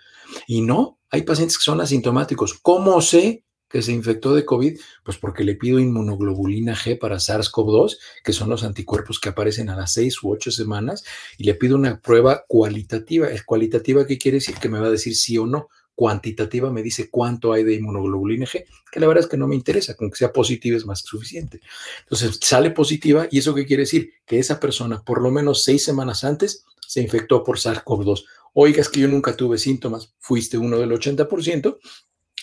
y 0.47 0.63
no, 0.63 0.99
hay 1.11 1.23
pacientes 1.23 1.59
que 1.59 1.65
son 1.65 1.81
asintomáticos. 1.81 2.55
¿Cómo 2.63 3.01
sé 3.01 3.45
que 3.69 3.83
se 3.83 3.93
infectó 3.93 4.35
de 4.35 4.45
COVID? 4.45 4.79
Pues 5.03 5.19
porque 5.19 5.45
le 5.45 5.57
pido 5.57 5.81
inmunoglobulina 5.81 6.77
G 6.77 6.99
para 6.99 7.17
SARS-CoV-2, 7.17 7.99
que 8.23 8.33
son 8.33 8.49
los 8.49 8.63
anticuerpos 8.63 9.19
que 9.19 9.29
aparecen 9.29 9.69
a 9.69 9.77
las 9.77 9.93
seis 9.93 10.23
u 10.23 10.31
ocho 10.31 10.51
semanas, 10.51 11.05
y 11.39 11.45
le 11.45 11.55
pido 11.55 11.77
una 11.77 12.01
prueba 12.01 12.45
cualitativa. 12.47 13.29
¿Es 13.29 13.43
cualitativa 13.43 14.07
qué 14.07 14.19
quiere 14.19 14.39
decir? 14.39 14.57
Que 14.57 14.69
me 14.69 14.79
va 14.79 14.87
a 14.87 14.91
decir 14.91 15.17
sí 15.17 15.37
o 15.39 15.47
no 15.47 15.69
cuantitativa 15.95 16.71
me 16.71 16.83
dice 16.83 17.11
cuánto 17.11 17.53
hay 17.53 17.65
de 17.65 17.75
inmunoglobulina 17.75 18.47
G, 18.47 18.65
que 18.91 19.01
la 19.01 19.07
verdad 19.07 19.25
es 19.25 19.31
que 19.31 19.37
no 19.37 19.47
me 19.47 19.55
interesa, 19.55 19.95
con 19.95 20.11
que 20.11 20.17
sea 20.17 20.33
positiva 20.33 20.77
es 20.77 20.87
más 20.87 21.03
que 21.03 21.09
suficiente. 21.09 21.61
Entonces 22.01 22.39
sale 22.41 22.71
positiva 22.71 23.29
y 23.31 23.39
eso 23.39 23.55
qué 23.55 23.67
quiere 23.67 23.83
decir? 23.83 24.13
Que 24.27 24.39
esa 24.39 24.61
persona 24.61 25.03
por 25.03 25.23
lo 25.23 25.31
menos 25.31 25.63
seis 25.63 25.85
semanas 25.85 26.25
antes 26.25 26.65
se 26.87 27.01
infectó 27.01 27.43
por 27.43 27.59
SARS-CoV-2. 27.59 28.25
Oigas 28.55 28.89
que 28.89 29.01
yo 29.01 29.09
nunca 29.09 29.37
tuve 29.37 29.59
síntomas, 29.59 30.15
fuiste 30.19 30.59
uno 30.59 30.79
del 30.79 30.91
80% 30.91 31.79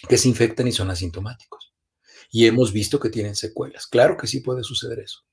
que 0.08 0.18
se 0.18 0.30
infectan 0.30 0.68
y 0.68 0.72
son 0.72 0.90
asintomáticos. 0.90 1.74
Y 2.32 2.46
hemos 2.46 2.72
visto 2.72 3.00
que 3.00 3.10
tienen 3.10 3.36
secuelas. 3.36 3.88
Claro 3.88 4.18
que 4.18 4.28
sí 4.28 4.40
puede 4.40 4.64
suceder 4.64 5.00
eso. 5.00 5.24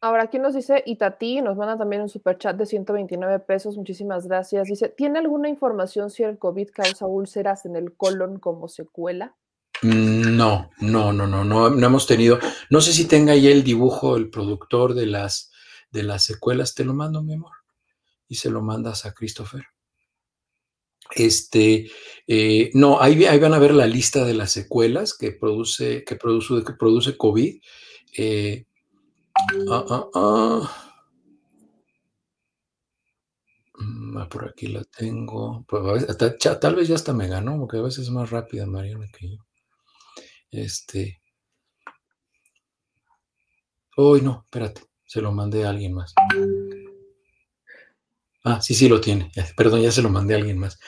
Ahora, 0.00 0.24
aquí 0.24 0.38
nos 0.38 0.54
dice 0.54 0.82
Itati, 0.84 1.40
nos 1.40 1.56
manda 1.56 1.78
también 1.78 2.02
un 2.02 2.08
super 2.08 2.36
chat 2.36 2.56
de 2.56 2.66
129 2.66 3.38
pesos, 3.40 3.76
muchísimas 3.76 4.26
gracias. 4.26 4.68
Dice, 4.68 4.90
¿tiene 4.90 5.18
alguna 5.18 5.48
información 5.48 6.10
si 6.10 6.22
el 6.22 6.38
COVID 6.38 6.68
causa 6.70 7.06
úlceras 7.06 7.64
en 7.64 7.76
el 7.76 7.94
colon 7.94 8.38
como 8.38 8.68
secuela? 8.68 9.34
Mm, 9.82 10.36
no, 10.36 10.70
no, 10.80 11.12
no, 11.12 11.26
no, 11.26 11.44
no, 11.44 11.86
hemos 11.86 12.06
tenido. 12.06 12.38
No 12.70 12.80
sé 12.80 12.92
si 12.92 13.06
tenga 13.06 13.32
ahí 13.32 13.46
el 13.48 13.64
dibujo, 13.64 14.16
el 14.16 14.28
productor 14.28 14.94
de 14.94 15.06
las, 15.06 15.50
de 15.90 16.02
las 16.02 16.24
secuelas. 16.24 16.74
Te 16.74 16.84
lo 16.84 16.92
mando, 16.92 17.22
mi 17.22 17.34
amor. 17.34 17.52
Y 18.28 18.36
se 18.36 18.50
lo 18.50 18.60
mandas 18.60 19.06
a 19.06 19.14
Christopher. 19.14 19.64
Este, 21.14 21.90
eh, 22.26 22.70
no, 22.74 23.00
ahí, 23.00 23.24
ahí, 23.24 23.38
van 23.38 23.54
a 23.54 23.58
ver 23.58 23.72
la 23.72 23.86
lista 23.86 24.24
de 24.24 24.34
las 24.34 24.52
secuelas 24.52 25.16
que 25.16 25.32
produce, 25.32 26.04
que 26.04 26.16
produce, 26.16 26.64
que 26.64 26.72
produce 26.72 27.16
COVID. 27.16 27.60
Eh, 28.18 28.66
Ah, 29.70 29.84
ah, 29.90 30.10
ah. 30.14 30.92
Mm, 33.78 34.16
ah. 34.16 34.28
por 34.28 34.48
aquí 34.48 34.68
la 34.68 34.82
tengo. 34.84 35.64
Pues 35.68 36.06
tal 36.60 36.74
vez 36.74 36.88
ya 36.88 36.94
hasta 36.94 37.12
me 37.12 37.28
ganó, 37.28 37.58
porque 37.58 37.78
a 37.78 37.82
veces 37.82 38.04
es 38.04 38.10
más 38.10 38.30
rápida 38.30 38.66
Mariana 38.66 39.06
que 39.12 39.30
yo. 39.30 39.38
Este. 40.50 41.20
Uy, 43.96 44.20
no, 44.22 44.42
espérate. 44.44 44.82
Se 45.04 45.20
lo 45.20 45.32
mandé 45.32 45.64
a 45.64 45.70
alguien 45.70 45.94
más. 45.94 46.14
Ah, 48.44 48.60
sí, 48.60 48.74
sí 48.74 48.88
lo 48.88 49.00
tiene. 49.00 49.30
Perdón, 49.56 49.82
ya 49.82 49.90
se 49.90 50.02
lo 50.02 50.08
mandé 50.08 50.34
a 50.34 50.38
alguien 50.38 50.58
más. 50.58 50.78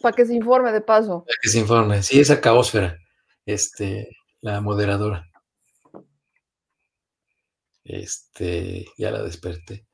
Para 0.00 0.14
que 0.14 0.26
se 0.26 0.34
informe 0.34 0.72
de 0.72 0.80
paso. 0.80 1.24
Para 1.24 1.36
que 1.42 1.48
se 1.48 1.58
informe. 1.58 2.02
Sí, 2.02 2.20
esa 2.20 2.40
caósfera. 2.40 2.96
Este, 3.44 4.08
la 4.40 4.60
moderadora. 4.60 5.27
Este, 7.88 8.86
ya 8.98 9.10
la 9.10 9.22
desperté. 9.22 9.86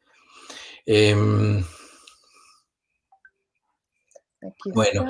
Em, 0.85 1.65
bueno, 4.75 5.07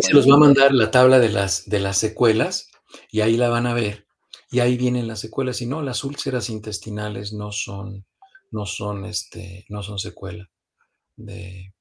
se 0.00 0.14
los 0.14 0.30
va 0.30 0.36
a 0.36 0.38
mandar 0.38 0.72
la 0.72 0.90
tabla 0.90 1.18
de 1.18 1.28
las, 1.28 1.68
de 1.68 1.80
las 1.80 1.98
secuelas 1.98 2.70
y 3.10 3.20
ahí 3.20 3.36
la 3.36 3.48
van 3.48 3.66
a 3.66 3.74
ver. 3.74 4.06
Y 4.50 4.60
ahí 4.60 4.76
vienen 4.76 5.08
las 5.08 5.20
secuelas. 5.20 5.60
Y 5.62 5.66
no, 5.66 5.82
las 5.82 6.04
úlceras 6.04 6.48
intestinales 6.48 7.32
no 7.32 7.50
son, 7.50 8.06
no 8.50 8.66
son, 8.66 9.04
este, 9.04 9.66
no 9.68 9.82
son 9.82 9.98
secuela 9.98 10.48
de, 11.16 11.74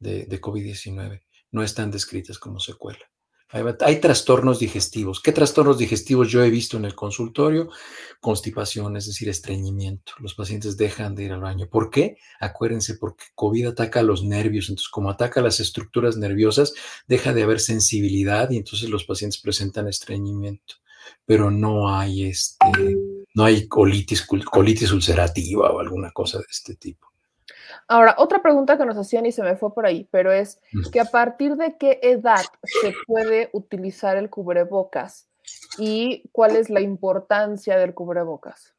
de, 0.00 0.26
de 0.26 0.40
COVID-19, 0.40 1.22
no 1.52 1.62
están 1.62 1.90
descritas 1.92 2.38
como 2.38 2.58
secuela. 2.58 3.06
Hay, 3.48 4.00
trastornos 4.00 4.58
digestivos. 4.58 5.20
¿Qué 5.20 5.30
trastornos 5.30 5.78
digestivos 5.78 6.28
yo 6.28 6.42
he 6.42 6.50
visto 6.50 6.76
en 6.76 6.84
el 6.84 6.96
consultorio? 6.96 7.70
Constipación, 8.20 8.96
es 8.96 9.06
decir, 9.06 9.28
estreñimiento. 9.28 10.12
Los 10.18 10.34
pacientes 10.34 10.76
dejan 10.76 11.14
de 11.14 11.24
ir 11.24 11.32
al 11.32 11.40
baño. 11.40 11.68
¿Por 11.68 11.90
qué? 11.90 12.16
Acuérdense, 12.40 12.96
porque 12.96 13.26
COVID 13.36 13.68
ataca 13.68 14.02
los 14.02 14.24
nervios. 14.24 14.68
Entonces, 14.68 14.88
como 14.88 15.10
ataca 15.10 15.40
las 15.42 15.60
estructuras 15.60 16.16
nerviosas, 16.16 16.74
deja 17.06 17.32
de 17.32 17.44
haber 17.44 17.60
sensibilidad 17.60 18.50
y 18.50 18.56
entonces 18.56 18.88
los 18.90 19.04
pacientes 19.04 19.40
presentan 19.40 19.86
estreñimiento. 19.86 20.74
Pero 21.24 21.52
no 21.52 21.96
hay 21.96 22.24
este, 22.24 22.66
no 23.34 23.44
hay 23.44 23.68
colitis, 23.68 24.26
colitis 24.26 24.90
ulcerativa 24.90 25.70
o 25.70 25.78
alguna 25.78 26.10
cosa 26.10 26.38
de 26.38 26.46
este 26.50 26.74
tipo. 26.74 27.05
Ahora, 27.88 28.16
otra 28.18 28.42
pregunta 28.42 28.76
que 28.76 28.84
nos 28.84 28.96
hacían 28.96 29.26
y 29.26 29.32
se 29.32 29.42
me 29.42 29.56
fue 29.56 29.72
por 29.72 29.86
ahí, 29.86 30.08
pero 30.10 30.32
es 30.32 30.58
que 30.92 31.00
a 31.00 31.04
partir 31.04 31.54
de 31.56 31.76
qué 31.78 32.00
edad 32.02 32.44
se 32.82 32.92
puede 33.06 33.50
utilizar 33.52 34.16
el 34.16 34.28
cubrebocas 34.28 35.28
y 35.78 36.24
cuál 36.32 36.56
es 36.56 36.68
la 36.68 36.80
importancia 36.80 37.78
del 37.78 37.94
cubrebocas. 37.94 38.74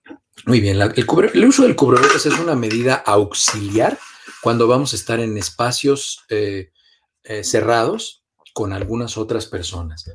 Muy 0.46 0.60
bien, 0.60 0.80
el, 0.82 1.46
uso 1.46 1.64
del 1.64 1.76
cubrebocas 1.76 2.26
es 2.26 2.38
una 2.38 2.56
medida 2.56 2.96
auxiliar 2.96 3.98
cuando 4.42 4.68
vamos 4.68 4.94
a 4.94 4.98
estar 4.98 5.20
en 5.20 5.38
espacios 5.38 6.26
eh, 6.30 6.72
eh, 7.24 7.44
cerrados 7.44 8.26
con 8.54 8.74
algunas 8.74 9.18
otras 9.18 9.46
personas. 9.46 10.12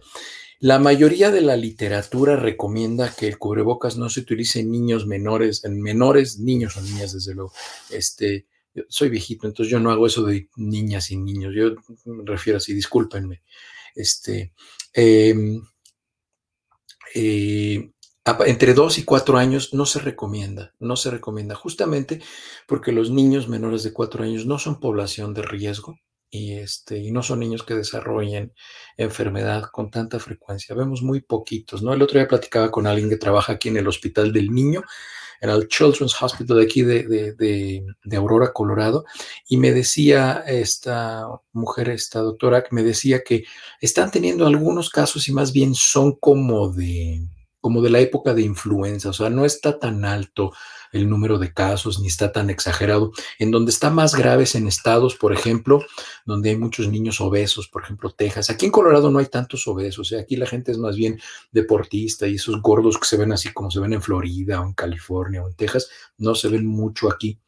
La 0.59 0.79
mayoría 0.79 1.31
de 1.31 1.41
la 1.41 1.57
literatura 1.57 2.37
recomienda 2.37 3.13
que 3.13 3.27
el 3.27 3.39
cubrebocas 3.39 3.97
no 3.97 4.09
se 4.09 4.21
utilice 4.21 4.61
en 4.61 4.71
niños 4.71 5.07
menores, 5.07 5.65
en 5.65 5.81
menores, 5.81 6.39
niños 6.39 6.77
o 6.77 6.83
niñas, 6.83 7.13
desde 7.13 7.35
luego, 7.35 7.53
este, 7.91 8.47
soy 8.89 9.09
viejito, 9.09 9.47
entonces 9.47 9.71
yo 9.71 9.81
no 9.81 9.91
hago 9.91 10.07
eso 10.07 10.25
de 10.25 10.49
niñas 10.57 11.11
y 11.11 11.17
niños, 11.17 11.55
yo 11.55 11.75
me 12.07 12.25
refiero 12.25 12.59
así, 12.59 12.75
discúlpenme. 12.75 13.43
Este, 13.95 14.53
em, 14.95 15.63
eh, 17.15 17.91
entre 18.47 18.75
dos 18.75 18.99
y 18.99 19.05
cuatro 19.05 19.37
años 19.37 19.75
no 19.75 19.85
se 19.85 19.99
recomienda, 19.99 20.75
no 20.79 20.97
se 20.97 21.11
recomienda, 21.11 21.55
justamente 21.55 22.23
porque 22.69 22.93
los 22.93 23.11
niños 23.11 23.49
menores 23.49 23.83
de 23.83 23.93
cuatro 23.93 24.25
años 24.25 24.47
no 24.47 24.59
son 24.59 24.81
población 24.81 25.35
de 25.35 25.43
riesgo 25.43 25.97
y, 26.31 26.55
este, 26.55 26.99
y 26.99 27.11
no 27.11 27.23
son 27.23 27.41
niños 27.41 27.65
que 27.65 27.75
desarrollen 27.75 28.55
enfermedad 28.97 29.65
con 29.73 29.91
tanta 29.91 30.19
frecuencia. 30.21 30.75
Vemos 30.75 31.03
muy 31.03 31.21
poquitos, 31.21 31.83
¿no? 31.83 31.93
El 31.93 32.01
otro 32.01 32.19
día 32.19 32.29
platicaba 32.29 32.71
con 32.71 32.87
alguien 32.87 33.11
que 33.11 33.17
trabaja 33.17 33.55
aquí 33.55 33.69
en 33.69 33.77
el 33.77 33.89
Hospital 33.89 34.33
del 34.33 34.51
Niño 34.51 34.83
en 35.43 35.51
el 35.51 35.67
Children's 35.67 36.15
Hospital 36.23 36.59
de 36.59 36.63
aquí 36.63 36.83
de, 36.83 38.17
Aurora, 38.17 38.53
Colorado, 38.53 39.05
y 39.49 39.57
me 39.57 39.73
decía 39.73 40.45
esta 40.47 41.27
mujer, 41.53 41.91
esta 41.91 42.21
doctora, 42.21 42.63
que 42.63 42.75
me 42.75 42.85
decía 42.85 43.23
que 43.25 43.45
están 43.81 44.13
teniendo 44.13 44.47
algunos 44.47 44.89
casos 44.89 45.29
y 45.29 45.33
más 45.33 45.53
bien 45.53 45.75
son 45.75 46.13
como 46.13 46.69
de, 46.69 47.27
como 47.63 47.81
de 47.81 47.91
la 47.91 48.01
época 48.01 48.35
de 48.35 48.43
influenza, 48.43 49.11
o 49.11 49.13
sea, 49.13 49.31
no 49.31 49.45
está 49.45 49.79
tan 49.79 50.05
alto 50.05 50.53
el 50.91 51.09
número 51.09 51.39
de 51.39 51.55
casos 51.55 52.01
ni 52.01 52.09
está 52.09 52.33
tan 52.33 52.51
exagerado. 52.51 53.13
En 53.39 53.51
donde 53.51 53.71
está 53.71 53.89
más 53.89 54.15
graves 54.15 54.57
en 54.57 54.67
estados, 54.67 55.15
por 55.15 55.33
ejemplo, 55.33 55.81
donde 56.27 56.51
hay 56.51 56.57
muchos 56.57 56.89
niños 56.89 57.21
obesos, 57.21 57.69
por 57.69 57.85
ejemplo, 57.85 58.11
Texas. 58.11 58.51
Aquí 58.51 58.67
en 58.67 58.73
Colorado 58.73 59.11
no 59.11 59.21
hay 59.21 59.27
tantos 59.27 59.67
obesos, 59.69 60.11
¿eh? 60.13 60.19
aquí 60.19 60.37
la 60.37 60.47
gente 60.47 60.73
es 60.73 60.79
más 60.79 60.97
bien 60.97 61.21
deportista 61.53 62.27
y 62.27 62.35
esos 62.35 62.61
gordos 62.61 62.99
que 62.99 63.07
se 63.07 63.17
ven 63.17 63.33
así 63.33 63.53
como 63.53 63.71
se 63.71 63.81
ven 63.81 63.93
en 63.93 64.03
Florida 64.03 64.61
o 64.61 64.67
en 64.67 64.75
California 64.75 65.43
o 65.43 65.49
en 65.49 65.55
Texas, 65.55 65.89
no 66.19 66.35
se 66.35 66.49
ven 66.49 66.67
mucho 66.67 67.09
aquí. 67.09 67.39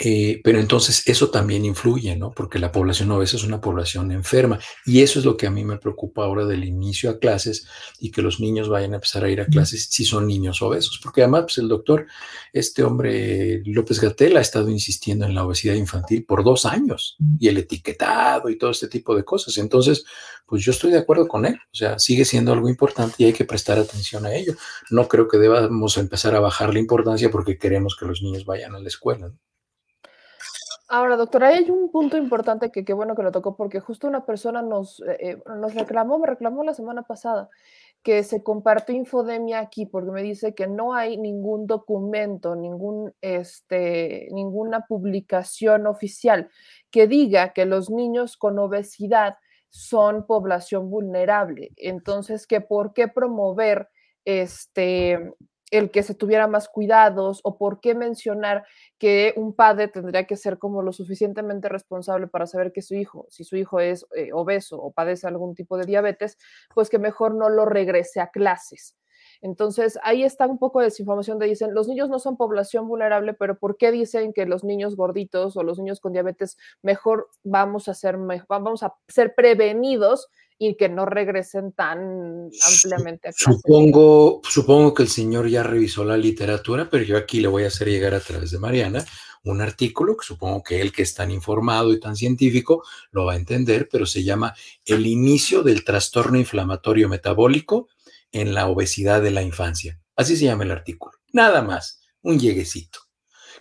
Eh, 0.00 0.40
pero 0.44 0.60
entonces 0.60 1.02
eso 1.06 1.30
también 1.30 1.64
influye, 1.64 2.16
¿no? 2.16 2.32
Porque 2.32 2.58
la 2.58 2.72
población 2.72 3.10
obesa 3.12 3.36
es 3.36 3.44
una 3.44 3.60
población 3.60 4.12
enferma. 4.12 4.58
Y 4.84 5.02
eso 5.02 5.18
es 5.18 5.24
lo 5.24 5.36
que 5.36 5.46
a 5.46 5.50
mí 5.50 5.64
me 5.64 5.78
preocupa 5.78 6.24
ahora 6.24 6.44
del 6.44 6.64
inicio 6.64 7.10
a 7.10 7.18
clases 7.18 7.66
y 7.98 8.10
que 8.10 8.22
los 8.22 8.40
niños 8.40 8.68
vayan 8.68 8.92
a 8.92 8.96
empezar 8.96 9.24
a 9.24 9.30
ir 9.30 9.40
a 9.40 9.46
clases 9.46 9.88
si 9.90 10.04
son 10.04 10.26
niños 10.26 10.60
obesos. 10.62 11.00
Porque 11.02 11.22
además, 11.22 11.44
pues 11.44 11.58
el 11.58 11.68
doctor, 11.68 12.06
este 12.52 12.82
hombre 12.82 13.62
López 13.64 14.00
Gatel, 14.00 14.36
ha 14.36 14.40
estado 14.40 14.70
insistiendo 14.70 15.24
en 15.26 15.34
la 15.34 15.44
obesidad 15.44 15.74
infantil 15.74 16.24
por 16.24 16.44
dos 16.44 16.66
años 16.66 17.16
y 17.38 17.48
el 17.48 17.58
etiquetado 17.58 18.50
y 18.50 18.58
todo 18.58 18.70
este 18.70 18.88
tipo 18.88 19.16
de 19.16 19.24
cosas. 19.24 19.56
Entonces, 19.58 20.04
pues 20.46 20.62
yo 20.62 20.72
estoy 20.72 20.92
de 20.92 20.98
acuerdo 20.98 21.26
con 21.26 21.46
él. 21.46 21.58
O 21.72 21.74
sea, 21.74 21.98
sigue 21.98 22.24
siendo 22.24 22.52
algo 22.52 22.68
importante 22.68 23.16
y 23.18 23.24
hay 23.24 23.32
que 23.32 23.44
prestar 23.44 23.78
atención 23.78 24.26
a 24.26 24.34
ello. 24.34 24.54
No 24.90 25.08
creo 25.08 25.26
que 25.28 25.38
debamos 25.38 25.96
empezar 25.98 26.34
a 26.34 26.40
bajar 26.40 26.72
la 26.72 26.80
importancia 26.80 27.30
porque 27.30 27.58
queremos 27.58 27.96
que 27.96 28.06
los 28.06 28.22
niños 28.22 28.44
vayan 28.44 28.74
a 28.74 28.80
la 28.80 28.88
escuela. 28.88 29.28
¿no? 29.28 29.45
Ahora, 30.88 31.16
doctora, 31.16 31.48
hay 31.48 31.68
un 31.68 31.90
punto 31.90 32.16
importante 32.16 32.70
que 32.70 32.84
qué 32.84 32.92
bueno 32.92 33.16
que 33.16 33.22
lo 33.24 33.32
tocó, 33.32 33.56
porque 33.56 33.80
justo 33.80 34.06
una 34.06 34.24
persona 34.24 34.62
nos, 34.62 35.00
eh, 35.00 35.16
eh, 35.20 35.42
nos 35.58 35.74
reclamó, 35.74 36.18
me 36.20 36.28
reclamó 36.28 36.62
la 36.62 36.74
semana 36.74 37.02
pasada, 37.02 37.48
que 38.04 38.22
se 38.22 38.44
compartió 38.44 38.94
infodemia 38.94 39.58
aquí, 39.58 39.86
porque 39.86 40.12
me 40.12 40.22
dice 40.22 40.54
que 40.54 40.68
no 40.68 40.94
hay 40.94 41.16
ningún 41.16 41.66
documento, 41.66 42.54
ningún, 42.54 43.12
este, 43.20 44.28
ninguna 44.30 44.86
publicación 44.86 45.88
oficial 45.88 46.50
que 46.92 47.08
diga 47.08 47.52
que 47.52 47.66
los 47.66 47.90
niños 47.90 48.36
con 48.36 48.56
obesidad 48.60 49.38
son 49.70 50.24
población 50.24 50.88
vulnerable. 50.88 51.72
Entonces, 51.76 52.46
que 52.46 52.60
por 52.60 52.92
qué 52.92 53.08
promover 53.08 53.88
este, 54.24 55.32
el 55.70 55.90
que 55.90 56.02
se 56.02 56.14
tuviera 56.14 56.46
más 56.46 56.68
cuidados 56.68 57.40
o 57.42 57.58
por 57.58 57.80
qué 57.80 57.94
mencionar 57.94 58.64
que 58.98 59.34
un 59.36 59.54
padre 59.54 59.88
tendría 59.88 60.24
que 60.24 60.36
ser 60.36 60.58
como 60.58 60.82
lo 60.82 60.92
suficientemente 60.92 61.68
responsable 61.68 62.28
para 62.28 62.46
saber 62.46 62.72
que 62.72 62.82
su 62.82 62.94
hijo, 62.94 63.26
si 63.30 63.44
su 63.44 63.56
hijo 63.56 63.80
es 63.80 64.06
eh, 64.14 64.30
obeso 64.32 64.80
o 64.80 64.92
padece 64.92 65.26
algún 65.26 65.54
tipo 65.54 65.76
de 65.76 65.86
diabetes, 65.86 66.38
pues 66.74 66.88
que 66.88 66.98
mejor 66.98 67.34
no 67.34 67.48
lo 67.48 67.64
regrese 67.64 68.20
a 68.20 68.28
clases. 68.28 68.96
Entonces, 69.42 69.98
ahí 70.02 70.22
está 70.22 70.46
un 70.46 70.58
poco 70.58 70.80
de 70.80 70.86
desinformación 70.86 71.38
de 71.38 71.46
dicen, 71.46 71.74
los 71.74 71.88
niños 71.88 72.08
no 72.08 72.18
son 72.18 72.36
población 72.36 72.88
vulnerable, 72.88 73.34
pero 73.34 73.58
¿por 73.58 73.76
qué 73.76 73.90
dicen 73.90 74.32
que 74.32 74.46
los 74.46 74.64
niños 74.64 74.96
gorditos 74.96 75.56
o 75.56 75.62
los 75.62 75.78
niños 75.78 76.00
con 76.00 76.12
diabetes 76.12 76.56
mejor 76.82 77.28
vamos 77.44 77.88
a 77.88 77.94
ser, 77.94 78.16
vamos 78.48 78.82
a 78.82 78.94
ser 79.08 79.34
prevenidos 79.34 80.28
y 80.58 80.76
que 80.76 80.88
no 80.88 81.04
regresen 81.04 81.72
tan 81.72 82.50
ampliamente 82.66 83.28
a 83.28 83.32
Supongo, 83.32 84.40
supongo 84.44 84.94
que 84.94 85.02
el 85.02 85.08
señor 85.08 85.48
ya 85.48 85.62
revisó 85.62 86.04
la 86.04 86.16
literatura, 86.16 86.88
pero 86.90 87.04
yo 87.04 87.16
aquí 87.16 87.40
le 87.40 87.48
voy 87.48 87.64
a 87.64 87.68
hacer 87.68 87.88
llegar 87.88 88.14
a 88.14 88.20
través 88.20 88.50
de 88.50 88.58
Mariana 88.58 89.04
un 89.44 89.60
artículo 89.60 90.16
que 90.16 90.26
supongo 90.26 90.62
que 90.62 90.80
él 90.80 90.92
que 90.92 91.02
es 91.02 91.14
tan 91.14 91.30
informado 91.30 91.92
y 91.92 92.00
tan 92.00 92.16
científico 92.16 92.82
lo 93.12 93.26
va 93.26 93.34
a 93.34 93.36
entender, 93.36 93.88
pero 93.90 94.04
se 94.04 94.24
llama 94.24 94.54
El 94.84 95.06
inicio 95.06 95.62
del 95.62 95.84
trastorno 95.84 96.38
inflamatorio 96.38 97.08
metabólico 97.08 97.88
en 98.32 98.54
la 98.54 98.66
obesidad 98.66 99.22
de 99.22 99.30
la 99.30 99.42
infancia. 99.42 100.00
Así 100.16 100.36
se 100.36 100.46
llama 100.46 100.64
el 100.64 100.72
artículo. 100.72 101.16
Nada 101.32 101.62
más, 101.62 102.00
un 102.22 102.40
lleguecito. 102.40 103.00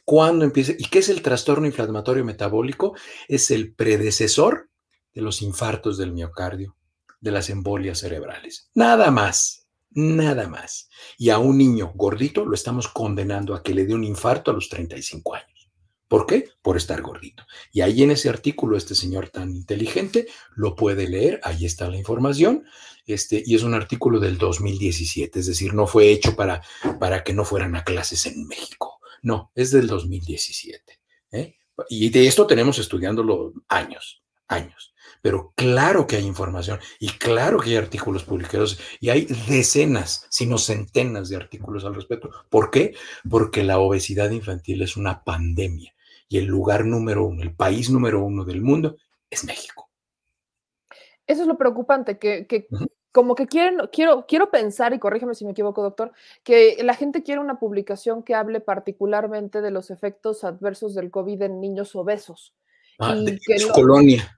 ¿Cuándo 0.03 0.45
empieza? 0.45 0.73
¿Y 0.77 0.85
qué 0.85 0.99
es 0.99 1.09
el 1.09 1.22
trastorno 1.22 1.67
inflamatorio 1.67 2.26
metabólico? 2.26 2.95
Es 3.27 3.51
el 3.51 3.73
predecesor 3.73 4.69
de 5.13 5.22
los 5.22 5.41
infartos 5.41 5.97
del 5.97 6.13
miocardio, 6.13 6.76
de 7.21 7.31
las 7.31 7.49
embolias 7.49 7.99
cerebrales. 7.99 8.69
Nada 8.73 9.11
más, 9.11 9.67
nada 9.91 10.47
más. 10.47 10.89
Y 11.17 11.29
a 11.29 11.39
un 11.39 11.57
niño 11.57 11.93
gordito 11.95 12.45
lo 12.45 12.53
estamos 12.53 12.87
condenando 12.87 13.55
a 13.55 13.63
que 13.63 13.73
le 13.73 13.85
dé 13.85 13.93
un 13.93 14.03
infarto 14.03 14.51
a 14.51 14.53
los 14.53 14.69
35 14.69 15.35
años. 15.35 15.55
¿Por 16.07 16.27
qué? 16.27 16.49
Por 16.61 16.77
estar 16.77 17.01
gordito. 17.01 17.45
Y 17.71 17.81
ahí 17.81 18.03
en 18.03 18.11
ese 18.11 18.29
artículo, 18.29 18.77
este 18.77 18.93
señor 18.93 19.29
tan 19.29 19.55
inteligente 19.55 20.27
lo 20.55 20.75
puede 20.75 21.09
leer, 21.09 21.39
ahí 21.43 21.65
está 21.65 21.89
la 21.89 21.97
información, 21.97 22.63
este, 23.07 23.41
y 23.45 23.55
es 23.55 23.63
un 23.63 23.73
artículo 23.73 24.19
del 24.19 24.37
2017, 24.37 25.39
es 25.39 25.47
decir, 25.47 25.73
no 25.73 25.87
fue 25.87 26.11
hecho 26.11 26.35
para, 26.35 26.61
para 26.99 27.23
que 27.23 27.33
no 27.33 27.43
fueran 27.43 27.75
a 27.75 27.83
clases 27.83 28.25
en 28.27 28.47
México, 28.47 28.99
no, 29.23 29.51
es 29.55 29.71
del 29.71 29.87
2017. 29.87 30.99
¿eh? 31.31 31.55
Y 31.89 32.09
de 32.09 32.27
esto 32.27 32.45
tenemos 32.45 32.77
estudiándolo 32.77 33.53
años, 33.67 34.23
años. 34.47 34.93
Pero 35.26 35.53
claro 35.56 36.06
que 36.06 36.18
hay 36.18 36.23
información 36.23 36.77
y 36.99 37.10
claro 37.10 37.60
que 37.60 37.72
hay 37.72 37.77
artículos 37.77 38.23
publicados 38.23 38.80
y 38.99 39.10
hay 39.10 39.26
decenas, 39.49 40.27
sino 40.30 40.60
centenas 40.60 41.30
de 41.30 41.35
artículos 41.35 41.84
al 41.84 41.95
respecto. 41.95 42.30
¿Por 42.47 42.69
qué? 42.69 42.93
Porque 43.27 43.64
la 43.64 43.80
obesidad 43.80 44.30
infantil 44.30 44.84
es 44.84 44.97
una 44.97 45.23
pandemia 45.23 45.95
y 46.30 46.38
el 46.38 46.45
lugar 46.45 46.85
número 46.85 47.26
uno, 47.26 47.41
el 47.41 47.56
país 47.56 47.89
número 47.89 48.23
uno 48.23 48.45
del 48.45 48.61
mundo 48.61 48.97
es 49.27 49.43
México. 49.45 49.89
Eso 51.26 51.41
es 51.41 51.47
lo 51.47 51.57
preocupante, 51.57 52.19
que, 52.19 52.68
como 53.11 53.34
que 53.34 53.47
quieren, 53.47 53.80
quiero, 53.91 54.27
quiero 54.27 54.52
pensar, 54.52 54.93
y 54.93 54.99
corrígeme 54.99 55.34
si 55.34 55.43
me 55.43 55.53
equivoco, 55.53 55.81
doctor, 55.81 56.11
que 56.43 56.77
la 56.84 56.93
gente 56.93 57.23
quiere 57.23 57.41
una 57.41 57.57
publicación 57.57 58.22
que 58.22 58.35
hable 58.35 58.60
particularmente 58.60 59.61
de 59.61 59.72
los 59.72 59.89
efectos 59.89 60.43
adversos 60.43 60.93
del 60.93 61.10
COVID 61.10 61.41
en 61.41 61.61
niños 61.61 61.95
obesos. 61.95 62.53
Ah, 62.99 63.15
y 63.18 63.39
que 63.39 63.68
colonia 63.73 64.38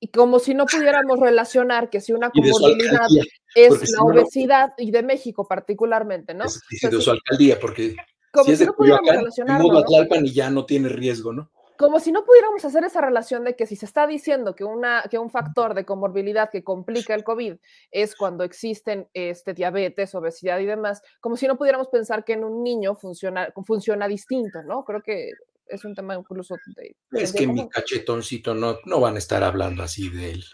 y 0.00 0.08
como 0.08 0.38
si 0.38 0.54
no 0.54 0.66
pudiéramos 0.66 1.18
relacionar 1.18 1.90
que 1.90 2.00
si 2.00 2.12
una 2.12 2.30
comorbilidad 2.30 3.06
es 3.54 3.90
la 3.90 4.02
obesidad, 4.02 4.72
y 4.78 4.90
de 4.90 5.02
México 5.02 5.46
particularmente, 5.46 6.34
¿no? 6.34 6.44
de 6.44 7.00
su 7.00 7.10
alcaldía, 7.10 7.58
porque... 7.60 7.96
como 8.32 8.46
si 8.46 8.52
es 8.52 8.58
si 8.58 8.64
de 8.64 8.70
no 8.70 8.76
pudiéramos 8.76 9.10
relacionarlo, 9.10 9.72
¿no? 9.72 9.84
Tlalpan 9.84 10.26
y 10.26 10.32
ya 10.32 10.50
no 10.50 10.66
tiene 10.66 10.88
riesgo, 10.88 11.32
¿no? 11.32 11.50
como 11.76 12.00
si 12.00 12.10
no 12.10 12.24
pudiéramos 12.24 12.64
hacer 12.64 12.84
esa 12.84 13.00
relación 13.00 13.44
de 13.44 13.54
que 13.54 13.66
si 13.66 13.76
se 13.76 13.86
está 13.86 14.06
diciendo 14.06 14.54
que, 14.54 14.64
una, 14.64 15.04
que 15.10 15.18
un 15.18 15.30
factor 15.30 15.74
de 15.74 15.84
comorbilidad 15.84 16.50
que 16.50 16.64
complica 16.64 17.14
el 17.14 17.24
COVID 17.24 17.56
es 17.90 18.16
cuando 18.16 18.44
existen 18.44 19.08
este, 19.12 19.54
diabetes, 19.54 20.14
obesidad 20.14 20.58
y 20.58 20.66
demás, 20.66 21.02
como 21.20 21.36
si 21.36 21.46
no 21.46 21.56
pudiéramos 21.56 21.88
pensar 21.88 22.24
que 22.24 22.32
en 22.32 22.44
un 22.44 22.62
niño 22.62 22.94
funciona, 22.94 23.52
funciona 23.66 24.08
distinto, 24.08 24.62
¿no? 24.62 24.84
Creo 24.84 25.02
que 25.02 25.32
es 25.66 25.84
un 25.84 25.94
tema 25.94 26.14
incluso 26.14 26.56
de... 26.76 26.96
Es 27.12 27.32
de 27.32 27.38
que 27.38 27.46
mi 27.46 27.68
cachetoncito 27.68 28.54
no, 28.54 28.78
no 28.84 29.00
van 29.00 29.16
a 29.16 29.18
estar 29.18 29.42
hablando 29.42 29.82
así 29.82 30.08
de 30.10 30.32
él. 30.32 30.44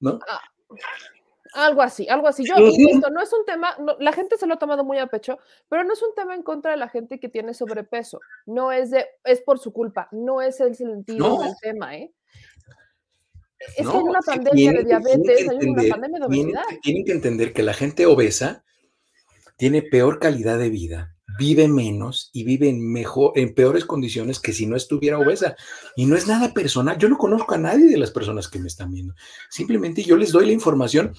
¿No? 0.00 0.18
Algo 1.54 1.82
así, 1.82 2.08
algo 2.08 2.28
así. 2.28 2.44
Yo, 2.44 2.54
insisto, 2.58 3.10
no 3.10 3.20
es 3.20 3.32
un 3.32 3.44
tema, 3.44 3.76
no, 3.78 3.96
la 3.98 4.12
gente 4.12 4.36
se 4.36 4.46
lo 4.46 4.54
ha 4.54 4.58
tomado 4.58 4.84
muy 4.84 4.98
a 4.98 5.08
pecho, 5.08 5.38
pero 5.68 5.82
no 5.84 5.92
es 5.92 6.02
un 6.02 6.14
tema 6.14 6.34
en 6.34 6.42
contra 6.42 6.70
de 6.70 6.76
la 6.76 6.88
gente 6.88 7.18
que 7.18 7.28
tiene 7.28 7.54
sobrepeso. 7.54 8.20
No 8.46 8.72
es 8.72 8.90
de, 8.90 9.06
es 9.24 9.40
por 9.40 9.58
su 9.58 9.72
culpa, 9.72 10.08
no 10.12 10.42
es 10.42 10.60
el 10.60 10.76
sentido 10.76 11.28
No. 11.28 11.42
del 11.42 11.54
tema, 11.60 11.96
¿eh? 11.96 12.12
Es 13.76 13.86
que 13.86 13.96
hay 13.96 14.02
una 14.02 14.20
pandemia 14.20 14.72
de 14.72 14.84
diabetes, 14.84 15.48
hay 15.48 15.68
una 15.68 15.82
pandemia 15.90 16.18
de 16.20 16.26
obesidad. 16.26 16.62
Tienen 16.82 17.04
que 17.04 17.12
entender 17.12 17.52
que 17.52 17.62
la 17.62 17.74
gente 17.74 18.06
obesa 18.06 18.64
tiene 19.56 19.82
peor 19.82 20.18
calidad 20.18 20.58
de 20.58 20.70
vida, 20.70 21.16
vive 21.40 21.68
menos 21.68 22.28
y 22.34 22.44
vive 22.44 22.68
en, 22.68 22.92
mejor, 22.92 23.32
en 23.34 23.54
peores 23.54 23.86
condiciones 23.86 24.38
que 24.38 24.52
si 24.52 24.66
no 24.66 24.76
estuviera 24.76 25.18
obesa. 25.18 25.56
Y 25.96 26.04
no 26.04 26.14
es 26.14 26.26
nada 26.26 26.52
personal. 26.52 26.98
Yo 26.98 27.08
no 27.08 27.16
conozco 27.16 27.54
a 27.54 27.58
nadie 27.58 27.88
de 27.88 27.96
las 27.96 28.10
personas 28.10 28.46
que 28.46 28.58
me 28.58 28.68
están 28.68 28.92
viendo. 28.92 29.14
Simplemente 29.48 30.02
yo 30.02 30.18
les 30.18 30.32
doy 30.32 30.44
la 30.44 30.52
información. 30.52 31.14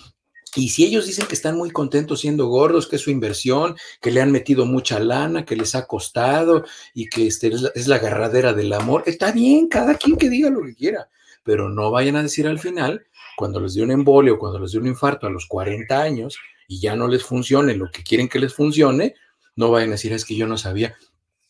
Y 0.56 0.70
si 0.70 0.86
ellos 0.86 1.08
dicen 1.08 1.26
que 1.26 1.34
están 1.34 1.58
muy 1.58 1.72
contentos 1.72 2.20
siendo 2.20 2.46
gordos, 2.48 2.88
que 2.88 2.98
es 2.98 3.02
su 3.02 3.10
inversión, 3.10 3.76
que 4.00 4.12
le 4.12 4.22
han 4.22 4.32
metido 4.32 4.68
mucha 4.68 5.00
lana, 5.00 5.44
que 5.44 5.56
les 5.56 5.74
ha 5.74 5.88
costado 5.88 6.66
y 6.94 7.08
que 7.10 7.26
este 7.26 7.48
es, 7.48 7.62
la, 7.62 7.72
es 7.74 7.88
la 7.88 7.96
agarradera 7.96 8.54
del 8.54 8.74
amor, 8.74 9.04
está 9.08 9.32
bien, 9.32 9.70
cada 9.70 9.96
quien 9.96 10.18
que 10.18 10.30
diga 10.30 10.50
lo 10.50 10.62
que 10.62 10.76
quiera, 10.76 11.10
pero 11.44 11.70
no 11.70 11.90
vayan 11.90 12.18
a 12.18 12.24
decir 12.24 12.48
al 12.48 12.60
final, 12.60 13.08
cuando 13.38 13.62
les 13.62 13.76
dé 13.76 13.82
un 13.82 13.92
embolio, 13.92 14.38
cuando 14.38 14.60
les 14.60 14.74
dé 14.74 14.80
un 14.80 14.88
infarto 14.88 15.26
a 15.26 15.32
los 15.32 15.48
40 15.48 16.00
años 16.00 16.38
y 16.68 16.82
ya 16.82 16.98
no 16.98 17.08
les 17.08 17.24
funcione 17.24 17.74
lo 17.76 17.90
que 17.90 18.04
quieren 18.04 18.28
que 18.28 18.40
les 18.40 18.54
funcione, 18.54 19.16
no 19.56 19.72
vayan 19.72 19.90
a 19.90 19.94
decir, 19.94 20.14
es 20.14 20.26
que 20.26 20.36
yo 20.36 20.48
no 20.48 20.58
sabía, 20.58 20.96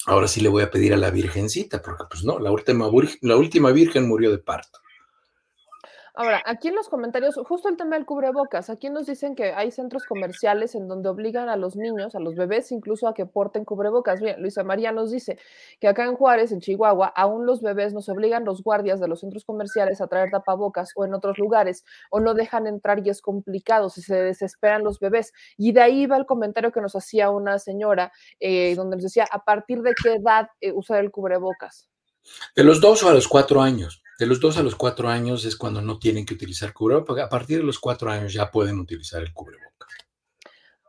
ahora 0.06 0.28
sí 0.28 0.41
le 0.41 0.49
voy 0.49 0.64
a 0.64 0.72
pedir 0.72 0.94
a 0.94 0.98
la 0.98 1.11
virgencita, 1.11 1.82
porque 1.82 2.06
pues 2.10 2.23
no, 2.23 2.40
la 2.40 2.52
última, 2.52 2.90
la 3.22 3.36
última 3.36 3.72
virgen 3.72 4.07
murió 4.07 4.32
de 4.32 4.40
parto. 4.40 4.80
Ahora, 6.14 6.42
aquí 6.46 6.68
en 6.68 6.76
los 6.76 6.90
comentarios, 6.90 7.40
justo 7.48 7.70
el 7.70 7.78
tema 7.78 7.96
del 7.96 8.06
cubrebocas, 8.06 8.70
aquí 8.70 8.90
nos 8.90 9.06
dicen 9.06 9.34
que 9.34 9.54
hay 9.54 9.72
centros 9.72 10.04
comerciales 10.06 10.76
en 10.76 10.90
donde 10.90 11.08
obligan 11.08 11.48
a 11.48 11.56
los 11.56 11.78
niños, 11.78 12.16
a 12.16 12.20
los 12.20 12.36
bebés 12.36 12.72
incluso 12.74 13.08
a 13.08 13.14
que 13.14 13.26
porten 13.26 13.64
cubrebocas. 13.64 14.20
Bien, 14.20 14.42
Luisa 14.42 14.64
María 14.66 14.92
nos 14.92 15.10
dice 15.10 15.40
que 15.80 15.88
acá 15.88 16.04
en 16.04 16.16
Juárez, 16.16 16.52
en 16.52 16.60
Chihuahua, 16.60 17.08
aún 17.08 17.46
los 17.46 17.62
bebés 17.62 17.94
nos 17.94 18.10
obligan 18.10 18.44
los 18.44 18.62
guardias 18.62 19.00
de 19.00 19.08
los 19.08 19.22
centros 19.22 19.46
comerciales 19.46 20.02
a 20.02 20.08
traer 20.08 20.32
tapabocas 20.32 20.90
o 20.96 21.06
en 21.06 21.14
otros 21.14 21.38
lugares, 21.38 21.86
o 22.10 22.20
no 22.20 22.34
dejan 22.34 22.68
entrar 22.68 23.06
y 23.06 23.10
es 23.10 23.22
complicado, 23.22 23.90
si 23.90 24.02
se 24.02 24.16
desesperan 24.16 24.84
los 24.84 25.00
bebés. 25.00 25.32
Y 25.56 25.72
de 25.72 25.82
ahí 25.82 26.08
va 26.08 26.18
el 26.18 26.26
comentario 26.26 26.74
que 26.74 26.82
nos 26.82 26.96
hacía 26.96 27.30
una 27.30 27.58
señora, 27.58 28.12
eh, 28.42 28.76
donde 28.76 28.98
nos 28.98 29.04
decía, 29.04 29.28
¿a 29.32 29.46
partir 29.46 29.82
de 29.82 29.94
qué 30.04 30.16
edad 30.16 30.50
eh, 30.60 30.74
usar 30.74 31.00
el 31.00 31.10
cubrebocas? 31.10 31.90
De 32.56 32.64
los 32.64 32.82
dos 32.82 33.02
o 33.04 33.10
a 33.10 33.14
los 33.14 33.28
cuatro 33.28 33.62
años. 33.62 34.01
De 34.22 34.27
los 34.27 34.39
dos 34.39 34.56
a 34.60 34.61
los 34.61 34.76
cuatro 34.76 35.10
años 35.10 35.45
es 35.45 35.56
cuando 35.56 35.81
no 35.81 35.98
tienen 35.98 36.27
que 36.27 36.35
utilizar 36.35 36.73
cubrebocas. 36.73 37.26
A 37.26 37.27
partir 37.27 37.57
de 37.57 37.64
los 37.64 37.80
cuatro 37.80 38.11
años 38.11 38.31
ya 38.31 38.52
pueden 38.52 38.77
utilizar 38.80 39.19
el 39.19 39.34
cubrebocas. 39.34 39.89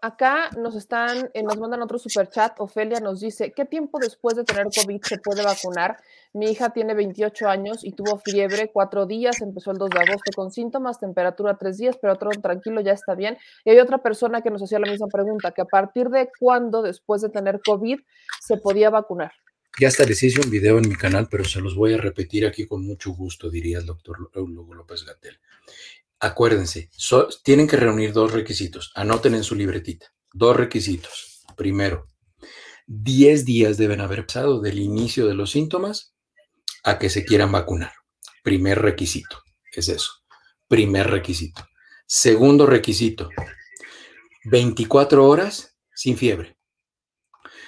Acá 0.02 0.50
nos 0.58 0.76
están, 0.76 1.30
eh, 1.32 1.42
nos 1.42 1.58
mandan 1.58 1.80
otro 1.80 1.98
super 1.98 2.28
chat. 2.28 2.60
Ofelia 2.60 3.00
nos 3.00 3.20
dice: 3.20 3.54
¿Qué 3.56 3.64
tiempo 3.64 3.98
después 3.98 4.36
de 4.36 4.44
tener 4.44 4.66
COVID 4.66 5.00
se 5.02 5.16
puede 5.16 5.42
vacunar? 5.42 5.96
Mi 6.34 6.50
hija 6.50 6.74
tiene 6.74 6.92
28 6.92 7.48
años 7.48 7.82
y 7.82 7.92
tuvo 7.92 8.18
fiebre 8.18 8.70
cuatro 8.70 9.06
días, 9.06 9.40
empezó 9.40 9.70
el 9.70 9.78
2 9.78 9.88
de 9.88 10.00
agosto 10.00 10.30
con 10.36 10.50
síntomas, 10.50 11.00
temperatura 11.00 11.56
tres 11.56 11.78
días, 11.78 11.96
pero 12.02 12.12
otro 12.12 12.28
tranquilo, 12.32 12.82
ya 12.82 12.92
está 12.92 13.14
bien. 13.14 13.38
Y 13.64 13.70
hay 13.70 13.78
otra 13.78 14.02
persona 14.02 14.42
que 14.42 14.50
nos 14.50 14.62
hacía 14.62 14.78
la 14.78 14.90
misma 14.90 15.06
pregunta: 15.06 15.52
que 15.52 15.62
a 15.62 15.64
partir 15.64 16.10
de 16.10 16.28
cuándo 16.38 16.82
después 16.82 17.22
de 17.22 17.30
tener 17.30 17.62
COVID 17.64 17.98
se 18.42 18.58
podía 18.58 18.90
vacunar. 18.90 19.32
Ya 19.80 19.88
hasta 19.88 20.04
les 20.04 20.22
hice 20.22 20.40
un 20.40 20.50
video 20.50 20.78
en 20.78 20.88
mi 20.88 20.96
canal, 20.96 21.28
pero 21.30 21.44
se 21.44 21.60
los 21.60 21.74
voy 21.74 21.94
a 21.94 21.98
repetir 21.98 22.46
aquí 22.46 22.66
con 22.66 22.84
mucho 22.84 23.12
gusto, 23.12 23.48
diría 23.48 23.78
el 23.78 23.86
doctor 23.86 24.30
Hugo 24.34 24.74
López 24.74 25.04
Gatel. 25.04 25.38
Acuérdense, 26.20 26.90
tienen 27.42 27.66
que 27.66 27.76
reunir 27.76 28.12
dos 28.12 28.32
requisitos. 28.32 28.92
Anoten 28.94 29.34
en 29.34 29.42
su 29.42 29.54
libretita. 29.54 30.14
Dos 30.32 30.56
requisitos. 30.56 31.42
Primero, 31.56 32.06
10 32.86 33.44
días 33.44 33.76
deben 33.76 34.00
haber 34.00 34.26
pasado 34.26 34.60
del 34.60 34.78
inicio 34.78 35.26
de 35.26 35.34
los 35.34 35.50
síntomas 35.50 36.14
a 36.84 36.98
que 36.98 37.10
se 37.10 37.24
quieran 37.24 37.50
vacunar. 37.50 37.92
Primer 38.42 38.80
requisito. 38.80 39.42
Es 39.72 39.88
eso. 39.88 40.12
Primer 40.68 41.10
requisito. 41.10 41.66
Segundo 42.06 42.66
requisito. 42.66 43.30
24 44.44 45.26
horas 45.26 45.76
sin 45.94 46.16
fiebre. 46.16 46.56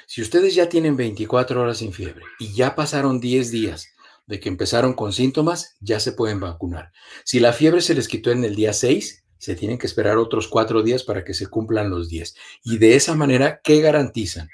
Si 0.06 0.22
ustedes 0.22 0.55
ya 0.55 0.68
tienen 0.68 0.97
24 0.97 1.60
horas 1.60 1.78
sin 1.78 1.93
fiebre 1.93 2.22
y 2.39 2.52
ya 2.55 2.74
pasaron 2.74 3.20
10 3.20 3.51
días 3.51 3.89
de 4.26 4.40
que 4.40 4.48
empezaron 4.48 4.94
con 4.94 5.12
síntomas, 5.12 5.76
ya 5.81 6.01
se 6.01 6.12
pueden 6.12 6.40
vacunar. 6.40 6.93
Si 7.24 7.40
la 7.40 7.52
fiebre 7.52 7.81
se 7.81 7.94
les 7.94 8.09
quitó 8.09 8.31
en 8.31 8.44
el 8.44 8.55
día 8.55 8.72
6, 8.72 9.24
se 9.39 9.55
tienen 9.55 9.78
que 9.78 9.86
esperar 9.86 10.16
otros 10.16 10.48
4 10.48 10.82
días 10.82 11.02
para 11.02 11.24
que 11.24 11.35
se 11.35 11.48
cumplan 11.48 11.90
los 11.90 12.09
10. 12.09 12.35
Y 12.64 12.78
de 12.78 12.97
esa 12.97 13.14
manera, 13.14 13.60
¿qué 13.62 13.81
garantizan? 13.81 14.48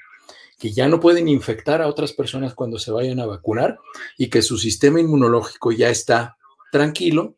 Que 0.59 0.73
ya 0.73 0.87
no 0.87 0.99
pueden 0.99 1.27
infectar 1.27 1.81
a 1.81 1.87
otras 1.87 2.13
personas 2.13 2.53
cuando 2.53 2.77
se 2.77 2.91
vayan 2.91 3.19
a 3.19 3.25
vacunar 3.25 3.79
y 4.17 4.29
que 4.29 4.41
su 4.41 4.57
sistema 4.57 4.99
inmunológico 4.99 5.71
ya 5.71 5.89
está 5.89 6.37
tranquilo, 6.71 7.37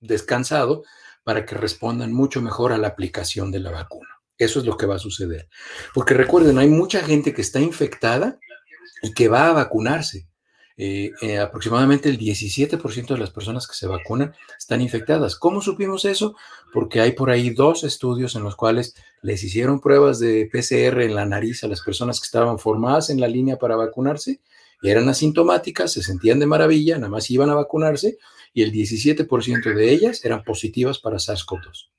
descansado, 0.00 0.84
para 1.24 1.44
que 1.44 1.54
respondan 1.56 2.12
mucho 2.12 2.40
mejor 2.40 2.72
a 2.72 2.78
la 2.78 2.88
aplicación 2.88 3.50
de 3.50 3.60
la 3.60 3.70
vacuna. 3.70 4.21
Eso 4.42 4.58
es 4.58 4.66
lo 4.66 4.76
que 4.76 4.86
va 4.86 4.96
a 4.96 4.98
suceder. 4.98 5.48
Porque 5.94 6.14
recuerden, 6.14 6.58
hay 6.58 6.68
mucha 6.68 7.00
gente 7.00 7.32
que 7.32 7.42
está 7.42 7.60
infectada 7.60 8.38
y 9.02 9.12
que 9.12 9.28
va 9.28 9.48
a 9.48 9.52
vacunarse. 9.52 10.26
Eh, 10.76 11.12
eh, 11.20 11.38
aproximadamente 11.38 12.08
el 12.08 12.18
17% 12.18 13.14
de 13.14 13.20
las 13.20 13.30
personas 13.30 13.68
que 13.68 13.74
se 13.74 13.86
vacunan 13.86 14.34
están 14.58 14.80
infectadas. 14.80 15.36
¿Cómo 15.36 15.60
supimos 15.60 16.04
eso? 16.04 16.34
Porque 16.72 17.00
hay 17.00 17.12
por 17.12 17.30
ahí 17.30 17.50
dos 17.50 17.84
estudios 17.84 18.34
en 18.34 18.42
los 18.42 18.56
cuales 18.56 18.94
les 19.20 19.44
hicieron 19.44 19.80
pruebas 19.80 20.18
de 20.18 20.48
PCR 20.50 21.02
en 21.02 21.14
la 21.14 21.26
nariz 21.26 21.62
a 21.62 21.68
las 21.68 21.82
personas 21.82 22.18
que 22.18 22.24
estaban 22.24 22.58
formadas 22.58 23.10
en 23.10 23.20
la 23.20 23.28
línea 23.28 23.58
para 23.58 23.76
vacunarse, 23.76 24.40
y 24.80 24.88
eran 24.88 25.08
asintomáticas, 25.08 25.92
se 25.92 26.02
sentían 26.02 26.40
de 26.40 26.46
maravilla, 26.46 26.96
nada 26.96 27.10
más 27.10 27.30
iban 27.30 27.50
a 27.50 27.54
vacunarse, 27.54 28.18
y 28.52 28.62
el 28.62 28.72
17% 28.72 29.74
de 29.74 29.92
ellas 29.92 30.24
eran 30.24 30.42
positivas 30.42 30.98
para 30.98 31.18
SARS-CoV-2. 31.18 31.91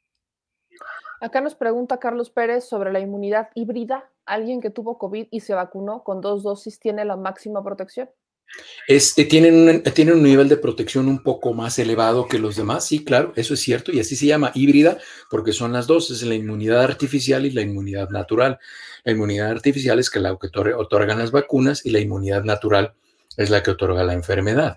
Acá 1.23 1.39
nos 1.39 1.55
pregunta 1.55 1.99
Carlos 1.99 2.29
Pérez 2.29 2.65
sobre 2.65 2.91
la 2.91 2.99
inmunidad 2.99 3.47
híbrida. 3.55 4.11
¿Alguien 4.25 4.59
que 4.59 4.69
tuvo 4.69 4.97
COVID 4.97 5.27
y 5.31 5.39
se 5.39 5.53
vacunó 5.53 6.03
con 6.03 6.19
dos 6.19 6.43
dosis 6.43 6.81
tiene 6.81 7.05
la 7.05 7.15
máxima 7.15 7.63
protección? 7.63 8.09
Es, 8.89 9.17
eh, 9.17 9.23
tienen, 9.23 9.69
un, 9.69 9.83
tienen 9.83 10.15
un 10.15 10.23
nivel 10.23 10.49
de 10.49 10.57
protección 10.57 11.07
un 11.07 11.23
poco 11.23 11.53
más 11.53 11.79
elevado 11.79 12.27
que 12.27 12.39
los 12.39 12.57
demás, 12.57 12.85
sí, 12.85 13.05
claro, 13.05 13.31
eso 13.37 13.53
es 13.53 13.61
cierto, 13.61 13.93
y 13.93 14.01
así 14.01 14.17
se 14.17 14.25
llama 14.25 14.51
híbrida 14.53 14.97
porque 15.31 15.53
son 15.53 15.71
las 15.71 15.87
dos, 15.87 16.11
es 16.11 16.23
la 16.23 16.35
inmunidad 16.35 16.83
artificial 16.83 17.45
y 17.45 17.51
la 17.51 17.61
inmunidad 17.61 18.09
natural. 18.09 18.59
La 19.05 19.13
inmunidad 19.13 19.49
artificial 19.49 19.99
es 19.99 20.09
que 20.09 20.19
la 20.19 20.31
que 20.31 20.47
otor- 20.49 20.75
otorgan 20.77 21.19
las 21.19 21.31
vacunas 21.31 21.85
y 21.85 21.91
la 21.91 21.99
inmunidad 21.99 22.43
natural 22.43 22.95
es 23.37 23.49
la 23.49 23.63
que 23.63 23.71
otorga 23.71 24.03
la 24.03 24.13
enfermedad. 24.13 24.75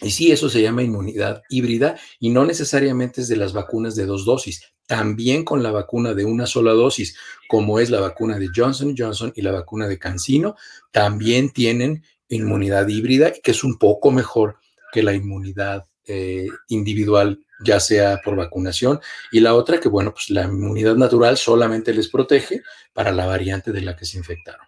Y 0.00 0.10
sí, 0.10 0.32
eso 0.32 0.48
se 0.48 0.62
llama 0.62 0.82
inmunidad 0.82 1.42
híbrida 1.48 1.96
y 2.18 2.30
no 2.30 2.44
necesariamente 2.44 3.20
es 3.20 3.28
de 3.28 3.36
las 3.36 3.52
vacunas 3.52 3.94
de 3.94 4.06
dos 4.06 4.24
dosis, 4.24 4.72
también 4.86 5.44
con 5.44 5.62
la 5.62 5.70
vacuna 5.70 6.14
de 6.14 6.24
una 6.24 6.46
sola 6.46 6.72
dosis, 6.72 7.16
como 7.48 7.78
es 7.78 7.90
la 7.90 8.00
vacuna 8.00 8.38
de 8.38 8.48
Johnson 8.54 8.94
Johnson 8.96 9.32
y 9.36 9.42
la 9.42 9.52
vacuna 9.52 9.86
de 9.86 9.98
Cancino, 9.98 10.56
también 10.90 11.50
tienen 11.50 12.02
inmunidad 12.28 12.88
híbrida, 12.88 13.32
que 13.32 13.52
es 13.52 13.62
un 13.62 13.78
poco 13.78 14.10
mejor 14.10 14.56
que 14.92 15.02
la 15.02 15.14
inmunidad 15.14 15.84
eh, 16.06 16.48
individual, 16.68 17.38
ya 17.64 17.78
sea 17.78 18.20
por 18.24 18.34
vacunación, 18.34 19.00
y 19.30 19.40
la 19.40 19.54
otra 19.54 19.78
que, 19.78 19.88
bueno, 19.88 20.12
pues 20.12 20.30
la 20.30 20.44
inmunidad 20.44 20.96
natural 20.96 21.36
solamente 21.36 21.94
les 21.94 22.08
protege 22.08 22.62
para 22.92 23.12
la 23.12 23.26
variante 23.26 23.72
de 23.72 23.82
la 23.82 23.96
que 23.96 24.04
se 24.04 24.18
infectaron. 24.18 24.66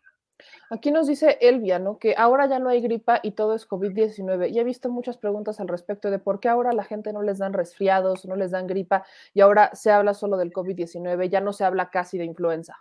Aquí 0.70 0.90
nos 0.90 1.06
dice 1.06 1.38
Elvia, 1.40 1.78
¿no? 1.78 1.98
Que 1.98 2.14
ahora 2.16 2.48
ya 2.48 2.58
no 2.58 2.68
hay 2.68 2.80
gripa 2.80 3.20
y 3.22 3.32
todo 3.32 3.54
es 3.54 3.68
COVID-19. 3.68 4.50
Y 4.50 4.58
he 4.58 4.64
visto 4.64 4.90
muchas 4.90 5.18
preguntas 5.18 5.60
al 5.60 5.68
respecto 5.68 6.10
de 6.10 6.18
por 6.18 6.40
qué 6.40 6.48
ahora 6.48 6.72
la 6.72 6.84
gente 6.84 7.12
no 7.12 7.22
les 7.22 7.38
dan 7.38 7.52
resfriados, 7.52 8.24
no 8.24 8.36
les 8.36 8.50
dan 8.50 8.66
gripa 8.66 9.04
y 9.34 9.40
ahora 9.40 9.70
se 9.74 9.90
habla 9.90 10.14
solo 10.14 10.36
del 10.36 10.52
COVID-19, 10.52 11.28
ya 11.28 11.40
no 11.40 11.52
se 11.52 11.64
habla 11.64 11.90
casi 11.90 12.18
de 12.18 12.24
influenza. 12.24 12.78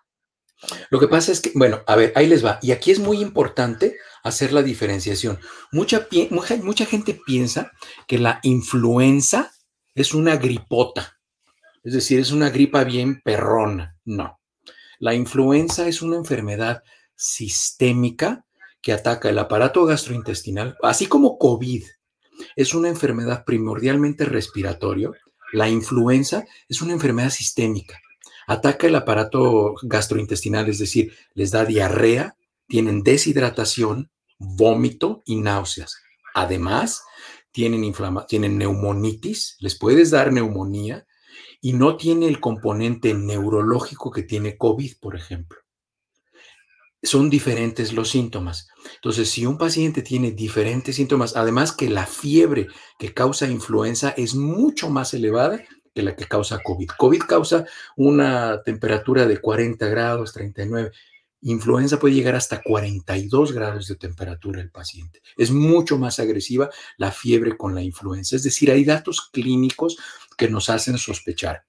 Lo 0.90 1.00
que 1.00 1.08
pasa 1.08 1.32
es 1.32 1.42
que, 1.42 1.52
bueno, 1.56 1.82
a 1.88 1.96
ver, 1.96 2.14
ahí 2.16 2.28
les 2.28 2.46
va. 2.46 2.60
Y 2.62 2.72
aquí 2.72 2.92
es 2.92 3.00
muy 3.00 3.20
importante 3.20 3.98
hacer 4.24 4.54
la 4.54 4.64
diferenciación. 4.64 5.40
Mucha, 5.72 6.08
mucha 6.62 6.86
gente 6.86 7.20
piensa 7.26 7.72
que 8.08 8.18
la 8.18 8.40
influenza 8.44 9.52
es 9.96 10.14
una 10.14 10.38
gripota, 10.38 11.20
es 11.84 11.94
decir, 11.94 12.20
es 12.20 12.32
una 12.32 12.50
gripa 12.50 12.84
bien 12.84 13.22
perrona. 13.22 13.98
No. 14.06 14.40
La 15.00 15.14
influenza 15.14 15.88
es 15.88 16.02
una 16.02 16.16
enfermedad 16.16 16.84
sistémica 17.24 18.46
que 18.82 18.92
ataca 18.92 19.30
el 19.30 19.40
aparato 19.40 19.86
gastrointestinal, 19.86 20.78
así 20.84 21.06
como 21.06 21.38
COVID 21.38 21.84
es 22.58 22.74
una 22.74 22.90
enfermedad 22.90 23.46
primordialmente 23.46 24.26
respiratorio, 24.26 25.14
la 25.54 25.70
influenza 25.70 26.46
es 26.68 26.82
una 26.82 26.94
enfermedad 26.94 27.30
sistémica. 27.30 28.02
Ataca 28.46 28.88
el 28.88 28.96
aparato 28.96 29.76
gastrointestinal, 29.84 30.68
es 30.68 30.80
decir, 30.80 31.14
les 31.34 31.52
da 31.52 31.64
diarrea, 31.64 32.36
tienen 32.68 33.04
deshidratación, 33.04 34.12
vómito 34.38 35.24
y 35.26 35.38
náuseas. 35.38 35.96
Además, 36.34 37.04
tienen, 37.52 37.94
tienen 38.28 38.58
neumonitis, 38.58 39.56
les 39.60 39.78
puedes 39.78 40.12
dar 40.12 40.34
neumonía 40.34 41.06
y 41.62 41.72
no 41.72 41.96
tiene 41.96 42.28
el 42.28 42.42
componente 42.42 43.14
neurológico 43.14 44.12
que 44.12 44.24
tiene 44.24 44.58
COVID, 44.58 44.98
por 45.00 45.16
ejemplo. 45.16 45.63
Son 47.04 47.30
diferentes 47.30 47.94
los 47.94 48.10
síntomas. 48.10 48.70
Entonces, 48.96 49.30
si 49.30 49.46
un 49.46 49.58
paciente 49.58 50.02
tiene 50.02 50.32
diferentes 50.32 50.96
síntomas, 50.96 51.36
además 51.36 51.74
que 51.74 51.90
la 51.90 52.06
fiebre 52.06 52.68
que 52.98 53.14
causa 53.14 53.48
influenza 53.48 54.14
es 54.16 54.36
mucho 54.36 54.90
más 54.90 55.14
elevada 55.14 55.62
que 55.94 56.02
la 56.02 56.16
que 56.16 56.26
causa 56.26 56.60
COVID. 56.64 56.90
COVID 56.98 57.22
causa 57.22 57.66
una 57.96 58.62
temperatura 58.64 59.26
de 59.26 59.40
40 59.40 59.88
grados, 59.88 60.34
39. 60.34 60.92
Influenza 61.42 62.00
puede 62.00 62.16
llegar 62.16 62.36
hasta 62.36 62.62
42 62.62 63.52
grados 63.52 63.88
de 63.88 63.96
temperatura 63.96 64.62
el 64.62 64.72
paciente. 64.72 65.22
Es 65.38 65.52
mucho 65.52 65.98
más 65.98 66.20
agresiva 66.20 66.70
la 66.98 67.12
fiebre 67.12 67.58
con 67.58 67.76
la 67.76 67.82
influenza. 67.82 68.36
Es 68.36 68.44
decir, 68.44 68.72
hay 68.72 68.86
datos 68.86 69.30
clínicos 69.32 69.98
que 70.38 70.50
nos 70.50 70.70
hacen 70.70 70.98
sospechar. 70.98 71.66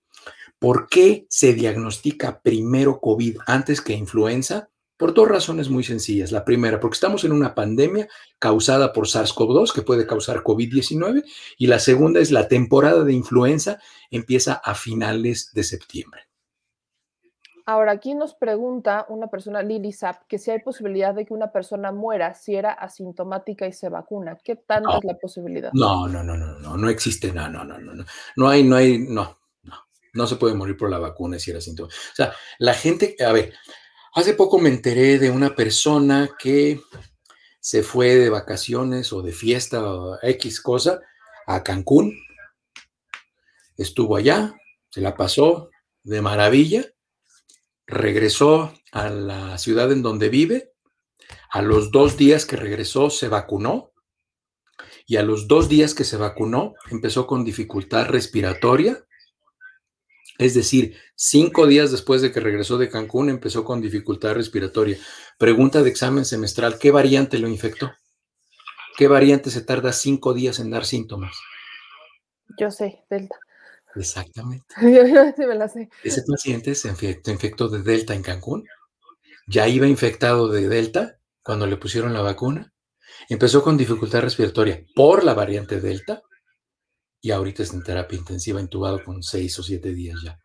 ¿Por 0.61 0.89
qué 0.89 1.27
se 1.29 1.53
diagnostica 1.55 2.41
primero 2.41 3.01
COVID 3.01 3.39
antes 3.47 3.81
que 3.81 3.95
influenza? 3.95 4.71
Por 4.97 5.13
dos 5.13 5.29
razones 5.29 5.69
muy 5.71 5.83
sencillas. 5.83 6.31
La 6.31 6.45
primera, 6.45 6.79
porque 6.79 6.95
estamos 6.95 7.25
en 7.25 7.33
una 7.33 7.55
pandemia 7.55 8.09
causada 8.39 8.93
por 8.93 9.07
SARS-CoV-2 9.07 9.73
que 9.73 9.83
puede 9.83 10.07
causar 10.07 10.43
COVID-19 10.43 11.25
y 11.59 11.67
la 11.67 11.81
segunda 11.81 12.21
es 12.21 12.31
la 12.31 12.47
temporada 12.47 13.03
de 13.03 13.13
influenza 13.13 13.81
empieza 14.11 14.55
a 14.55 14.75
finales 14.75 15.51
de 15.53 15.65
septiembre. 15.65 16.23
Ahora, 17.67 17.93
aquí 17.93 18.15
nos 18.15 18.35
pregunta 18.35 19.07
una 19.09 19.29
persona, 19.29 19.63
Lili 19.63 19.91
Zap, 19.93 20.27
que 20.29 20.39
si 20.39 20.51
hay 20.51 20.59
posibilidad 20.59 21.15
de 21.15 21.25
que 21.25 21.33
una 21.33 21.51
persona 21.51 21.93
muera 21.93 22.35
si 22.35 22.55
era 22.55 22.73
asintomática 22.73 23.67
y 23.67 23.73
se 23.73 23.89
vacuna. 23.89 24.37
¿Qué 24.45 24.57
tanta 24.57 24.99
es 24.99 25.05
la 25.05 25.15
posibilidad? 25.15 25.71
No, 25.73 26.07
no, 26.07 26.23
no, 26.23 26.37
no, 26.37 26.59
no, 26.59 26.77
no 26.77 26.89
existe, 26.91 27.33
no, 27.33 27.49
no, 27.49 27.65
no, 27.65 27.79
no, 27.79 27.95
no. 27.95 28.05
No 28.37 28.49
hay, 28.49 28.65
no 28.65 28.77
hay, 28.77 28.99
no, 28.99 29.39
no. 29.63 29.75
No 30.13 30.27
se 30.27 30.37
puede 30.37 30.55
morir 30.55 30.77
por 30.77 30.91
la 30.91 30.99
vacuna 30.99 31.39
si 31.39 31.51
era 31.51 31.59
asintomática. 31.59 31.99
O 32.13 32.15
sea, 32.15 32.33
la 32.59 32.75
gente, 32.75 33.17
a 33.27 33.33
ver, 33.33 33.55
hace 34.15 34.35
poco 34.35 34.59
me 34.59 34.69
enteré 34.69 35.19
de 35.19 35.31
una 35.31 35.55
persona 35.55 36.31
que 36.39 36.81
se 37.61 37.83
fue 37.83 38.15
de 38.15 38.31
vacaciones 38.31 39.13
o 39.13 39.23
de 39.23 39.33
fiesta 39.33 39.83
o 39.83 40.19
X 40.23 40.61
cosa 40.61 41.01
a 41.47 41.63
Cancún. 41.63 42.17
Estuvo 43.77 44.17
allá, 44.17 44.55
se 44.91 45.01
la 45.01 45.17
pasó 45.17 45.71
de 46.05 46.21
maravilla. 46.23 46.87
Regresó 47.87 48.73
a 48.93 49.11
la 49.11 49.59
ciudad 49.59 49.93
en 49.93 50.03
donde 50.03 50.29
vive, 50.29 50.73
a 51.51 51.61
los 51.61 51.91
dos 51.91 52.17
días 52.17 52.47
que 52.47 52.57
regresó 52.57 53.11
se 53.11 53.29
vacunó. 53.29 53.93
Y 55.07 55.17
a 55.17 55.23
los 55.23 55.49
dos 55.49 55.69
días 55.69 55.93
que 55.93 56.05
se 56.05 56.17
vacunó 56.17 56.75
empezó 56.91 57.27
con 57.27 57.45
dificultad 57.45 58.07
respiratoria, 58.07 59.05
es 60.39 60.55
decir, 60.55 60.97
cinco 61.15 61.67
días 61.67 61.93
después 61.93 62.21
de 62.21 62.33
que 62.33 62.41
regresó 62.41 62.77
de 62.77 62.89
Cancún 62.89 63.31
empezó 63.31 63.65
con 63.65 63.81
dificultad 63.81 64.35
respiratoria. 64.35 64.99
Pregunta 65.39 65.83
de 65.83 65.91
examen 65.91 66.25
semestral, 66.25 66.79
¿qué 66.79 66.91
variante 66.91 67.39
lo 67.39 67.49
infectó? 67.49 67.93
¿Qué 68.97 69.09
variante 69.09 69.51
se 69.51 69.61
tarda 69.61 69.93
cinco 69.93 70.35
días 70.35 70.59
en 70.59 70.71
dar 70.71 70.85
síntomas? 70.85 71.37
Yo 72.59 72.71
sé, 72.71 73.05
Delta. 73.09 73.37
Exactamente. 73.97 74.67
sí 74.81 75.47
me 75.47 75.55
la 75.55 75.69
sé. 75.69 75.89
Ese 76.03 76.23
paciente 76.23 76.75
se 76.75 76.89
infectó, 76.89 77.69
de 77.69 77.83
Delta 77.83 78.15
en 78.15 78.23
Cancún. 78.23 78.67
Ya 79.47 79.69
iba 79.69 79.87
infectado 79.87 80.49
de 80.49 80.69
Delta 80.69 81.19
cuando 81.43 81.67
le 81.67 81.77
pusieron 81.77 82.13
la 82.13 82.23
vacuna. 82.23 82.73
Empezó 83.29 83.63
con 83.63 83.77
dificultad 83.77 84.23
respiratoria 84.23 84.85
por 84.95 85.23
la 85.23 85.35
variante 85.35 85.81
Delta 85.81 86.23
y 87.25 87.31
ahorita 87.31 87.63
está 87.63 87.75
en 87.77 87.83
terapia 87.83 88.19
intensiva, 88.19 88.61
intubado 88.61 89.03
con 89.03 89.23
seis 89.23 89.59
o 89.59 89.63
siete 89.63 89.95
días 89.95 90.21
ya. 90.23 90.39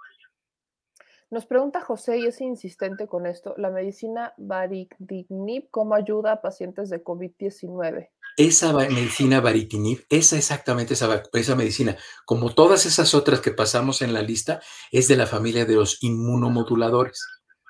Nos 1.30 1.46
pregunta 1.46 1.82
José, 1.82 2.20
y 2.20 2.26
es 2.26 2.40
insistente 2.40 3.06
con 3.06 3.26
esto, 3.26 3.54
la 3.58 3.70
medicina 3.70 4.34
Varitinib, 4.38 5.70
¿cómo 5.72 5.94
ayuda 5.94 6.32
a 6.32 6.42
pacientes 6.42 6.90
de 6.90 7.04
COVID-19? 7.04 8.08
Esa 8.38 8.72
medicina 8.72 9.42
Varitinib, 9.42 10.06
esa 10.10 10.38
exactamente 10.38 10.94
esa, 10.94 11.22
esa 11.34 11.56
medicina, 11.58 11.98
como 12.26 12.56
todas 12.56 12.86
esas 12.86 13.14
otras 13.14 13.42
que 13.42 13.52
pasamos 13.52 14.02
en 14.02 14.14
la 14.14 14.22
lista, 14.22 14.62
es 14.90 15.10
de 15.10 15.18
la 15.18 15.28
familia 15.28 15.66
de 15.66 15.76
los 15.76 16.02
inmunomoduladores. 16.02 17.22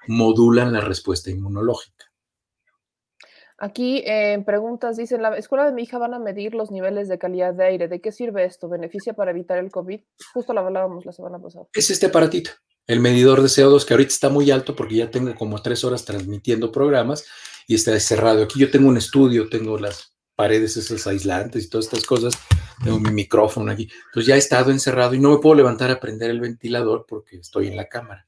Modulan 0.07 0.71
la 0.71 0.81
respuesta 0.81 1.31
inmunológica. 1.31 2.08
Aquí 3.59 4.03
en 4.05 4.45
preguntas 4.45 4.97
dice, 4.97 5.15
en 5.15 5.21
la 5.21 5.37
escuela 5.37 5.65
de 5.65 5.73
mi 5.73 5.83
hija 5.83 5.97
van 5.97 6.13
a 6.13 6.19
medir 6.19 6.55
los 6.55 6.71
niveles 6.71 7.07
de 7.07 7.17
calidad 7.17 7.53
de 7.53 7.65
aire. 7.65 7.87
¿De 7.87 7.99
qué 7.99 8.11
sirve 8.11 8.45
esto? 8.45 8.69
¿Beneficia 8.69 9.13
para 9.13 9.31
evitar 9.31 9.57
el 9.57 9.69
COVID? 9.69 9.99
Justo 10.33 10.53
lo 10.53 10.61
hablábamos 10.61 11.05
la 11.05 11.11
semana 11.11 11.39
pasada. 11.39 11.67
Es 11.73 11.89
este 11.89 12.07
aparatito 12.07 12.51
el 12.89 13.01
medidor 13.01 13.43
de 13.43 13.49
CO2, 13.49 13.85
que 13.85 13.93
ahorita 13.93 14.11
está 14.11 14.29
muy 14.29 14.49
alto 14.49 14.75
porque 14.75 14.95
ya 14.95 15.11
tengo 15.11 15.35
como 15.35 15.61
tres 15.61 15.83
horas 15.83 16.05
transmitiendo 16.05 16.71
programas 16.71 17.23
y 17.67 17.75
está 17.75 17.97
cerrado. 17.99 18.41
Aquí 18.41 18.59
yo 18.59 18.71
tengo 18.71 18.89
un 18.89 18.97
estudio, 18.97 19.47
tengo 19.47 19.77
las 19.77 20.15
paredes 20.35 20.75
esas 20.75 21.05
aislantes 21.05 21.65
y 21.65 21.69
todas 21.69 21.85
estas 21.85 22.03
cosas, 22.03 22.33
tengo 22.83 22.99
mi 22.99 23.11
micrófono 23.11 23.71
aquí. 23.71 23.87
Entonces 24.07 24.25
ya 24.25 24.33
he 24.33 24.39
estado 24.39 24.71
encerrado 24.71 25.13
y 25.13 25.19
no 25.19 25.29
me 25.29 25.37
puedo 25.37 25.53
levantar 25.53 25.91
a 25.91 25.99
prender 25.99 26.31
el 26.31 26.39
ventilador 26.39 27.05
porque 27.07 27.37
estoy 27.37 27.67
en 27.67 27.75
la 27.75 27.87
cámara. 27.87 28.27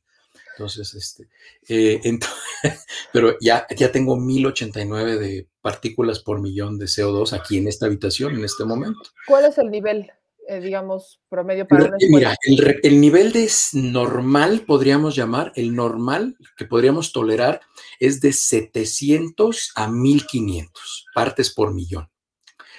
Entonces, 0.53 0.94
este, 0.94 1.28
eh, 1.68 2.02
pero 3.14 3.38
ya, 3.40 3.65
ya 3.76 3.91
tengo 3.91 4.18
1089 4.18 5.18
de 5.18 5.48
partículas 5.61 6.19
por 6.19 6.41
millón 6.41 6.78
de 6.78 6.86
CO2 6.86 7.34
aquí 7.34 7.57
en 7.57 7.68
esta 7.68 7.86
habitación 7.86 8.36
en 8.36 8.45
este 8.45 8.65
momento. 8.65 9.02
¿Cuál 9.28 9.45
es 9.45 9.57
el 9.57 9.69
nivel? 9.69 10.11
Eh, 10.48 10.60
digamos, 10.60 11.22
promedio 11.30 11.68
para 11.68 11.86
una 11.86 11.98
Mira, 12.10 12.36
el, 12.44 12.99
nivel 12.99 13.32
de 13.32 13.49
normal, 13.73 14.64
podríamos 14.68 15.15
llamar, 15.15 15.53
el 15.56 15.76
normal 15.76 16.36
que 16.57 16.65
podríamos 16.65 17.14
tolerar 17.14 17.61
es 17.99 18.19
de 18.22 18.34
700 18.34 19.72
a 19.76 19.88
1500 19.88 21.06
partes 21.14 21.53
por 21.53 21.73
millón. 21.73 22.10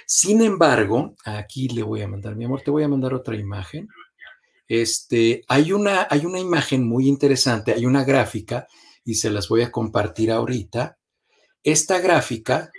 Sin 0.07 0.43
embargo, 0.43 1.15
aquí 1.25 1.69
le 1.69 1.83
voy 1.83 2.03
a 2.03 2.09
mandar, 2.09 2.37
mi 2.37 2.45
amor, 2.45 2.61
te 2.61 2.71
voy 2.71 2.83
a 2.83 2.89
mandar 2.89 3.15
otra 3.15 3.37
imagen. 3.37 3.89
Este, 4.75 5.45
hay 5.49 5.71
una, 5.71 6.07
hay 6.09 6.25
una 6.25 6.41
imagen 6.41 6.89
muy 6.89 7.07
interesante, 7.07 7.75
hay 7.75 7.85
una 7.85 8.05
gráfica 8.05 8.67
y 9.05 9.17
se 9.17 9.29
las 9.29 9.47
voy 9.51 9.61
a 9.61 9.71
compartir 9.71 10.31
ahorita. 10.31 10.97
Esta 11.63 11.99
gráfica, 11.99 12.71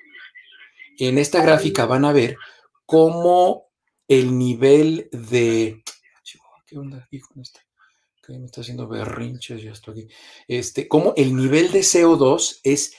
en 0.97 1.19
esta 1.19 1.43
gráfica 1.43 1.85
van 1.85 2.05
a 2.05 2.11
ver 2.11 2.35
cómo 2.87 3.67
el 4.07 4.35
nivel 4.35 5.07
de... 5.11 5.83
¿Qué 6.65 6.79
onda 6.79 7.07
me 7.11 8.45
está 8.47 8.61
haciendo 8.61 8.87
berrinches, 8.87 9.61
ya 9.61 9.73
estoy 9.73 10.05
aquí. 10.05 10.13
Este, 10.47 10.87
como 10.87 11.13
el 11.15 11.35
nivel 11.35 11.71
de 11.71 11.81
CO2 11.81 12.61
es 12.63 12.95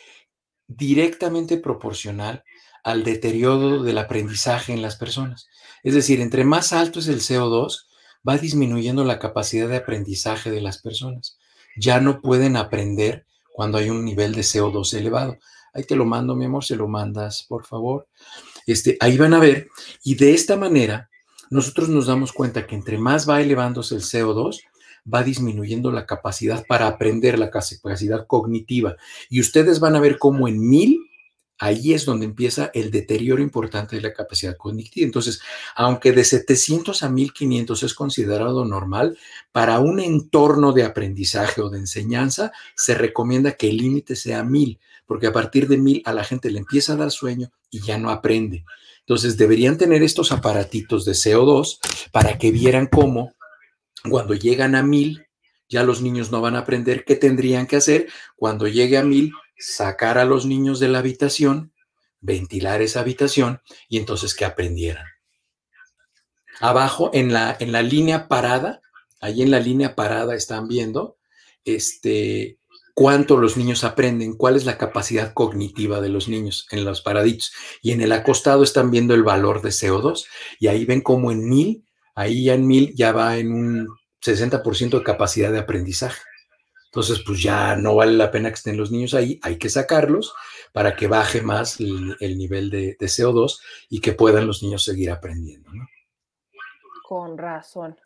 directamente 0.68 1.56
proporcional 1.56 2.44
al 2.84 3.02
deterioro 3.02 3.82
del 3.82 3.98
aprendizaje 3.98 4.72
en 4.72 4.82
las 4.82 4.94
personas. 4.94 5.48
Es 5.82 5.94
decir, 5.94 6.20
entre 6.20 6.44
más 6.44 6.72
alto 6.72 7.00
es 7.00 7.08
el 7.08 7.18
CO2, 7.18 7.88
va 8.26 8.38
disminuyendo 8.38 9.04
la 9.04 9.18
capacidad 9.18 9.68
de 9.68 9.76
aprendizaje 9.76 10.50
de 10.50 10.60
las 10.60 10.78
personas. 10.78 11.38
Ya 11.76 12.00
no 12.00 12.20
pueden 12.20 12.56
aprender 12.56 13.26
cuando 13.52 13.78
hay 13.78 13.90
un 13.90 14.04
nivel 14.04 14.34
de 14.34 14.42
CO2 14.42 14.94
elevado. 14.94 15.38
Ahí 15.72 15.84
te 15.84 15.96
lo 15.96 16.04
mando, 16.04 16.36
mi 16.36 16.44
amor, 16.44 16.64
se 16.64 16.76
lo 16.76 16.88
mandas, 16.88 17.44
por 17.48 17.66
favor. 17.66 18.06
Este, 18.66 18.96
ahí 19.00 19.16
van 19.16 19.34
a 19.34 19.40
ver, 19.40 19.68
y 20.02 20.14
de 20.14 20.32
esta 20.32 20.56
manera 20.56 21.10
nosotros 21.50 21.88
nos 21.88 22.06
damos 22.06 22.32
cuenta 22.32 22.66
que 22.66 22.74
entre 22.74 22.98
más 22.98 23.28
va 23.28 23.40
elevándose 23.40 23.94
el 23.94 24.00
CO2, 24.00 24.60
va 25.12 25.22
disminuyendo 25.22 25.92
la 25.92 26.06
capacidad 26.06 26.64
para 26.66 26.86
aprender, 26.86 27.38
la 27.38 27.50
capacidad 27.50 28.26
cognitiva. 28.26 28.96
Y 29.28 29.40
ustedes 29.40 29.80
van 29.80 29.96
a 29.96 30.00
ver 30.00 30.18
cómo 30.18 30.48
en 30.48 30.58
mil, 30.58 31.03
ahí 31.58 31.94
es 31.94 32.04
donde 32.04 32.26
empieza 32.26 32.70
el 32.74 32.90
deterioro 32.90 33.42
importante 33.42 33.96
de 33.96 34.02
la 34.02 34.12
capacidad 34.12 34.56
cognitiva. 34.56 35.04
Entonces, 35.04 35.40
aunque 35.74 36.12
de 36.12 36.24
700 36.24 37.02
a 37.02 37.08
1500 37.08 37.82
es 37.82 37.94
considerado 37.94 38.64
normal, 38.64 39.16
para 39.52 39.78
un 39.78 40.00
entorno 40.00 40.72
de 40.72 40.84
aprendizaje 40.84 41.60
o 41.60 41.70
de 41.70 41.78
enseñanza, 41.78 42.52
se 42.74 42.94
recomienda 42.94 43.52
que 43.52 43.68
el 43.68 43.76
límite 43.76 44.16
sea 44.16 44.42
1000 44.42 44.78
porque 45.06 45.26
a 45.26 45.32
partir 45.32 45.68
de 45.68 45.76
mil 45.76 46.02
a 46.04 46.12
la 46.12 46.24
gente 46.24 46.50
le 46.50 46.58
empieza 46.58 46.94
a 46.94 46.96
dar 46.96 47.10
sueño 47.10 47.50
y 47.70 47.80
ya 47.80 47.98
no 47.98 48.10
aprende. 48.10 48.64
Entonces 49.00 49.36
deberían 49.36 49.76
tener 49.76 50.02
estos 50.02 50.32
aparatitos 50.32 51.04
de 51.04 51.12
CO2 51.12 51.78
para 52.10 52.38
que 52.38 52.50
vieran 52.50 52.86
cómo 52.86 53.34
cuando 54.08 54.34
llegan 54.34 54.74
a 54.74 54.82
mil, 54.82 55.26
ya 55.68 55.82
los 55.82 56.02
niños 56.02 56.30
no 56.30 56.40
van 56.40 56.56
a 56.56 56.60
aprender 56.60 57.04
qué 57.04 57.16
tendrían 57.16 57.66
que 57.66 57.76
hacer. 57.76 58.08
Cuando 58.36 58.68
llegue 58.68 58.98
a 58.98 59.04
mil, 59.04 59.32
sacar 59.56 60.18
a 60.18 60.24
los 60.24 60.46
niños 60.46 60.80
de 60.80 60.88
la 60.88 60.98
habitación, 60.98 61.72
ventilar 62.20 62.82
esa 62.82 63.00
habitación 63.00 63.60
y 63.88 63.98
entonces 63.98 64.34
que 64.34 64.44
aprendieran. 64.44 65.06
Abajo, 66.60 67.10
en 67.12 67.32
la, 67.32 67.56
en 67.58 67.72
la 67.72 67.82
línea 67.82 68.28
parada, 68.28 68.80
ahí 69.20 69.42
en 69.42 69.50
la 69.50 69.60
línea 69.60 69.94
parada 69.94 70.34
están 70.34 70.68
viendo 70.68 71.18
este, 71.64 72.58
cuánto 72.94 73.36
los 73.36 73.56
niños 73.56 73.84
aprenden, 73.84 74.36
cuál 74.36 74.56
es 74.56 74.64
la 74.64 74.78
capacidad 74.78 75.34
cognitiva 75.34 76.00
de 76.00 76.08
los 76.08 76.28
niños 76.28 76.66
en 76.70 76.84
los 76.84 77.02
paraditos. 77.02 77.52
Y 77.82 77.92
en 77.92 78.00
el 78.00 78.12
acostado 78.12 78.62
están 78.62 78.90
viendo 78.90 79.14
el 79.14 79.24
valor 79.24 79.62
de 79.62 79.70
CO2 79.70 80.26
y 80.60 80.68
ahí 80.68 80.84
ven 80.84 81.00
como 81.00 81.32
en 81.32 81.48
mil, 81.48 81.84
ahí 82.14 82.44
ya 82.44 82.54
en 82.54 82.66
mil 82.66 82.94
ya 82.94 83.12
va 83.12 83.36
en 83.36 83.52
un 83.52 83.88
60% 84.24 84.98
de 84.98 85.02
capacidad 85.02 85.52
de 85.52 85.58
aprendizaje. 85.58 86.22
Entonces, 86.94 87.24
pues 87.26 87.42
ya 87.42 87.74
no 87.74 87.96
vale 87.96 88.12
la 88.12 88.30
pena 88.30 88.50
que 88.50 88.54
estén 88.54 88.76
los 88.76 88.92
niños 88.92 89.14
ahí, 89.14 89.40
hay 89.42 89.58
que 89.58 89.68
sacarlos 89.68 90.32
para 90.72 90.94
que 90.94 91.08
baje 91.08 91.42
más 91.42 91.80
el, 91.80 92.38
nivel 92.38 92.70
de, 92.70 92.96
CO2 93.00 93.58
y 93.90 94.00
que 94.00 94.12
puedan 94.12 94.46
los 94.46 94.62
niños 94.62 94.84
seguir 94.84 95.10
aprendiendo. 95.10 95.68
Con 97.02 97.36
razón. 97.36 97.98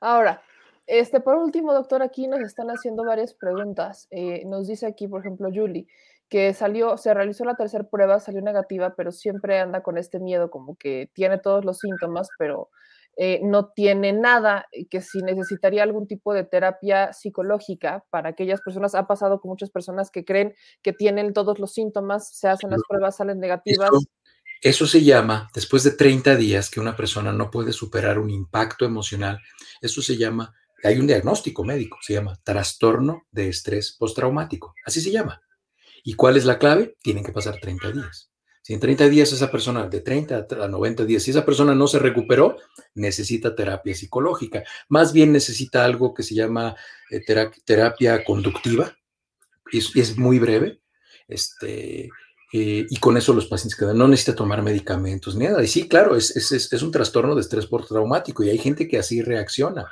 Ahora, 0.00 0.40
este, 0.86 1.20
por 1.20 1.34
último, 1.34 1.74
doctor, 1.74 2.00
aquí 2.02 2.26
nos 2.26 2.40
están 2.40 2.68
haciendo 2.68 3.04
varias 3.04 3.34
preguntas. 3.34 4.08
Eh, 4.10 4.44
nos 4.46 4.66
dice 4.66 4.86
aquí, 4.86 5.06
por 5.06 5.20
ejemplo, 5.20 5.50
Julie, 5.52 5.86
que 6.30 6.54
salió, 6.54 6.96
se 6.96 7.12
realizó 7.12 7.44
la 7.44 7.54
tercera 7.54 7.84
prueba, 7.84 8.18
salió 8.18 8.40
negativa, 8.40 8.94
pero 8.96 9.12
siempre 9.12 9.60
anda 9.60 9.82
con 9.82 9.98
este 9.98 10.20
miedo, 10.20 10.50
como 10.50 10.74
que 10.76 11.10
tiene 11.12 11.36
todos 11.36 11.66
los 11.66 11.80
síntomas, 11.80 12.30
pero 12.38 12.70
eh, 13.20 13.40
no 13.42 13.70
tiene 13.70 14.12
nada, 14.12 14.68
que 14.88 15.00
si 15.00 15.18
necesitaría 15.22 15.82
algún 15.82 16.06
tipo 16.06 16.32
de 16.32 16.44
terapia 16.44 17.12
psicológica 17.12 18.04
para 18.10 18.28
aquellas 18.28 18.60
personas, 18.60 18.94
ha 18.94 19.08
pasado 19.08 19.40
con 19.40 19.48
muchas 19.48 19.70
personas 19.70 20.12
que 20.12 20.24
creen 20.24 20.54
que 20.82 20.92
tienen 20.92 21.32
todos 21.32 21.58
los 21.58 21.72
síntomas, 21.72 22.30
se 22.32 22.46
hacen 22.46 22.70
las 22.70 22.80
pruebas, 22.88 23.16
salen 23.16 23.40
negativas. 23.40 23.88
Eso, 23.88 24.00
eso 24.62 24.86
se 24.86 25.02
llama, 25.02 25.50
después 25.52 25.82
de 25.82 25.90
30 25.90 26.36
días 26.36 26.70
que 26.70 26.78
una 26.78 26.94
persona 26.94 27.32
no 27.32 27.50
puede 27.50 27.72
superar 27.72 28.20
un 28.20 28.30
impacto 28.30 28.84
emocional, 28.84 29.40
eso 29.80 30.00
se 30.00 30.16
llama, 30.16 30.54
hay 30.84 31.00
un 31.00 31.08
diagnóstico 31.08 31.64
médico, 31.64 31.98
se 32.00 32.12
llama 32.12 32.38
trastorno 32.44 33.26
de 33.32 33.48
estrés 33.48 33.96
postraumático, 33.98 34.74
así 34.86 35.00
se 35.00 35.10
llama. 35.10 35.42
¿Y 36.04 36.14
cuál 36.14 36.36
es 36.36 36.44
la 36.44 36.60
clave? 36.60 36.94
Tienen 37.02 37.24
que 37.24 37.32
pasar 37.32 37.58
30 37.60 37.90
días. 37.90 38.30
Si 38.68 38.74
en 38.74 38.80
30 38.80 39.08
días 39.08 39.32
esa 39.32 39.50
persona, 39.50 39.86
de 39.86 40.02
30 40.02 40.46
a 40.62 40.68
90 40.68 41.06
días, 41.06 41.22
si 41.22 41.30
esa 41.30 41.46
persona 41.46 41.74
no 41.74 41.88
se 41.88 41.98
recuperó, 41.98 42.58
necesita 42.94 43.56
terapia 43.56 43.94
psicológica. 43.94 44.62
Más 44.90 45.14
bien 45.14 45.32
necesita 45.32 45.86
algo 45.86 46.12
que 46.12 46.22
se 46.22 46.34
llama 46.34 46.76
eh, 47.10 47.22
terapia 47.64 48.22
conductiva, 48.24 48.94
y 49.72 49.78
es, 49.78 49.96
es, 49.96 50.18
muy 50.18 50.38
breve, 50.38 50.82
este, 51.28 52.10
eh, 52.50 52.86
y 52.88 52.96
con 52.96 53.18
eso 53.18 53.34
los 53.34 53.46
pacientes 53.46 53.78
quedan, 53.78 53.98
no 53.98 54.08
necesita 54.08 54.34
tomar 54.34 54.62
medicamentos 54.62 55.36
ni 55.36 55.44
nada. 55.44 55.62
Y 55.62 55.66
sí, 55.66 55.86
claro, 55.86 56.16
es, 56.16 56.34
es, 56.34 56.72
es, 56.72 56.82
un 56.82 56.90
trastorno 56.90 57.34
de 57.34 57.42
estrés 57.42 57.66
por 57.66 57.86
traumático 57.86 58.42
y 58.42 58.48
hay 58.48 58.56
gente 58.56 58.88
que 58.88 58.98
así 58.98 59.20
reacciona. 59.20 59.86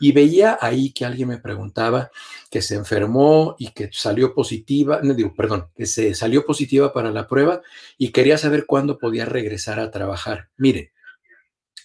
Y 0.00 0.10
veía 0.10 0.58
ahí 0.60 0.92
que 0.92 1.04
alguien 1.04 1.28
me 1.28 1.38
preguntaba 1.38 2.10
que 2.50 2.62
se 2.62 2.74
enfermó 2.74 3.54
y 3.60 3.68
que 3.68 3.90
salió 3.92 4.34
positiva, 4.34 5.00
no 5.04 5.14
digo, 5.14 5.34
perdón, 5.34 5.68
que 5.76 5.86
se 5.86 6.14
salió 6.14 6.44
positiva 6.44 6.92
para 6.92 7.12
la 7.12 7.28
prueba 7.28 7.62
y 7.96 8.10
quería 8.10 8.38
saber 8.38 8.66
cuándo 8.66 8.98
podía 8.98 9.24
regresar 9.24 9.78
a 9.78 9.92
trabajar. 9.92 10.48
Mire, 10.56 10.92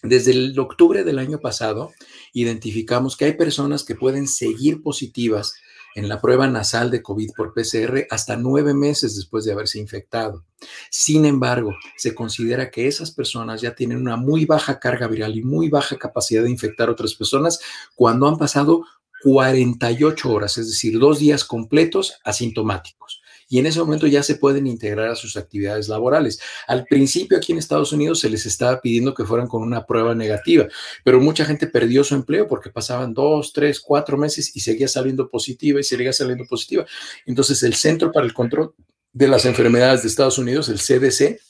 desde 0.02 0.32
el 0.32 0.58
octubre 0.58 1.04
del 1.04 1.20
año 1.20 1.38
pasado 1.38 1.92
identificamos 2.32 3.16
que 3.16 3.26
hay 3.26 3.32
personas 3.34 3.84
que 3.84 3.94
pueden 3.94 4.26
seguir 4.26 4.82
positivas 4.82 5.54
en 5.96 6.08
la 6.08 6.20
prueba 6.20 6.46
nasal 6.46 6.90
de 6.90 7.02
COVID 7.02 7.30
por 7.34 7.54
PCR 7.54 8.06
hasta 8.10 8.36
nueve 8.36 8.74
meses 8.74 9.16
después 9.16 9.44
de 9.44 9.52
haberse 9.52 9.80
infectado. 9.80 10.44
Sin 10.90 11.24
embargo, 11.24 11.74
se 11.96 12.14
considera 12.14 12.70
que 12.70 12.86
esas 12.86 13.10
personas 13.10 13.62
ya 13.62 13.74
tienen 13.74 13.98
una 13.98 14.16
muy 14.16 14.44
baja 14.44 14.78
carga 14.78 15.08
viral 15.08 15.36
y 15.36 15.42
muy 15.42 15.70
baja 15.70 15.96
capacidad 15.96 16.42
de 16.42 16.50
infectar 16.50 16.88
a 16.88 16.92
otras 16.92 17.14
personas 17.14 17.58
cuando 17.94 18.28
han 18.28 18.36
pasado 18.36 18.84
48 19.24 20.30
horas, 20.30 20.58
es 20.58 20.68
decir, 20.68 20.98
dos 20.98 21.18
días 21.18 21.44
completos 21.44 22.20
asintomáticos 22.24 23.22
y 23.48 23.58
en 23.58 23.66
ese 23.66 23.78
momento 23.78 24.06
ya 24.06 24.22
se 24.22 24.36
pueden 24.36 24.66
integrar 24.66 25.08
a 25.08 25.14
sus 25.14 25.36
actividades 25.36 25.88
laborales. 25.88 26.40
Al 26.66 26.84
principio 26.84 27.38
aquí 27.38 27.52
en 27.52 27.58
Estados 27.58 27.92
Unidos 27.92 28.20
se 28.20 28.30
les 28.30 28.46
estaba 28.46 28.80
pidiendo 28.80 29.14
que 29.14 29.24
fueran 29.24 29.46
con 29.46 29.62
una 29.62 29.86
prueba 29.86 30.14
negativa, 30.14 30.66
pero 31.04 31.20
mucha 31.20 31.44
gente 31.44 31.66
perdió 31.66 32.02
su 32.04 32.14
empleo 32.14 32.48
porque 32.48 32.70
pasaban 32.70 33.14
dos, 33.14 33.52
tres, 33.52 33.80
cuatro 33.80 34.16
meses 34.16 34.54
y 34.56 34.60
seguía 34.60 34.88
saliendo 34.88 35.30
positiva 35.30 35.80
y 35.80 35.84
seguía 35.84 36.12
saliendo 36.12 36.44
positiva. 36.46 36.86
Entonces 37.24 37.62
el 37.62 37.74
Centro 37.74 38.12
para 38.12 38.26
el 38.26 38.34
Control 38.34 38.74
de 39.12 39.28
las 39.28 39.44
Enfermedades 39.46 40.02
de 40.02 40.08
Estados 40.08 40.38
Unidos, 40.38 40.68
el 40.68 40.78
CDC, 40.78 41.40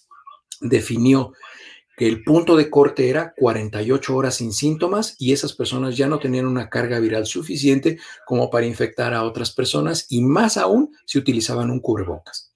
definió 0.60 1.32
el 1.98 2.22
punto 2.22 2.56
de 2.56 2.68
corte 2.68 3.08
era 3.08 3.32
48 3.36 4.14
horas 4.14 4.34
sin 4.36 4.52
síntomas 4.52 5.16
y 5.18 5.32
esas 5.32 5.54
personas 5.54 5.96
ya 5.96 6.08
no 6.08 6.18
tenían 6.18 6.46
una 6.46 6.68
carga 6.68 6.98
viral 6.98 7.26
suficiente 7.26 7.98
como 8.26 8.50
para 8.50 8.66
infectar 8.66 9.14
a 9.14 9.24
otras 9.24 9.50
personas 9.52 10.06
y 10.10 10.22
más 10.22 10.56
aún 10.56 10.94
si 11.06 11.18
utilizaban 11.18 11.70
un 11.70 11.80
cubrebocas. 11.80 12.52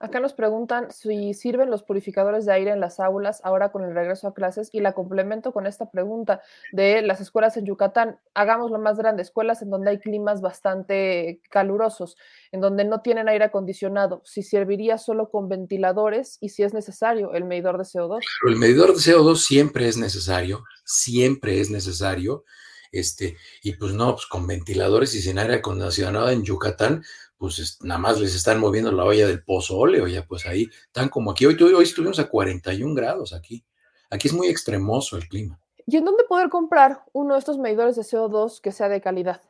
Acá 0.00 0.20
nos 0.20 0.32
preguntan 0.32 0.92
si 0.92 1.34
sirven 1.34 1.70
los 1.70 1.82
purificadores 1.82 2.46
de 2.46 2.52
aire 2.52 2.70
en 2.70 2.78
las 2.78 3.00
aulas 3.00 3.40
ahora 3.42 3.72
con 3.72 3.82
el 3.82 3.94
regreso 3.94 4.28
a 4.28 4.34
clases 4.34 4.68
y 4.72 4.78
la 4.78 4.92
complemento 4.92 5.52
con 5.52 5.66
esta 5.66 5.90
pregunta 5.90 6.40
de 6.70 7.02
las 7.02 7.20
escuelas 7.20 7.56
en 7.56 7.66
Yucatán. 7.66 8.20
Hagámoslo 8.32 8.78
más 8.78 8.96
grande, 8.96 9.22
escuelas 9.22 9.60
en 9.60 9.70
donde 9.70 9.90
hay 9.90 9.98
climas 9.98 10.40
bastante 10.40 11.40
calurosos, 11.50 12.16
en 12.52 12.60
donde 12.60 12.84
no 12.84 13.00
tienen 13.00 13.28
aire 13.28 13.46
acondicionado, 13.46 14.22
si 14.24 14.44
serviría 14.44 14.98
solo 14.98 15.30
con 15.30 15.48
ventiladores 15.48 16.38
y 16.40 16.50
si 16.50 16.62
es 16.62 16.74
necesario 16.74 17.32
el 17.32 17.44
medidor 17.44 17.76
de 17.76 17.84
CO2. 17.84 18.20
el 18.46 18.56
medidor 18.56 18.94
de 18.94 19.00
CO2 19.00 19.36
siempre 19.36 19.88
es 19.88 19.96
necesario, 19.96 20.62
siempre 20.84 21.60
es 21.60 21.70
necesario. 21.70 22.44
Este, 22.90 23.36
y 23.62 23.72
pues 23.74 23.92
no, 23.92 24.14
pues 24.14 24.24
con 24.26 24.46
ventiladores 24.46 25.14
y 25.14 25.20
sin 25.20 25.38
aire 25.38 25.56
acondicionado 25.56 26.30
en 26.30 26.42
Yucatán, 26.42 27.04
pues 27.38 27.78
nada 27.82 28.00
más 28.00 28.20
les 28.20 28.34
están 28.34 28.58
moviendo 28.58 28.90
la 28.90 29.04
olla 29.04 29.26
del 29.26 29.42
pozo 29.42 29.78
óleo, 29.78 30.08
ya 30.08 30.26
pues 30.26 30.44
ahí 30.46 30.68
están 30.86 31.08
como 31.08 31.30
aquí. 31.30 31.46
Hoy, 31.46 31.56
hoy 31.62 31.84
estuvimos 31.84 32.18
a 32.18 32.28
41 32.28 32.94
grados 32.94 33.32
aquí. 33.32 33.64
Aquí 34.10 34.28
es 34.28 34.34
muy 34.34 34.48
extremoso 34.48 35.16
el 35.16 35.28
clima. 35.28 35.60
¿Y 35.86 35.96
en 35.96 36.04
dónde 36.04 36.24
poder 36.24 36.48
comprar 36.48 37.04
uno 37.12 37.34
de 37.34 37.38
estos 37.38 37.58
medidores 37.58 37.96
de 37.96 38.02
CO2 38.02 38.60
que 38.60 38.72
sea 38.72 38.88
de 38.88 39.00
calidad? 39.00 39.40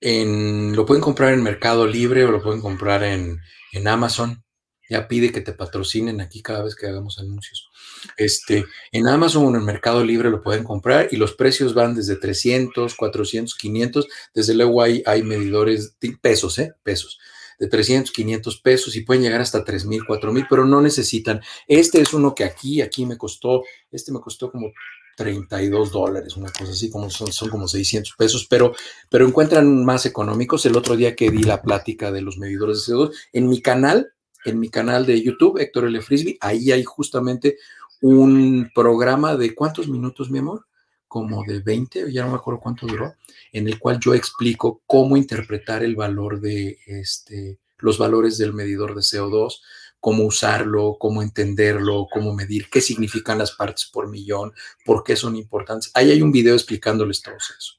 En, 0.00 0.74
lo 0.74 0.86
pueden 0.86 1.02
comprar 1.02 1.32
en 1.34 1.42
Mercado 1.42 1.86
Libre 1.86 2.24
o 2.24 2.30
lo 2.30 2.42
pueden 2.42 2.60
comprar 2.60 3.02
en, 3.02 3.38
en 3.72 3.88
Amazon. 3.88 4.42
Ya 4.88 5.06
pide 5.08 5.32
que 5.32 5.40
te 5.40 5.52
patrocinen 5.52 6.20
aquí 6.20 6.42
cada 6.42 6.62
vez 6.62 6.74
que 6.74 6.86
hagamos 6.86 7.18
anuncios. 7.18 7.70
Este, 8.16 8.64
en 8.92 9.06
Amazon 9.06 9.54
o 9.54 9.56
en 9.56 9.64
Mercado 9.64 10.04
Libre 10.04 10.30
lo 10.30 10.42
pueden 10.42 10.64
comprar 10.64 11.08
y 11.10 11.16
los 11.16 11.34
precios 11.34 11.74
van 11.74 11.94
desde 11.94 12.16
300, 12.16 12.94
400, 12.94 13.54
500. 13.54 14.08
Desde 14.34 14.54
luego 14.54 14.82
hay, 14.82 15.02
hay 15.06 15.22
medidores, 15.22 15.96
pesos, 16.20 16.58
¿eh? 16.58 16.74
Pesos 16.82 17.18
de 17.58 17.68
300, 17.68 18.12
500 18.12 18.60
pesos 18.60 18.96
y 18.96 19.02
pueden 19.02 19.22
llegar 19.22 19.40
hasta 19.40 19.64
3 19.64 19.86
mil, 19.86 20.04
4 20.06 20.32
mil, 20.32 20.46
pero 20.48 20.64
no 20.64 20.80
necesitan. 20.80 21.40
Este 21.66 22.00
es 22.00 22.14
uno 22.14 22.34
que 22.34 22.44
aquí, 22.44 22.80
aquí 22.82 23.06
me 23.06 23.16
costó, 23.16 23.62
este 23.90 24.12
me 24.12 24.20
costó 24.20 24.50
como 24.50 24.72
32 25.16 25.92
dólares, 25.92 26.36
una 26.36 26.50
cosa 26.50 26.72
así, 26.72 26.90
como 26.90 27.10
son, 27.10 27.32
son 27.32 27.48
como 27.48 27.68
600 27.68 28.14
pesos, 28.18 28.46
pero, 28.48 28.74
pero 29.10 29.26
encuentran 29.26 29.84
más 29.84 30.06
económicos. 30.06 30.66
El 30.66 30.76
otro 30.76 30.96
día 30.96 31.14
que 31.14 31.30
di 31.30 31.42
la 31.42 31.62
plática 31.62 32.10
de 32.10 32.22
los 32.22 32.38
medidores 32.38 32.86
de 32.86 32.92
CO2, 32.92 33.12
en 33.32 33.48
mi 33.48 33.60
canal, 33.60 34.12
en 34.44 34.58
mi 34.58 34.68
canal 34.68 35.06
de 35.06 35.22
YouTube, 35.22 35.58
Héctor 35.58 35.86
L. 35.86 36.00
Frisby, 36.00 36.36
ahí 36.40 36.72
hay 36.72 36.84
justamente 36.84 37.56
un 38.00 38.70
programa 38.74 39.36
de 39.36 39.54
cuántos 39.54 39.88
minutos, 39.88 40.30
mi 40.30 40.38
amor? 40.38 40.66
Como 41.14 41.44
de 41.44 41.60
20, 41.60 42.12
ya 42.12 42.24
no 42.24 42.30
me 42.30 42.38
acuerdo 42.38 42.58
cuánto 42.58 42.88
duró, 42.88 43.14
en 43.52 43.68
el 43.68 43.78
cual 43.78 44.00
yo 44.00 44.14
explico 44.14 44.82
cómo 44.84 45.16
interpretar 45.16 45.84
el 45.84 45.94
valor 45.94 46.40
de 46.40 46.80
este, 46.88 47.60
los 47.78 47.98
valores 47.98 48.36
del 48.36 48.52
medidor 48.52 48.96
de 48.96 49.02
CO2, 49.02 49.60
cómo 50.00 50.24
usarlo, 50.24 50.96
cómo 50.98 51.22
entenderlo, 51.22 52.08
cómo 52.12 52.34
medir, 52.34 52.68
qué 52.68 52.80
significan 52.80 53.38
las 53.38 53.52
partes 53.52 53.88
por 53.92 54.10
millón, 54.10 54.54
por 54.84 55.04
qué 55.04 55.14
son 55.14 55.36
importantes. 55.36 55.92
Ahí 55.94 56.10
hay 56.10 56.20
un 56.20 56.32
video 56.32 56.54
explicándoles 56.54 57.22
todo 57.22 57.36
eso. 57.36 57.74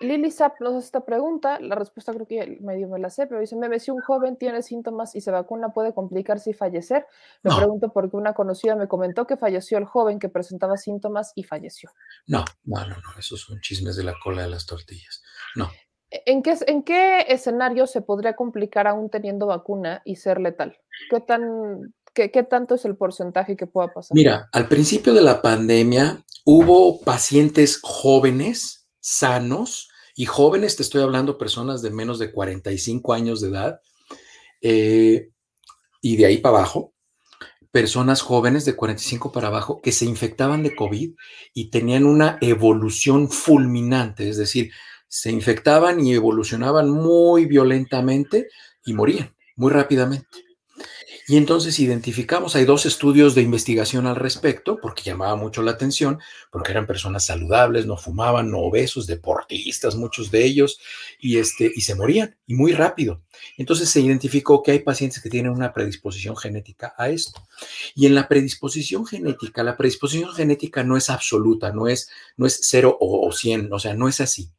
Lili 0.00 0.30
Zap 0.30 0.58
nos 0.60 0.74
hace 0.74 0.86
esta 0.86 1.04
pregunta, 1.04 1.60
la 1.60 1.74
respuesta 1.74 2.14
creo 2.14 2.26
que 2.26 2.58
medio 2.62 2.88
me 2.88 2.98
la 2.98 3.10
sé, 3.10 3.26
pero 3.26 3.40
dice, 3.40 3.54
me 3.56 3.78
si 3.78 3.90
un 3.90 4.00
joven 4.00 4.36
tiene 4.36 4.62
síntomas 4.62 5.14
y 5.14 5.20
se 5.20 5.30
vacuna, 5.30 5.74
¿puede 5.74 5.92
complicarse 5.92 6.50
y 6.50 6.52
fallecer? 6.54 7.06
Lo 7.42 7.54
pregunto 7.54 7.92
porque 7.92 8.16
una 8.16 8.32
conocida 8.32 8.76
me 8.76 8.88
comentó 8.88 9.26
que 9.26 9.36
falleció 9.36 9.76
el 9.76 9.84
joven 9.84 10.18
que 10.18 10.30
presentaba 10.30 10.78
síntomas 10.78 11.32
y 11.34 11.42
falleció. 11.42 11.90
No, 12.26 12.46
no, 12.64 12.80
no, 12.80 12.96
no, 12.96 13.18
esos 13.18 13.42
son 13.42 13.60
chismes 13.60 13.96
de 13.96 14.04
la 14.04 14.14
cola 14.22 14.42
de 14.42 14.48
las 14.48 14.64
tortillas. 14.64 15.22
No. 15.54 15.68
¿En 16.10 16.42
qué, 16.42 16.56
¿En 16.66 16.82
qué 16.82 17.26
escenario 17.28 17.86
se 17.86 18.00
podría 18.00 18.34
complicar 18.34 18.86
aún 18.86 19.10
teniendo 19.10 19.46
vacuna 19.46 20.00
y 20.06 20.16
ser 20.16 20.40
letal? 20.40 20.78
¿Qué 21.10 21.20
tan 21.20 21.94
¿Qué, 22.14 22.32
¿Qué, 22.32 22.42
tanto 22.42 22.74
es 22.74 22.84
el 22.86 22.96
porcentaje 22.96 23.56
que 23.56 23.66
pueda 23.66 23.92
pasar? 23.92 24.16
Mira, 24.16 24.48
al 24.52 24.66
principio 24.66 25.14
de 25.14 25.20
la 25.20 25.42
pandemia 25.42 26.24
hubo 26.44 27.00
pacientes 27.02 27.78
jóvenes, 27.80 28.88
sanos, 28.98 29.89
y 30.20 30.26
jóvenes, 30.26 30.76
te 30.76 30.82
estoy 30.82 31.00
hablando 31.00 31.38
personas 31.38 31.80
de 31.80 31.88
menos 31.88 32.18
de 32.18 32.30
45 32.30 33.14
años 33.14 33.40
de 33.40 33.48
edad, 33.48 33.80
eh, 34.60 35.30
y 36.02 36.18
de 36.18 36.26
ahí 36.26 36.36
para 36.36 36.58
abajo, 36.58 36.92
personas 37.70 38.20
jóvenes 38.20 38.66
de 38.66 38.76
45 38.76 39.32
para 39.32 39.46
abajo 39.46 39.80
que 39.80 39.92
se 39.92 40.04
infectaban 40.04 40.62
de 40.62 40.76
COVID 40.76 41.14
y 41.54 41.70
tenían 41.70 42.04
una 42.04 42.36
evolución 42.42 43.30
fulminante, 43.30 44.28
es 44.28 44.36
decir, 44.36 44.70
se 45.08 45.30
infectaban 45.30 46.04
y 46.04 46.12
evolucionaban 46.12 46.90
muy 46.90 47.46
violentamente 47.46 48.48
y 48.84 48.92
morían 48.92 49.34
muy 49.56 49.72
rápidamente. 49.72 50.26
Y 51.30 51.36
entonces 51.36 51.78
identificamos, 51.78 52.56
hay 52.56 52.64
dos 52.64 52.86
estudios 52.86 53.36
de 53.36 53.42
investigación 53.42 54.08
al 54.08 54.16
respecto, 54.16 54.80
porque 54.82 55.04
llamaba 55.04 55.36
mucho 55.36 55.62
la 55.62 55.70
atención, 55.70 56.18
porque 56.50 56.72
eran 56.72 56.88
personas 56.88 57.24
saludables, 57.24 57.86
no 57.86 57.96
fumaban, 57.96 58.50
no 58.50 58.58
obesos, 58.58 59.06
deportistas, 59.06 59.94
muchos 59.94 60.32
de 60.32 60.44
ellos, 60.44 60.80
y, 61.20 61.38
este, 61.38 61.70
y 61.72 61.82
se 61.82 61.94
morían, 61.94 62.36
y 62.48 62.54
muy 62.54 62.72
rápido. 62.72 63.22
Entonces 63.56 63.90
se 63.90 64.00
identificó 64.00 64.60
que 64.64 64.72
hay 64.72 64.80
pacientes 64.80 65.22
que 65.22 65.30
tienen 65.30 65.52
una 65.52 65.72
predisposición 65.72 66.36
genética 66.36 66.94
a 66.98 67.10
esto. 67.10 67.46
Y 67.94 68.06
en 68.06 68.16
la 68.16 68.26
predisposición 68.26 69.06
genética, 69.06 69.62
la 69.62 69.76
predisposición 69.76 70.32
genética 70.32 70.82
no 70.82 70.96
es 70.96 71.10
absoluta, 71.10 71.70
no 71.70 71.86
es, 71.86 72.10
no 72.36 72.44
es 72.44 72.58
0 72.60 72.98
o 73.00 73.30
100, 73.30 73.72
o 73.72 73.78
sea, 73.78 73.94
no 73.94 74.08
es 74.08 74.20
así. 74.20 74.50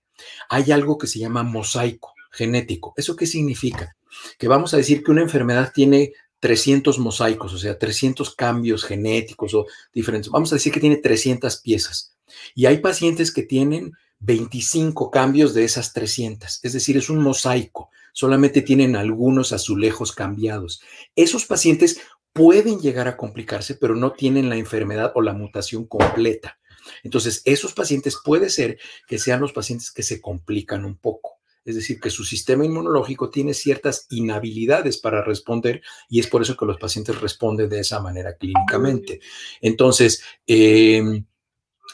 Hay 0.47 0.71
algo 0.71 0.97
que 0.97 1.07
se 1.07 1.19
llama 1.19 1.43
mosaico 1.43 2.13
genético. 2.31 2.93
¿Eso 2.95 3.17
qué 3.17 3.27
significa? 3.27 3.97
Que 4.37 4.47
vamos 4.47 4.73
a 4.73 4.77
decir 4.77 5.03
que 5.03 5.11
una 5.11 5.21
enfermedad 5.21 5.71
tiene 5.73 6.13
300 6.41 6.97
mosaicos, 6.99 7.53
o 7.53 7.57
sea, 7.57 7.77
300 7.77 8.35
cambios 8.35 8.83
genéticos 8.83 9.53
o 9.53 9.67
diferentes. 9.93 10.31
Vamos 10.31 10.51
a 10.51 10.55
decir 10.55 10.73
que 10.73 10.79
tiene 10.79 10.97
300 10.97 11.57
piezas. 11.61 12.17
Y 12.55 12.65
hay 12.65 12.79
pacientes 12.79 13.31
que 13.31 13.43
tienen 13.43 13.93
25 14.19 15.11
cambios 15.11 15.53
de 15.53 15.63
esas 15.63 15.93
300. 15.93 16.59
Es 16.63 16.73
decir, 16.73 16.97
es 16.97 17.09
un 17.09 17.19
mosaico. 17.19 17.91
Solamente 18.11 18.63
tienen 18.63 18.95
algunos 18.95 19.53
azulejos 19.53 20.11
cambiados. 20.11 20.81
Esos 21.15 21.45
pacientes 21.45 22.01
pueden 22.33 22.79
llegar 22.79 23.07
a 23.07 23.17
complicarse, 23.17 23.75
pero 23.75 23.95
no 23.95 24.13
tienen 24.13 24.49
la 24.49 24.57
enfermedad 24.57 25.11
o 25.15 25.21
la 25.21 25.33
mutación 25.33 25.85
completa. 25.85 26.57
Entonces, 27.03 27.43
esos 27.45 27.73
pacientes 27.73 28.17
puede 28.23 28.49
ser 28.49 28.79
que 29.07 29.19
sean 29.19 29.41
los 29.41 29.53
pacientes 29.53 29.91
que 29.91 30.01
se 30.01 30.19
complican 30.19 30.85
un 30.85 30.97
poco 30.97 31.40
es 31.63 31.75
decir, 31.75 31.99
que 31.99 32.09
su 32.09 32.23
sistema 32.23 32.65
inmunológico 32.65 33.29
tiene 33.29 33.53
ciertas 33.53 34.07
inhabilidades 34.09 34.97
para 34.97 35.23
responder 35.23 35.81
y 36.09 36.19
es 36.19 36.27
por 36.27 36.41
eso 36.41 36.57
que 36.57 36.65
los 36.65 36.77
pacientes 36.77 37.19
responden 37.19 37.69
de 37.69 37.79
esa 37.79 38.01
manera 38.01 38.35
clínicamente. 38.35 39.19
Entonces, 39.61 40.23
em, 40.47 41.25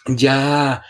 ya, 0.07 0.83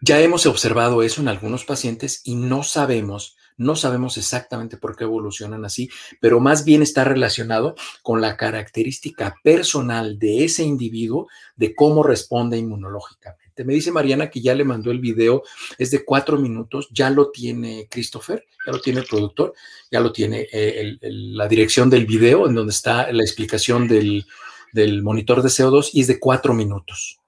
ya 0.00 0.20
hemos 0.20 0.46
observado 0.46 1.02
eso 1.02 1.20
en 1.20 1.28
algunos 1.28 1.64
pacientes 1.64 2.22
y 2.24 2.36
no 2.36 2.62
sabemos 2.62 3.36
no 3.60 3.76
sabemos 3.76 4.16
exactamente 4.16 4.78
por 4.78 4.96
qué 4.96 5.04
evolucionan 5.04 5.66
así, 5.66 5.90
pero 6.18 6.40
más 6.40 6.64
bien 6.64 6.80
está 6.80 7.04
relacionado 7.04 7.74
con 8.02 8.22
la 8.22 8.38
característica 8.38 9.36
personal 9.44 10.18
de 10.18 10.44
ese 10.44 10.62
individuo 10.62 11.28
de 11.56 11.74
cómo 11.74 12.02
responde 12.02 12.56
inmunológicamente. 12.56 13.49
Me 13.64 13.74
dice 13.74 13.92
Mariana 13.92 14.30
que 14.30 14.40
ya 14.40 14.54
le 14.54 14.64
mandó 14.64 14.90
el 14.90 15.00
video, 15.00 15.42
es 15.78 15.90
de 15.90 16.04
cuatro 16.04 16.38
minutos, 16.38 16.88
ya 16.92 17.10
lo 17.10 17.30
tiene 17.30 17.88
Christopher, 17.90 18.46
ya 18.66 18.72
lo 18.72 18.80
tiene 18.80 19.00
el 19.00 19.06
productor, 19.06 19.54
ya 19.90 20.00
lo 20.00 20.12
tiene 20.12 20.46
eh, 20.52 20.98
la 21.00 21.48
dirección 21.48 21.90
del 21.90 22.06
video 22.06 22.48
en 22.48 22.54
donde 22.54 22.72
está 22.72 23.10
la 23.12 23.22
explicación 23.22 23.88
del, 23.88 24.26
del 24.72 25.02
monitor 25.02 25.42
de 25.42 25.48
CO2 25.48 25.90
y 25.92 26.02
es 26.02 26.06
de 26.06 26.18
cuatro 26.18 26.54
minutos 26.54 27.18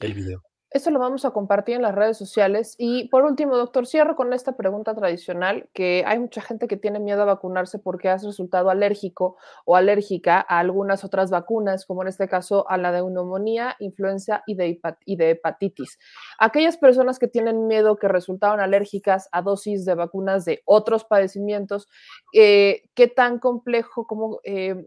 el 0.00 0.14
video. 0.14 0.42
Esto 0.74 0.90
lo 0.90 0.98
vamos 0.98 1.26
a 1.26 1.32
compartir 1.32 1.76
en 1.76 1.82
las 1.82 1.94
redes 1.94 2.16
sociales. 2.16 2.74
Y 2.78 3.08
por 3.08 3.24
último, 3.24 3.56
doctor, 3.56 3.86
cierro 3.86 4.16
con 4.16 4.32
esta 4.32 4.56
pregunta 4.56 4.94
tradicional, 4.94 5.68
que 5.74 6.02
hay 6.06 6.18
mucha 6.18 6.40
gente 6.40 6.66
que 6.66 6.78
tiene 6.78 6.98
miedo 6.98 7.20
a 7.22 7.26
vacunarse 7.26 7.78
porque 7.78 8.08
has 8.08 8.24
resultado 8.24 8.70
alérgico 8.70 9.36
o 9.66 9.76
alérgica 9.76 10.44
a 10.48 10.60
algunas 10.60 11.04
otras 11.04 11.30
vacunas, 11.30 11.84
como 11.84 12.02
en 12.02 12.08
este 12.08 12.26
caso 12.26 12.64
a 12.70 12.78
la 12.78 12.90
de 12.90 13.02
neumonía, 13.02 13.76
influenza 13.80 14.42
y 14.46 14.54
de, 14.54 14.80
y 15.04 15.16
de 15.16 15.30
hepatitis. 15.30 15.98
Aquellas 16.38 16.78
personas 16.78 17.18
que 17.18 17.28
tienen 17.28 17.66
miedo 17.66 17.96
que 17.96 18.08
resultaron 18.08 18.60
alérgicas 18.60 19.28
a 19.30 19.42
dosis 19.42 19.84
de 19.84 19.94
vacunas 19.94 20.46
de 20.46 20.62
otros 20.64 21.04
padecimientos, 21.04 21.86
eh, 22.32 22.84
¿qué 22.94 23.08
tan 23.08 23.38
complejo, 23.40 24.06
como 24.06 24.40
eh, 24.44 24.86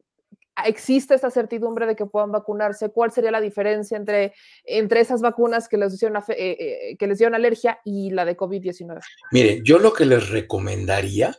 existe 0.66 1.16
esta 1.16 1.30
certidumbre 1.30 1.86
de 1.86 1.96
que 1.96 2.06
puedan 2.06 2.32
vacunarse, 2.32 2.90
cuál 2.90 3.12
sería 3.12 3.32
la 3.32 3.42
diferencia 3.42 3.98
entre, 3.98 4.34
entre 4.64 5.02
esas 5.02 5.22
vacunas 5.22 5.68
que 5.68 5.78
les, 5.78 5.94
hicieron, 5.94 6.18
eh, 6.30 6.34
eh, 6.38 6.98
que 6.98 7.08
les 7.08 7.18
dieron 7.18 7.36
alergia 7.36 7.80
y 7.84 8.12
la 8.12 8.26
de 8.26 8.38
COVID-19. 8.38 9.00
Mire, 9.32 9.62
yo 9.64 9.80
lo 9.80 9.94
que 9.94 10.06
les 10.06 10.30
recomendaría 10.30 11.36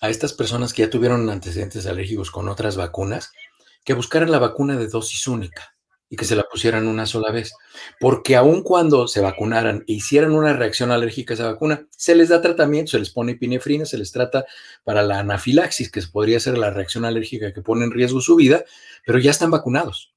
a 0.00 0.10
estas 0.10 0.32
personas 0.32 0.72
que 0.72 0.82
ya 0.82 0.90
tuvieron 0.90 1.28
antecedentes 1.30 1.86
alérgicos 1.86 2.30
con 2.30 2.48
otras 2.48 2.76
vacunas, 2.76 3.32
que 3.84 3.94
buscaran 3.94 4.30
la 4.30 4.38
vacuna 4.38 4.76
de 4.76 4.88
dosis 4.88 5.26
única 5.26 5.77
y 6.10 6.16
que 6.16 6.24
se 6.24 6.36
la 6.36 6.44
pusieran 6.44 6.86
una 6.86 7.06
sola 7.06 7.30
vez. 7.30 7.52
Porque 8.00 8.36
aun 8.36 8.62
cuando 8.62 9.08
se 9.08 9.20
vacunaran 9.20 9.84
e 9.86 9.94
hicieran 9.94 10.32
una 10.32 10.54
reacción 10.54 10.90
alérgica 10.90 11.34
a 11.34 11.36
esa 11.36 11.46
vacuna, 11.46 11.86
se 11.90 12.14
les 12.14 12.30
da 12.30 12.40
tratamiento, 12.40 12.92
se 12.92 12.98
les 12.98 13.10
pone 13.10 13.32
epinefrina, 13.32 13.84
se 13.84 13.98
les 13.98 14.12
trata 14.12 14.46
para 14.84 15.02
la 15.02 15.18
anafilaxis, 15.18 15.90
que 15.90 16.02
podría 16.10 16.40
ser 16.40 16.56
la 16.56 16.70
reacción 16.70 17.04
alérgica 17.04 17.52
que 17.52 17.62
pone 17.62 17.84
en 17.84 17.90
riesgo 17.90 18.20
su 18.20 18.36
vida, 18.36 18.64
pero 19.04 19.18
ya 19.18 19.30
están 19.30 19.50
vacunados. 19.50 20.14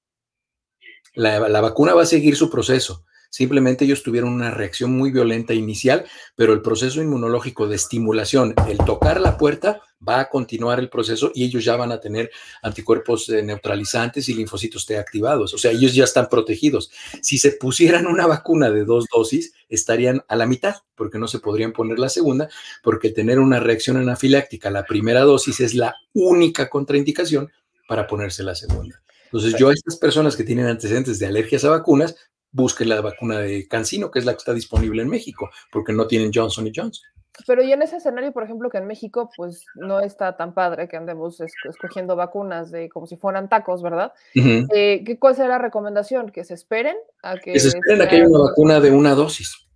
La, 1.14 1.40
la 1.50 1.62
vacuna 1.62 1.94
va 1.94 2.04
a 2.04 2.06
seguir 2.06 2.36
su 2.36 2.50
proceso. 2.50 3.04
Simplemente 3.30 3.86
ellos 3.86 4.04
tuvieron 4.04 4.34
una 4.34 4.52
reacción 4.52 4.92
muy 4.92 5.12
violenta 5.12 5.54
inicial, 5.54 6.06
pero 6.36 6.54
el 6.54 6.62
proceso 6.62 7.02
inmunológico 7.02 7.68
de 7.68 7.78
estimulación, 7.78 8.54
el 8.68 8.78
tocar 8.80 9.22
la 9.22 9.38
puerta, 9.38 9.82
va 10.08 10.22
a 10.22 10.30
continuar 10.30 10.80
el 10.80 10.90
proceso 10.90 11.32
y 11.34 11.44
ellos 11.44 11.64
ya 11.64 11.76
van 11.76 11.92
a 11.92 12.00
tener 12.00 12.32
anticuerpos 12.62 13.30
eh, 13.30 13.44
neutralizantes 13.44 14.28
y 14.30 14.34
linfocitos 14.34 14.86
T 14.86 14.98
activados. 14.98 15.54
O 15.54 15.58
sea, 15.58 15.72
ellos 15.72 15.94
ya 15.94 16.04
están 16.04 16.28
protegidos. 16.30 16.92
Si 17.22 17.38
se 17.38 17.52
pusieran 17.52 18.08
una 18.08 18.28
vacuna 18.28 18.70
de 18.70 18.86
dos 18.86 19.06
dosis, 19.14 19.54
estarían 19.70 20.24
a 20.28 20.36
la 20.36 20.46
mitad, 20.46 20.76
porque 20.96 21.18
no 21.18 21.28
se 21.28 21.40
podrían 21.40 21.72
poner 21.72 22.00
la 22.00 22.10
segunda, 22.10 22.50
porque 22.84 23.10
tener 23.10 23.40
una 23.40 23.60
reacción 23.60 23.98
anafiláctica, 23.98 24.70
la 24.70 24.86
primera 24.86 25.22
dosis 25.22 25.60
es 25.60 25.74
la 25.74 25.96
única 26.14 26.70
contraindicación 26.70 27.52
para 27.88 28.08
ponerse 28.08 28.44
la 28.44 28.56
segunda. 28.56 29.02
Entonces, 29.26 29.56
yo 29.58 29.70
a 29.70 29.74
estas 29.74 29.96
personas 29.96 30.36
que 30.36 30.44
tienen 30.44 30.66
antecedentes 30.66 31.20
de 31.20 31.26
alergias 31.26 31.64
a 31.64 31.70
vacunas, 31.70 32.16
busquen 32.52 32.90
la 32.90 33.00
vacuna 33.00 33.40
de 33.40 33.68
Cancino, 33.68 34.12
que 34.12 34.20
es 34.20 34.26
la 34.26 34.34
que 34.34 34.40
está 34.40 34.54
disponible 34.54 35.02
en 35.02 35.08
México, 35.08 35.50
porque 35.72 35.94
no 35.94 36.06
tienen 36.08 36.32
Johnson 36.34 36.68
y 36.68 36.74
Johnson. 36.76 37.06
Pero 37.48 37.64
y 37.64 37.72
en 37.72 37.82
ese 37.82 37.98
escenario, 37.98 38.32
por 38.32 38.44
ejemplo, 38.44 38.70
que 38.70 38.78
en 38.78 38.88
México, 38.88 39.30
pues 39.36 39.66
no 39.76 40.00
está 40.00 40.36
tan 40.38 40.54
padre 40.54 40.88
que 40.88 40.98
andemos 40.98 41.40
escogiendo 41.40 42.16
vacunas 42.16 42.72
de 42.72 42.90
como 42.90 43.08
si 43.08 43.18
fueran 43.18 43.50
tacos, 43.50 43.82
¿verdad? 43.82 44.14
Eh, 44.36 45.04
¿qué, 45.06 45.18
¿Cuál 45.18 45.36
será 45.36 45.50
la 45.50 45.58
recomendación? 45.58 46.30
¿Que 46.30 46.44
se 46.44 46.54
esperen 46.54 46.98
a 47.24 47.38
que... 47.38 47.54
Que 47.54 47.60
se 47.60 47.70
esperen 47.70 48.02
a 48.02 48.08
que 48.08 48.18
haya 48.18 48.28
una 48.28 48.50
vacuna 48.50 48.80
de 48.80 48.92
una 48.92 49.16
dosis. 49.16 49.68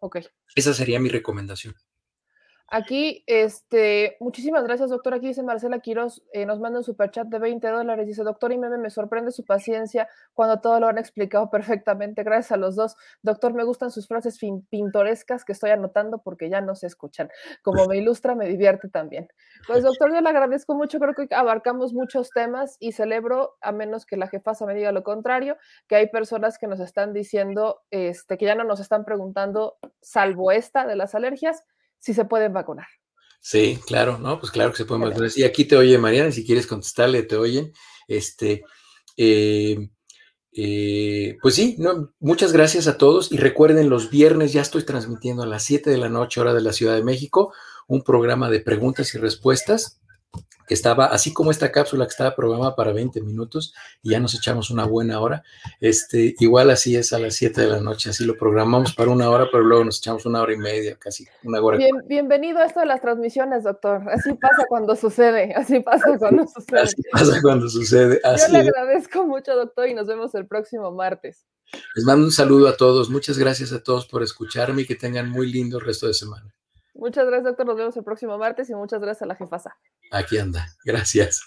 Ok. 0.00 0.18
Esa 0.54 0.74
sería 0.74 0.98
mi 0.98 1.08
recomendación. 1.08 1.74
Aquí, 2.70 3.24
este, 3.26 4.18
muchísimas 4.20 4.62
gracias, 4.62 4.90
doctor. 4.90 5.14
Aquí 5.14 5.28
dice 5.28 5.42
Marcela 5.42 5.78
Quiroz, 5.78 6.22
eh, 6.34 6.44
nos 6.44 6.60
manda 6.60 6.80
un 6.80 6.84
superchat 6.84 7.26
de 7.28 7.38
20 7.38 7.66
dólares. 7.66 8.06
Dice, 8.06 8.22
doctor 8.24 8.52
y 8.52 8.58
meme, 8.58 8.76
me 8.76 8.90
sorprende 8.90 9.30
su 9.30 9.42
paciencia 9.46 10.06
cuando 10.34 10.60
todo 10.60 10.78
lo 10.78 10.86
han 10.86 10.98
explicado 10.98 11.48
perfectamente. 11.82 12.24
Gracias 12.24 12.52
a 12.52 12.58
los 12.58 12.76
dos. 12.76 12.94
Doctor, 13.22 13.54
me 13.54 13.64
gustan 13.64 13.90
sus 13.90 14.06
frases 14.06 14.38
pintorescas 14.68 15.46
que 15.46 15.52
estoy 15.52 15.70
anotando 15.70 16.18
porque 16.18 16.50
ya 16.50 16.60
no 16.60 16.74
se 16.74 16.88
escuchan. 16.88 17.30
Como 17.62 17.86
me 17.86 17.96
ilustra, 17.96 18.34
me 18.34 18.46
divierte 18.46 18.90
también. 18.90 19.28
Pues, 19.66 19.82
doctor, 19.82 20.12
yo 20.12 20.20
le 20.20 20.28
agradezco 20.28 20.74
mucho. 20.74 20.98
Creo 20.98 21.14
que 21.14 21.34
abarcamos 21.34 21.94
muchos 21.94 22.28
temas 22.28 22.76
y 22.80 22.92
celebro, 22.92 23.56
a 23.62 23.72
menos 23.72 24.04
que 24.04 24.18
la 24.18 24.28
jefasa 24.28 24.66
me 24.66 24.74
diga 24.74 24.92
lo 24.92 25.04
contrario, 25.04 25.56
que 25.86 25.96
hay 25.96 26.10
personas 26.10 26.58
que 26.58 26.66
nos 26.66 26.80
están 26.80 27.14
diciendo, 27.14 27.80
este, 27.90 28.36
que 28.36 28.44
ya 28.44 28.54
no 28.54 28.64
nos 28.64 28.78
están 28.80 29.06
preguntando, 29.06 29.78
salvo 30.02 30.52
esta 30.52 30.86
de 30.86 30.96
las 30.96 31.14
alergias, 31.14 31.64
si 31.98 32.14
se 32.14 32.24
pueden 32.24 32.52
vacunar. 32.52 32.86
Sí, 33.40 33.78
claro, 33.86 34.18
¿no? 34.18 34.40
Pues 34.40 34.50
claro 34.50 34.72
que 34.72 34.78
se 34.78 34.84
pueden 34.84 35.08
vacunar. 35.08 35.30
Y 35.34 35.44
aquí 35.44 35.64
te 35.64 35.76
oye 35.76 35.98
Mariana, 35.98 36.32
si 36.32 36.44
quieres 36.44 36.66
contestarle, 36.66 37.22
te 37.22 37.36
oyen. 37.36 37.72
Este, 38.06 38.64
eh, 39.16 39.90
eh, 40.52 41.36
pues 41.40 41.54
sí, 41.54 41.76
no, 41.78 42.12
muchas 42.18 42.52
gracias 42.52 42.88
a 42.88 42.98
todos 42.98 43.30
y 43.30 43.36
recuerden, 43.36 43.88
los 43.88 44.10
viernes 44.10 44.52
ya 44.52 44.62
estoy 44.62 44.84
transmitiendo 44.84 45.42
a 45.42 45.46
las 45.46 45.62
7 45.64 45.90
de 45.90 45.98
la 45.98 46.08
noche, 46.08 46.40
hora 46.40 46.54
de 46.54 46.62
la 46.62 46.72
Ciudad 46.72 46.94
de 46.94 47.04
México, 47.04 47.52
un 47.86 48.02
programa 48.02 48.50
de 48.50 48.60
preguntas 48.60 49.14
y 49.14 49.18
respuestas 49.18 50.00
que 50.68 50.74
estaba, 50.74 51.06
así 51.06 51.32
como 51.32 51.50
esta 51.50 51.72
cápsula 51.72 52.04
que 52.04 52.10
estaba 52.10 52.36
programada 52.36 52.76
para 52.76 52.92
20 52.92 53.22
minutos 53.22 53.74
y 54.02 54.10
ya 54.10 54.20
nos 54.20 54.34
echamos 54.34 54.70
una 54.70 54.84
buena 54.84 55.20
hora, 55.20 55.42
este, 55.80 56.34
igual 56.38 56.70
así 56.70 56.94
es 56.94 57.12
a 57.12 57.18
las 57.18 57.34
7 57.34 57.62
de 57.62 57.66
la 57.66 57.80
noche, 57.80 58.10
así 58.10 58.24
lo 58.24 58.36
programamos 58.36 58.94
para 58.94 59.10
una 59.10 59.30
hora, 59.30 59.48
pero 59.50 59.64
luego 59.64 59.84
nos 59.84 59.98
echamos 59.98 60.26
una 60.26 60.42
hora 60.42 60.52
y 60.52 60.58
media, 60.58 60.96
casi 60.96 61.26
una 61.42 61.60
hora. 61.60 61.78
Bien, 61.78 61.96
bienvenido 62.06 62.58
a 62.58 62.66
esto 62.66 62.80
de 62.80 62.86
las 62.86 63.00
transmisiones, 63.00 63.64
doctor. 63.64 64.02
Así 64.10 64.34
pasa 64.34 64.64
cuando 64.68 64.94
sucede, 64.94 65.54
así 65.56 65.80
pasa 65.80 66.16
cuando 66.18 66.46
sucede. 66.54 66.80
Así 66.80 67.02
pasa 67.10 67.40
cuando 67.42 67.68
sucede. 67.68 68.20
Yo 68.22 68.52
le 68.52 68.58
agradezco 68.58 69.26
mucho, 69.26 69.56
doctor, 69.56 69.88
y 69.88 69.94
nos 69.94 70.06
vemos 70.06 70.34
el 70.34 70.46
próximo 70.46 70.92
martes. 70.92 71.46
Les 71.94 72.04
mando 72.04 72.26
un 72.26 72.32
saludo 72.32 72.68
a 72.68 72.76
todos, 72.76 73.10
muchas 73.10 73.38
gracias 73.38 73.72
a 73.72 73.82
todos 73.82 74.06
por 74.06 74.22
escucharme 74.22 74.82
y 74.82 74.86
que 74.86 74.94
tengan 74.94 75.30
muy 75.30 75.50
lindo 75.50 75.80
resto 75.80 76.06
de 76.06 76.14
semana. 76.14 76.54
Muchas 76.98 77.26
gracias, 77.26 77.44
doctor. 77.44 77.64
Nos 77.64 77.76
vemos 77.76 77.96
el 77.96 78.02
próximo 78.02 78.36
martes 78.38 78.68
y 78.70 78.74
muchas 78.74 79.00
gracias 79.00 79.22
a 79.22 79.26
la 79.26 79.36
jefasa. 79.36 79.78
Aquí 80.10 80.36
anda. 80.36 80.66
Gracias. 80.84 81.40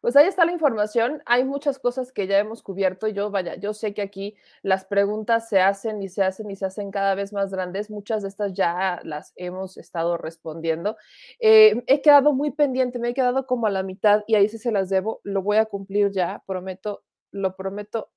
Pues 0.00 0.16
ahí 0.16 0.26
está 0.26 0.46
la 0.46 0.52
información. 0.52 1.22
Hay 1.26 1.44
muchas 1.44 1.78
cosas 1.78 2.10
que 2.10 2.26
ya 2.26 2.38
hemos 2.38 2.62
cubierto. 2.62 3.06
Yo, 3.06 3.30
vaya, 3.30 3.56
yo 3.56 3.74
sé 3.74 3.92
que 3.92 4.00
aquí 4.00 4.34
las 4.62 4.86
preguntas 4.86 5.50
se 5.50 5.60
hacen 5.60 6.00
y 6.02 6.08
se 6.08 6.22
hacen 6.22 6.50
y 6.50 6.56
se 6.56 6.64
hacen 6.64 6.90
cada 6.90 7.14
vez 7.14 7.34
más 7.34 7.50
grandes. 7.50 7.90
Muchas 7.90 8.22
de 8.22 8.28
estas 8.28 8.54
ya 8.54 9.02
las 9.04 9.34
hemos 9.36 9.76
estado 9.76 10.16
respondiendo. 10.16 10.96
Eh, 11.38 11.84
he 11.86 12.00
quedado 12.00 12.32
muy 12.32 12.50
pendiente, 12.50 12.98
me 12.98 13.10
he 13.10 13.14
quedado 13.14 13.46
como 13.46 13.66
a 13.66 13.70
la 13.70 13.82
mitad 13.82 14.24
y 14.26 14.36
ahí 14.36 14.48
sí 14.48 14.56
se 14.56 14.72
las 14.72 14.88
debo. 14.88 15.20
Lo 15.22 15.42
voy 15.42 15.58
a 15.58 15.66
cumplir 15.66 16.12
ya, 16.12 16.42
prometo, 16.46 17.02
lo 17.30 17.56
prometo. 17.56 18.10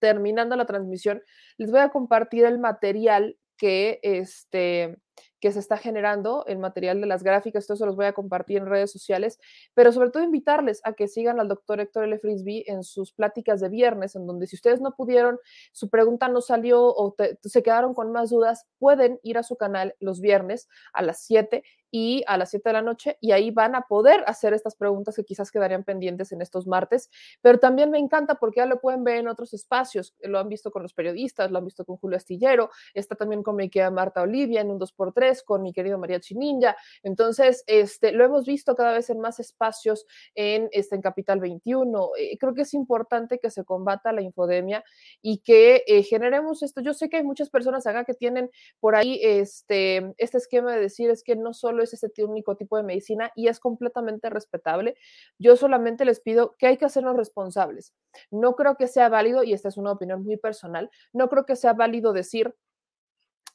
Terminando 0.00 0.56
la 0.56 0.66
transmisión, 0.66 1.22
les 1.58 1.70
voy 1.70 1.80
a 1.80 1.90
compartir 1.90 2.44
el 2.44 2.58
material 2.58 3.36
que 3.56 4.00
este 4.02 4.98
que 5.40 5.52
se 5.52 5.58
está 5.58 5.76
generando, 5.76 6.44
el 6.46 6.58
material 6.58 7.00
de 7.00 7.06
las 7.06 7.22
gráficas, 7.22 7.66
todo 7.66 7.74
eso 7.74 7.86
los 7.86 7.96
voy 7.96 8.06
a 8.06 8.12
compartir 8.12 8.58
en 8.58 8.66
redes 8.66 8.90
sociales, 8.90 9.38
pero 9.74 9.92
sobre 9.92 10.10
todo 10.10 10.22
invitarles 10.22 10.80
a 10.84 10.92
que 10.92 11.08
sigan 11.08 11.40
al 11.40 11.48
doctor 11.48 11.80
Héctor 11.80 12.04
L. 12.04 12.18
Frisby 12.18 12.64
en 12.66 12.84
sus 12.84 13.12
pláticas 13.12 13.60
de 13.60 13.68
viernes, 13.68 14.16
en 14.16 14.26
donde 14.26 14.46
si 14.46 14.56
ustedes 14.56 14.80
no 14.80 14.94
pudieron, 14.94 15.38
su 15.72 15.88
pregunta 15.88 16.28
no 16.28 16.40
salió 16.40 16.82
o 16.84 17.14
se 17.42 17.62
quedaron 17.62 17.94
con 17.94 18.12
más 18.12 18.30
dudas, 18.30 18.66
pueden 18.78 19.18
ir 19.22 19.38
a 19.38 19.42
su 19.42 19.56
canal 19.56 19.94
los 20.00 20.20
viernes 20.20 20.68
a 20.92 21.02
las 21.02 21.22
7 21.22 21.62
y 21.90 22.22
a 22.26 22.36
las 22.36 22.50
7 22.50 22.68
de 22.68 22.72
la 22.72 22.82
noche 22.82 23.18
y 23.20 23.32
ahí 23.32 23.50
van 23.50 23.74
a 23.74 23.82
poder 23.82 24.22
hacer 24.26 24.54
estas 24.54 24.76
preguntas 24.76 25.16
que 25.16 25.24
quizás 25.24 25.50
quedarían 25.50 25.84
pendientes 25.84 26.32
en 26.32 26.40
estos 26.40 26.66
martes, 26.66 27.10
pero 27.40 27.58
también 27.58 27.90
me 27.90 27.98
encanta 27.98 28.36
porque 28.36 28.60
ya 28.60 28.66
lo 28.66 28.80
pueden 28.80 29.04
ver 29.04 29.16
en 29.16 29.28
otros 29.28 29.54
espacios, 29.54 30.14
lo 30.20 30.38
han 30.38 30.48
visto 30.48 30.70
con 30.70 30.82
los 30.82 30.94
periodistas, 30.94 31.50
lo 31.50 31.58
han 31.58 31.64
visto 31.64 31.84
con 31.84 31.96
Julio 31.96 32.16
Astillero, 32.16 32.70
está 32.94 33.14
también 33.14 33.42
con 33.42 33.56
mi 33.56 33.70
Marta 33.92 34.22
Olivia 34.22 34.60
en 34.60 34.70
un 34.70 34.78
2x3, 35.12 35.42
con 35.44 35.62
mi 35.62 35.72
querido 35.72 35.98
María 35.98 36.20
Chininja, 36.20 36.76
entonces 37.02 37.64
este, 37.66 38.12
lo 38.12 38.24
hemos 38.24 38.46
visto 38.46 38.74
cada 38.74 38.92
vez 38.92 39.10
en 39.10 39.20
más 39.20 39.40
espacios 39.40 40.06
en, 40.34 40.68
este, 40.72 40.96
en 40.96 41.02
Capital 41.02 41.40
21, 41.40 42.10
eh, 42.18 42.38
creo 42.38 42.54
que 42.54 42.62
es 42.62 42.74
importante 42.74 43.38
que 43.38 43.50
se 43.50 43.64
combata 43.64 44.12
la 44.12 44.22
infodemia 44.22 44.84
y 45.20 45.38
que 45.38 45.84
eh, 45.86 46.02
generemos 46.02 46.62
esto, 46.62 46.80
yo 46.80 46.94
sé 46.94 47.08
que 47.08 47.18
hay 47.18 47.24
muchas 47.24 47.50
personas 47.50 47.86
acá 47.86 48.04
que 48.04 48.14
tienen 48.14 48.50
por 48.78 48.94
ahí 48.94 49.18
este, 49.22 50.14
este 50.18 50.38
esquema 50.38 50.74
de 50.74 50.80
decir 50.80 51.10
es 51.10 51.22
que 51.22 51.36
no 51.36 51.54
solo 51.54 51.82
es 51.82 51.92
ese 51.92 52.10
único 52.24 52.56
tipo 52.56 52.76
de 52.76 52.82
medicina 52.82 53.32
y 53.34 53.48
es 53.48 53.60
completamente 53.60 54.30
respetable. 54.30 54.96
Yo 55.38 55.56
solamente 55.56 56.04
les 56.04 56.20
pido 56.20 56.56
que 56.58 56.66
hay 56.66 56.76
que 56.76 56.84
hacernos 56.84 57.16
responsables. 57.16 57.94
No 58.30 58.54
creo 58.56 58.76
que 58.76 58.88
sea 58.88 59.08
válido, 59.08 59.42
y 59.42 59.52
esta 59.52 59.68
es 59.68 59.76
una 59.76 59.92
opinión 59.92 60.22
muy 60.24 60.36
personal, 60.36 60.90
no 61.12 61.28
creo 61.28 61.46
que 61.46 61.56
sea 61.56 61.72
válido 61.72 62.12
decir, 62.12 62.54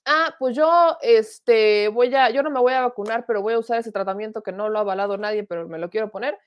ah, 0.06 0.36
pues 0.40 0.56
yo, 0.56 0.98
este, 1.02 1.88
voy 1.90 2.14
a, 2.16 2.30
yo 2.30 2.44
no 2.44 2.50
me 2.52 2.60
voy 2.60 2.74
a 2.74 2.82
vacunar, 2.82 3.26
pero 3.26 3.42
voy 3.42 3.54
a 3.54 3.60
usar 3.60 3.80
ese 3.80 3.92
tratamiento 3.92 4.44
que 4.44 4.52
no 4.52 4.70
lo 4.70 4.78
ha 4.78 4.82
avalado 4.82 5.18
nadie, 5.18 5.44
pero 5.44 5.68
me 5.68 5.80
lo 5.80 5.90
quiero 5.90 6.12
poner 6.12 6.38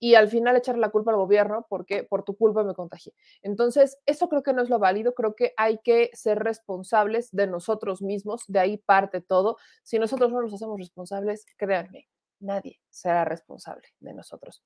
y 0.00 0.14
al 0.14 0.28
final 0.28 0.56
echar 0.56 0.78
la 0.78 0.88
culpa 0.88 1.12
al 1.12 1.18
gobierno 1.18 1.66
porque 1.68 2.02
por 2.02 2.24
tu 2.24 2.34
culpa 2.36 2.64
me 2.64 2.74
contagié. 2.74 3.12
Entonces, 3.42 3.98
eso 4.06 4.28
creo 4.28 4.42
que 4.42 4.54
no 4.54 4.62
es 4.62 4.70
lo 4.70 4.78
válido, 4.78 5.14
creo 5.14 5.36
que 5.36 5.52
hay 5.56 5.78
que 5.84 6.10
ser 6.14 6.38
responsables 6.38 7.28
de 7.32 7.46
nosotros 7.46 8.00
mismos, 8.00 8.44
de 8.48 8.58
ahí 8.60 8.78
parte 8.78 9.20
todo. 9.20 9.58
Si 9.82 9.98
nosotros 9.98 10.32
no 10.32 10.40
nos 10.40 10.54
hacemos 10.54 10.78
responsables, 10.78 11.44
créanme, 11.58 12.08
nadie 12.40 12.80
será 12.90 13.24
responsable 13.24 13.88
de 14.00 14.14
nosotros. 14.14 14.62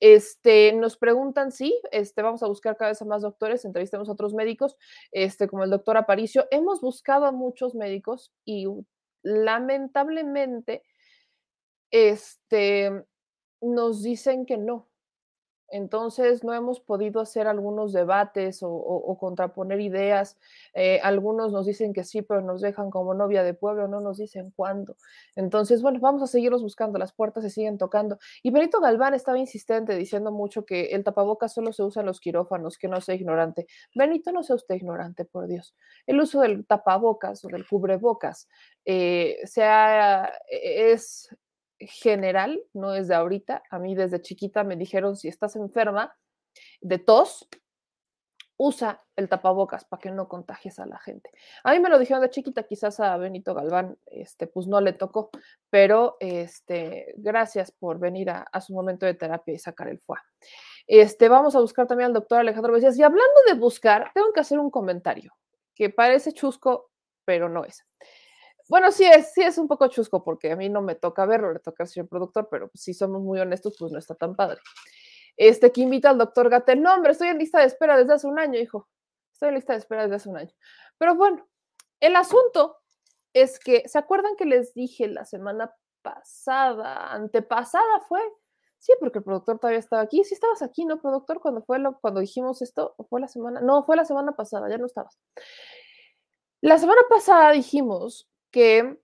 Este, 0.00 0.72
nos 0.72 0.96
preguntan 0.96 1.52
si 1.52 1.80
este, 1.90 2.22
vamos 2.22 2.42
a 2.42 2.48
buscar 2.48 2.76
cada 2.76 2.90
vez 2.90 3.02
a 3.02 3.04
más 3.04 3.22
doctores, 3.22 3.64
entrevistemos 3.64 4.08
a 4.08 4.12
otros 4.12 4.34
médicos, 4.34 4.76
este, 5.10 5.48
como 5.48 5.64
el 5.64 5.70
doctor 5.70 5.96
Aparicio. 5.96 6.46
Hemos 6.50 6.80
buscado 6.80 7.26
a 7.26 7.32
muchos 7.32 7.74
médicos 7.74 8.32
y 8.44 8.66
lamentablemente, 9.22 10.82
este, 11.90 12.90
nos 13.60 14.02
dicen 14.02 14.46
que 14.46 14.58
no. 14.58 14.91
Entonces 15.72 16.44
no 16.44 16.52
hemos 16.52 16.80
podido 16.80 17.20
hacer 17.20 17.46
algunos 17.46 17.92
debates 17.94 18.60
o, 18.62 19.16
contraponer 19.18 19.80
ideas. 19.80 20.38
Eh, 20.74 21.00
algunos 21.02 21.50
nos 21.50 21.66
dicen 21.66 21.94
que 21.94 22.04
sí, 22.04 22.20
pero 22.22 22.42
nos 22.42 22.60
dejan 22.60 22.90
como 22.90 23.14
novia 23.14 23.42
de 23.42 23.54
pueblo, 23.54 23.88
no 23.88 24.00
nos 24.00 24.18
dicen 24.18 24.52
cuándo. 24.54 24.96
Entonces, 25.34 25.80
bueno, 25.80 25.98
vamos 26.00 26.22
a 26.22 26.26
seguirlos 26.26 26.62
buscando, 26.62 26.98
las 26.98 27.12
puertas 27.12 27.42
se 27.42 27.50
siguen 27.50 27.78
tocando. 27.78 28.18
Y 28.42 28.50
Benito 28.50 28.80
Galván 28.80 29.14
estaba 29.14 29.38
insistente 29.38 29.96
diciendo 29.96 30.30
mucho 30.30 30.66
que 30.66 30.86
el 30.92 31.04
tapabocas 31.04 31.54
solo 31.54 31.72
se 31.72 31.82
usa 31.82 32.00
en 32.00 32.06
los 32.06 32.20
quirófanos, 32.20 32.76
que 32.76 32.88
no 32.88 33.00
sea 33.00 33.14
ignorante. 33.14 33.66
Benito, 33.94 34.30
no 34.30 34.42
sea 34.42 34.56
usted 34.56 34.74
ignorante, 34.74 35.24
por 35.24 35.46
Dios. 35.48 35.74
El 36.06 36.20
uso 36.20 36.42
del 36.42 36.66
tapabocas 36.66 37.44
o 37.44 37.48
del 37.48 37.66
cubrebocas 37.66 38.48
eh, 38.84 39.38
sea, 39.44 40.32
e, 40.50 40.92
es 40.92 41.28
general, 41.86 42.62
no 42.72 42.94
es 42.94 43.08
de 43.08 43.14
ahorita. 43.14 43.62
A 43.70 43.78
mí 43.78 43.94
desde 43.94 44.20
chiquita 44.20 44.64
me 44.64 44.76
dijeron, 44.76 45.16
si 45.16 45.28
estás 45.28 45.56
enferma 45.56 46.14
de 46.80 46.98
tos, 46.98 47.48
usa 48.56 49.02
el 49.16 49.28
tapabocas 49.28 49.84
para 49.84 50.00
que 50.00 50.10
no 50.10 50.28
contagies 50.28 50.78
a 50.78 50.86
la 50.86 50.98
gente. 50.98 51.30
A 51.64 51.72
mí 51.72 51.80
me 51.80 51.88
lo 51.88 51.98
dijeron 51.98 52.22
de 52.22 52.30
chiquita, 52.30 52.62
quizás 52.62 53.00
a 53.00 53.16
Benito 53.16 53.54
Galván, 53.54 53.98
este, 54.06 54.46
pues 54.46 54.66
no 54.66 54.80
le 54.80 54.92
tocó, 54.92 55.30
pero 55.68 56.16
este, 56.20 57.12
gracias 57.16 57.72
por 57.72 57.98
venir 57.98 58.30
a, 58.30 58.60
su 58.60 58.72
momento 58.72 59.04
de 59.04 59.14
terapia 59.14 59.54
y 59.54 59.58
sacar 59.58 59.88
el 59.88 59.98
fuá. 59.98 60.22
Este, 60.86 61.28
vamos 61.28 61.56
a 61.56 61.60
buscar 61.60 61.86
también 61.86 62.08
al 62.08 62.12
doctor 62.12 62.38
Alejandro 62.38 62.72
Becías. 62.72 62.96
Y 62.96 63.02
hablando 63.02 63.40
de 63.46 63.54
buscar, 63.54 64.10
tengo 64.14 64.32
que 64.32 64.40
hacer 64.40 64.58
un 64.58 64.70
comentario 64.70 65.32
que 65.74 65.90
parece 65.90 66.32
chusco, 66.32 66.90
pero 67.24 67.48
no 67.48 67.64
es. 67.64 67.84
Bueno, 68.68 68.90
sí 68.90 69.04
es, 69.04 69.32
sí 69.32 69.42
es 69.42 69.58
un 69.58 69.68
poco 69.68 69.88
chusco 69.88 70.22
porque 70.24 70.52
a 70.52 70.56
mí 70.56 70.68
no 70.68 70.82
me 70.82 70.94
toca 70.94 71.26
verlo, 71.26 71.52
le 71.52 71.58
toca 71.58 71.84
al 71.84 72.08
productor, 72.08 72.48
pero 72.50 72.70
si 72.74 72.94
somos 72.94 73.22
muy 73.22 73.40
honestos, 73.40 73.76
pues 73.78 73.92
no 73.92 73.98
está 73.98 74.14
tan 74.14 74.34
padre. 74.34 74.60
Este 75.36 75.72
que 75.72 75.80
invita 75.80 76.10
al 76.10 76.18
doctor 76.18 76.50
Gatel, 76.50 76.82
no, 76.82 76.94
hombre, 76.94 77.12
estoy 77.12 77.28
en 77.28 77.38
lista 77.38 77.60
de 77.60 77.66
espera 77.66 77.96
desde 77.96 78.14
hace 78.14 78.26
un 78.26 78.38
año, 78.38 78.58
hijo. 78.58 78.88
Estoy 79.32 79.48
en 79.48 79.54
lista 79.56 79.72
de 79.72 79.78
espera 79.78 80.02
desde 80.02 80.16
hace 80.16 80.28
un 80.28 80.36
año. 80.36 80.52
Pero 80.98 81.14
bueno, 81.14 81.48
el 82.00 82.16
asunto 82.16 82.78
es 83.32 83.58
que, 83.58 83.88
¿se 83.88 83.98
acuerdan 83.98 84.36
que 84.36 84.44
les 84.44 84.74
dije 84.74 85.08
la 85.08 85.24
semana 85.24 85.74
pasada, 86.02 87.12
antepasada 87.12 88.00
fue? 88.08 88.20
Sí, 88.78 88.92
porque 88.98 89.18
el 89.18 89.24
productor 89.24 89.58
todavía 89.58 89.78
estaba 89.78 90.02
aquí. 90.02 90.24
Sí 90.24 90.34
estabas 90.34 90.60
aquí, 90.60 90.84
¿no, 90.84 91.00
productor? 91.00 91.40
Cuando 91.40 91.62
fue 91.62 91.78
lo, 91.78 91.98
cuando 92.00 92.20
dijimos 92.20 92.62
esto, 92.62 92.94
¿o 92.96 93.04
fue 93.04 93.20
la 93.20 93.28
semana? 93.28 93.60
No, 93.60 93.84
fue 93.84 93.96
la 93.96 94.04
semana 94.04 94.32
pasada, 94.32 94.68
ya 94.68 94.76
no 94.76 94.86
estabas. 94.86 95.18
La 96.60 96.78
semana 96.78 97.00
pasada 97.08 97.52
dijimos 97.52 98.28
que 98.52 98.98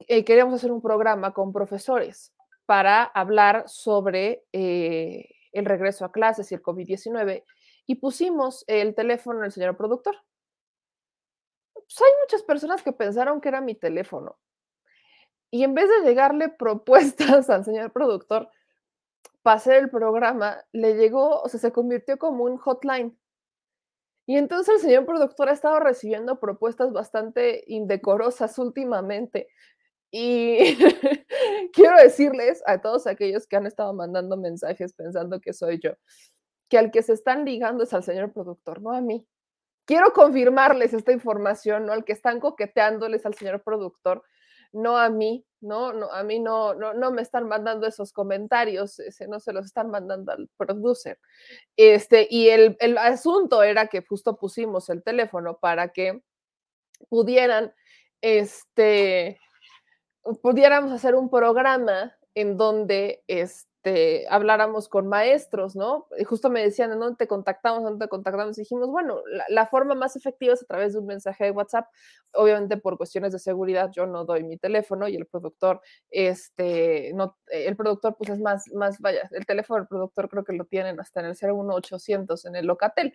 eh, 0.00 0.24
queríamos 0.24 0.54
hacer 0.54 0.72
un 0.72 0.82
programa 0.82 1.32
con 1.32 1.52
profesores 1.52 2.32
para 2.66 3.04
hablar 3.04 3.68
sobre 3.68 4.44
eh, 4.52 5.28
el 5.52 5.64
regreso 5.64 6.04
a 6.04 6.12
clases 6.12 6.50
y 6.50 6.54
el 6.56 6.62
COVID-19 6.62 7.44
y 7.86 7.94
pusimos 7.96 8.64
el 8.66 8.94
teléfono 8.94 9.40
del 9.40 9.52
señor 9.52 9.76
productor. 9.76 10.16
Pues 11.74 12.00
hay 12.00 12.12
muchas 12.22 12.42
personas 12.42 12.82
que 12.82 12.92
pensaron 12.92 13.40
que 13.40 13.48
era 13.48 13.60
mi 13.60 13.74
teléfono 13.74 14.38
y 15.50 15.64
en 15.64 15.74
vez 15.74 15.88
de 15.88 16.08
llegarle 16.08 16.48
propuestas 16.58 17.48
al 17.50 17.64
señor 17.64 17.92
productor 17.92 18.50
para 19.42 19.56
hacer 19.56 19.74
el 19.76 19.90
programa, 19.90 20.58
le 20.72 20.94
llegó, 20.94 21.40
o 21.40 21.48
sea, 21.48 21.60
se 21.60 21.72
convirtió 21.72 22.18
como 22.18 22.44
un 22.44 22.58
hotline 22.58 23.16
y 24.28 24.36
entonces 24.36 24.74
el 24.74 24.80
señor 24.82 25.06
productor 25.06 25.48
ha 25.48 25.54
estado 25.54 25.80
recibiendo 25.80 26.38
propuestas 26.38 26.92
bastante 26.92 27.64
indecorosas 27.66 28.58
últimamente. 28.58 29.48
Y 30.10 30.58
quiero 31.72 31.96
decirles 31.96 32.62
a 32.66 32.82
todos 32.82 33.06
aquellos 33.06 33.46
que 33.46 33.56
han 33.56 33.64
estado 33.64 33.94
mandando 33.94 34.36
mensajes 34.36 34.92
pensando 34.92 35.40
que 35.40 35.54
soy 35.54 35.80
yo, 35.82 35.92
que 36.68 36.76
al 36.76 36.90
que 36.90 37.02
se 37.02 37.14
están 37.14 37.46
ligando 37.46 37.84
es 37.84 37.94
al 37.94 38.04
señor 38.04 38.34
productor, 38.34 38.82
no 38.82 38.92
a 38.92 39.00
mí. 39.00 39.26
Quiero 39.86 40.12
confirmarles 40.12 40.92
esta 40.92 41.12
información, 41.12 41.86
¿no? 41.86 41.94
Al 41.94 42.04
que 42.04 42.12
están 42.12 42.38
coqueteándoles 42.38 43.24
al 43.24 43.32
señor 43.32 43.62
productor, 43.62 44.22
no 44.72 44.98
a 44.98 45.08
mí, 45.08 45.44
¿no? 45.60 45.92
no 45.92 46.12
a 46.12 46.22
mí 46.22 46.38
no, 46.38 46.74
no, 46.74 47.10
me 47.10 47.22
están 47.22 47.48
mandando 47.48 47.86
esos 47.86 48.12
comentarios, 48.12 49.00
no 49.28 49.40
se 49.40 49.52
los 49.52 49.66
están 49.66 49.90
mandando 49.90 50.32
al 50.32 50.48
producer. 50.56 51.18
Este, 51.76 52.26
y 52.30 52.48
el, 52.48 52.76
el 52.80 52.98
asunto 52.98 53.62
era 53.62 53.86
que 53.86 54.04
justo 54.06 54.36
pusimos 54.36 54.88
el 54.90 55.02
teléfono 55.02 55.58
para 55.58 55.88
que 55.88 56.22
pudieran, 57.08 57.72
este, 58.20 59.38
pudiéramos 60.42 60.92
hacer 60.92 61.14
un 61.14 61.30
programa 61.30 62.16
en 62.34 62.56
donde, 62.56 63.22
este, 63.26 63.66
este, 63.88 64.26
habláramos 64.28 64.88
con 64.88 65.06
maestros, 65.08 65.74
¿no? 65.76 66.06
Y 66.18 66.24
justo 66.24 66.50
me 66.50 66.62
decían, 66.62 66.92
¿en 66.92 67.00
dónde 67.00 67.16
te 67.16 67.26
contactamos? 67.26 67.78
¿En 67.80 67.84
dónde 67.84 68.06
te 68.06 68.08
contactamos? 68.08 68.56
Dijimos, 68.56 68.88
bueno, 68.88 69.22
la, 69.48 69.66
forma 69.66 69.94
más 69.94 70.16
efectiva 70.16 70.54
es 70.54 70.62
a 70.62 70.66
través 70.66 70.92
de 70.92 71.00
un 71.00 71.06
mensaje 71.06 71.44
de 71.44 71.50
WhatsApp. 71.50 71.86
Obviamente 72.34 72.76
por 72.76 72.98
cuestiones 72.98 73.32
de 73.32 73.38
seguridad 73.38 73.90
yo 73.92 74.06
no 74.06 74.24
doy 74.24 74.44
mi 74.44 74.58
teléfono 74.58 75.08
y 75.08 75.16
el 75.16 75.26
productor, 75.26 75.80
este, 76.10 77.12
no, 77.14 77.36
el 77.46 77.76
productor 77.76 78.16
pues 78.16 78.30
es 78.30 78.40
más, 78.40 78.64
más, 78.74 78.98
vaya, 79.00 79.28
el 79.32 79.46
teléfono 79.46 79.80
del 79.80 79.88
productor 79.88 80.28
creo 80.28 80.44
que 80.44 80.52
lo 80.52 80.64
tienen 80.66 81.00
hasta 81.00 81.20
en 81.20 81.26
el 81.26 81.36
01800 81.36 82.44
en 82.44 82.56
el 82.56 82.66
Locatel. 82.66 83.14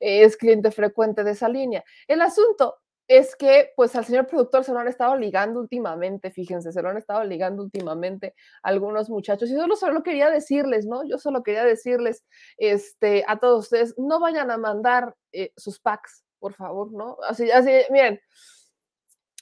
es 0.00 0.36
cliente 0.36 0.70
frecuente 0.70 1.24
de 1.24 1.32
esa 1.32 1.48
línea. 1.48 1.84
El 2.08 2.22
asunto 2.22 2.78
es 3.06 3.36
que 3.36 3.72
pues 3.76 3.94
al 3.96 4.04
señor 4.04 4.26
productor 4.26 4.64
se 4.64 4.72
lo 4.72 4.78
han 4.78 4.88
estado 4.88 5.16
ligando 5.16 5.60
últimamente, 5.60 6.30
fíjense, 6.30 6.72
se 6.72 6.82
lo 6.82 6.88
han 6.88 6.96
estado 6.96 7.22
ligando 7.24 7.62
últimamente 7.62 8.34
algunos 8.62 9.10
muchachos. 9.10 9.50
Y 9.50 9.54
solo, 9.54 9.76
solo 9.76 10.02
quería 10.02 10.30
decirles, 10.30 10.86
¿no? 10.86 11.04
Yo 11.04 11.18
solo 11.18 11.42
quería 11.42 11.64
decirles 11.64 12.24
este, 12.56 13.24
a 13.28 13.38
todos 13.38 13.64
ustedes, 13.64 13.94
no 13.98 14.20
vayan 14.20 14.50
a 14.50 14.56
mandar 14.56 15.14
eh, 15.32 15.52
sus 15.56 15.80
packs, 15.80 16.24
por 16.38 16.54
favor, 16.54 16.92
¿no? 16.92 17.18
Así, 17.28 17.50
así, 17.50 17.70
miren, 17.90 18.20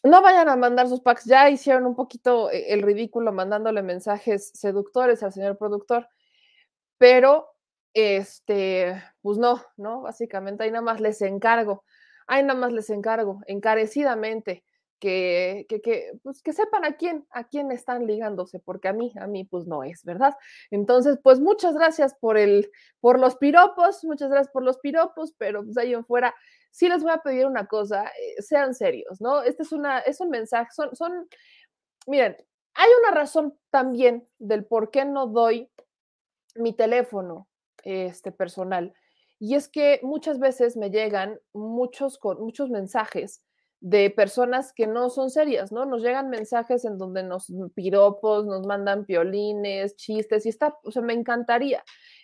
no 0.02 0.20
vayan 0.22 0.48
a 0.48 0.56
mandar 0.56 0.88
sus 0.88 1.00
packs, 1.00 1.24
ya 1.24 1.48
hicieron 1.48 1.86
un 1.86 1.94
poquito 1.94 2.50
eh, 2.50 2.72
el 2.72 2.82
ridículo 2.82 3.32
mandándole 3.32 3.82
mensajes 3.82 4.50
seductores 4.54 5.22
al 5.22 5.32
señor 5.32 5.56
productor, 5.56 6.08
pero 6.98 7.48
este, 7.94 9.00
pues 9.20 9.38
no, 9.38 9.62
¿no? 9.76 10.02
Básicamente 10.02 10.64
ahí 10.64 10.70
nada 10.70 10.82
más 10.82 11.00
les 11.00 11.22
encargo 11.22 11.84
Ahí 12.26 12.42
nada 12.42 12.58
más 12.58 12.72
les 12.72 12.90
encargo 12.90 13.40
encarecidamente 13.46 14.64
que, 15.02 15.66
que, 15.68 15.80
que, 15.80 16.12
pues 16.22 16.42
que 16.42 16.52
sepan 16.52 16.84
a 16.84 16.92
quién, 16.92 17.26
a 17.30 17.42
quién 17.42 17.72
están 17.72 18.06
ligándose, 18.06 18.60
porque 18.60 18.86
a 18.86 18.92
mí, 18.92 19.12
a 19.20 19.26
mí, 19.26 19.42
pues 19.42 19.66
no 19.66 19.82
es, 19.82 20.04
¿verdad? 20.04 20.36
Entonces, 20.70 21.18
pues 21.20 21.40
muchas 21.40 21.74
gracias 21.74 22.14
por 22.14 22.38
el, 22.38 22.70
por 23.00 23.18
los 23.18 23.34
piropos, 23.34 24.04
muchas 24.04 24.30
gracias 24.30 24.52
por 24.52 24.62
los 24.62 24.78
piropos, 24.78 25.34
pero 25.36 25.64
pues 25.64 25.76
ahí 25.76 25.92
en 25.92 26.04
fuera, 26.04 26.32
sí 26.70 26.88
les 26.88 27.02
voy 27.02 27.10
a 27.10 27.18
pedir 27.18 27.46
una 27.46 27.66
cosa, 27.66 28.04
eh, 28.04 28.40
sean 28.42 28.74
serios, 28.74 29.20
¿no? 29.20 29.42
Este 29.42 29.64
es 29.64 29.72
una, 29.72 29.98
es 29.98 30.20
un 30.20 30.30
mensaje, 30.30 30.70
son, 30.72 30.94
son, 30.94 31.28
miren, 32.06 32.36
hay 32.74 32.90
una 33.00 33.10
razón 33.12 33.58
también 33.70 34.28
del 34.38 34.64
por 34.64 34.92
qué 34.92 35.04
no 35.04 35.26
doy 35.26 35.68
mi 36.54 36.74
teléfono 36.74 37.48
este, 37.82 38.30
personal. 38.30 38.94
Y 39.44 39.56
es 39.56 39.68
que 39.68 39.98
muchas 40.04 40.38
veces 40.38 40.76
me 40.76 40.88
llegan 40.88 41.36
muchos, 41.52 42.20
muchos 42.38 42.70
mensajes 42.70 43.42
de 43.80 44.08
personas 44.08 44.72
que 44.72 44.86
no 44.86 45.10
son 45.10 45.30
serias, 45.30 45.72
¿no? 45.72 45.84
Nos 45.84 46.00
llegan 46.00 46.30
mensajes 46.30 46.84
en 46.84 46.96
donde 46.96 47.24
nos 47.24 47.52
piropos, 47.74 48.46
nos 48.46 48.64
mandan 48.68 49.04
piolines, 49.04 49.96
chistes, 49.96 50.46
y 50.46 50.50
está, 50.50 50.78
o 50.84 50.92
sea, 50.92 51.02
me 51.02 51.14
encantaría. 51.14 51.82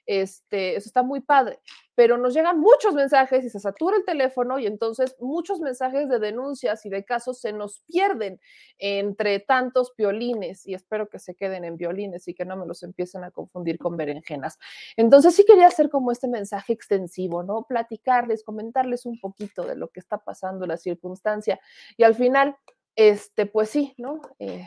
Este, 0.08 0.74
eso 0.74 0.88
está 0.88 1.02
muy 1.02 1.20
padre, 1.20 1.60
pero 1.94 2.16
nos 2.16 2.32
llegan 2.32 2.58
muchos 2.58 2.94
mensajes 2.94 3.44
y 3.44 3.50
se 3.50 3.60
satura 3.60 3.98
el 3.98 4.06
teléfono 4.06 4.58
y 4.58 4.66
entonces 4.66 5.14
muchos 5.20 5.60
mensajes 5.60 6.08
de 6.08 6.18
denuncias 6.18 6.86
y 6.86 6.88
de 6.88 7.04
casos 7.04 7.42
se 7.42 7.52
nos 7.52 7.80
pierden 7.80 8.40
entre 8.78 9.38
tantos 9.38 9.92
violines 9.98 10.66
y 10.66 10.72
espero 10.72 11.10
que 11.10 11.18
se 11.18 11.34
queden 11.34 11.66
en 11.66 11.76
violines 11.76 12.26
y 12.26 12.32
que 12.32 12.46
no 12.46 12.56
me 12.56 12.64
los 12.64 12.82
empiecen 12.84 13.22
a 13.22 13.30
confundir 13.30 13.76
con 13.76 13.98
berenjenas. 13.98 14.58
Entonces 14.96 15.36
sí 15.36 15.44
quería 15.44 15.66
hacer 15.66 15.90
como 15.90 16.10
este 16.10 16.26
mensaje 16.26 16.72
extensivo, 16.72 17.42
¿no? 17.42 17.64
Platicarles, 17.68 18.44
comentarles 18.44 19.04
un 19.04 19.20
poquito 19.20 19.64
de 19.64 19.76
lo 19.76 19.88
que 19.88 20.00
está 20.00 20.16
pasando, 20.16 20.66
la 20.66 20.78
circunstancia 20.78 21.60
y 21.98 22.04
al 22.04 22.14
final, 22.14 22.56
este, 22.96 23.44
pues 23.44 23.68
sí, 23.68 23.94
¿no? 23.98 24.22
Eh, 24.38 24.64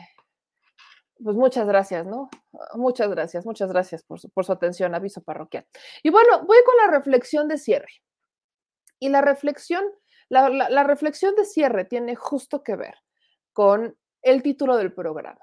pues 1.22 1.36
muchas 1.36 1.66
gracias, 1.66 2.06
¿no? 2.06 2.28
Muchas 2.74 3.08
gracias, 3.10 3.46
muchas 3.46 3.70
gracias 3.70 4.02
por 4.02 4.20
su, 4.20 4.30
por 4.30 4.44
su 4.44 4.52
atención, 4.52 4.94
aviso 4.94 5.22
parroquial. 5.22 5.66
Y 6.02 6.10
bueno, 6.10 6.44
voy 6.44 6.58
con 6.64 6.76
la 6.84 6.96
reflexión 6.96 7.48
de 7.48 7.58
cierre. 7.58 8.02
Y 8.98 9.08
la 9.08 9.20
reflexión, 9.20 9.84
la, 10.28 10.48
la, 10.48 10.84
reflexión 10.84 11.34
de 11.34 11.44
cierre 11.44 11.84
tiene 11.84 12.14
justo 12.14 12.62
que 12.62 12.76
ver 12.76 12.94
con 13.52 13.96
el 14.22 14.42
título 14.42 14.76
del 14.76 14.92
programa. 14.92 15.40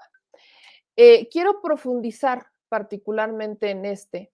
Eh, 0.96 1.28
quiero 1.28 1.60
profundizar 1.60 2.46
particularmente 2.68 3.70
en 3.70 3.84
este. 3.84 4.32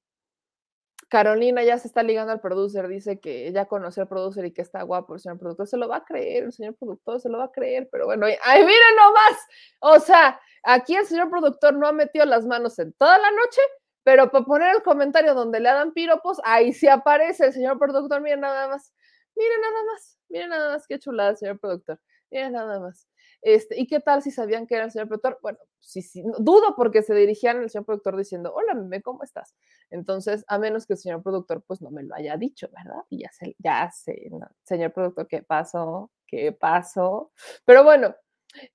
Carolina 1.09 1.63
ya 1.63 1.79
se 1.79 1.89
está 1.89 2.03
ligando 2.03 2.33
al 2.33 2.41
producer, 2.41 2.89
dice 2.89 3.21
que 3.21 3.53
ya 3.53 3.67
conoció 3.67 4.03
al 4.03 4.09
producer 4.09 4.45
y 4.45 4.53
que 4.53 4.63
está 4.63 4.83
guapo 4.83 5.15
el 5.15 5.21
señor 5.21 5.39
productor. 5.39 5.69
Se 5.69 5.77
lo 5.77 5.89
va 5.89 5.99
a 5.99 6.05
creer, 6.05 6.45
el 6.45 6.53
señor 6.53 6.75
productor 6.75 7.21
se 7.21 7.29
lo 7.29 7.39
va 7.39 7.45
a 7.45 7.53
creer, 7.53 7.89
pero 7.93 8.07
bueno, 8.07 8.27
ay, 8.27 8.61
miren 8.65 8.97
nomás. 8.97 9.47
O 9.81 10.01
sea, 10.01 10.41
Aquí 10.69 10.97
el 10.97 11.07
señor 11.07 11.31
productor 11.31 11.75
no 11.75 11.87
ha 11.87 11.93
metido 11.93 12.25
las 12.25 12.45
manos 12.45 12.77
en 12.81 12.93
toda 12.95 13.19
la 13.19 13.31
noche, 13.31 13.61
pero 14.03 14.33
para 14.33 14.45
poner 14.45 14.75
el 14.75 14.83
comentario 14.83 15.33
donde 15.33 15.61
le 15.61 15.69
dan 15.69 15.93
piropos, 15.93 16.41
ahí 16.43 16.73
sí 16.73 16.89
aparece 16.89 17.47
el 17.47 17.53
señor 17.53 17.79
productor. 17.79 18.21
Miren 18.21 18.41
nada 18.41 18.67
más, 18.67 18.93
miren 19.37 19.61
nada 19.61 19.85
más, 19.85 20.19
miren 20.29 20.49
nada 20.49 20.73
más, 20.75 20.87
qué 20.89 20.99
chulada, 20.99 21.37
señor 21.37 21.61
productor. 21.61 22.01
Miren 22.33 22.55
nada 22.55 22.81
más. 22.81 23.07
Este, 23.43 23.79
¿Y 23.79 23.87
qué 23.87 24.01
tal 24.01 24.23
si 24.23 24.31
sabían 24.31 24.67
que 24.67 24.75
era 24.75 24.85
el 24.85 24.91
señor 24.91 25.09
productor? 25.09 25.39
Bueno, 25.43 25.59
sí, 25.79 26.03
sí, 26.03 26.23
dudo 26.39 26.75
porque 26.77 27.03
se 27.03 27.15
dirigían 27.15 27.59
al 27.59 27.71
señor 27.71 27.87
productor 27.87 28.17
diciendo, 28.17 28.53
hola, 28.55 28.75
meme, 28.75 29.03
¿cómo 29.03 29.23
estás? 29.23 29.55
Entonces, 29.91 30.45
a 30.49 30.59
menos 30.59 30.87
que 30.87 30.95
el 30.95 30.99
señor 30.99 31.23
productor 31.23 31.63
pues 31.67 31.81
no 31.83 31.91
me 31.91 32.03
lo 32.03 32.15
haya 32.15 32.37
dicho, 32.37 32.69
¿verdad? 32.73 33.03
Y 33.09 33.21
ya 33.23 33.31
sé, 33.33 33.55
ya 33.59 33.91
sé, 33.91 34.31
señor 34.65 34.93
productor, 34.93 35.29
¿qué 35.29 35.43
pasó? 35.43 36.11
¿Qué 36.27 36.53
pasó? 36.53 37.33
Pero 37.65 37.85
bueno, 37.85 38.15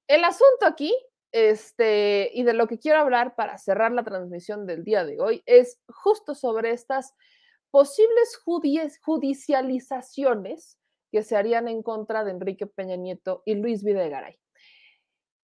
el 0.08 0.24
asunto 0.24 0.66
aquí 0.66 0.94
este, 1.32 2.30
y 2.34 2.44
de 2.44 2.54
lo 2.54 2.68
que 2.68 2.78
quiero 2.78 3.00
hablar 3.00 3.36
para 3.36 3.58
cerrar 3.58 3.92
la 3.92 4.04
transmisión 4.04 4.66
del 4.66 4.84
día 4.84 5.06
de 5.06 5.20
hoy 5.20 5.44
es 5.46 5.80
justo 5.88 6.36
sobre 6.36 6.72
estas 6.72 7.14
posibles 7.72 8.38
judicializaciones 9.04 10.78
que 11.12 11.24
se 11.24 11.36
harían 11.38 11.68
en 11.68 11.84
contra 11.84 12.24
de 12.24 12.32
Enrique 12.32 12.68
Peña 12.68 12.96
Nieto 12.98 13.44
y 13.46 13.56
Luis 13.56 13.84
Videgaray. 13.84 14.40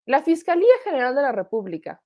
La 0.07 0.21
Fiscalía 0.21 0.71
General 0.85 1.13
de 1.15 1.21
la 1.21 1.33
República 1.33 2.01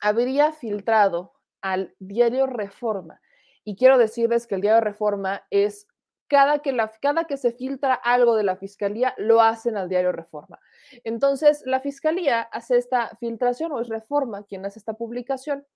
habría 0.00 0.52
filtrado 0.52 1.34
al 1.60 1.94
diario 1.98 2.46
Reforma, 2.46 3.20
y 3.62 3.76
quiero 3.76 3.98
decirles 3.98 4.46
que 4.46 4.54
el 4.54 4.62
diario 4.62 4.80
Reforma 4.80 5.44
es 5.50 5.86
cada 6.28 6.60
que, 6.60 6.76
cada 7.00 7.24
que 7.24 7.36
se 7.36 7.52
filtra 7.52 7.94
algo 7.94 8.36
de 8.36 8.44
la 8.44 8.56
Fiscalía, 8.56 9.14
lo 9.18 9.40
hacen 9.40 9.76
al 9.76 9.88
diario 9.88 10.12
Reforma. 10.12 10.58
Entonces, 11.04 11.62
la 11.66 11.80
Fiscalía 11.80 12.40
hace 12.40 12.76
esta 12.76 13.16
filtración 13.20 13.72
o 13.72 13.80
es 13.80 13.88
Reforma 13.88 14.44
quien 14.44 14.64
hace 14.64 14.78
esta 14.78 14.94
publicación, 14.94 15.66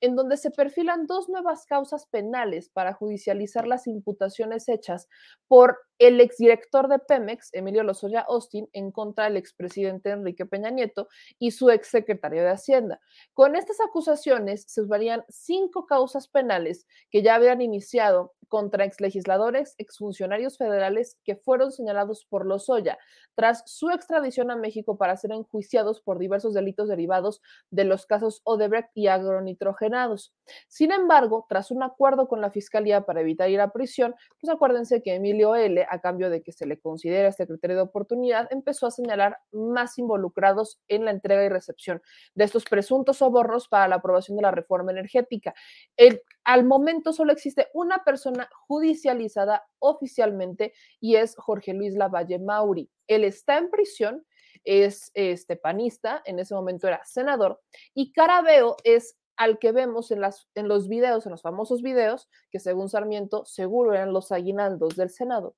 en 0.00 0.14
donde 0.14 0.36
se 0.36 0.50
perfilan 0.50 1.06
dos 1.06 1.28
nuevas 1.28 1.66
causas 1.66 2.06
penales 2.06 2.68
para 2.68 2.92
judicializar 2.92 3.66
las 3.66 3.86
imputaciones 3.86 4.68
hechas 4.68 5.08
por 5.48 5.78
el 5.98 6.20
exdirector 6.20 6.88
de 6.88 6.98
Pemex, 6.98 7.48
Emilio 7.52 7.82
Lozoya 7.82 8.20
Austin, 8.20 8.68
en 8.72 8.92
contra 8.92 9.24
del 9.24 9.38
expresidente 9.38 10.10
Enrique 10.10 10.44
Peña 10.44 10.70
Nieto 10.70 11.08
y 11.38 11.52
su 11.52 11.70
exsecretario 11.70 12.42
de 12.42 12.50
Hacienda. 12.50 13.00
Con 13.32 13.56
estas 13.56 13.80
acusaciones 13.80 14.64
se 14.68 14.82
usarían 14.82 15.24
cinco 15.28 15.86
causas 15.86 16.28
penales 16.28 16.86
que 17.10 17.22
ya 17.22 17.34
habían 17.34 17.62
iniciado 17.62 18.34
contra 18.48 18.84
exlegisladores, 18.84 19.74
exfuncionarios 19.78 20.58
federales 20.58 21.18
que 21.24 21.36
fueron 21.36 21.72
señalados 21.72 22.26
por 22.28 22.46
Lozoya 22.46 22.98
tras 23.36 23.62
su 23.66 23.90
extradición 23.90 24.50
a 24.50 24.56
México 24.56 24.96
para 24.96 25.16
ser 25.16 25.32
enjuiciados 25.32 26.00
por 26.00 26.18
diversos 26.18 26.54
delitos 26.54 26.88
derivados 26.88 27.42
de 27.70 27.84
los 27.84 28.06
casos 28.06 28.40
Odebrecht 28.44 28.90
y 28.94 29.08
agronitrogenados. 29.08 30.34
Sin 30.68 30.90
embargo, 30.90 31.44
tras 31.48 31.70
un 31.70 31.82
acuerdo 31.82 32.28
con 32.28 32.40
la 32.40 32.50
Fiscalía 32.50 33.02
para 33.02 33.20
evitar 33.20 33.50
ir 33.50 33.60
a 33.60 33.72
prisión, 33.72 34.14
pues 34.40 34.52
acuérdense 34.52 35.02
que 35.02 35.14
Emilio 35.14 35.54
L., 35.54 35.86
a 35.88 36.00
cambio 36.00 36.30
de 36.30 36.42
que 36.42 36.52
se 36.52 36.66
le 36.66 36.78
considera 36.78 37.28
este 37.28 37.46
criterio 37.46 37.76
de 37.76 37.82
oportunidad, 37.82 38.48
empezó 38.50 38.86
a 38.86 38.90
señalar 38.90 39.38
más 39.52 39.98
involucrados 39.98 40.80
en 40.88 41.04
la 41.04 41.10
entrega 41.10 41.44
y 41.44 41.48
recepción 41.48 42.00
de 42.34 42.44
estos 42.44 42.64
presuntos 42.64 43.18
sobornos 43.18 43.68
para 43.68 43.86
la 43.88 43.96
aprobación 43.96 44.36
de 44.36 44.42
la 44.42 44.50
reforma 44.50 44.92
energética. 44.92 45.54
El, 45.96 46.22
al 46.46 46.64
momento 46.64 47.12
solo 47.12 47.32
existe 47.32 47.66
una 47.74 48.04
persona 48.04 48.48
judicializada 48.68 49.66
oficialmente 49.80 50.72
y 51.00 51.16
es 51.16 51.34
Jorge 51.36 51.74
Luis 51.74 51.94
Lavalle 51.96 52.38
Mauri. 52.38 52.88
Él 53.08 53.24
está 53.24 53.58
en 53.58 53.68
prisión, 53.68 54.24
es 54.64 55.10
este 55.14 55.56
panista, 55.56 56.22
en 56.24 56.38
ese 56.38 56.54
momento 56.54 56.86
era 56.86 57.04
senador, 57.04 57.60
y 57.94 58.12
Carabeo 58.12 58.76
es 58.84 59.16
al 59.36 59.58
que 59.58 59.72
vemos 59.72 60.10
en, 60.10 60.20
las, 60.20 60.48
en 60.54 60.68
los 60.68 60.88
videos, 60.88 61.26
en 61.26 61.32
los 61.32 61.42
famosos 61.42 61.82
videos, 61.82 62.28
que 62.50 62.58
según 62.58 62.88
Sarmiento 62.88 63.44
seguro 63.44 63.92
eran 63.92 64.12
los 64.12 64.32
aguinaldos 64.32 64.96
del 64.96 65.10
Senado, 65.10 65.54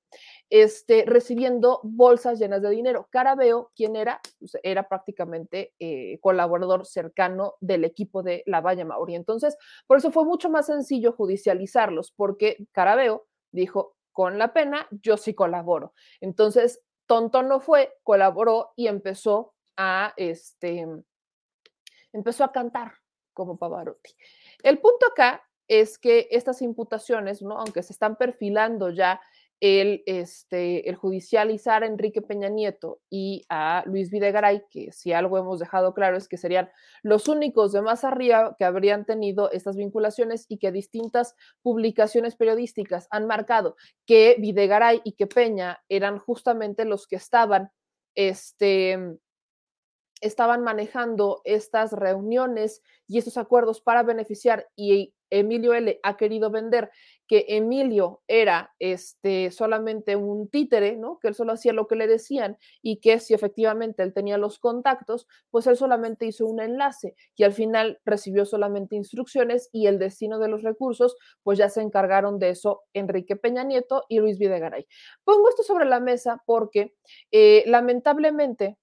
este, 0.49 1.05
recibiendo 1.05 1.79
bolsas 1.83 2.39
llenas 2.39 2.61
de 2.61 2.69
dinero. 2.69 3.07
Carabeo, 3.09 3.71
quien 3.75 3.95
era, 3.95 4.21
pues, 4.39 4.57
era 4.63 4.87
prácticamente 4.87 5.73
eh, 5.79 6.19
colaborador 6.21 6.85
cercano 6.85 7.55
del 7.61 7.85
equipo 7.85 8.21
de 8.21 8.43
la 8.45 8.61
Valle 8.61 8.85
Mauri. 8.85 9.15
Entonces, 9.15 9.57
por 9.87 9.97
eso 9.97 10.11
fue 10.11 10.25
mucho 10.25 10.49
más 10.49 10.65
sencillo 10.65 11.13
judicializarlos, 11.13 12.11
porque 12.11 12.57
Carabeo 12.71 13.27
dijo, 13.51 13.95
con 14.11 14.37
la 14.37 14.53
pena, 14.53 14.87
yo 14.91 15.15
sí 15.17 15.33
colaboro. 15.33 15.93
Entonces, 16.19 16.81
tonto 17.05 17.41
no 17.41 17.59
fue, 17.59 17.97
colaboró 18.03 18.73
y 18.75 18.87
empezó 18.87 19.53
a, 19.77 20.13
este, 20.17 20.85
empezó 22.11 22.43
a 22.43 22.51
cantar 22.51 22.98
como 23.39 23.57
Pavarotti. 23.57 24.13
El 24.63 24.79
punto 24.79 25.05
acá 25.05 25.41
es 25.69 25.97
que 25.97 26.27
estas 26.29 26.61
imputaciones, 26.61 27.41
¿no? 27.41 27.57
aunque 27.57 27.83
se 27.83 27.93
están 27.93 28.17
perfilando 28.17 28.89
ya 28.89 29.21
el, 29.61 30.03
este, 30.05 30.89
el 30.89 30.95
judicializar 30.95 31.83
a 31.83 31.85
Enrique 31.85 32.21
Peña 32.21 32.49
Nieto 32.49 32.99
y 33.09 33.45
a 33.49 33.83
Luis 33.85 34.09
Videgaray, 34.09 34.63
que 34.69 34.91
si 34.91 35.13
algo 35.13 35.37
hemos 35.37 35.59
dejado 35.59 35.93
claro 35.93 36.17
es 36.17 36.27
que 36.27 36.37
serían 36.37 36.69
los 37.01 37.29
únicos 37.29 37.71
de 37.71 37.81
más 37.81 38.03
arriba 38.03 38.55
que 38.57 38.65
habrían 38.65 39.05
tenido 39.05 39.51
estas 39.51 39.77
vinculaciones 39.77 40.45
y 40.49 40.57
que 40.57 40.73
distintas 40.73 41.35
publicaciones 41.61 42.35
periodísticas 42.35 43.07
han 43.09 43.25
marcado 43.25 43.77
que 44.05 44.35
Videgaray 44.39 45.01
y 45.03 45.13
que 45.13 45.27
Peña 45.27 45.81
eran 45.87 46.19
justamente 46.19 46.83
los 46.83 47.07
que 47.07 47.17
estaban 47.17 47.69
este, 48.15 49.17
estaban 50.21 50.63
manejando 50.63 51.41
estas 51.45 51.93
reuniones 51.93 52.81
y 53.07 53.17
estos 53.17 53.37
acuerdos 53.37 53.81
para 53.81 54.03
beneficiar 54.03 54.67
y 54.75 55.13
Emilio 55.29 55.73
L. 55.73 55.99
ha 56.03 56.17
querido 56.17 56.49
vender 56.49 56.89
que 57.27 57.45
Emilio 57.49 58.21
era 58.27 58.73
este, 58.79 59.51
solamente 59.51 60.15
un 60.15 60.49
títere, 60.49 60.95
¿no? 60.95 61.19
que 61.19 61.27
él 61.27 61.35
solo 61.35 61.53
hacía 61.53 61.73
lo 61.73 61.87
que 61.87 61.95
le 61.95 62.07
decían 62.07 62.57
y 62.81 62.99
que 62.99 63.19
si 63.19 63.35
efectivamente 63.35 64.01
él 64.01 64.13
tenía 64.13 64.37
los 64.37 64.57
contactos, 64.57 65.27
pues 65.51 65.67
él 65.67 65.77
solamente 65.77 66.25
hizo 66.25 66.47
un 66.47 66.59
enlace 66.59 67.15
y 67.35 67.43
al 67.43 67.53
final 67.53 67.99
recibió 68.03 68.45
solamente 68.45 68.95
instrucciones 68.95 69.69
y 69.71 69.85
el 69.85 69.99
destino 69.99 70.39
de 70.39 70.47
los 70.47 70.63
recursos, 70.63 71.15
pues 71.43 71.59
ya 71.59 71.69
se 71.69 71.81
encargaron 71.81 72.39
de 72.39 72.49
eso 72.49 72.81
Enrique 72.93 73.35
Peña 73.35 73.63
Nieto 73.63 74.05
y 74.09 74.19
Luis 74.19 74.39
Videgaray. 74.39 74.87
Pongo 75.23 75.49
esto 75.49 75.61
sobre 75.61 75.85
la 75.85 75.99
mesa 75.99 76.41
porque 76.45 76.95
eh, 77.31 77.63
lamentablemente 77.67 78.77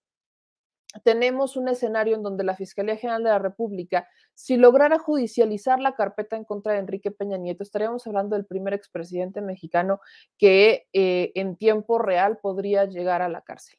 tenemos 1.05 1.57
un 1.57 1.69
escenario 1.69 2.17
en 2.17 2.23
donde 2.23 2.45
la 2.45 2.57
Fiscalía 2.57 2.97
General 2.97 3.23
de 3.23 3.31
la 3.31 3.39
República, 3.39 4.09
si 4.35 4.57
lograra 4.57 4.99
judicializar 4.99 5.81
la 5.81 5.95
carpeta 5.95 6.37
en 6.37 6.45
contra 6.45 6.73
de 6.73 6.79
Enrique 6.79 7.11
Peña 7.11 7.37
Nieto, 7.37 7.63
estaríamos 7.63 8.07
hablando 8.07 8.37
del 8.37 8.47
primer 8.47 8.75
expresidente 8.75 9.41
mexicano 9.41 10.01
que 10.39 10.87
eh, 10.93 11.33
en 11.35 11.57
tiempo 11.57 11.99
real 11.99 12.39
podría 12.39 12.85
llegar 12.85 13.23
a 13.23 13.29
la 13.29 13.43
cárcel. 13.43 13.79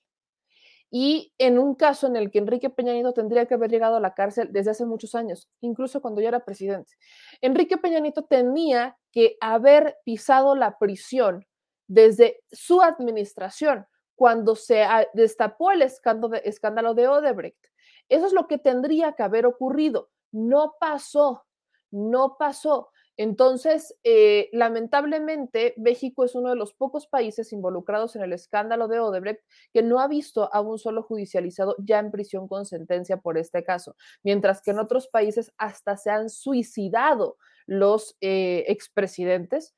Y 0.90 1.34
en 1.38 1.60
un 1.60 1.76
caso 1.76 2.08
en 2.08 2.16
el 2.16 2.32
que 2.32 2.40
Enrique 2.40 2.70
Peña 2.70 2.94
Nieto 2.94 3.14
tendría 3.14 3.46
que 3.46 3.56
haber 3.56 3.70
llegado 3.70 3.98
a 3.98 4.00
la 4.00 4.14
cárcel 4.14 4.50
desde 4.52 4.72
hace 4.72 4.86
muchos 4.86 5.16
años, 5.16 5.50
incluso 5.60 6.02
cuando 6.02 6.22
ya 6.22 6.30
era 6.30 6.46
presidente. 6.46 6.94
Enrique 7.42 7.78
Peña 7.78 8.00
Nieto 8.00 8.24
tenía 8.24 8.98
que 9.12 9.38
haber 9.42 9.98
pisado 10.06 10.56
la 10.56 10.78
prisión 10.78 11.46
desde 11.88 12.42
su 12.52 12.82
administración 12.82 13.86
cuando 14.18 14.56
se 14.56 14.84
destapó 15.14 15.72
el 15.72 15.84
escándalo 15.84 16.96
de, 16.96 17.08
Odebrecht. 17.08 17.64
Eso 18.10 18.26
es 18.26 18.34
lo 18.34 18.48
que 18.48 18.58
tendría 18.58 19.14
que 19.14 19.22
haber 19.22 19.46
ocurrido. 19.46 20.10
No 20.32 20.74
pasó, 20.80 21.46
no 21.92 22.36
pasó. 22.38 22.90
Entonces, 23.16 23.96
eh, 24.04 24.50
lamentablemente, 24.54 25.76
México 25.78 26.24
es 26.24 26.34
uno 26.34 26.50
de 26.50 26.56
los 26.56 26.74
pocos 26.74 27.06
países 27.06 27.54
involucrados 27.54 28.16
en 28.16 28.24
el 28.24 28.34
escándalo 28.34 28.88
de 28.88 29.00
Odebrecht 29.00 29.42
que 29.72 29.84
no 29.84 30.00
ha 30.00 30.08
visto 30.08 30.52
a 30.52 30.62
un 30.62 30.80
solo 30.80 31.04
judicializado 31.04 31.76
ya 31.78 32.00
en 32.00 32.10
prisión 32.10 32.48
con 32.48 32.66
sentencia 32.66 33.18
por 33.18 33.38
este 33.38 33.64
caso, 33.64 33.96
mientras 34.24 34.62
que 34.64 34.72
en 34.72 34.80
otros 34.80 35.08
países 35.08 35.52
hasta 35.58 35.96
se 35.96 36.10
han 36.10 36.30
suicidado 36.30 37.38
los 37.68 38.18
eh, 38.22 38.66
expresidentes 38.68 39.76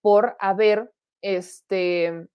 por 0.00 0.36
haber 0.38 0.92
este, 1.22 2.28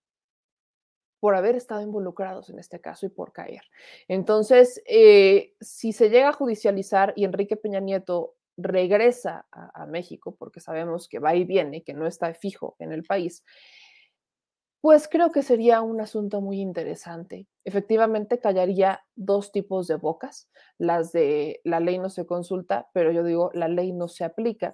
por 1.20 1.36
haber 1.36 1.56
estado 1.56 1.82
involucrados 1.82 2.50
en 2.50 2.60
este 2.60 2.80
caso 2.80 3.06
y 3.06 3.10
por 3.10 3.32
caer. 3.32 3.62
Entonces, 4.08 4.82
eh, 4.86 5.54
si 5.60 5.94
se 5.94 6.10
llega 6.10 6.30
a 6.30 6.34
judicializar 6.34 7.14
y 7.16 7.26
Enrique 7.26 7.58
Peña 7.58 7.80
Nieto 7.80 8.36
regresa 8.58 9.46
a, 9.52 9.84
a, 9.84 9.86
México, 9.86 10.36
porque 10.38 10.60
sabemos 10.60 11.08
que 11.08 11.20
va 11.20 11.36
y 11.36 11.44
viene, 11.44 11.84
que 11.84 11.94
no 11.94 12.08
está 12.08 12.34
fijo 12.34 12.76
en 12.80 12.92
el 12.92 13.04
país, 13.04 13.44
pues 14.82 15.08
creo 15.08 15.32
que 15.32 15.44
sería 15.44 15.82
un 15.82 16.02
asunto 16.02 16.42
muy 16.42 16.62
interesante. 16.62 17.48
Efectivamente, 17.68 18.40
callaría 18.40 19.02
dos 19.18 19.52
tipos 19.52 19.88
de 19.88 19.96
bocas, 19.98 20.50
las 20.78 21.12
de 21.12 21.60
la 21.66 21.82
ley 21.82 22.00
no 22.00 22.10
se 22.10 22.26
consulta, 22.26 22.88
pero 22.94 23.12
yo 23.12 23.26
digo 23.26 23.52
la 23.54 23.68
ley 23.68 23.92
no 23.92 24.08
se 24.08 24.24
aplica 24.24 24.74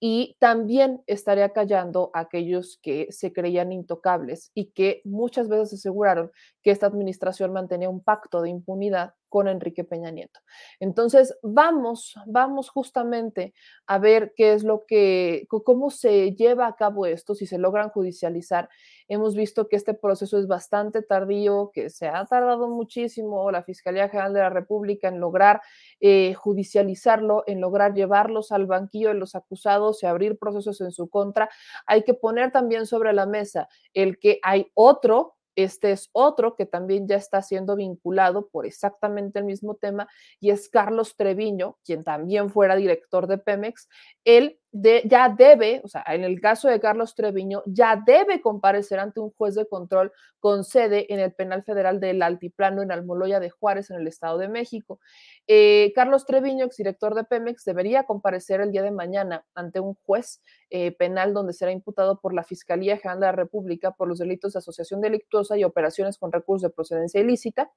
y 0.00 0.38
también 0.38 1.02
estaría 1.06 1.50
callando 1.50 2.10
a 2.14 2.20
aquellos 2.20 2.78
que 2.82 3.08
se 3.10 3.34
creían 3.34 3.72
intocables 3.72 4.52
y 4.54 4.70
que 4.72 5.02
muchas 5.04 5.48
veces 5.48 5.74
aseguraron 5.74 6.30
que 6.62 6.70
esta 6.70 6.86
administración 6.86 7.52
mantenía 7.52 7.90
un 7.90 8.02
pacto 8.02 8.40
de 8.40 8.48
impunidad 8.48 9.12
con 9.28 9.46
Enrique 9.46 9.84
Peña 9.84 10.10
Nieto. 10.10 10.40
Entonces, 10.80 11.38
vamos, 11.42 12.14
vamos 12.26 12.68
justamente 12.68 13.54
a 13.86 13.98
ver 13.98 14.32
qué 14.34 14.54
es 14.54 14.64
lo 14.64 14.84
que, 14.86 15.46
cómo 15.48 15.90
se 15.90 16.32
lleva 16.34 16.66
a 16.66 16.74
cabo 16.74 17.06
esto, 17.06 17.34
si 17.34 17.46
se 17.46 17.58
logran 17.58 17.90
judicializar. 17.90 18.68
Hemos 19.06 19.36
visto 19.36 19.68
que 19.68 19.76
este 19.76 19.94
proceso 19.94 20.38
es 20.38 20.48
bastante 20.48 21.02
tardío, 21.02 21.70
que 21.72 21.90
se 21.90 22.08
ha 22.08 22.26
tardado 22.30 22.68
muchísimo 22.68 23.50
la 23.50 23.62
Fiscalía 23.62 24.08
General 24.08 24.32
de 24.32 24.40
la 24.40 24.48
República 24.48 25.08
en 25.08 25.20
lograr 25.20 25.60
eh, 26.00 26.32
judicializarlo, 26.32 27.44
en 27.46 27.60
lograr 27.60 27.92
llevarlos 27.92 28.52
al 28.52 28.64
banquillo 28.64 29.08
de 29.08 29.14
los 29.14 29.34
acusados 29.34 30.02
y 30.02 30.06
abrir 30.06 30.38
procesos 30.38 30.80
en 30.80 30.92
su 30.92 31.10
contra. 31.10 31.50
Hay 31.84 32.04
que 32.04 32.14
poner 32.14 32.52
también 32.52 32.86
sobre 32.86 33.12
la 33.12 33.26
mesa 33.26 33.68
el 33.92 34.18
que 34.18 34.38
hay 34.42 34.70
otro 34.74 35.34
este 35.56 35.92
es 35.92 36.10
otro 36.12 36.54
que 36.54 36.64
también 36.64 37.08
ya 37.08 37.16
está 37.16 37.42
siendo 37.42 37.76
vinculado 37.76 38.48
por 38.48 38.66
exactamente 38.66 39.40
el 39.40 39.44
mismo 39.44 39.74
tema 39.74 40.08
y 40.38 40.50
es 40.50 40.68
Carlos 40.68 41.16
Treviño, 41.16 41.78
quien 41.84 42.04
también 42.04 42.50
fuera 42.50 42.76
director 42.76 43.26
de 43.26 43.38
Pemex. 43.38 43.88
Él 44.24 44.59
ya 44.72 45.28
debe, 45.28 45.80
o 45.84 45.88
sea, 45.88 46.04
en 46.06 46.22
el 46.22 46.40
caso 46.40 46.68
de 46.68 46.78
Carlos 46.78 47.14
Treviño, 47.14 47.62
ya 47.66 48.00
debe 48.04 48.40
comparecer 48.40 49.00
ante 49.00 49.20
un 49.20 49.30
juez 49.30 49.54
de 49.54 49.66
control 49.66 50.12
con 50.38 50.64
sede 50.64 51.12
en 51.12 51.20
el 51.20 51.32
Penal 51.32 51.62
Federal 51.64 52.00
del 52.00 52.22
Altiplano 52.22 52.82
en 52.82 52.92
Almoloya 52.92 53.40
de 53.40 53.50
Juárez, 53.50 53.90
en 53.90 54.00
el 54.00 54.06
Estado 54.06 54.38
de 54.38 54.48
México. 54.48 55.00
Eh, 55.46 55.92
Carlos 55.94 56.24
Treviño, 56.24 56.64
exdirector 56.64 57.14
de 57.14 57.24
Pemex, 57.24 57.64
debería 57.64 58.04
comparecer 58.04 58.60
el 58.60 58.72
día 58.72 58.82
de 58.82 58.90
mañana 58.90 59.44
ante 59.54 59.80
un 59.80 59.94
juez 59.94 60.40
eh, 60.70 60.92
penal 60.92 61.34
donde 61.34 61.52
será 61.52 61.72
imputado 61.72 62.20
por 62.20 62.32
la 62.32 62.44
Fiscalía 62.44 62.96
General 62.96 63.20
de 63.20 63.26
la 63.26 63.32
República 63.32 63.90
por 63.90 64.08
los 64.08 64.18
delitos 64.18 64.52
de 64.52 64.60
asociación 64.60 65.00
delictuosa 65.00 65.58
y 65.58 65.64
operaciones 65.64 66.16
con 66.16 66.32
recursos 66.32 66.62
de 66.62 66.74
procedencia 66.74 67.20
ilícita. 67.20 67.70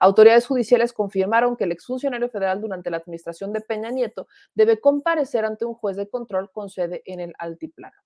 Autoridades 0.00 0.46
judiciales 0.46 0.92
confirmaron 0.92 1.56
que 1.56 1.64
el 1.64 1.72
exfuncionario 1.72 2.28
federal 2.30 2.60
durante 2.60 2.90
la 2.90 2.96
administración 2.96 3.52
de 3.52 3.60
Peña 3.60 3.90
Nieto 3.90 4.26
debe 4.54 4.80
comparecer 4.80 5.44
ante 5.44 5.64
un 5.64 5.74
juez 5.74 5.96
de 5.96 6.08
control 6.08 6.37
con 6.46 6.70
sede 6.70 7.02
en 7.04 7.20
el 7.20 7.34
Altiplano. 7.38 7.96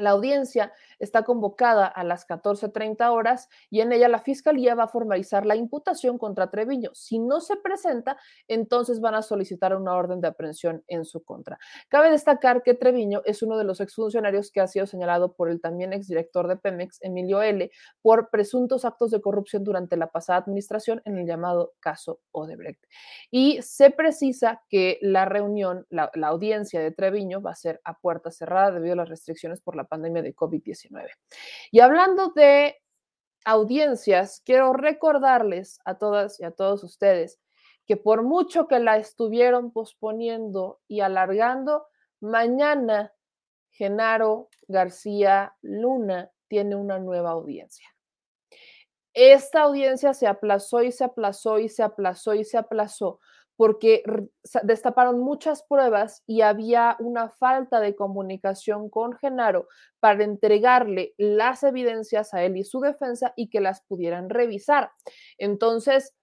La 0.00 0.10
audiencia 0.10 0.72
está 0.98 1.22
convocada 1.22 1.86
a 1.86 2.04
las 2.04 2.26
14.30 2.26 3.10
horas 3.10 3.48
y 3.70 3.80
en 3.80 3.92
ella 3.92 4.08
la 4.08 4.20
Fiscalía 4.20 4.74
va 4.74 4.84
a 4.84 4.88
formalizar 4.88 5.46
la 5.46 5.56
imputación 5.56 6.18
contra 6.18 6.50
Treviño. 6.50 6.90
Si 6.94 7.18
no 7.18 7.40
se 7.40 7.56
presenta, 7.56 8.16
entonces 8.48 9.00
van 9.00 9.14
a 9.14 9.22
solicitar 9.22 9.74
una 9.74 9.94
orden 9.94 10.20
de 10.20 10.28
aprehensión 10.28 10.84
en 10.88 11.04
su 11.04 11.24
contra. 11.24 11.58
Cabe 11.88 12.10
destacar 12.10 12.62
que 12.62 12.74
Treviño 12.74 13.22
es 13.24 13.42
uno 13.42 13.56
de 13.56 13.64
los 13.64 13.80
exfuncionarios 13.80 14.50
que 14.50 14.60
ha 14.60 14.66
sido 14.66 14.86
señalado 14.86 15.34
por 15.34 15.50
el 15.50 15.60
también 15.60 15.92
exdirector 15.92 16.48
de 16.48 16.56
Pemex, 16.56 16.98
Emilio 17.02 17.42
L., 17.42 17.70
por 18.02 18.30
presuntos 18.30 18.84
actos 18.84 19.10
de 19.10 19.20
corrupción 19.20 19.64
durante 19.64 19.96
la 19.96 20.08
pasada 20.08 20.38
administración 20.38 21.02
en 21.04 21.18
el 21.18 21.26
llamado 21.26 21.72
caso 21.80 22.20
Odebrecht. 22.32 22.84
Y 23.30 23.60
se 23.62 23.90
precisa 23.90 24.62
que 24.68 24.98
la 25.02 25.24
reunión, 25.24 25.86
la, 25.90 26.10
la 26.14 26.28
audiencia 26.28 26.80
de 26.80 26.90
Treviño 26.90 27.40
va 27.40 27.52
a 27.52 27.56
ser 27.56 27.80
a 27.84 27.98
puerta 27.98 28.30
cerrada 28.30 28.72
debido 28.72 28.94
a 28.94 28.96
las 28.96 29.08
restricciones 29.08 29.60
por 29.60 29.76
la 29.76 29.84
pandemia 29.90 30.22
de 30.22 30.34
COVID-19. 30.34 31.10
Y 31.70 31.80
hablando 31.80 32.28
de 32.28 32.76
audiencias, 33.44 34.40
quiero 34.44 34.72
recordarles 34.72 35.80
a 35.84 35.98
todas 35.98 36.40
y 36.40 36.44
a 36.44 36.52
todos 36.52 36.82
ustedes 36.84 37.38
que 37.86 37.96
por 37.96 38.22
mucho 38.22 38.68
que 38.68 38.78
la 38.78 38.98
estuvieron 38.98 39.72
posponiendo 39.72 40.80
y 40.86 41.00
alargando, 41.00 41.88
mañana 42.20 43.12
Genaro 43.70 44.48
García 44.68 45.56
Luna 45.60 46.30
tiene 46.46 46.76
una 46.76 47.00
nueva 47.00 47.30
audiencia. 47.30 47.88
Esta 49.12 49.62
audiencia 49.62 50.14
se 50.14 50.28
aplazó 50.28 50.82
y 50.82 50.92
se 50.92 51.02
aplazó 51.02 51.58
y 51.58 51.68
se 51.68 51.82
aplazó 51.82 52.34
y 52.34 52.44
se 52.44 52.58
aplazó 52.58 53.18
porque 53.60 54.02
destaparon 54.62 55.20
muchas 55.20 55.62
pruebas 55.62 56.22
y 56.26 56.40
había 56.40 56.96
una 56.98 57.28
falta 57.28 57.78
de 57.78 57.94
comunicación 57.94 58.88
con 58.88 59.12
Genaro 59.12 59.68
para 59.98 60.24
entregarle 60.24 61.12
las 61.18 61.62
evidencias 61.62 62.32
a 62.32 62.42
él 62.42 62.56
y 62.56 62.64
su 62.64 62.80
defensa 62.80 63.34
y 63.36 63.50
que 63.50 63.60
las 63.60 63.82
pudieran 63.82 64.30
revisar. 64.30 64.92
Entonces, 65.36 66.14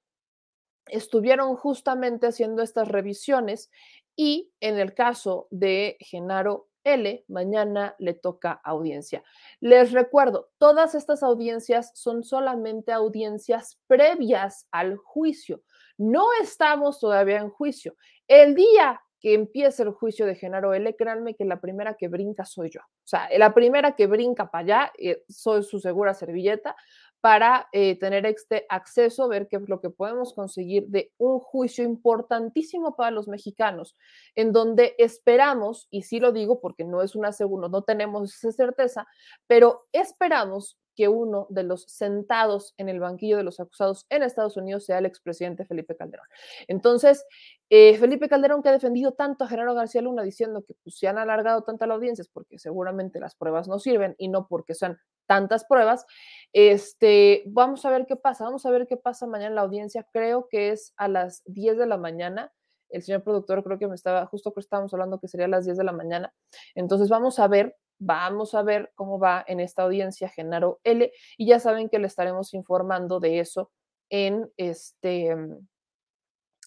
estuvieron 0.87 1.55
justamente 1.57 2.25
haciendo 2.25 2.63
estas 2.63 2.87
revisiones 2.87 3.69
y 4.15 4.51
en 4.59 4.79
el 4.79 4.95
caso 4.95 5.47
de 5.51 5.97
Genaro 5.99 6.69
L, 6.83 7.23
mañana 7.27 7.95
le 7.99 8.15
toca 8.15 8.59
audiencia. 8.63 9.21
Les 9.59 9.91
recuerdo, 9.91 10.49
todas 10.57 10.95
estas 10.95 11.21
audiencias 11.21 11.91
son 11.93 12.23
solamente 12.23 12.93
audiencias 12.93 13.79
previas 13.85 14.67
al 14.71 14.97
juicio. 14.97 15.61
No 15.97 16.27
estamos 16.41 16.99
todavía 16.99 17.37
en 17.37 17.49
juicio. 17.49 17.95
El 18.27 18.55
día 18.55 19.01
que 19.19 19.33
empiece 19.33 19.83
el 19.83 19.91
juicio 19.91 20.25
de 20.25 20.35
Genaro 20.35 20.73
L, 20.73 20.95
créanme 20.95 21.35
que 21.35 21.43
la 21.45 21.59
primera 21.59 21.95
que 21.95 22.07
brinca 22.07 22.45
soy 22.45 22.69
yo. 22.69 22.81
O 22.81 23.07
sea, 23.07 23.27
la 23.37 23.53
primera 23.53 23.95
que 23.95 24.05
brinca 24.05 24.51
para 24.51 24.63
allá, 24.63 24.93
eh, 24.97 25.23
soy 25.27 25.63
su 25.63 25.79
segura 25.79 26.13
servilleta 26.13 26.75
para 27.19 27.67
eh, 27.71 27.97
tener 27.97 28.27
este 28.27 28.65
acceso, 28.69 29.27
ver 29.27 29.47
qué 29.47 29.55
es 29.57 29.67
lo 29.67 29.81
que 29.81 29.89
podemos 29.89 30.33
conseguir 30.33 30.87
de 30.87 31.11
un 31.17 31.39
juicio 31.39 31.83
importantísimo 31.83 32.95
para 32.95 33.09
los 33.11 33.27
mexicanos, 33.27 33.97
en 34.35 34.51
donde 34.51 34.93
esperamos, 34.99 35.87
y 35.89 36.03
sí 36.03 36.19
lo 36.19 36.31
digo 36.31 36.59
porque 36.61 36.83
no 36.83 37.01
es 37.01 37.15
una 37.15 37.31
segunda, 37.31 37.69
no 37.69 37.81
tenemos 37.81 38.35
esa 38.35 38.51
certeza, 38.51 39.07
pero 39.47 39.87
esperamos 39.91 40.77
que 40.97 41.07
uno 41.07 41.45
de 41.49 41.63
los 41.63 41.83
sentados 41.83 42.73
en 42.77 42.89
el 42.89 42.99
banquillo 42.99 43.37
de 43.37 43.43
los 43.43 43.59
acusados 43.59 44.07
en 44.09 44.23
Estados 44.23 44.57
Unidos 44.57 44.83
sea 44.83 44.97
el 44.97 45.05
expresidente 45.05 45.63
Felipe 45.63 45.95
Calderón. 45.95 46.25
Entonces, 46.67 47.23
eh, 47.69 47.95
Felipe 47.97 48.27
Calderón, 48.27 48.63
que 48.63 48.69
ha 48.69 48.71
defendido 48.71 49.13
tanto 49.13 49.43
a 49.43 49.47
Genaro 49.47 49.75
García 49.75 50.01
Luna 50.01 50.23
diciendo 50.23 50.65
que 50.65 50.73
pues, 50.83 50.97
se 50.97 51.07
han 51.07 51.19
alargado 51.19 51.61
tanto 51.61 51.85
las 51.85 51.95
audiencias 51.95 52.27
porque 52.27 52.57
seguramente 52.57 53.19
las 53.19 53.35
pruebas 53.35 53.67
no 53.67 53.77
sirven 53.77 54.15
y 54.17 54.27
no 54.27 54.47
porque 54.47 54.73
sean 54.73 54.97
tantas 55.27 55.65
pruebas, 55.65 56.05
este, 56.51 57.43
vamos 57.45 57.85
a 57.85 57.91
ver 57.91 58.07
qué 58.07 58.15
pasa, 58.15 58.45
vamos 58.45 58.65
a 58.65 58.71
ver 58.71 58.87
qué 58.87 58.97
pasa 58.97 59.27
mañana 59.27 59.49
en 59.49 59.55
la 59.55 59.61
audiencia, 59.61 60.07
creo 60.11 60.47
que 60.49 60.71
es 60.71 60.93
a 60.97 61.07
las 61.07 61.43
10 61.45 61.77
de 61.77 61.85
la 61.85 61.97
mañana, 61.97 62.51
el 62.89 63.03
señor 63.03 63.23
productor 63.23 63.63
creo 63.63 63.77
que 63.77 63.87
me 63.87 63.95
estaba, 63.95 64.25
justo 64.25 64.53
que 64.53 64.61
estábamos 64.61 64.93
hablando 64.93 65.19
que 65.19 65.27
sería 65.27 65.45
a 65.45 65.49
las 65.49 65.65
10 65.65 65.77
de 65.77 65.83
la 65.83 65.91
mañana, 65.91 66.33
entonces 66.75 67.09
vamos 67.09 67.39
a 67.39 67.47
ver 67.49 67.75
Vamos 67.99 68.53
a 68.53 68.63
ver 68.63 68.91
cómo 68.95 69.19
va 69.19 69.43
en 69.47 69.59
esta 69.59 69.83
audiencia 69.83 70.29
Genaro 70.29 70.79
L. 70.83 71.11
Y 71.37 71.47
ya 71.47 71.59
saben 71.59 71.89
que 71.89 71.99
le 71.99 72.07
estaremos 72.07 72.53
informando 72.53 73.19
de 73.19 73.39
eso 73.39 73.71
en 74.09 74.51
este 74.57 75.35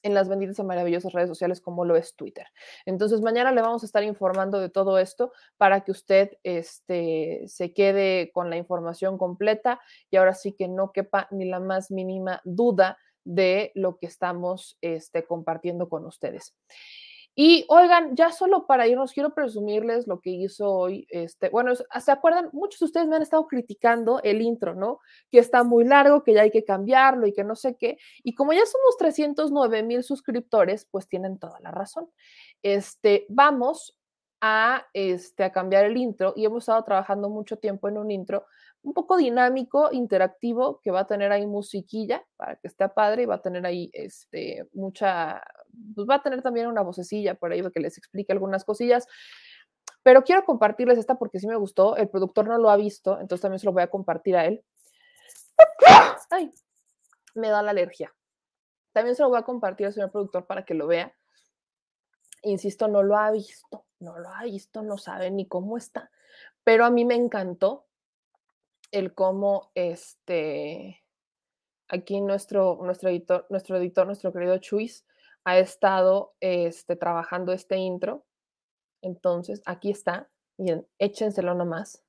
en 0.03 0.15
las 0.15 0.29
benditas 0.29 0.59
y 0.59 0.63
maravillosas 0.63 1.13
redes 1.13 1.29
sociales 1.29 1.61
como 1.61 1.85
lo 1.85 1.97
es 1.97 2.15
Twitter. 2.17 2.47
Entonces, 2.87 3.21
mañana 3.21 3.53
le 3.53 3.63
vamos 3.63 3.83
a 3.83 3.87
estar 3.87 4.03
informando 4.03 4.61
de 4.61 4.71
todo 4.71 4.99
esto 4.99 5.33
para 5.57 5.83
que 5.83 5.91
usted 5.93 6.31
este, 6.43 7.43
se 7.47 7.73
quede 7.73 8.31
con 8.33 8.51
la 8.51 8.57
información 8.57 9.19
completa 9.19 9.81
y 10.11 10.17
ahora 10.17 10.35
sí 10.35 10.53
que 10.53 10.69
no 10.69 10.93
quepa 10.93 11.29
ni 11.31 11.45
la 11.45 11.61
más 11.61 11.91
mínima 11.91 12.41
duda 12.45 12.99
de 13.25 13.73
lo 13.75 13.99
que 13.99 14.07
estamos 14.07 14.79
este, 14.81 15.25
compartiendo 15.25 15.89
con 15.89 16.07
ustedes. 16.07 16.55
Y 17.43 17.65
oigan, 17.69 18.15
ya 18.17 18.33
solo 18.33 18.67
para 18.67 18.87
irnos, 18.87 19.15
quiero 19.15 19.33
presumirles 19.33 20.07
lo 20.07 20.21
que 20.21 20.29
hizo 20.29 20.71
hoy. 20.71 21.07
Este, 21.09 21.49
bueno, 21.49 21.73
¿se 21.75 22.13
acuerdan? 22.13 22.51
Muchos 22.53 22.81
de 22.81 22.85
ustedes 22.85 23.09
me 23.09 23.17
han 23.17 23.23
estado 23.23 23.47
criticando 23.47 24.21
el 24.23 24.43
intro, 24.43 24.75
¿no? 24.75 25.01
Que 25.31 25.39
está 25.39 25.65
muy 25.65 25.85
largo, 25.85 26.23
que 26.23 26.35
ya 26.35 26.43
hay 26.43 26.51
que 26.51 26.67
cambiarlo 26.67 27.27
y 27.27 27.33
que 27.33 27.43
no 27.43 27.57
sé 27.57 27.77
qué. 27.77 27.97
Y 28.23 28.35
como 28.35 28.53
ya 28.53 28.67
somos 28.67 28.95
309 28.99 29.83
mil 29.85 30.03
suscriptores, 30.03 30.87
pues 30.91 31.09
tienen 31.09 31.39
toda 31.39 31.59
la 31.61 31.71
razón. 31.71 32.11
Este, 32.63 33.25
vamos 33.31 33.99
a, 34.43 34.85
este, 34.93 35.45
a 35.45 35.51
cambiar 35.51 35.87
el 35.87 35.97
intro 35.97 36.35
y 36.37 36.45
hemos 36.45 36.65
estado 36.65 36.85
trabajando 36.85 37.31
mucho 37.31 37.57
tiempo 37.57 37.89
en 37.89 37.97
un 37.97 38.11
intro 38.11 38.45
un 38.83 38.95
poco 38.95 39.17
dinámico, 39.17 39.91
interactivo, 39.93 40.81
que 40.81 40.91
va 40.91 41.01
a 41.01 41.07
tener 41.07 41.33
ahí 41.33 41.47
musiquilla 41.47 42.25
para 42.37 42.57
que 42.57 42.69
esté 42.69 42.89
padre 42.89 43.23
y 43.23 43.27
va 43.27 43.37
a 43.37 43.43
tener 43.43 43.67
ahí 43.67 43.91
este, 43.93 44.69
mucha, 44.73 45.43
pues 45.95 46.09
va 46.09 46.17
a 46.17 46.23
tener 46.23 46.43
también 46.43 46.67
una 46.67 46.83
vocecilla 46.83 47.35
por 47.35 47.53
ahí 47.53 47.63
que 47.71 47.81
les 47.81 47.99
explique 47.99 48.33
algunas 48.33 48.65
cosillas. 48.65 49.07
Pero 50.03 50.25
quiero 50.25 50.45
compartirles 50.45 50.99
esta 50.99 51.17
porque 51.17 51.39
sí 51.39 51.47
me 51.47 51.57
gustó. 51.57 51.97
El 51.97 52.09
productor 52.09 52.49
no 52.49 52.57
lo 52.57 52.71
ha 52.71 52.77
visto, 52.77 53.21
entonces 53.21 53.43
también 53.43 53.59
se 53.59 53.67
lo 53.67 53.73
voy 53.73 53.83
a 53.83 53.91
compartir 53.91 54.37
a 54.37 54.47
él. 54.47 54.65
Ay, 56.31 56.51
me 57.35 57.51
da 57.51 57.63
la 57.63 57.73
alergia. 57.73 58.15
También 58.93 59.15
se 59.15 59.23
lo 59.23 59.29
voy 59.29 59.39
a 59.39 59.43
compartir 59.43 59.87
al 59.87 59.93
señor 59.93 60.11
productor 60.11 60.47
para 60.47 60.65
que 60.65 60.75
lo 60.75 60.87
vea. 60.87 61.15
Insisto, 62.43 62.89
no 62.89 63.03
lo 63.03 63.19
ha 63.19 63.31
visto, 63.31 63.85
no 63.99 64.19
lo 64.19 64.31
ha 64.31 64.45
visto, 64.45 64.81
no 64.81 64.97
sabe 64.97 65.31
ni 65.31 65.47
cómo 65.47 65.77
está. 65.77 66.11
Pero 66.65 66.87
a 66.87 66.91
mí 66.91 67.05
me 67.05 67.15
encantó 67.15 67.90
el 68.93 69.15
cómo 69.15 69.71
este, 69.75 71.03
aquí 71.89 72.21
nuestro, 72.21 72.79
nuestro, 72.83 73.11
editor, 73.11 73.47
nuestro 73.51 73.77
editor, 73.77 74.07
nuestro 74.07 74.33
querido 74.33 74.59
Chuis, 74.59 75.07
ha 75.45 75.59
estado 75.59 76.35
este, 76.41 76.97
trabajando 76.97 77.53
este 77.53 77.77
intro. 77.77 78.27
Entonces, 79.03 79.63
aquí 79.65 79.91
está. 79.91 80.29
Bien, 80.59 80.87
échenselo 80.99 81.55
nomás. 81.55 82.05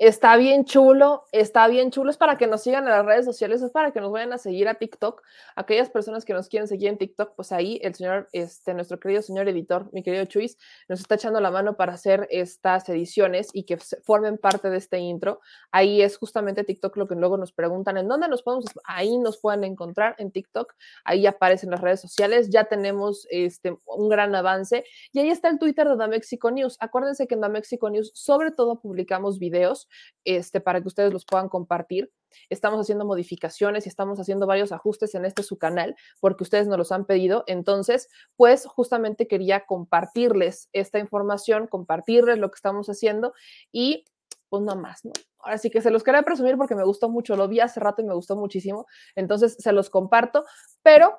Está 0.00 0.38
bien 0.38 0.64
chulo, 0.64 1.24
está 1.30 1.68
bien 1.68 1.90
chulo. 1.90 2.08
Es 2.08 2.16
para 2.16 2.38
que 2.38 2.46
nos 2.46 2.62
sigan 2.62 2.84
en 2.84 2.90
las 2.90 3.04
redes 3.04 3.26
sociales, 3.26 3.60
es 3.60 3.70
para 3.70 3.92
que 3.92 4.00
nos 4.00 4.10
vayan 4.10 4.32
a 4.32 4.38
seguir 4.38 4.66
a 4.66 4.76
TikTok. 4.76 5.20
Aquellas 5.56 5.90
personas 5.90 6.24
que 6.24 6.32
nos 6.32 6.48
quieren 6.48 6.66
seguir 6.66 6.88
en 6.88 6.96
TikTok, 6.96 7.34
pues 7.36 7.52
ahí 7.52 7.78
el 7.82 7.94
señor, 7.94 8.26
este, 8.32 8.72
nuestro 8.72 8.98
querido 8.98 9.20
señor 9.20 9.46
editor, 9.50 9.90
mi 9.92 10.02
querido 10.02 10.24
Chuis, 10.24 10.56
nos 10.88 11.00
está 11.00 11.16
echando 11.16 11.38
la 11.38 11.50
mano 11.50 11.76
para 11.76 11.92
hacer 11.92 12.26
estas 12.30 12.88
ediciones 12.88 13.50
y 13.52 13.64
que 13.64 13.76
formen 13.76 14.38
parte 14.38 14.70
de 14.70 14.78
este 14.78 14.98
intro. 15.00 15.40
Ahí 15.70 16.00
es 16.00 16.16
justamente 16.16 16.64
TikTok 16.64 16.96
lo 16.96 17.06
que 17.06 17.14
luego 17.14 17.36
nos 17.36 17.52
preguntan, 17.52 17.98
¿en 17.98 18.08
dónde 18.08 18.26
nos 18.26 18.42
podemos? 18.42 18.64
Ahí 18.84 19.18
nos 19.18 19.38
pueden 19.38 19.64
encontrar 19.64 20.14
en 20.16 20.30
TikTok. 20.32 20.72
Ahí 21.04 21.26
aparecen 21.26 21.72
las 21.72 21.82
redes 21.82 22.00
sociales. 22.00 22.48
Ya 22.48 22.64
tenemos 22.64 23.26
este, 23.28 23.76
un 23.84 24.08
gran 24.08 24.34
avance. 24.34 24.82
Y 25.12 25.18
ahí 25.18 25.28
está 25.28 25.50
el 25.50 25.58
Twitter 25.58 25.86
de 25.86 25.98
The 25.98 26.08
Mexico 26.08 26.50
News. 26.50 26.78
Acuérdense 26.80 27.26
que 27.26 27.34
en 27.34 27.42
The 27.42 27.50
Mexico 27.50 27.90
News 27.90 28.12
sobre 28.14 28.50
todo 28.50 28.80
publicamos 28.80 29.38
videos 29.38 29.88
este, 30.24 30.60
para 30.60 30.80
que 30.80 30.88
ustedes 30.88 31.12
los 31.12 31.24
puedan 31.24 31.48
compartir. 31.48 32.12
Estamos 32.48 32.80
haciendo 32.80 33.04
modificaciones 33.04 33.86
y 33.86 33.88
estamos 33.88 34.20
haciendo 34.20 34.46
varios 34.46 34.72
ajustes 34.72 35.14
en 35.14 35.24
este 35.24 35.42
su 35.42 35.58
canal 35.58 35.96
porque 36.20 36.44
ustedes 36.44 36.68
nos 36.68 36.78
los 36.78 36.92
han 36.92 37.04
pedido. 37.04 37.44
Entonces, 37.46 38.08
pues 38.36 38.66
justamente 38.66 39.26
quería 39.26 39.66
compartirles 39.66 40.68
esta 40.72 40.98
información, 40.98 41.66
compartirles 41.66 42.38
lo 42.38 42.50
que 42.50 42.56
estamos 42.56 42.88
haciendo 42.88 43.32
y 43.72 44.04
pues 44.48 44.62
no 44.64 44.76
más, 44.76 45.04
¿no? 45.04 45.12
Ahora 45.38 45.58
sí 45.58 45.70
que 45.70 45.80
se 45.80 45.90
los 45.90 46.02
quería 46.02 46.22
presumir 46.22 46.56
porque 46.56 46.74
me 46.74 46.84
gustó 46.84 47.08
mucho, 47.08 47.36
lo 47.36 47.48
vi 47.48 47.60
hace 47.60 47.80
rato 47.80 48.02
y 48.02 48.04
me 48.04 48.14
gustó 48.14 48.36
muchísimo, 48.36 48.86
entonces 49.14 49.56
se 49.58 49.72
los 49.72 49.88
comparto, 49.88 50.44
pero 50.82 51.16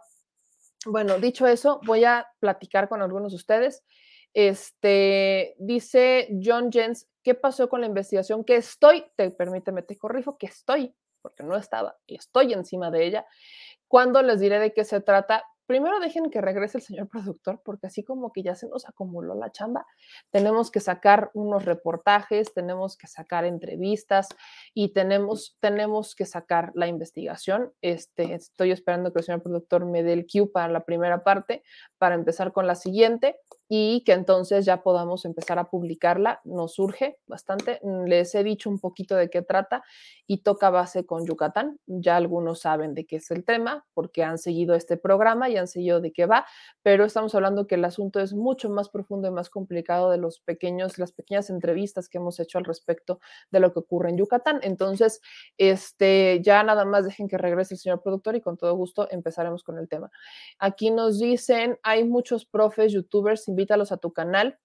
bueno, 0.85 1.18
dicho 1.19 1.48
eso, 1.48 1.80
voy 1.85 2.03
a 2.06 2.27
platicar 2.39 2.89
con 2.89 3.02
algunos 3.02 3.31
de 3.31 3.35
ustedes. 3.38 3.84
Este, 4.34 5.56
dice 5.60 6.30
John 6.44 6.72
Jens, 6.72 7.08
¿qué 7.24 7.36
pasó 7.36 7.70
con 7.70 7.82
la 7.82 7.88
investigación? 7.88 8.44
Que 8.44 8.56
estoy, 8.56 9.06
te 9.16 9.32
permíteme, 9.32 9.82
te 9.82 9.98
corrijo, 9.98 10.38
que 10.38 10.48
estoy, 10.48 10.95
porque 11.22 11.44
no 11.44 11.56
estaba, 11.58 11.98
estoy 12.08 12.53
encima 12.53 12.91
de 12.91 13.06
ella. 13.06 13.26
¿Cuándo 13.88 14.22
les 14.22 14.40
diré 14.40 14.60
de 14.60 14.74
qué 14.74 14.86
se 14.86 15.02
trata? 15.02 15.44
primero 15.72 16.02
dejen 16.02 16.30
que 16.30 16.41
regrese 16.41 16.80
el 16.80 16.84
señor 16.84 17.08
productor, 17.12 17.62
porque 17.64 17.88
así 17.88 18.03
como 18.03 18.34
que 18.34 18.44
ya 18.44 18.56
se 18.56 18.68
nos 18.68 18.90
acumuló 18.90 19.36
la 19.36 19.53
chamba, 19.53 19.86
tenemos 20.30 20.70
que 20.70 20.82
sacar 20.82 21.32
unos 21.34 21.64
reportajes, 21.64 22.53
tenemos 22.53 22.98
que 22.98 23.08
sacar 23.08 23.45
entrevistas 23.45 24.28
y 24.74 24.90
tenemos, 24.90 25.56
tenemos 25.62 26.14
que 26.14 26.26
sacar 26.26 26.74
la 26.76 26.88
investigación. 26.88 27.72
Este, 27.82 28.34
estoy 28.34 28.72
esperando 28.72 29.14
que 29.14 29.20
el 29.20 29.26
señor 29.26 29.44
productor 29.44 29.86
me 29.86 30.03
dé 30.03 30.12
el 30.12 30.28
cue 30.28 30.52
para 30.52 30.68
la 30.68 30.84
primera 30.84 31.24
parte, 31.24 31.64
para 31.98 32.16
empezar 32.16 32.52
con 32.52 32.68
la 32.68 32.76
siguiente 32.76 33.40
y 33.73 34.03
que 34.03 34.11
entonces 34.11 34.65
ya 34.65 34.84
podamos 34.84 35.23
empezar 35.23 35.57
a 35.57 35.69
publicarla. 35.69 36.41
Nos 36.43 36.73
surge 36.73 37.19
bastante. 37.26 37.80
Les 38.06 38.35
he 38.35 38.43
dicho 38.43 38.69
un 38.69 38.80
poquito 38.80 39.15
de 39.15 39.30
qué 39.30 39.43
trata 39.43 39.81
y 40.27 40.39
toca 40.39 40.69
base 40.69 41.06
con 41.06 41.26
Yucatán. 41.26 41.80
Ya 41.85 42.18
algunos 42.18 42.60
saben 42.60 42.93
de 42.95 43.06
qué 43.06 43.15
es 43.15 43.31
el 43.31 43.45
tema 43.45 43.85
porque 43.93 44.26
han 44.26 44.39
seguido 44.39 44.76
este 44.76 44.98
programa 44.98 45.49
y 45.49 45.56
han 45.56 45.69
seguido 45.69 46.02
de 46.02 46.11
qué 46.11 46.26
va, 46.26 46.45
pero 46.84 47.06
estamos 47.06 47.34
hablando 47.34 47.65
que 47.65 47.76
el 47.76 47.85
asunto 47.85 48.19
es 48.19 48.34
mucho 48.34 48.69
más 48.69 48.89
profundo 48.89 49.30
y 49.30 49.31
más 49.31 49.49
complicado 49.49 50.11
de 50.11 50.18
los 50.18 50.41
pequeños, 50.41 50.98
las 50.98 51.14
pequeñas 51.14 51.49
entrevistas 51.49 52.10
que 52.10 52.18
hemos 52.18 52.41
hecho 52.41 52.57
al 52.57 52.65
respecto 52.65 53.22
de 53.52 53.61
lo 53.61 53.72
que 53.72 53.80
ocurre 53.80 54.10
en 54.10 54.18
Yucatán. 54.18 54.60
Entonces, 54.64 55.22
este, 55.57 56.41
ya 56.43 56.61
nada 56.64 56.84
más 56.84 57.06
dejen 57.06 57.30
que 57.30 57.38
regrese 57.38 57.76
el 57.76 57.80
señor 57.80 58.02
productor 58.02 58.35
y 58.35 58.41
con 58.41 58.57
todo 58.57 58.76
gusto 58.76 59.07
empezaremos 59.10 59.64
con 59.64 59.77
el 59.77 59.88
tema. 59.88 60.11
Aquí 60.60 60.91
nos 60.91 61.19
dicen, 61.19 61.80
hay 61.84 62.03
muchos 62.03 62.45
profes, 62.45 62.91
youtubers, 62.91 63.48
invítalos 63.61 63.91
a 63.91 63.97
tu 63.97 64.11
canal. 64.11 64.59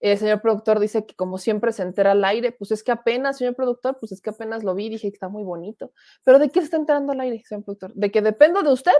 El 0.00 0.18
señor 0.18 0.42
productor 0.42 0.78
dice 0.78 1.06
que 1.06 1.14
como 1.14 1.38
siempre 1.38 1.72
se 1.72 1.82
entera 1.82 2.12
al 2.12 2.24
aire, 2.24 2.52
pues 2.52 2.70
es 2.70 2.82
que 2.82 2.92
apenas, 2.92 3.38
señor 3.38 3.54
productor, 3.54 3.98
pues 3.98 4.12
es 4.12 4.20
que 4.20 4.30
apenas 4.30 4.62
lo 4.64 4.74
vi, 4.74 4.88
dije 4.88 5.08
que 5.08 5.14
está 5.14 5.28
muy 5.28 5.44
bonito. 5.44 5.92
Pero 6.24 6.38
¿de 6.38 6.50
qué 6.50 6.60
está 6.60 6.76
entrando 6.76 7.12
al 7.12 7.20
aire, 7.20 7.42
señor 7.44 7.64
productor? 7.64 7.94
¿De 7.94 8.10
que 8.10 8.20
dependo 8.20 8.62
de 8.62 8.72
usted 8.72 8.92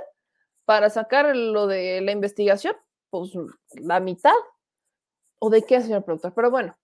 para 0.64 0.88
sacar 0.90 1.34
lo 1.36 1.66
de 1.66 2.00
la 2.00 2.12
investigación? 2.12 2.74
Pues 3.10 3.32
la 3.72 4.00
mitad. 4.00 4.32
¿O 5.38 5.50
de 5.50 5.62
qué, 5.62 5.80
señor 5.82 6.04
productor? 6.04 6.32
Pero 6.34 6.50
bueno, 6.50 6.78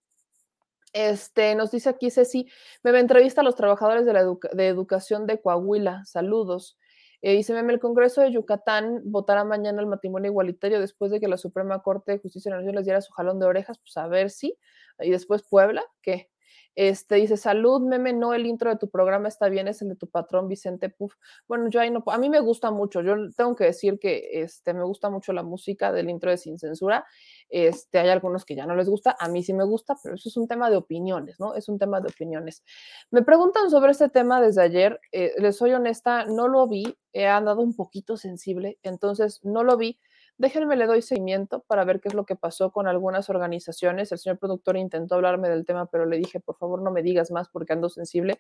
este, 0.93 1.55
nos 1.55 1.71
dice 1.71 1.89
aquí 1.89 2.11
Ceci, 2.11 2.49
me 2.83 2.99
entrevista 2.99 3.41
a 3.41 3.45
los 3.45 3.55
trabajadores 3.55 4.05
de, 4.05 4.13
la 4.13 4.25
de 4.53 4.67
educación 4.67 5.27
de 5.27 5.41
Coahuila. 5.41 6.05
Saludos. 6.05 6.77
Eh, 7.23 7.35
dice, 7.35 7.53
meme, 7.53 7.73
el 7.75 7.81
Congreso 7.81 8.23
de 8.23 8.33
Yucatán 8.33 9.03
votará 9.05 9.45
mañana 9.45 9.81
el 9.81 9.87
matrimonio 9.87 10.31
igualitario 10.31 10.81
después 10.81 11.11
de 11.11 11.21
que 11.21 11.29
la 11.29 11.37
Suprema 11.37 11.83
Corte 11.83 12.13
de 12.13 12.19
Justicia 12.19 12.51
de 12.51 12.57
la 12.57 12.63
Nación 12.63 12.77
les 12.77 12.87
diera 12.87 13.01
su 13.03 13.13
jalón 13.13 13.39
de 13.39 13.47
orejas, 13.47 13.79
pues 13.79 13.97
a 13.99 14.07
ver 14.09 14.31
si. 14.31 14.57
Y 14.99 15.11
después 15.11 15.43
Puebla, 15.43 15.83
¿qué? 16.03 16.31
Este 16.75 17.17
dice, 17.17 17.37
salud, 17.37 17.83
meme, 17.83 18.13
no, 18.13 18.33
el 18.33 18.47
intro 18.47 18.71
de 18.71 18.77
tu 18.77 18.89
programa 18.89 19.29
está 19.29 19.49
bien, 19.49 19.69
es 19.69 19.83
el 19.83 19.89
de 19.91 19.97
tu 19.97 20.09
patrón 20.09 20.49
Vicente 20.49 20.89
Puff. 20.89 21.15
Bueno, 21.49 21.69
yo 21.69 21.81
ahí 21.81 21.91
no, 21.91 22.03
a 22.07 22.19
mí 22.19 22.31
me 22.31 22.41
gusta 22.41 22.71
mucho, 22.71 23.03
yo 23.03 23.15
tengo 23.37 23.57
que 23.57 23.65
decir 23.65 23.99
que 23.99 24.43
este, 24.43 24.73
me 24.73 24.85
gusta 24.85 25.11
mucho 25.11 25.33
la 25.33 25.43
música 25.43 25.93
del 25.93 26.09
intro 26.09 26.31
de 26.31 26.37
Sin 26.37 26.59
Censura. 26.59 27.05
Este, 27.49 27.99
hay 27.99 28.09
algunos 28.09 28.45
que 28.45 28.55
ya 28.55 28.67
no 28.67 28.77
les 28.77 28.89
gusta, 28.89 29.17
a 29.19 29.29
mí 29.29 29.43
sí 29.43 29.53
me 29.53 29.65
gusta, 29.65 29.97
pero 30.03 30.15
eso 30.15 30.29
es 30.29 30.37
un 30.37 30.47
tema 30.47 30.71
de 30.71 30.77
opiniones, 30.77 31.41
¿no? 31.41 31.55
Es 31.55 31.69
un 31.69 31.79
tema 31.79 32.01
de 32.01 32.09
opiniones. 32.09 32.63
Me 33.11 33.23
preguntan 33.23 33.71
sobre 33.71 33.93
este 33.93 34.09
tema 34.09 34.41
desde 34.41 34.63
ayer, 34.63 35.01
eh, 35.13 35.33
les 35.39 35.57
soy 35.57 35.73
honesta, 35.73 36.25
no 36.27 36.49
lo 36.49 36.69
vi, 36.69 36.97
he 37.13 37.27
andado 37.27 37.63
un 37.63 37.75
poquito 37.75 38.17
sensible, 38.17 38.79
entonces 38.83 39.41
no 39.43 39.65
lo 39.65 39.77
vi 39.77 39.99
Déjenme 40.41 40.75
le 40.75 40.87
doy 40.87 41.03
seguimiento 41.03 41.61
para 41.67 41.85
ver 41.85 42.01
qué 42.01 42.09
es 42.09 42.15
lo 42.15 42.25
que 42.25 42.35
pasó 42.35 42.73
con 42.73 42.89
algunas 42.89 43.29
organizaciones. 43.29 44.11
El 44.11 44.17
señor 44.17 44.39
productor 44.39 44.79
intentó 44.79 45.17
hablarme 45.17 45.51
del 45.51 45.67
tema, 45.67 45.85
pero 45.85 46.07
le 46.07 46.17
dije, 46.17 46.41
por 46.41 46.57
favor, 46.57 46.81
no 46.81 46.91
me 46.91 47.03
digas 47.03 47.31
más 47.31 47.51
porque 47.51 47.75
ando 47.75 47.91
sensible. 47.91 48.39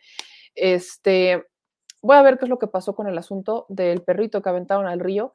Este, 0.54 1.44
voy 2.00 2.16
a 2.16 2.22
ver 2.22 2.38
qué 2.38 2.46
es 2.46 2.48
lo 2.48 2.58
que 2.58 2.68
pasó 2.68 2.94
con 2.94 3.06
el 3.06 3.18
asunto 3.18 3.66
del 3.68 4.00
perrito 4.00 4.40
que 4.40 4.48
aventaron 4.48 4.86
al 4.86 4.98
río 4.98 5.34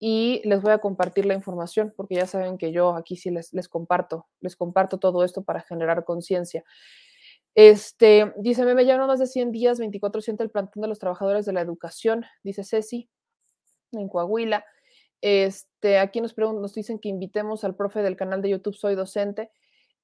y 0.00 0.42
les 0.44 0.60
voy 0.60 0.72
a 0.72 0.78
compartir 0.78 1.26
la 1.26 1.34
información 1.34 1.94
porque 1.96 2.16
ya 2.16 2.26
saben 2.26 2.58
que 2.58 2.72
yo 2.72 2.96
aquí 2.96 3.14
sí 3.14 3.30
les, 3.30 3.52
les 3.52 3.68
comparto, 3.68 4.26
les 4.40 4.56
comparto 4.56 4.98
todo 4.98 5.22
esto 5.22 5.44
para 5.44 5.60
generar 5.60 6.04
conciencia. 6.04 6.64
Este, 7.54 8.32
dice, 8.36 8.64
me 8.64 8.84
llevan 8.84 9.06
más 9.06 9.20
de 9.20 9.28
100 9.28 9.52
días, 9.52 9.78
24 9.78 10.22
siente 10.22 10.42
el 10.42 10.50
plantón 10.50 10.80
de 10.80 10.88
los 10.88 10.98
trabajadores 10.98 11.46
de 11.46 11.52
la 11.52 11.60
educación, 11.60 12.24
dice 12.42 12.64
Ceci, 12.64 13.08
en 13.92 14.08
Coahuila. 14.08 14.64
Este, 15.20 15.98
aquí 15.98 16.20
nos, 16.20 16.36
nos 16.36 16.74
dicen 16.74 16.98
que 16.98 17.08
invitemos 17.08 17.64
al 17.64 17.76
profe 17.76 18.02
del 18.02 18.16
canal 18.16 18.42
de 18.42 18.50
YouTube 18.50 18.74
Soy 18.74 18.94
Docente. 18.94 19.50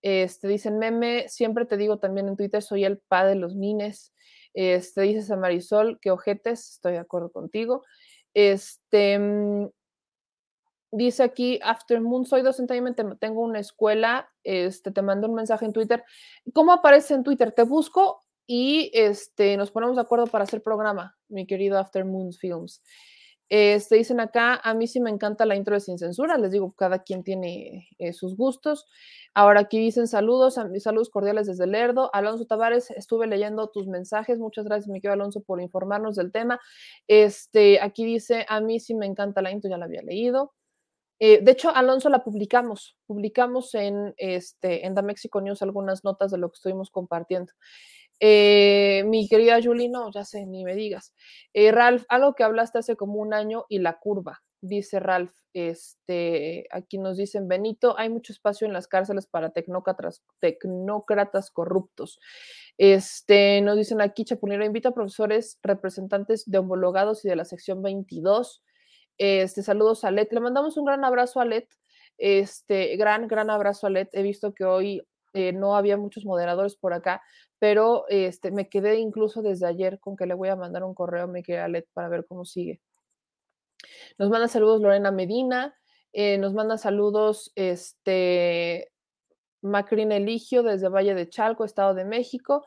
Este, 0.02 0.48
dicen, 0.48 0.78
meme, 0.78 1.28
siempre 1.28 1.64
te 1.64 1.76
digo 1.76 1.98
también 1.98 2.28
en 2.28 2.36
Twitter, 2.36 2.62
soy 2.62 2.84
el 2.84 2.98
pa 2.98 3.26
de 3.26 3.34
los 3.34 3.56
nines. 3.56 4.12
Este, 4.55 5.02
dices 5.02 5.30
a 5.30 5.36
Marisol, 5.36 5.98
que 6.01 6.10
ojetes, 6.10 6.74
estoy 6.74 6.93
de 6.93 6.98
acuerdo 6.98 7.30
contigo. 7.30 7.84
Este, 8.34 9.18
mm, 9.18 9.68
dice 10.93 11.22
aquí, 11.22 11.59
After 11.62 12.01
Moon, 12.01 12.24
soy 12.24 12.43
docente, 12.43 12.80
tengo 13.18 13.43
una 13.43 13.59
escuela, 13.59 14.30
este, 14.44 14.90
te 14.90 15.02
mando 15.02 15.28
un 15.28 15.34
mensaje 15.34 15.64
en 15.64 15.72
Twitter. 15.72 16.05
¿Cómo 16.55 16.72
aparece 16.72 17.14
en 17.14 17.24
Twitter? 17.24 17.52
Te 17.52 17.62
busco 17.64 18.22
y 18.47 18.90
este, 18.94 19.56
nos 19.56 19.70
ponemos 19.70 19.97
de 19.97 20.02
acuerdo 20.02 20.26
para 20.26 20.44
hacer 20.44 20.62
programa, 20.62 21.16
mi 21.28 21.47
querido 21.47 21.78
After 21.78 22.05
Moon 22.05 22.32
Films. 22.32 22.82
Este, 23.48 23.94
dicen 23.97 24.18
acá, 24.18 24.60
a 24.62 24.74
mí 24.74 24.89
sí 24.89 24.98
me 25.01 25.10
encanta 25.10 25.47
la 25.47 25.55
intro 25.55 25.74
de 25.74 25.81
Sin 25.81 25.98
Censura, 25.98 26.36
les 26.36 26.51
digo, 26.51 26.73
cada 26.73 27.05
quien 27.05 27.23
tiene 27.23 27.89
eh, 27.98 28.12
sus 28.12 28.36
gustos. 28.36 28.86
Ahora 29.35 29.60
aquí 29.60 29.78
dicen 29.78 30.09
saludos, 30.09 30.59
saludos 30.81 31.10
cordiales 31.10 31.47
desde 31.47 31.66
Lerdo. 31.66 32.10
Alonso 32.12 32.47
Tavares, 32.47 32.90
estuve 32.90 33.27
leyendo 33.28 33.68
tus 33.68 33.86
mensajes, 33.86 34.39
muchas 34.39 34.64
gracias, 34.64 34.89
mi 34.89 35.01
Alonso, 35.06 35.43
por 35.43 35.60
informarnos 35.60 36.16
del 36.16 36.32
tema. 36.32 36.60
Este, 37.06 37.81
aquí 37.81 38.05
dice, 38.05 38.47
a 38.48 38.60
mí 38.60 38.81
sí 38.81 38.94
me 38.94 39.06
encanta 39.06 39.43
la 39.43 39.52
intro, 39.52 39.70
ya 39.70 39.78
la 39.78 39.85
había 39.85 40.02
leído. 40.02 40.52
Eh, 41.18 41.40
de 41.43 41.52
hecho, 41.52 41.74
Alonso 41.74 42.10
la 42.10 42.23
publicamos, 42.24 42.97
publicamos 43.06 43.74
en, 43.74 44.12
este, 44.18 44.86
en 44.86 44.94
The 44.94 45.02
Mexico 45.02 45.40
News 45.40 45.62
algunas 45.62 46.05
notas 46.05 46.31
de 46.31 46.39
lo 46.39 46.51
que 46.51 46.56
estuvimos 46.56 46.90
compartiendo. 46.90 47.52
Eh, 48.20 49.05
mi 49.06 49.28
querida 49.28 49.60
Julie, 49.62 49.88
no, 49.88 50.10
ya 50.10 50.24
sé, 50.24 50.47
ni 50.47 50.64
me 50.64 50.74
digas. 50.74 51.14
Eh, 51.52 51.70
Ralph, 51.72 52.05
algo 52.09 52.34
que 52.34 52.44
hablaste 52.44 52.78
hace 52.78 52.97
como 52.97 53.20
un 53.20 53.34
año 53.34 53.64
y 53.68 53.78
la 53.78 53.98
curva, 53.98 54.43
dice 54.60 55.01
Ralph. 55.01 55.32
Este, 55.52 56.66
aquí 56.70 56.98
nos 56.98 57.16
dicen, 57.16 57.48
Benito, 57.48 57.98
hay 57.98 58.10
mucho 58.10 58.32
espacio 58.32 58.66
en 58.66 58.74
las 58.74 58.88
cárceles 58.88 59.26
para 59.26 59.51
tecnócratas, 59.51 60.20
corruptos. 61.51 62.18
Este, 62.78 63.62
nos 63.62 63.76
dicen 63.78 64.02
aquí, 64.02 64.24
Chapulino, 64.24 64.64
invita 64.64 64.90
a 64.90 64.94
profesores 64.94 65.59
representantes 65.62 66.44
de 66.47 66.59
homologados 66.59 67.24
y 67.24 67.28
de 67.28 67.36
la 67.36 67.47
sección 67.47 67.82
22. 67.82 68.62
Este, 69.18 69.62
saludos 69.62 70.05
a 70.05 70.10
Let. 70.10 70.28
Le 70.30 70.40
mandamos 70.40 70.76
un 70.76 70.84
gran 70.84 71.05
abrazo 71.05 71.40
a 71.40 71.47
Let. 71.47 71.68
Este, 72.18 72.97
gran, 72.97 73.26
gran 73.26 73.48
abrazo 73.51 73.86
a 73.86 73.90
Let. 73.90 74.09
He 74.12 74.22
visto 74.22 74.52
que 74.52 74.64
hoy 74.64 75.02
eh, 75.37 75.53
no 75.53 75.77
había 75.77 75.99
muchos 75.99 76.25
moderadores 76.25 76.77
por 76.77 76.95
acá, 76.95 77.23
pero 77.59 78.07
este, 78.09 78.51
me 78.51 78.71
quedé 78.71 78.97
incluso 78.99 79.43
desde 79.43 79.67
ayer 79.67 80.01
con 80.01 80.17
que 80.17 80.25
le 80.25 80.33
voy 80.33 80.49
a 80.49 80.57
mandar 80.57 80.83
un 80.83 80.95
correo 80.95 81.25
a 81.25 81.27
Miguel 81.27 81.61
Alet 81.61 81.87
para 81.93 82.09
ver 82.09 82.25
cómo 82.27 82.47
sigue. 82.47 82.81
Nos 84.17 84.31
manda 84.31 84.49
saludos 84.49 84.81
Lorena 84.81 85.11
Medina, 85.11 85.77
eh, 86.15 86.39
nos 86.39 86.55
manda 86.55 86.79
saludos 86.79 87.53
este, 87.55 88.91
Macrin 89.61 90.11
Eligio 90.11 90.63
desde 90.63 90.89
Valle 90.89 91.15
de 91.15 91.29
Chalco, 91.29 91.67
Estado 91.67 91.93
de 91.93 92.07
México. 92.07 92.67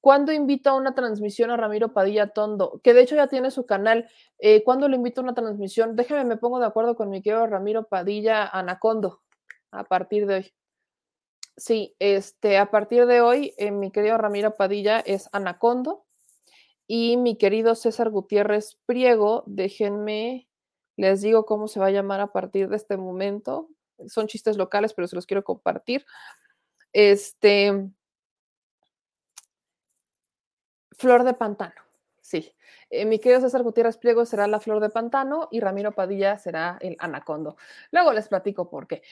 ¿Cuándo 0.00 0.32
invito 0.32 0.70
a 0.70 0.76
una 0.76 0.94
transmisión 0.94 1.50
a 1.50 1.58
Ramiro 1.58 1.92
Padilla 1.92 2.28
Tondo? 2.28 2.80
Que 2.82 2.94
de 2.94 3.02
hecho 3.02 3.16
ya 3.16 3.26
tiene 3.26 3.50
su 3.50 3.66
canal. 3.66 4.08
Eh, 4.38 4.64
¿Cuándo 4.64 4.88
le 4.88 4.96
invito 4.96 5.20
a 5.20 5.24
una 5.24 5.34
transmisión? 5.34 5.96
Déjeme, 5.96 6.24
me 6.24 6.38
pongo 6.38 6.60
de 6.60 6.66
acuerdo 6.66 6.96
con 6.96 7.10
mi 7.10 7.20
querido 7.20 7.46
Ramiro 7.46 7.86
Padilla 7.88 8.46
Anacondo 8.46 9.20
a 9.70 9.84
partir 9.84 10.26
de 10.26 10.34
hoy. 10.36 10.54
Sí, 11.56 11.94
este, 11.98 12.58
a 12.58 12.70
partir 12.70 13.06
de 13.06 13.20
hoy, 13.20 13.54
eh, 13.58 13.70
mi 13.70 13.90
querido 13.90 14.16
Ramiro 14.16 14.54
Padilla 14.56 15.00
es 15.00 15.28
Anacondo 15.32 16.06
y 16.86 17.16
mi 17.16 17.36
querido 17.36 17.74
César 17.74 18.10
Gutiérrez 18.10 18.78
Priego, 18.86 19.44
déjenme, 19.46 20.48
les 20.96 21.20
digo 21.22 21.46
cómo 21.46 21.68
se 21.68 21.80
va 21.80 21.86
a 21.86 21.90
llamar 21.90 22.20
a 22.20 22.32
partir 22.32 22.68
de 22.68 22.76
este 22.76 22.96
momento. 22.96 23.68
Son 24.08 24.26
chistes 24.26 24.56
locales, 24.56 24.94
pero 24.94 25.06
se 25.06 25.16
los 25.16 25.26
quiero 25.26 25.44
compartir. 25.44 26.04
Este, 26.92 27.90
Flor 30.92 31.24
de 31.24 31.34
Pantano, 31.34 31.80
sí. 32.30 32.52
Eh, 32.90 33.04
mi 33.04 33.18
querido 33.18 33.40
César 33.40 33.64
Gutiérrez 33.64 33.98
Pliego 33.98 34.24
será 34.24 34.46
la 34.46 34.60
flor 34.60 34.80
de 34.80 34.88
pantano 34.88 35.48
y 35.50 35.58
Ramiro 35.58 35.92
Padilla 35.92 36.38
será 36.38 36.78
el 36.80 36.96
anacondo. 37.00 37.56
Luego 37.90 38.12
les 38.12 38.28
platico 38.28 38.70
por 38.70 38.86
qué. 38.86 39.02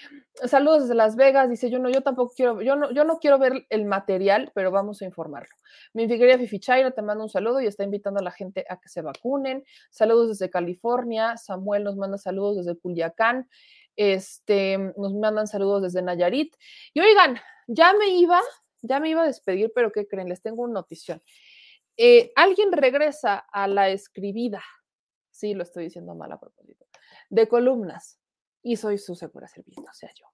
Saludos 0.46 0.82
desde 0.82 0.94
Las 0.94 1.16
Vegas, 1.16 1.50
dice 1.50 1.68
yo 1.68 1.80
no, 1.80 1.90
yo 1.90 2.02
tampoco 2.02 2.32
quiero, 2.34 2.62
yo 2.62 2.76
no, 2.76 2.92
yo 2.92 3.04
no 3.04 3.18
quiero 3.18 3.38
ver 3.38 3.66
el 3.70 3.86
material, 3.86 4.52
pero 4.54 4.70
vamos 4.70 5.02
a 5.02 5.04
informarlo. 5.04 5.54
Mi 5.92 6.06
querida 6.06 6.38
Fifi 6.38 6.60
Chaira 6.60 6.92
te 6.92 7.02
manda 7.02 7.24
un 7.24 7.30
saludo 7.30 7.60
y 7.60 7.66
está 7.66 7.82
invitando 7.82 8.20
a 8.20 8.22
la 8.22 8.30
gente 8.30 8.64
a 8.68 8.78
que 8.78 8.88
se 8.88 9.02
vacunen. 9.02 9.64
Saludos 9.90 10.28
desde 10.28 10.48
California, 10.48 11.36
Samuel 11.36 11.82
nos 11.82 11.96
manda 11.96 12.18
saludos 12.18 12.58
desde 12.58 12.78
Culiacán, 12.78 13.48
este, 13.96 14.78
nos 14.96 15.14
mandan 15.14 15.48
saludos 15.48 15.82
desde 15.82 16.02
Nayarit. 16.02 16.54
Y 16.94 17.00
oigan, 17.00 17.36
ya 17.66 17.92
me 17.94 18.10
iba, 18.10 18.40
ya 18.82 19.00
me 19.00 19.10
iba 19.10 19.22
a 19.22 19.26
despedir, 19.26 19.72
pero 19.74 19.90
¿qué 19.90 20.06
creen? 20.06 20.28
Les 20.28 20.40
tengo 20.40 20.62
una 20.62 20.74
notición. 20.74 21.20
Eh, 22.00 22.32
alguien 22.36 22.70
regresa 22.70 23.38
a 23.38 23.66
la 23.66 23.88
escribida, 23.88 24.62
sí, 25.32 25.52
lo 25.52 25.64
estoy 25.64 25.84
diciendo 25.84 26.14
mal 26.14 26.30
a 26.30 26.38
propósito, 26.38 26.86
de 27.28 27.48
columnas 27.48 28.20
y 28.62 28.76
soy 28.76 28.98
su 28.98 29.16
segura 29.16 29.48
servicio, 29.48 29.82
o 29.82 29.92
sea, 29.92 30.10
yo. 30.14 30.24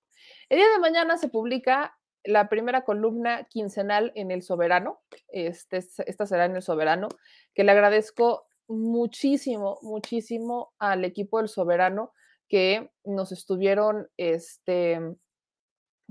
El 0.51 0.59
día 0.59 0.69
de 0.69 0.79
mañana 0.79 1.17
se 1.17 1.29
publica 1.29 1.99
la 2.23 2.51
primera 2.51 2.85
columna 2.85 3.45
quincenal 3.45 4.13
en 4.15 4.31
El 4.31 4.43
Soberano, 4.43 5.01
este, 5.29 5.79
esta 5.79 6.27
será 6.27 6.45
en 6.45 6.57
El 6.57 6.63
Soberano, 6.63 7.09
que 7.55 7.65
le 7.65 7.73
agradezco 7.73 8.47
muchísimo, 8.67 9.79
muchísimo 9.81 10.75
al 10.79 11.05
equipo 11.05 11.39
del 11.39 11.49
Soberano 11.49 12.13
que 12.47 12.91
nos 13.05 13.33
estuvieron 13.33 14.11
este, 14.19 15.01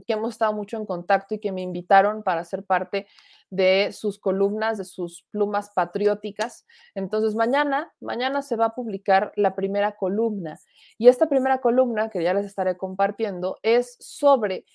que 0.06 0.14
hemos 0.14 0.32
estado 0.32 0.54
mucho 0.54 0.78
en 0.78 0.86
contacto 0.86 1.36
y 1.36 1.40
que 1.40 1.52
me 1.52 1.62
invitaron 1.62 2.24
para 2.24 2.44
ser 2.44 2.64
parte 2.64 3.08
de 3.50 3.92
sus 3.92 4.20
columnas, 4.20 4.78
de 4.78 4.86
sus 4.86 5.26
plumas 5.32 5.70
patrióticas. 5.74 6.66
Entonces, 6.96 7.36
mañana, 7.36 7.94
mañana 8.02 8.42
se 8.42 8.56
va 8.56 8.66
a 8.66 8.76
publicar 8.76 9.32
la 9.36 9.56
primera 9.56 9.96
columna. 9.96 10.60
Y 10.98 11.08
esta 11.08 11.28
primera 11.28 11.60
columna, 11.62 12.10
que 12.10 12.24
ya 12.24 12.34
les 12.34 12.46
estaré 12.46 12.78
compartiendo, 12.78 13.58
es 13.62 13.96
sobre 14.00 14.66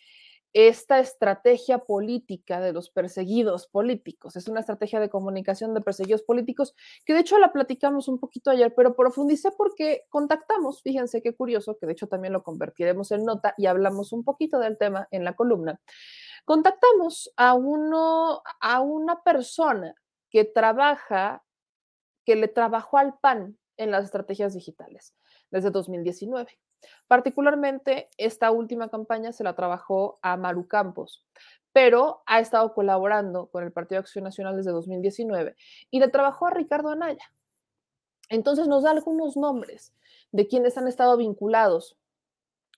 esta 0.66 0.98
estrategia 0.98 1.78
política 1.78 2.60
de 2.60 2.72
los 2.72 2.90
perseguidos 2.90 3.68
políticos. 3.68 4.35
Es 4.35 4.48
una 4.48 4.59
estrategia 4.59 4.98
de 4.98 5.09
comunicación 5.09 5.72
de 5.72 5.80
perseguidos 5.80 6.22
políticos 6.22 6.74
que 7.05 7.14
de 7.14 7.20
hecho 7.20 7.39
la 7.39 7.52
platicamos 7.52 8.09
un 8.09 8.18
poquito 8.18 8.51
ayer, 8.51 8.74
pero 8.74 8.97
profundicé 8.97 9.52
porque 9.56 10.06
contactamos, 10.09 10.82
fíjense 10.82 11.22
qué 11.22 11.32
curioso, 11.32 11.78
que 11.78 11.86
de 11.86 11.93
hecho 11.93 12.09
también 12.09 12.32
lo 12.32 12.43
convertiremos 12.43 13.12
en 13.12 13.24
nota 13.24 13.55
y 13.56 13.66
hablamos 13.66 14.12
un 14.12 14.24
poquito 14.24 14.59
del 14.59 14.78
tema 14.78 15.06
en 15.12 15.22
la 15.22 15.36
columna. 15.36 15.80
Contactamos 16.44 17.32
a 17.36 17.55
uno, 17.55 18.43
a 18.60 18.80
una 18.80 19.22
persona 19.22 19.94
que 20.28 20.44
trabaja, 20.44 21.44
que 22.24 22.35
le 22.35 22.48
trabajó 22.48 22.98
al 22.98 23.16
PAN 23.20 23.56
en 23.76 23.93
las 23.93 24.06
estrategias 24.06 24.55
digitales 24.55 25.14
desde 25.52 25.70
2019. 25.70 26.59
Particularmente, 27.06 28.09
esta 28.16 28.50
última 28.50 28.88
campaña 28.88 29.32
se 29.32 29.44
la 29.44 29.55
trabajó 29.55 30.18
a 30.22 30.36
Maru 30.36 30.68
Campos, 30.68 31.24
pero 31.72 32.22
ha 32.26 32.40
estado 32.40 32.74
colaborando 32.74 33.48
con 33.48 33.64
el 33.64 33.72
Partido 33.72 34.00
de 34.00 34.05
Acción 34.05 34.24
Nacional 34.24 34.56
desde 34.56 34.72
2019 34.72 35.56
y 35.90 36.00
le 36.00 36.09
trabajó 36.09 36.46
a 36.46 36.50
Ricardo 36.50 36.90
Anaya. 36.90 37.32
Entonces 38.28 38.68
nos 38.68 38.82
da 38.82 38.90
algunos 38.90 39.36
nombres 39.36 39.94
de 40.32 40.46
quienes 40.46 40.76
han 40.76 40.88
estado 40.88 41.16
vinculados 41.16 41.96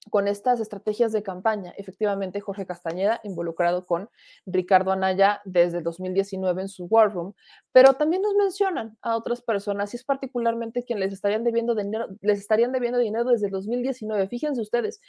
con 0.08 0.28
estas 0.28 0.60
estrategias 0.60 1.12
de 1.12 1.22
campaña. 1.22 1.74
Efectivamente, 1.76 2.40
Jorge 2.40 2.66
Castañeda 2.66 3.20
involucrado 3.22 3.84
con 3.84 4.08
Ricardo 4.46 4.92
Anaya 4.92 5.42
desde 5.44 5.82
2019 5.82 6.62
en 6.62 6.68
su 6.68 6.84
War 6.86 7.12
Room, 7.12 7.34
pero 7.72 7.94
también 7.94 8.22
nos 8.22 8.34
mencionan 8.34 8.96
a 9.02 9.16
otras 9.16 9.42
personas 9.42 9.92
y 9.92 9.98
es 9.98 10.04
particularmente 10.04 10.84
quien 10.84 11.00
les 11.00 11.12
estarían 11.12 11.44
debiendo 11.44 11.74
dinero, 11.74 12.08
les 12.22 12.38
estarían 12.38 12.72
debiendo 12.72 12.98
dinero 12.98 13.24
desde 13.24 13.50
2019. 13.50 14.28
Fíjense 14.28 14.62
ustedes, 14.62 15.00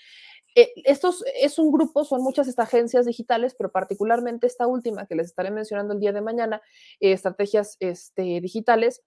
eh, 0.56 0.72
estos 0.84 1.24
es 1.40 1.58
un 1.58 1.72
grupo, 1.72 2.04
son 2.04 2.22
muchas 2.22 2.48
estas 2.48 2.68
agencias 2.68 3.06
digitales, 3.06 3.56
pero 3.58 3.72
particularmente 3.72 4.48
esta 4.48 4.68
última 4.68 5.06
que 5.06 5.16
les 5.16 5.28
estaré 5.28 5.52
mencionando 5.52 5.94
el 5.94 6.00
día 6.00 6.12
de 6.12 6.22
mañana, 6.22 6.62
eh, 7.00 7.14
estrategias 7.14 7.78
este, 7.80 8.42
digitales, 8.42 9.02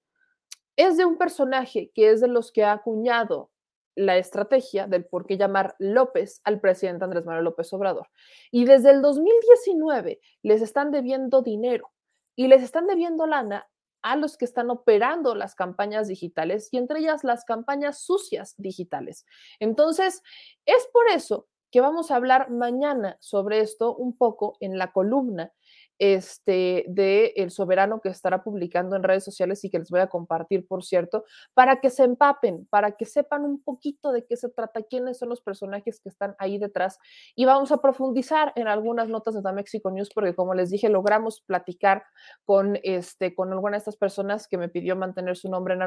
es 0.77 0.97
de 0.97 1.05
un 1.05 1.19
personaje 1.19 1.93
que 1.95 2.11
es 2.11 2.21
de 2.21 2.29
los 2.29 2.51
que 2.51 2.65
ha 2.65 2.73
acuñado 2.73 3.51
la 3.95 4.17
estrategia 4.17 4.87
del 4.87 5.05
por 5.05 5.27
qué 5.27 5.37
llamar 5.37 5.77
López 5.79 6.41
al 6.45 6.61
presidente 6.61 7.05
Andrés 7.05 7.25
Manuel 7.25 7.45
López 7.45 7.73
Obrador. 7.73 8.09
Y 8.51 8.65
desde 8.65 8.91
el 8.91 9.03
2019 9.03 10.21
les 10.43 10.63
están 10.63 10.91
debiendo 10.91 11.43
dinero 11.43 11.93
y 12.37 12.49
les 12.49 12.63
están 12.63 12.87
debiendo 12.87 13.27
lana 13.27 13.69
a 14.03 14.17
los 14.17 14.37
que 14.37 14.45
están 14.45 14.71
operando 14.71 15.35
las 15.35 15.55
campañas 15.55 16.09
digitales 16.09 16.69
y 16.71 16.77
entre 16.77 17.01
ellas 17.01 17.25
las 17.25 17.45
campañas 17.45 18.05
sucias 18.05 18.55
digitales. 18.59 19.25
Entonces, 19.61 20.23
es 20.67 20.87
por 20.93 21.09
eso 21.09 21.49
que 21.71 21.81
vamos 21.81 22.11
a 22.11 22.17
hablar 22.17 22.51
mañana 22.51 23.17
sobre 23.21 23.61
esto 23.61 23.97
un 23.97 24.17
poco 24.17 24.57
en 24.61 24.79
la 24.79 24.93
columna 24.93 25.53
este, 25.99 26.85
de 26.89 27.33
El 27.37 27.51
Soberano 27.51 28.01
que 28.01 28.09
estará 28.09 28.43
publicando 28.43 28.97
en 28.97 29.03
redes 29.03 29.25
sociales 29.25 29.65
y 29.65 29.71
que 29.71 29.79
les 29.79 29.91
voy 29.91 30.01
a 30.01 30.09
compartir, 30.09 30.67
por 30.67 30.85
cierto, 30.85 31.25
para 31.55 31.81
que 31.81 31.91
se 31.91 32.05
empapen, 32.05 32.67
para 32.71 32.93
que 32.93 33.05
sepan 33.05 33.45
un 33.45 33.63
poquito 33.63 34.13
de 34.13 34.25
qué 34.27 34.37
se 34.37 34.49
trata, 34.49 34.83
quiénes 34.83 35.19
son 35.19 35.29
los 35.29 35.41
personajes 35.41 36.01
que 36.01 36.09
están 36.09 36.35
ahí 36.39 36.59
detrás. 36.59 36.99
Y 37.35 37.45
vamos 37.45 37.73
a 37.73 37.79
profundizar 37.79 38.53
en 38.57 38.69
algunas 38.69 39.09
notas 39.09 39.35
de 39.35 39.43
The 39.43 39.53
Mexico 39.53 39.91
News, 39.91 40.11
porque 40.15 40.35
como 40.35 40.55
les 40.55 40.71
dije, 40.71 40.89
logramos 40.89 41.43
platicar 41.47 42.05
con, 42.45 42.79
este, 42.83 43.35
con 43.35 43.53
alguna 43.53 43.73
de 43.73 43.79
estas 43.79 43.97
personas 43.97 44.49
que 44.49 44.59
me 44.59 44.69
pidió 44.69 44.97
mantener 44.97 45.37
su 45.37 45.49
nombre 45.49 45.75
en 45.75 45.83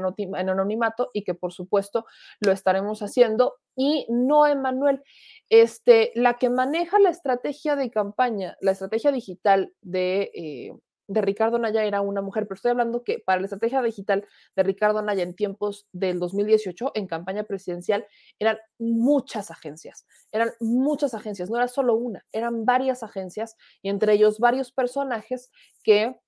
anonimato 0.49 1.09
y 1.13 1.23
que 1.23 1.33
por 1.33 1.53
supuesto 1.53 2.05
lo 2.39 2.51
estaremos 2.51 3.01
haciendo. 3.01 3.55
Y 3.77 4.07
no, 4.09 4.47
Emanuel, 4.47 5.03
este, 5.49 6.11
la 6.15 6.33
que 6.39 6.49
maneja 6.49 6.99
la 6.99 7.11
estrategia 7.11 7.75
de 7.75 7.91
campaña, 7.91 8.57
la 8.59 8.71
estrategia 8.71 9.11
digital 9.11 9.71
de, 9.81 10.31
eh, 10.33 10.71
de 11.07 11.21
Ricardo 11.21 11.59
Naya 11.59 11.83
era 11.85 12.01
una 12.01 12.21
mujer, 12.21 12.47
pero 12.47 12.55
estoy 12.55 12.71
hablando 12.71 13.03
que 13.03 13.19
para 13.19 13.39
la 13.39 13.45
estrategia 13.45 13.81
digital 13.81 14.27
de 14.55 14.63
Ricardo 14.63 15.01
Naya 15.01 15.23
en 15.23 15.35
tiempos 15.35 15.87
del 15.91 16.19
2018, 16.19 16.91
en 16.95 17.07
campaña 17.07 17.43
presidencial, 17.43 18.05
eran 18.39 18.57
muchas 18.79 19.51
agencias, 19.51 20.05
eran 20.31 20.51
muchas 20.59 21.13
agencias, 21.13 21.49
no 21.49 21.57
era 21.57 21.67
solo 21.67 21.95
una, 21.95 22.25
eran 22.31 22.65
varias 22.65 23.03
agencias 23.03 23.55
y 23.81 23.89
entre 23.89 24.13
ellos 24.13 24.39
varios 24.39 24.71
personajes 24.71 25.51
que 25.83 26.19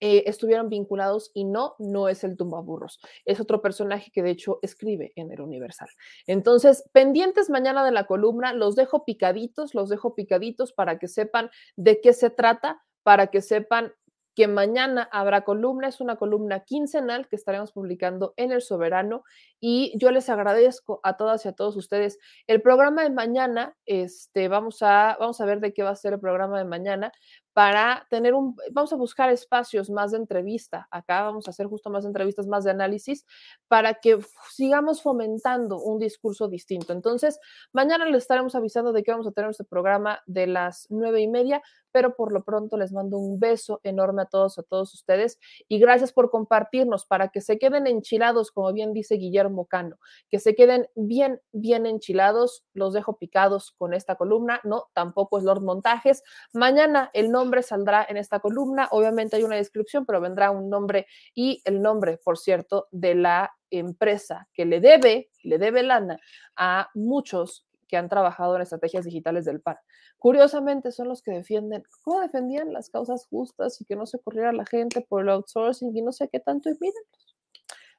eh, 0.00 0.24
estuvieron 0.26 0.68
vinculados 0.68 1.30
y 1.34 1.44
no, 1.44 1.74
no 1.78 2.08
es 2.08 2.24
el 2.24 2.36
tumbaburros. 2.36 3.00
Es 3.24 3.40
otro 3.40 3.62
personaje 3.62 4.10
que 4.10 4.22
de 4.22 4.30
hecho 4.30 4.58
escribe 4.62 5.12
en 5.16 5.32
el 5.32 5.40
Universal. 5.40 5.88
Entonces, 6.26 6.84
pendientes 6.92 7.50
mañana 7.50 7.84
de 7.84 7.92
la 7.92 8.06
columna, 8.06 8.52
los 8.52 8.76
dejo 8.76 9.04
picaditos, 9.04 9.74
los 9.74 9.88
dejo 9.88 10.14
picaditos 10.14 10.72
para 10.72 10.98
que 10.98 11.08
sepan 11.08 11.50
de 11.76 12.00
qué 12.00 12.12
se 12.12 12.30
trata, 12.30 12.82
para 13.02 13.28
que 13.28 13.42
sepan 13.42 13.92
que 14.34 14.48
mañana 14.48 15.08
habrá 15.12 15.42
columna, 15.42 15.88
es 15.88 16.00
una 16.00 16.16
columna 16.16 16.60
quincenal 16.60 17.28
que 17.28 17.36
estaremos 17.36 17.72
publicando 17.72 18.34
en 18.36 18.52
El 18.52 18.62
Soberano 18.62 19.24
y 19.60 19.92
yo 19.96 20.10
les 20.10 20.28
agradezco 20.28 21.00
a 21.02 21.16
todas 21.16 21.44
y 21.44 21.48
a 21.48 21.52
todos 21.52 21.76
ustedes. 21.76 22.18
El 22.46 22.60
programa 22.60 23.02
de 23.02 23.10
mañana, 23.10 23.76
este, 23.86 24.48
vamos 24.48 24.82
a, 24.82 25.16
vamos 25.18 25.40
a 25.40 25.46
ver 25.46 25.60
de 25.60 25.72
qué 25.72 25.82
va 25.82 25.90
a 25.90 25.96
ser 25.96 26.14
el 26.14 26.20
programa 26.20 26.58
de 26.58 26.64
mañana 26.64 27.12
para 27.54 28.04
tener 28.10 28.34
un, 28.34 28.56
vamos 28.72 28.92
a 28.92 28.96
buscar 28.96 29.30
espacios 29.30 29.88
más 29.88 30.10
de 30.10 30.18
entrevista. 30.18 30.88
Acá 30.90 31.22
vamos 31.22 31.46
a 31.46 31.50
hacer 31.50 31.66
justo 31.66 31.88
más 31.88 32.04
entrevistas, 32.04 32.48
más 32.48 32.64
de 32.64 32.72
análisis, 32.72 33.24
para 33.68 33.94
que 33.94 34.18
sigamos 34.50 35.00
fomentando 35.00 35.80
un 35.80 36.00
discurso 36.00 36.48
distinto. 36.48 36.92
Entonces, 36.92 37.38
mañana 37.72 38.06
les 38.06 38.24
estaremos 38.24 38.56
avisando 38.56 38.92
de 38.92 39.04
que 39.04 39.12
vamos 39.12 39.28
a 39.28 39.30
tener 39.30 39.50
este 39.50 39.64
programa 39.64 40.20
de 40.26 40.48
las 40.48 40.86
nueve 40.90 41.20
y 41.20 41.28
media, 41.28 41.62
pero 41.94 42.16
por 42.16 42.32
lo 42.32 42.42
pronto 42.42 42.76
les 42.76 42.90
mando 42.90 43.18
un 43.18 43.38
beso 43.38 43.78
enorme 43.84 44.22
a 44.22 44.24
todos, 44.24 44.58
a 44.58 44.64
todos 44.64 44.92
ustedes 44.94 45.38
y 45.68 45.78
gracias 45.78 46.12
por 46.12 46.28
compartirnos 46.28 47.06
para 47.06 47.28
que 47.28 47.40
se 47.40 47.56
queden 47.56 47.86
enchilados, 47.86 48.50
como 48.50 48.72
bien 48.72 48.92
dice 48.92 49.14
Guillermo 49.14 49.66
Cano, 49.66 50.00
que 50.28 50.40
se 50.40 50.56
queden 50.56 50.88
bien, 50.96 51.40
bien 51.52 51.86
enchilados. 51.86 52.64
Los 52.72 52.94
dejo 52.94 53.16
picados 53.16 53.76
con 53.78 53.94
esta 53.94 54.16
columna, 54.16 54.60
no, 54.64 54.88
tampoco 54.92 55.38
es 55.38 55.44
Lord 55.44 55.62
Montajes. 55.62 56.24
Mañana 56.52 57.10
el 57.12 57.30
nombre 57.30 57.62
saldrá 57.62 58.04
en 58.08 58.16
esta 58.16 58.40
columna. 58.40 58.88
Obviamente 58.90 59.36
hay 59.36 59.44
una 59.44 59.54
descripción, 59.54 60.04
pero 60.04 60.20
vendrá 60.20 60.50
un 60.50 60.68
nombre 60.68 61.06
y 61.32 61.62
el 61.64 61.80
nombre, 61.80 62.18
por 62.18 62.38
cierto, 62.38 62.88
de 62.90 63.14
la 63.14 63.52
empresa 63.70 64.48
que 64.52 64.64
le 64.64 64.80
debe, 64.80 65.30
le 65.44 65.58
debe 65.58 65.84
lana 65.84 66.18
a 66.56 66.90
muchos 66.94 67.68
que 67.94 67.98
han 67.98 68.08
trabajado 68.08 68.56
en 68.56 68.62
estrategias 68.62 69.04
digitales 69.04 69.44
del 69.44 69.60
PAN. 69.60 69.76
Curiosamente 70.18 70.90
son 70.90 71.06
los 71.06 71.22
que 71.22 71.30
defienden, 71.30 71.84
¿cómo 72.02 72.22
defendían 72.22 72.72
las 72.72 72.90
causas 72.90 73.28
justas 73.30 73.80
y 73.80 73.84
que 73.84 73.94
no 73.94 74.04
se 74.04 74.18
corriera 74.18 74.52
la 74.52 74.66
gente 74.66 75.00
por 75.00 75.22
el 75.22 75.28
outsourcing 75.28 75.96
y 75.96 76.02
no 76.02 76.10
sé 76.10 76.28
qué 76.28 76.40
tanto? 76.40 76.70
Y 76.70 76.72
mírenlos, 76.72 77.36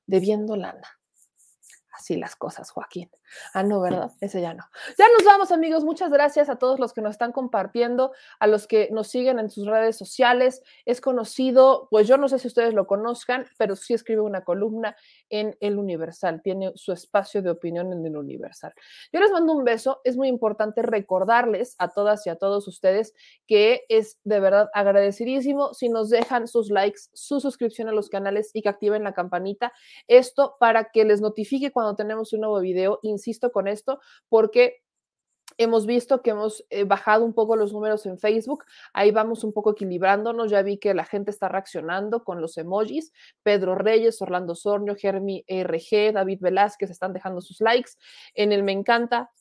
debiendo 0.05 0.57
lana. 0.57 0.85
Así 1.95 2.17
las 2.17 2.35
cosas, 2.35 2.72
Joaquín. 2.72 3.09
Ah, 3.53 3.63
no, 3.63 3.80
¿verdad? 3.80 4.11
Ese 4.19 4.41
ya 4.41 4.53
no. 4.53 4.63
Ya 4.97 5.05
nos 5.17 5.26
vamos, 5.26 5.51
amigos. 5.51 5.85
Muchas 5.85 6.11
gracias 6.11 6.49
a 6.49 6.57
todos 6.57 6.77
los 6.77 6.91
que 6.91 7.01
nos 7.01 7.11
están 7.11 7.31
compartiendo, 7.31 8.11
a 8.39 8.47
los 8.47 8.67
que 8.67 8.89
nos 8.91 9.07
siguen 9.07 9.39
en 9.39 9.49
sus 9.49 9.65
redes 9.65 9.97
sociales. 9.97 10.61
Es 10.85 10.99
conocido, 10.99 11.88
pues 11.89 12.07
yo 12.07 12.17
no 12.17 12.27
sé 12.27 12.38
si 12.39 12.47
ustedes 12.47 12.73
lo 12.73 12.85
conozcan, 12.85 13.45
pero 13.57 13.77
sí 13.77 13.93
escribe 13.93 14.22
una 14.22 14.43
columna 14.43 14.95
en 15.30 15.55
El 15.61 15.80
Universal. 15.80 16.41
Tiene 16.43 16.73
su 16.76 16.91
espacio 16.91 17.41
de 17.41 17.49
opinión 17.49 17.93
en 17.93 18.05
El 18.05 18.17
Universal. 18.17 18.73
Yo 19.13 19.22
les 19.22 19.31
mando 19.31 19.53
un 19.53 19.63
beso. 19.63 20.01
Es 20.03 20.17
muy 20.17 20.27
importante 20.27 20.81
recordarles 20.81 21.76
a 21.77 21.89
todas 21.89 22.27
y 22.27 22.30
a 22.30 22.35
todos 22.35 22.67
ustedes 22.67 23.13
que 23.47 23.85
es 23.88 24.19
de 24.23 24.39
verdad 24.41 24.69
agradecidísimo 24.73 25.73
si 25.73 25.88
nos 25.88 26.09
dejan 26.09 26.47
sus 26.47 26.69
likes, 26.69 27.01
su 27.13 27.39
suscripción 27.39 27.88
a 27.88 27.93
los 27.93 28.09
canales 28.09 28.51
y 28.53 28.61
que 28.61 28.69
activen 28.69 29.03
la 29.03 29.13
campanita. 29.13 29.72
Esto 30.07 30.57
para 30.59 30.91
que 30.91 31.05
les 31.05 31.22
notifique 31.22 31.72
cuando 31.72 31.85
tenemos 31.94 32.34
un 32.34 32.41
nuevo 32.41 32.60
video. 32.60 32.99
Insisto 33.04 33.52
con 33.52 33.68
esto 33.68 33.99
porque 34.30 34.81
hemos 35.57 35.86
visto 35.86 36.22
que 36.22 36.31
hemos 36.31 36.65
eh, 36.70 36.84
bajado 36.84 37.23
un 37.23 37.34
poco 37.34 37.55
los 37.55 37.72
números 37.72 38.05
en 38.05 38.18
Facebook, 38.18 38.65
ahí 38.94 39.12
vamos 39.12 39.44
un 39.44 39.54
poco 39.54 39.72
equilibrándonos, 39.72 40.52
ya 40.52 40.62
vi 40.62 40.78
que 40.78 40.94
la 40.94 41.05
gente 41.05 41.31
está 41.31 41.47
reaccionando 41.47 42.23
con 42.23 42.41
los 42.41 42.57
emojis, 42.57 43.12
Pedro 43.44 43.76
Reyes, 43.76 44.22
Orlando 44.22 44.55
Sornio, 44.55 44.96
Germi 44.96 45.46
RG, 45.47 46.14
David 46.14 46.39
Velázquez 46.41 46.89
están 46.89 47.14
dejando 47.14 47.41
sus 47.41 47.62
likes, 47.62 47.91
en 48.34 48.52
el 48.52 48.64
me 48.64 48.72
encanta, 48.72 49.31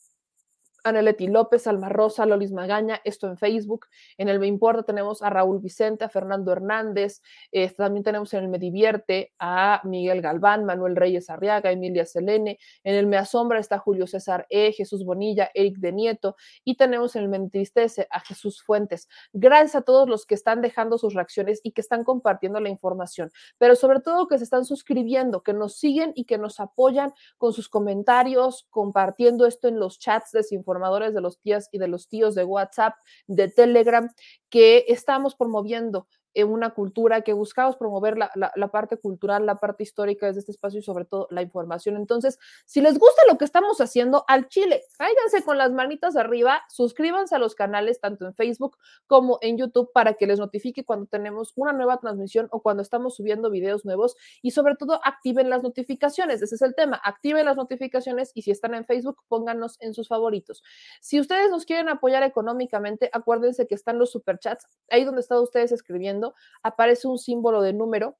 Aneleti 0.85 1.27
López, 1.27 1.67
Alma 1.67 1.89
Rosa, 1.89 2.25
Lolis 2.25 2.51
Magaña, 2.51 3.01
esto 3.03 3.27
en 3.27 3.37
Facebook. 3.37 3.87
En 4.17 4.29
el 4.29 4.39
Me 4.39 4.47
Importa 4.47 4.83
tenemos 4.83 5.21
a 5.21 5.29
Raúl 5.29 5.59
Vicente, 5.59 6.05
a 6.05 6.09
Fernando 6.09 6.51
Hernández, 6.51 7.21
eh, 7.51 7.69
también 7.71 8.03
tenemos 8.03 8.33
en 8.33 8.43
el 8.43 8.49
Me 8.49 8.59
Divierte 8.59 9.33
a 9.39 9.81
Miguel 9.83 10.21
Galván, 10.21 10.63
Manuel 10.63 10.95
Reyes 10.95 11.29
Arriaga, 11.29 11.71
Emilia 11.71 12.05
Selene. 12.05 12.59
En 12.83 12.95
el 12.95 13.07
Me 13.07 13.17
Asombra 13.17 13.59
está 13.59 13.79
Julio 13.79 14.07
César 14.07 14.45
E, 14.49 14.71
Jesús 14.71 15.03
Bonilla, 15.03 15.49
Eric 15.53 15.77
de 15.77 15.91
Nieto 15.91 16.35
y 16.63 16.75
tenemos 16.75 17.15
en 17.15 17.23
el 17.23 17.29
Me 17.29 17.37
Entristece 17.37 18.07
a 18.11 18.19
Jesús 18.19 18.61
Fuentes. 18.61 19.09
Gracias 19.33 19.75
a 19.75 19.81
todos 19.81 20.07
los 20.07 20.25
que 20.25 20.35
están 20.35 20.61
dejando 20.61 20.97
sus 20.97 21.13
reacciones 21.13 21.61
y 21.63 21.71
que 21.71 21.81
están 21.81 22.03
compartiendo 22.03 22.59
la 22.59 22.69
información, 22.69 23.31
pero 23.57 23.75
sobre 23.75 23.99
todo 23.99 24.27
que 24.27 24.37
se 24.37 24.43
están 24.43 24.65
suscribiendo, 24.65 25.41
que 25.41 25.53
nos 25.53 25.77
siguen 25.77 26.11
y 26.15 26.25
que 26.25 26.37
nos 26.37 26.59
apoyan 26.59 27.13
con 27.37 27.53
sus 27.53 27.69
comentarios, 27.69 28.67
compartiendo 28.69 29.45
esto 29.45 29.67
en 29.67 29.79
los 29.79 29.99
chats 29.99 30.31
de 30.31 30.43
información 30.75 31.13
de 31.13 31.21
los 31.21 31.39
tías 31.39 31.69
y 31.71 31.77
de 31.77 31.87
los 31.87 32.07
tíos 32.07 32.35
de 32.35 32.43
WhatsApp, 32.43 32.95
de 33.27 33.49
Telegram, 33.49 34.09
que 34.49 34.85
estamos 34.87 35.35
promoviendo 35.35 36.07
en 36.35 36.49
una 36.49 36.71
cultura, 36.71 37.21
que 37.21 37.33
buscamos 37.33 37.77
promover 37.77 38.17
la, 38.17 38.29
la, 38.35 38.67
parte 38.67 38.97
cultural, 38.97 39.45
la 39.45 39.55
parte 39.55 39.83
histórica 39.83 40.31
de 40.31 40.39
este 40.39 40.51
espacio 40.51 40.79
y 40.79 40.83
sobre 40.83 41.05
todo 41.05 41.27
la 41.31 41.41
información. 41.41 41.95
Entonces, 41.95 42.37
si 42.65 42.81
les 42.81 42.99
gusta 42.99 43.21
lo 43.29 43.37
que 43.37 43.45
estamos 43.45 43.79
haciendo 43.79 44.25
al 44.27 44.47
Chile, 44.49 44.83
cáiganse 44.97 45.43
con 45.43 45.57
las 45.57 45.71
manitas 45.71 46.15
arriba, 46.15 46.61
suscríbanse 46.69 47.35
a 47.35 47.39
los 47.39 47.55
canales 47.55 47.99
tanto 47.99 48.25
en 48.25 48.35
Facebook 48.35 48.77
como 49.07 49.39
en 49.41 49.57
YouTube 49.57 49.91
para 49.93 50.13
que 50.13 50.27
les 50.27 50.39
notifique 50.39 50.83
cuando 50.83 51.05
tenemos 51.05 51.53
una 51.55 51.73
nueva 51.73 51.97
transmisión 51.97 52.47
o 52.51 52.61
cuando 52.61 52.83
estamos 52.83 53.15
subiendo 53.15 53.49
videos 53.49 53.85
nuevos 53.85 54.15
y 54.41 54.51
sobre 54.51 54.75
todo 54.75 54.99
activen 55.03 55.49
las 55.49 55.63
notificaciones. 55.63 56.41
Ese 56.41 56.55
es 56.55 56.61
el 56.61 56.75
tema, 56.75 56.99
activen 57.03 57.45
las 57.45 57.55
notificaciones 57.55 58.31
y 58.33 58.41
si 58.41 58.51
están 58.51 58.73
en 58.73 58.85
Facebook, 58.85 59.23
pónganos 59.27 59.77
en 59.79 59.93
sus 59.93 60.07
favoritos. 60.07 60.63
Si 60.99 61.19
ustedes 61.19 61.49
nos 61.49 61.65
quieren 61.65 61.89
apoyar 61.89 62.23
económicamente, 62.23 63.09
acuérdense 63.13 63.67
que 63.67 63.75
están 63.75 63.99
los 63.99 64.11
superchats, 64.11 64.67
ahí 64.89 65.05
donde 65.05 65.21
están 65.21 65.39
ustedes 65.39 65.71
escribiendo 65.71 66.24
aparece 66.63 67.07
un 67.07 67.17
símbolo 67.17 67.61
de 67.61 67.73
número. 67.73 68.17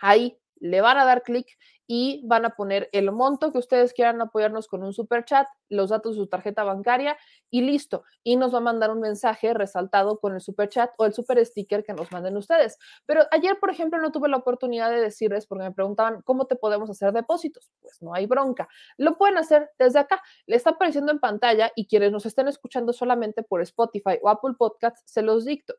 Ahí 0.00 0.38
le 0.56 0.80
van 0.80 0.98
a 0.98 1.04
dar 1.04 1.22
clic 1.22 1.46
y 1.94 2.22
van 2.24 2.46
a 2.46 2.56
poner 2.56 2.88
el 2.92 3.12
monto 3.12 3.52
que 3.52 3.58
ustedes 3.58 3.92
quieran 3.92 4.22
apoyarnos 4.22 4.66
con 4.66 4.82
un 4.82 4.94
super 4.94 5.26
chat, 5.26 5.46
los 5.68 5.90
datos 5.90 6.16
de 6.16 6.22
su 6.22 6.26
tarjeta 6.26 6.64
bancaria 6.64 7.18
y 7.50 7.60
listo. 7.60 8.04
Y 8.24 8.36
nos 8.36 8.54
va 8.54 8.58
a 8.58 8.60
mandar 8.62 8.90
un 8.90 9.00
mensaje 9.00 9.52
resaltado 9.52 10.18
con 10.18 10.32
el 10.34 10.40
super 10.40 10.70
chat 10.70 10.90
o 10.96 11.04
el 11.04 11.12
super 11.12 11.44
sticker 11.44 11.84
que 11.84 11.92
nos 11.92 12.10
manden 12.10 12.34
ustedes. 12.38 12.78
Pero 13.04 13.26
ayer, 13.30 13.58
por 13.60 13.68
ejemplo, 13.68 14.00
no 14.00 14.10
tuve 14.10 14.30
la 14.30 14.38
oportunidad 14.38 14.88
de 14.88 15.02
decirles 15.02 15.46
porque 15.46 15.64
me 15.64 15.70
preguntaban 15.70 16.22
cómo 16.22 16.46
te 16.46 16.56
podemos 16.56 16.88
hacer 16.88 17.12
depósitos. 17.12 17.70
Pues 17.82 18.00
no 18.00 18.14
hay 18.14 18.24
bronca. 18.24 18.70
Lo 18.96 19.18
pueden 19.18 19.36
hacer 19.36 19.70
desde 19.78 19.98
acá. 19.98 20.22
Le 20.46 20.56
está 20.56 20.70
apareciendo 20.70 21.12
en 21.12 21.18
pantalla 21.18 21.72
y 21.76 21.88
quienes 21.88 22.10
nos 22.10 22.24
estén 22.24 22.48
escuchando 22.48 22.94
solamente 22.94 23.42
por 23.42 23.60
Spotify 23.60 24.18
o 24.22 24.30
Apple 24.30 24.54
Podcasts, 24.56 25.02
se 25.04 25.20
los 25.20 25.44
dicto. 25.44 25.74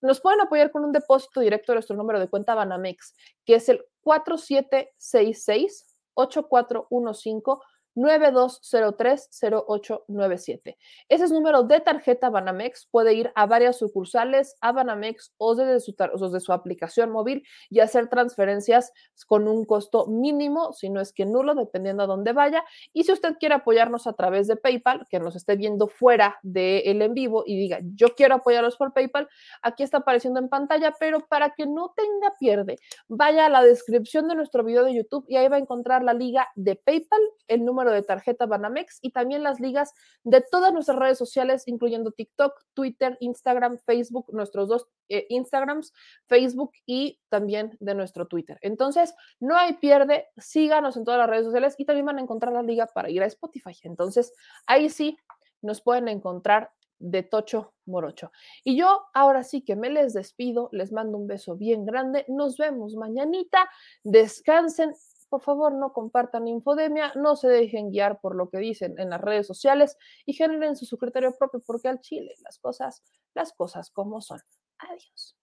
Nos 0.00 0.20
pueden 0.20 0.40
apoyar 0.40 0.70
con 0.70 0.84
un 0.84 0.92
depósito 0.92 1.40
directo 1.40 1.72
de 1.72 1.78
nuestro 1.78 1.96
número 1.96 2.20
de 2.20 2.28
cuenta 2.28 2.54
Banamex, 2.54 3.16
que 3.44 3.56
es 3.56 3.68
el 3.68 3.84
4766 4.08 5.84
8415 6.14 7.60
9203-0897. 7.98 10.76
Ese 11.08 11.24
es 11.24 11.32
número 11.32 11.64
de 11.64 11.80
tarjeta 11.80 12.30
Banamex. 12.30 12.86
Puede 12.90 13.14
ir 13.14 13.32
a 13.34 13.46
varias 13.46 13.78
sucursales 13.78 14.56
a 14.60 14.70
Banamex 14.72 15.34
o 15.36 15.56
desde 15.56 15.80
su, 15.80 15.96
o 15.98 16.18
desde 16.18 16.40
su 16.40 16.52
aplicación 16.52 17.10
móvil 17.10 17.44
y 17.68 17.80
hacer 17.80 18.08
transferencias 18.08 18.92
con 19.26 19.48
un 19.48 19.64
costo 19.64 20.06
mínimo, 20.06 20.72
si 20.72 20.90
no 20.90 21.00
es 21.00 21.12
que 21.12 21.26
nulo, 21.26 21.54
dependiendo 21.54 22.02
a 22.04 22.06
dónde 22.06 22.32
vaya. 22.32 22.64
Y 22.92 23.02
si 23.04 23.12
usted 23.12 23.36
quiere 23.38 23.54
apoyarnos 23.56 24.06
a 24.06 24.12
través 24.12 24.46
de 24.46 24.54
PayPal, 24.56 25.06
que 25.10 25.18
nos 25.18 25.34
esté 25.36 25.56
viendo 25.56 25.88
fuera 25.88 26.38
del 26.42 27.02
en 27.02 27.14
vivo 27.14 27.42
y 27.46 27.58
diga, 27.58 27.80
yo 27.82 28.14
quiero 28.14 28.36
apoyarlos 28.36 28.76
por 28.76 28.92
PayPal, 28.92 29.28
aquí 29.62 29.82
está 29.82 29.98
apareciendo 29.98 30.38
en 30.40 30.48
pantalla, 30.48 30.94
pero 30.98 31.26
para 31.26 31.50
que 31.50 31.66
no 31.66 31.92
tenga 31.96 32.34
pierde, 32.38 32.78
vaya 33.08 33.46
a 33.46 33.48
la 33.48 33.62
descripción 33.62 34.28
de 34.28 34.36
nuestro 34.36 34.62
video 34.64 34.84
de 34.84 34.94
YouTube 34.94 35.24
y 35.28 35.36
ahí 35.36 35.48
va 35.48 35.56
a 35.56 35.60
encontrar 35.60 36.04
la 36.04 36.14
liga 36.14 36.48
de 36.54 36.76
PayPal, 36.76 37.20
el 37.48 37.64
número 37.64 37.87
de 37.90 38.02
tarjeta 38.02 38.46
Banamex 38.46 38.98
y 39.02 39.10
también 39.10 39.42
las 39.42 39.60
ligas 39.60 39.92
de 40.24 40.40
todas 40.40 40.72
nuestras 40.72 40.98
redes 40.98 41.18
sociales, 41.18 41.66
incluyendo 41.66 42.12
TikTok, 42.12 42.52
Twitter, 42.74 43.16
Instagram, 43.20 43.78
Facebook, 43.78 44.26
nuestros 44.32 44.68
dos 44.68 44.88
eh, 45.08 45.26
Instagrams, 45.30 45.92
Facebook 46.26 46.72
y 46.86 47.20
también 47.28 47.76
de 47.80 47.94
nuestro 47.94 48.26
Twitter. 48.26 48.58
Entonces, 48.62 49.14
no 49.40 49.56
hay 49.56 49.74
pierde, 49.74 50.26
síganos 50.36 50.96
en 50.96 51.04
todas 51.04 51.18
las 51.18 51.30
redes 51.30 51.46
sociales 51.46 51.74
y 51.78 51.84
también 51.84 52.06
van 52.06 52.18
a 52.18 52.22
encontrar 52.22 52.52
la 52.52 52.62
liga 52.62 52.86
para 52.86 53.10
ir 53.10 53.22
a 53.22 53.26
Spotify. 53.26 53.76
Entonces, 53.82 54.32
ahí 54.66 54.88
sí 54.88 55.16
nos 55.62 55.80
pueden 55.80 56.08
encontrar 56.08 56.70
de 56.98 57.22
Tocho 57.22 57.74
Morocho. 57.86 58.32
Y 58.64 58.76
yo 58.76 59.02
ahora 59.14 59.42
sí 59.42 59.62
que 59.62 59.76
me 59.76 59.90
les 59.90 60.14
despido, 60.14 60.68
les 60.72 60.92
mando 60.92 61.16
un 61.16 61.26
beso 61.26 61.56
bien 61.56 61.84
grande, 61.84 62.24
nos 62.28 62.56
vemos 62.56 62.94
mañanita, 62.96 63.68
descansen, 64.02 64.94
por 65.28 65.42
favor 65.42 65.72
no 65.72 65.92
compartan 65.92 66.48
infodemia, 66.48 67.12
no 67.14 67.36
se 67.36 67.48
dejen 67.48 67.90
guiar 67.90 68.20
por 68.20 68.34
lo 68.34 68.48
que 68.48 68.58
dicen 68.58 68.94
en 68.98 69.10
las 69.10 69.20
redes 69.20 69.46
sociales 69.46 69.96
y 70.26 70.32
generen 70.32 70.76
su 70.76 70.98
criterio 70.98 71.34
propio 71.38 71.60
porque 71.64 71.88
al 71.88 72.00
Chile 72.00 72.34
las 72.42 72.58
cosas, 72.58 73.02
las 73.34 73.52
cosas 73.52 73.90
como 73.90 74.20
son. 74.20 74.40
Adiós. 74.78 75.36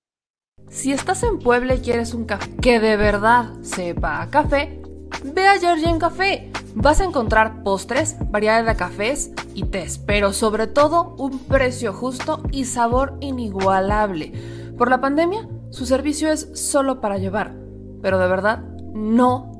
Si 0.69 0.91
estás 0.91 1.23
en 1.23 1.39
Puebla 1.39 1.75
y 1.75 1.81
quieres 1.81 2.13
un 2.13 2.25
café 2.25 2.55
que 2.57 2.79
de 2.79 2.97
verdad 2.97 3.53
sepa 3.61 4.21
a 4.21 4.29
café, 4.29 4.81
ve 5.23 5.47
a 5.47 5.59
Georgian 5.59 5.99
Café. 5.99 6.51
Vas 6.75 6.99
a 6.99 7.05
encontrar 7.05 7.63
postres, 7.63 8.17
variedad 8.31 8.65
de 8.65 8.75
cafés 8.75 9.31
y 9.53 9.63
tés, 9.63 9.97
pero 9.97 10.33
sobre 10.33 10.67
todo 10.67 11.15
un 11.17 11.39
precio 11.39 11.93
justo 11.93 12.41
y 12.51 12.65
sabor 12.65 13.17
inigualable. 13.21 14.33
Por 14.77 14.89
la 14.89 14.99
pandemia, 14.99 15.47
su 15.69 15.85
servicio 15.85 16.31
es 16.31 16.49
solo 16.53 16.99
para 16.99 17.17
llevar, 17.17 17.55
pero 18.01 18.19
de 18.19 18.27
verdad 18.27 18.63
no 18.93 19.54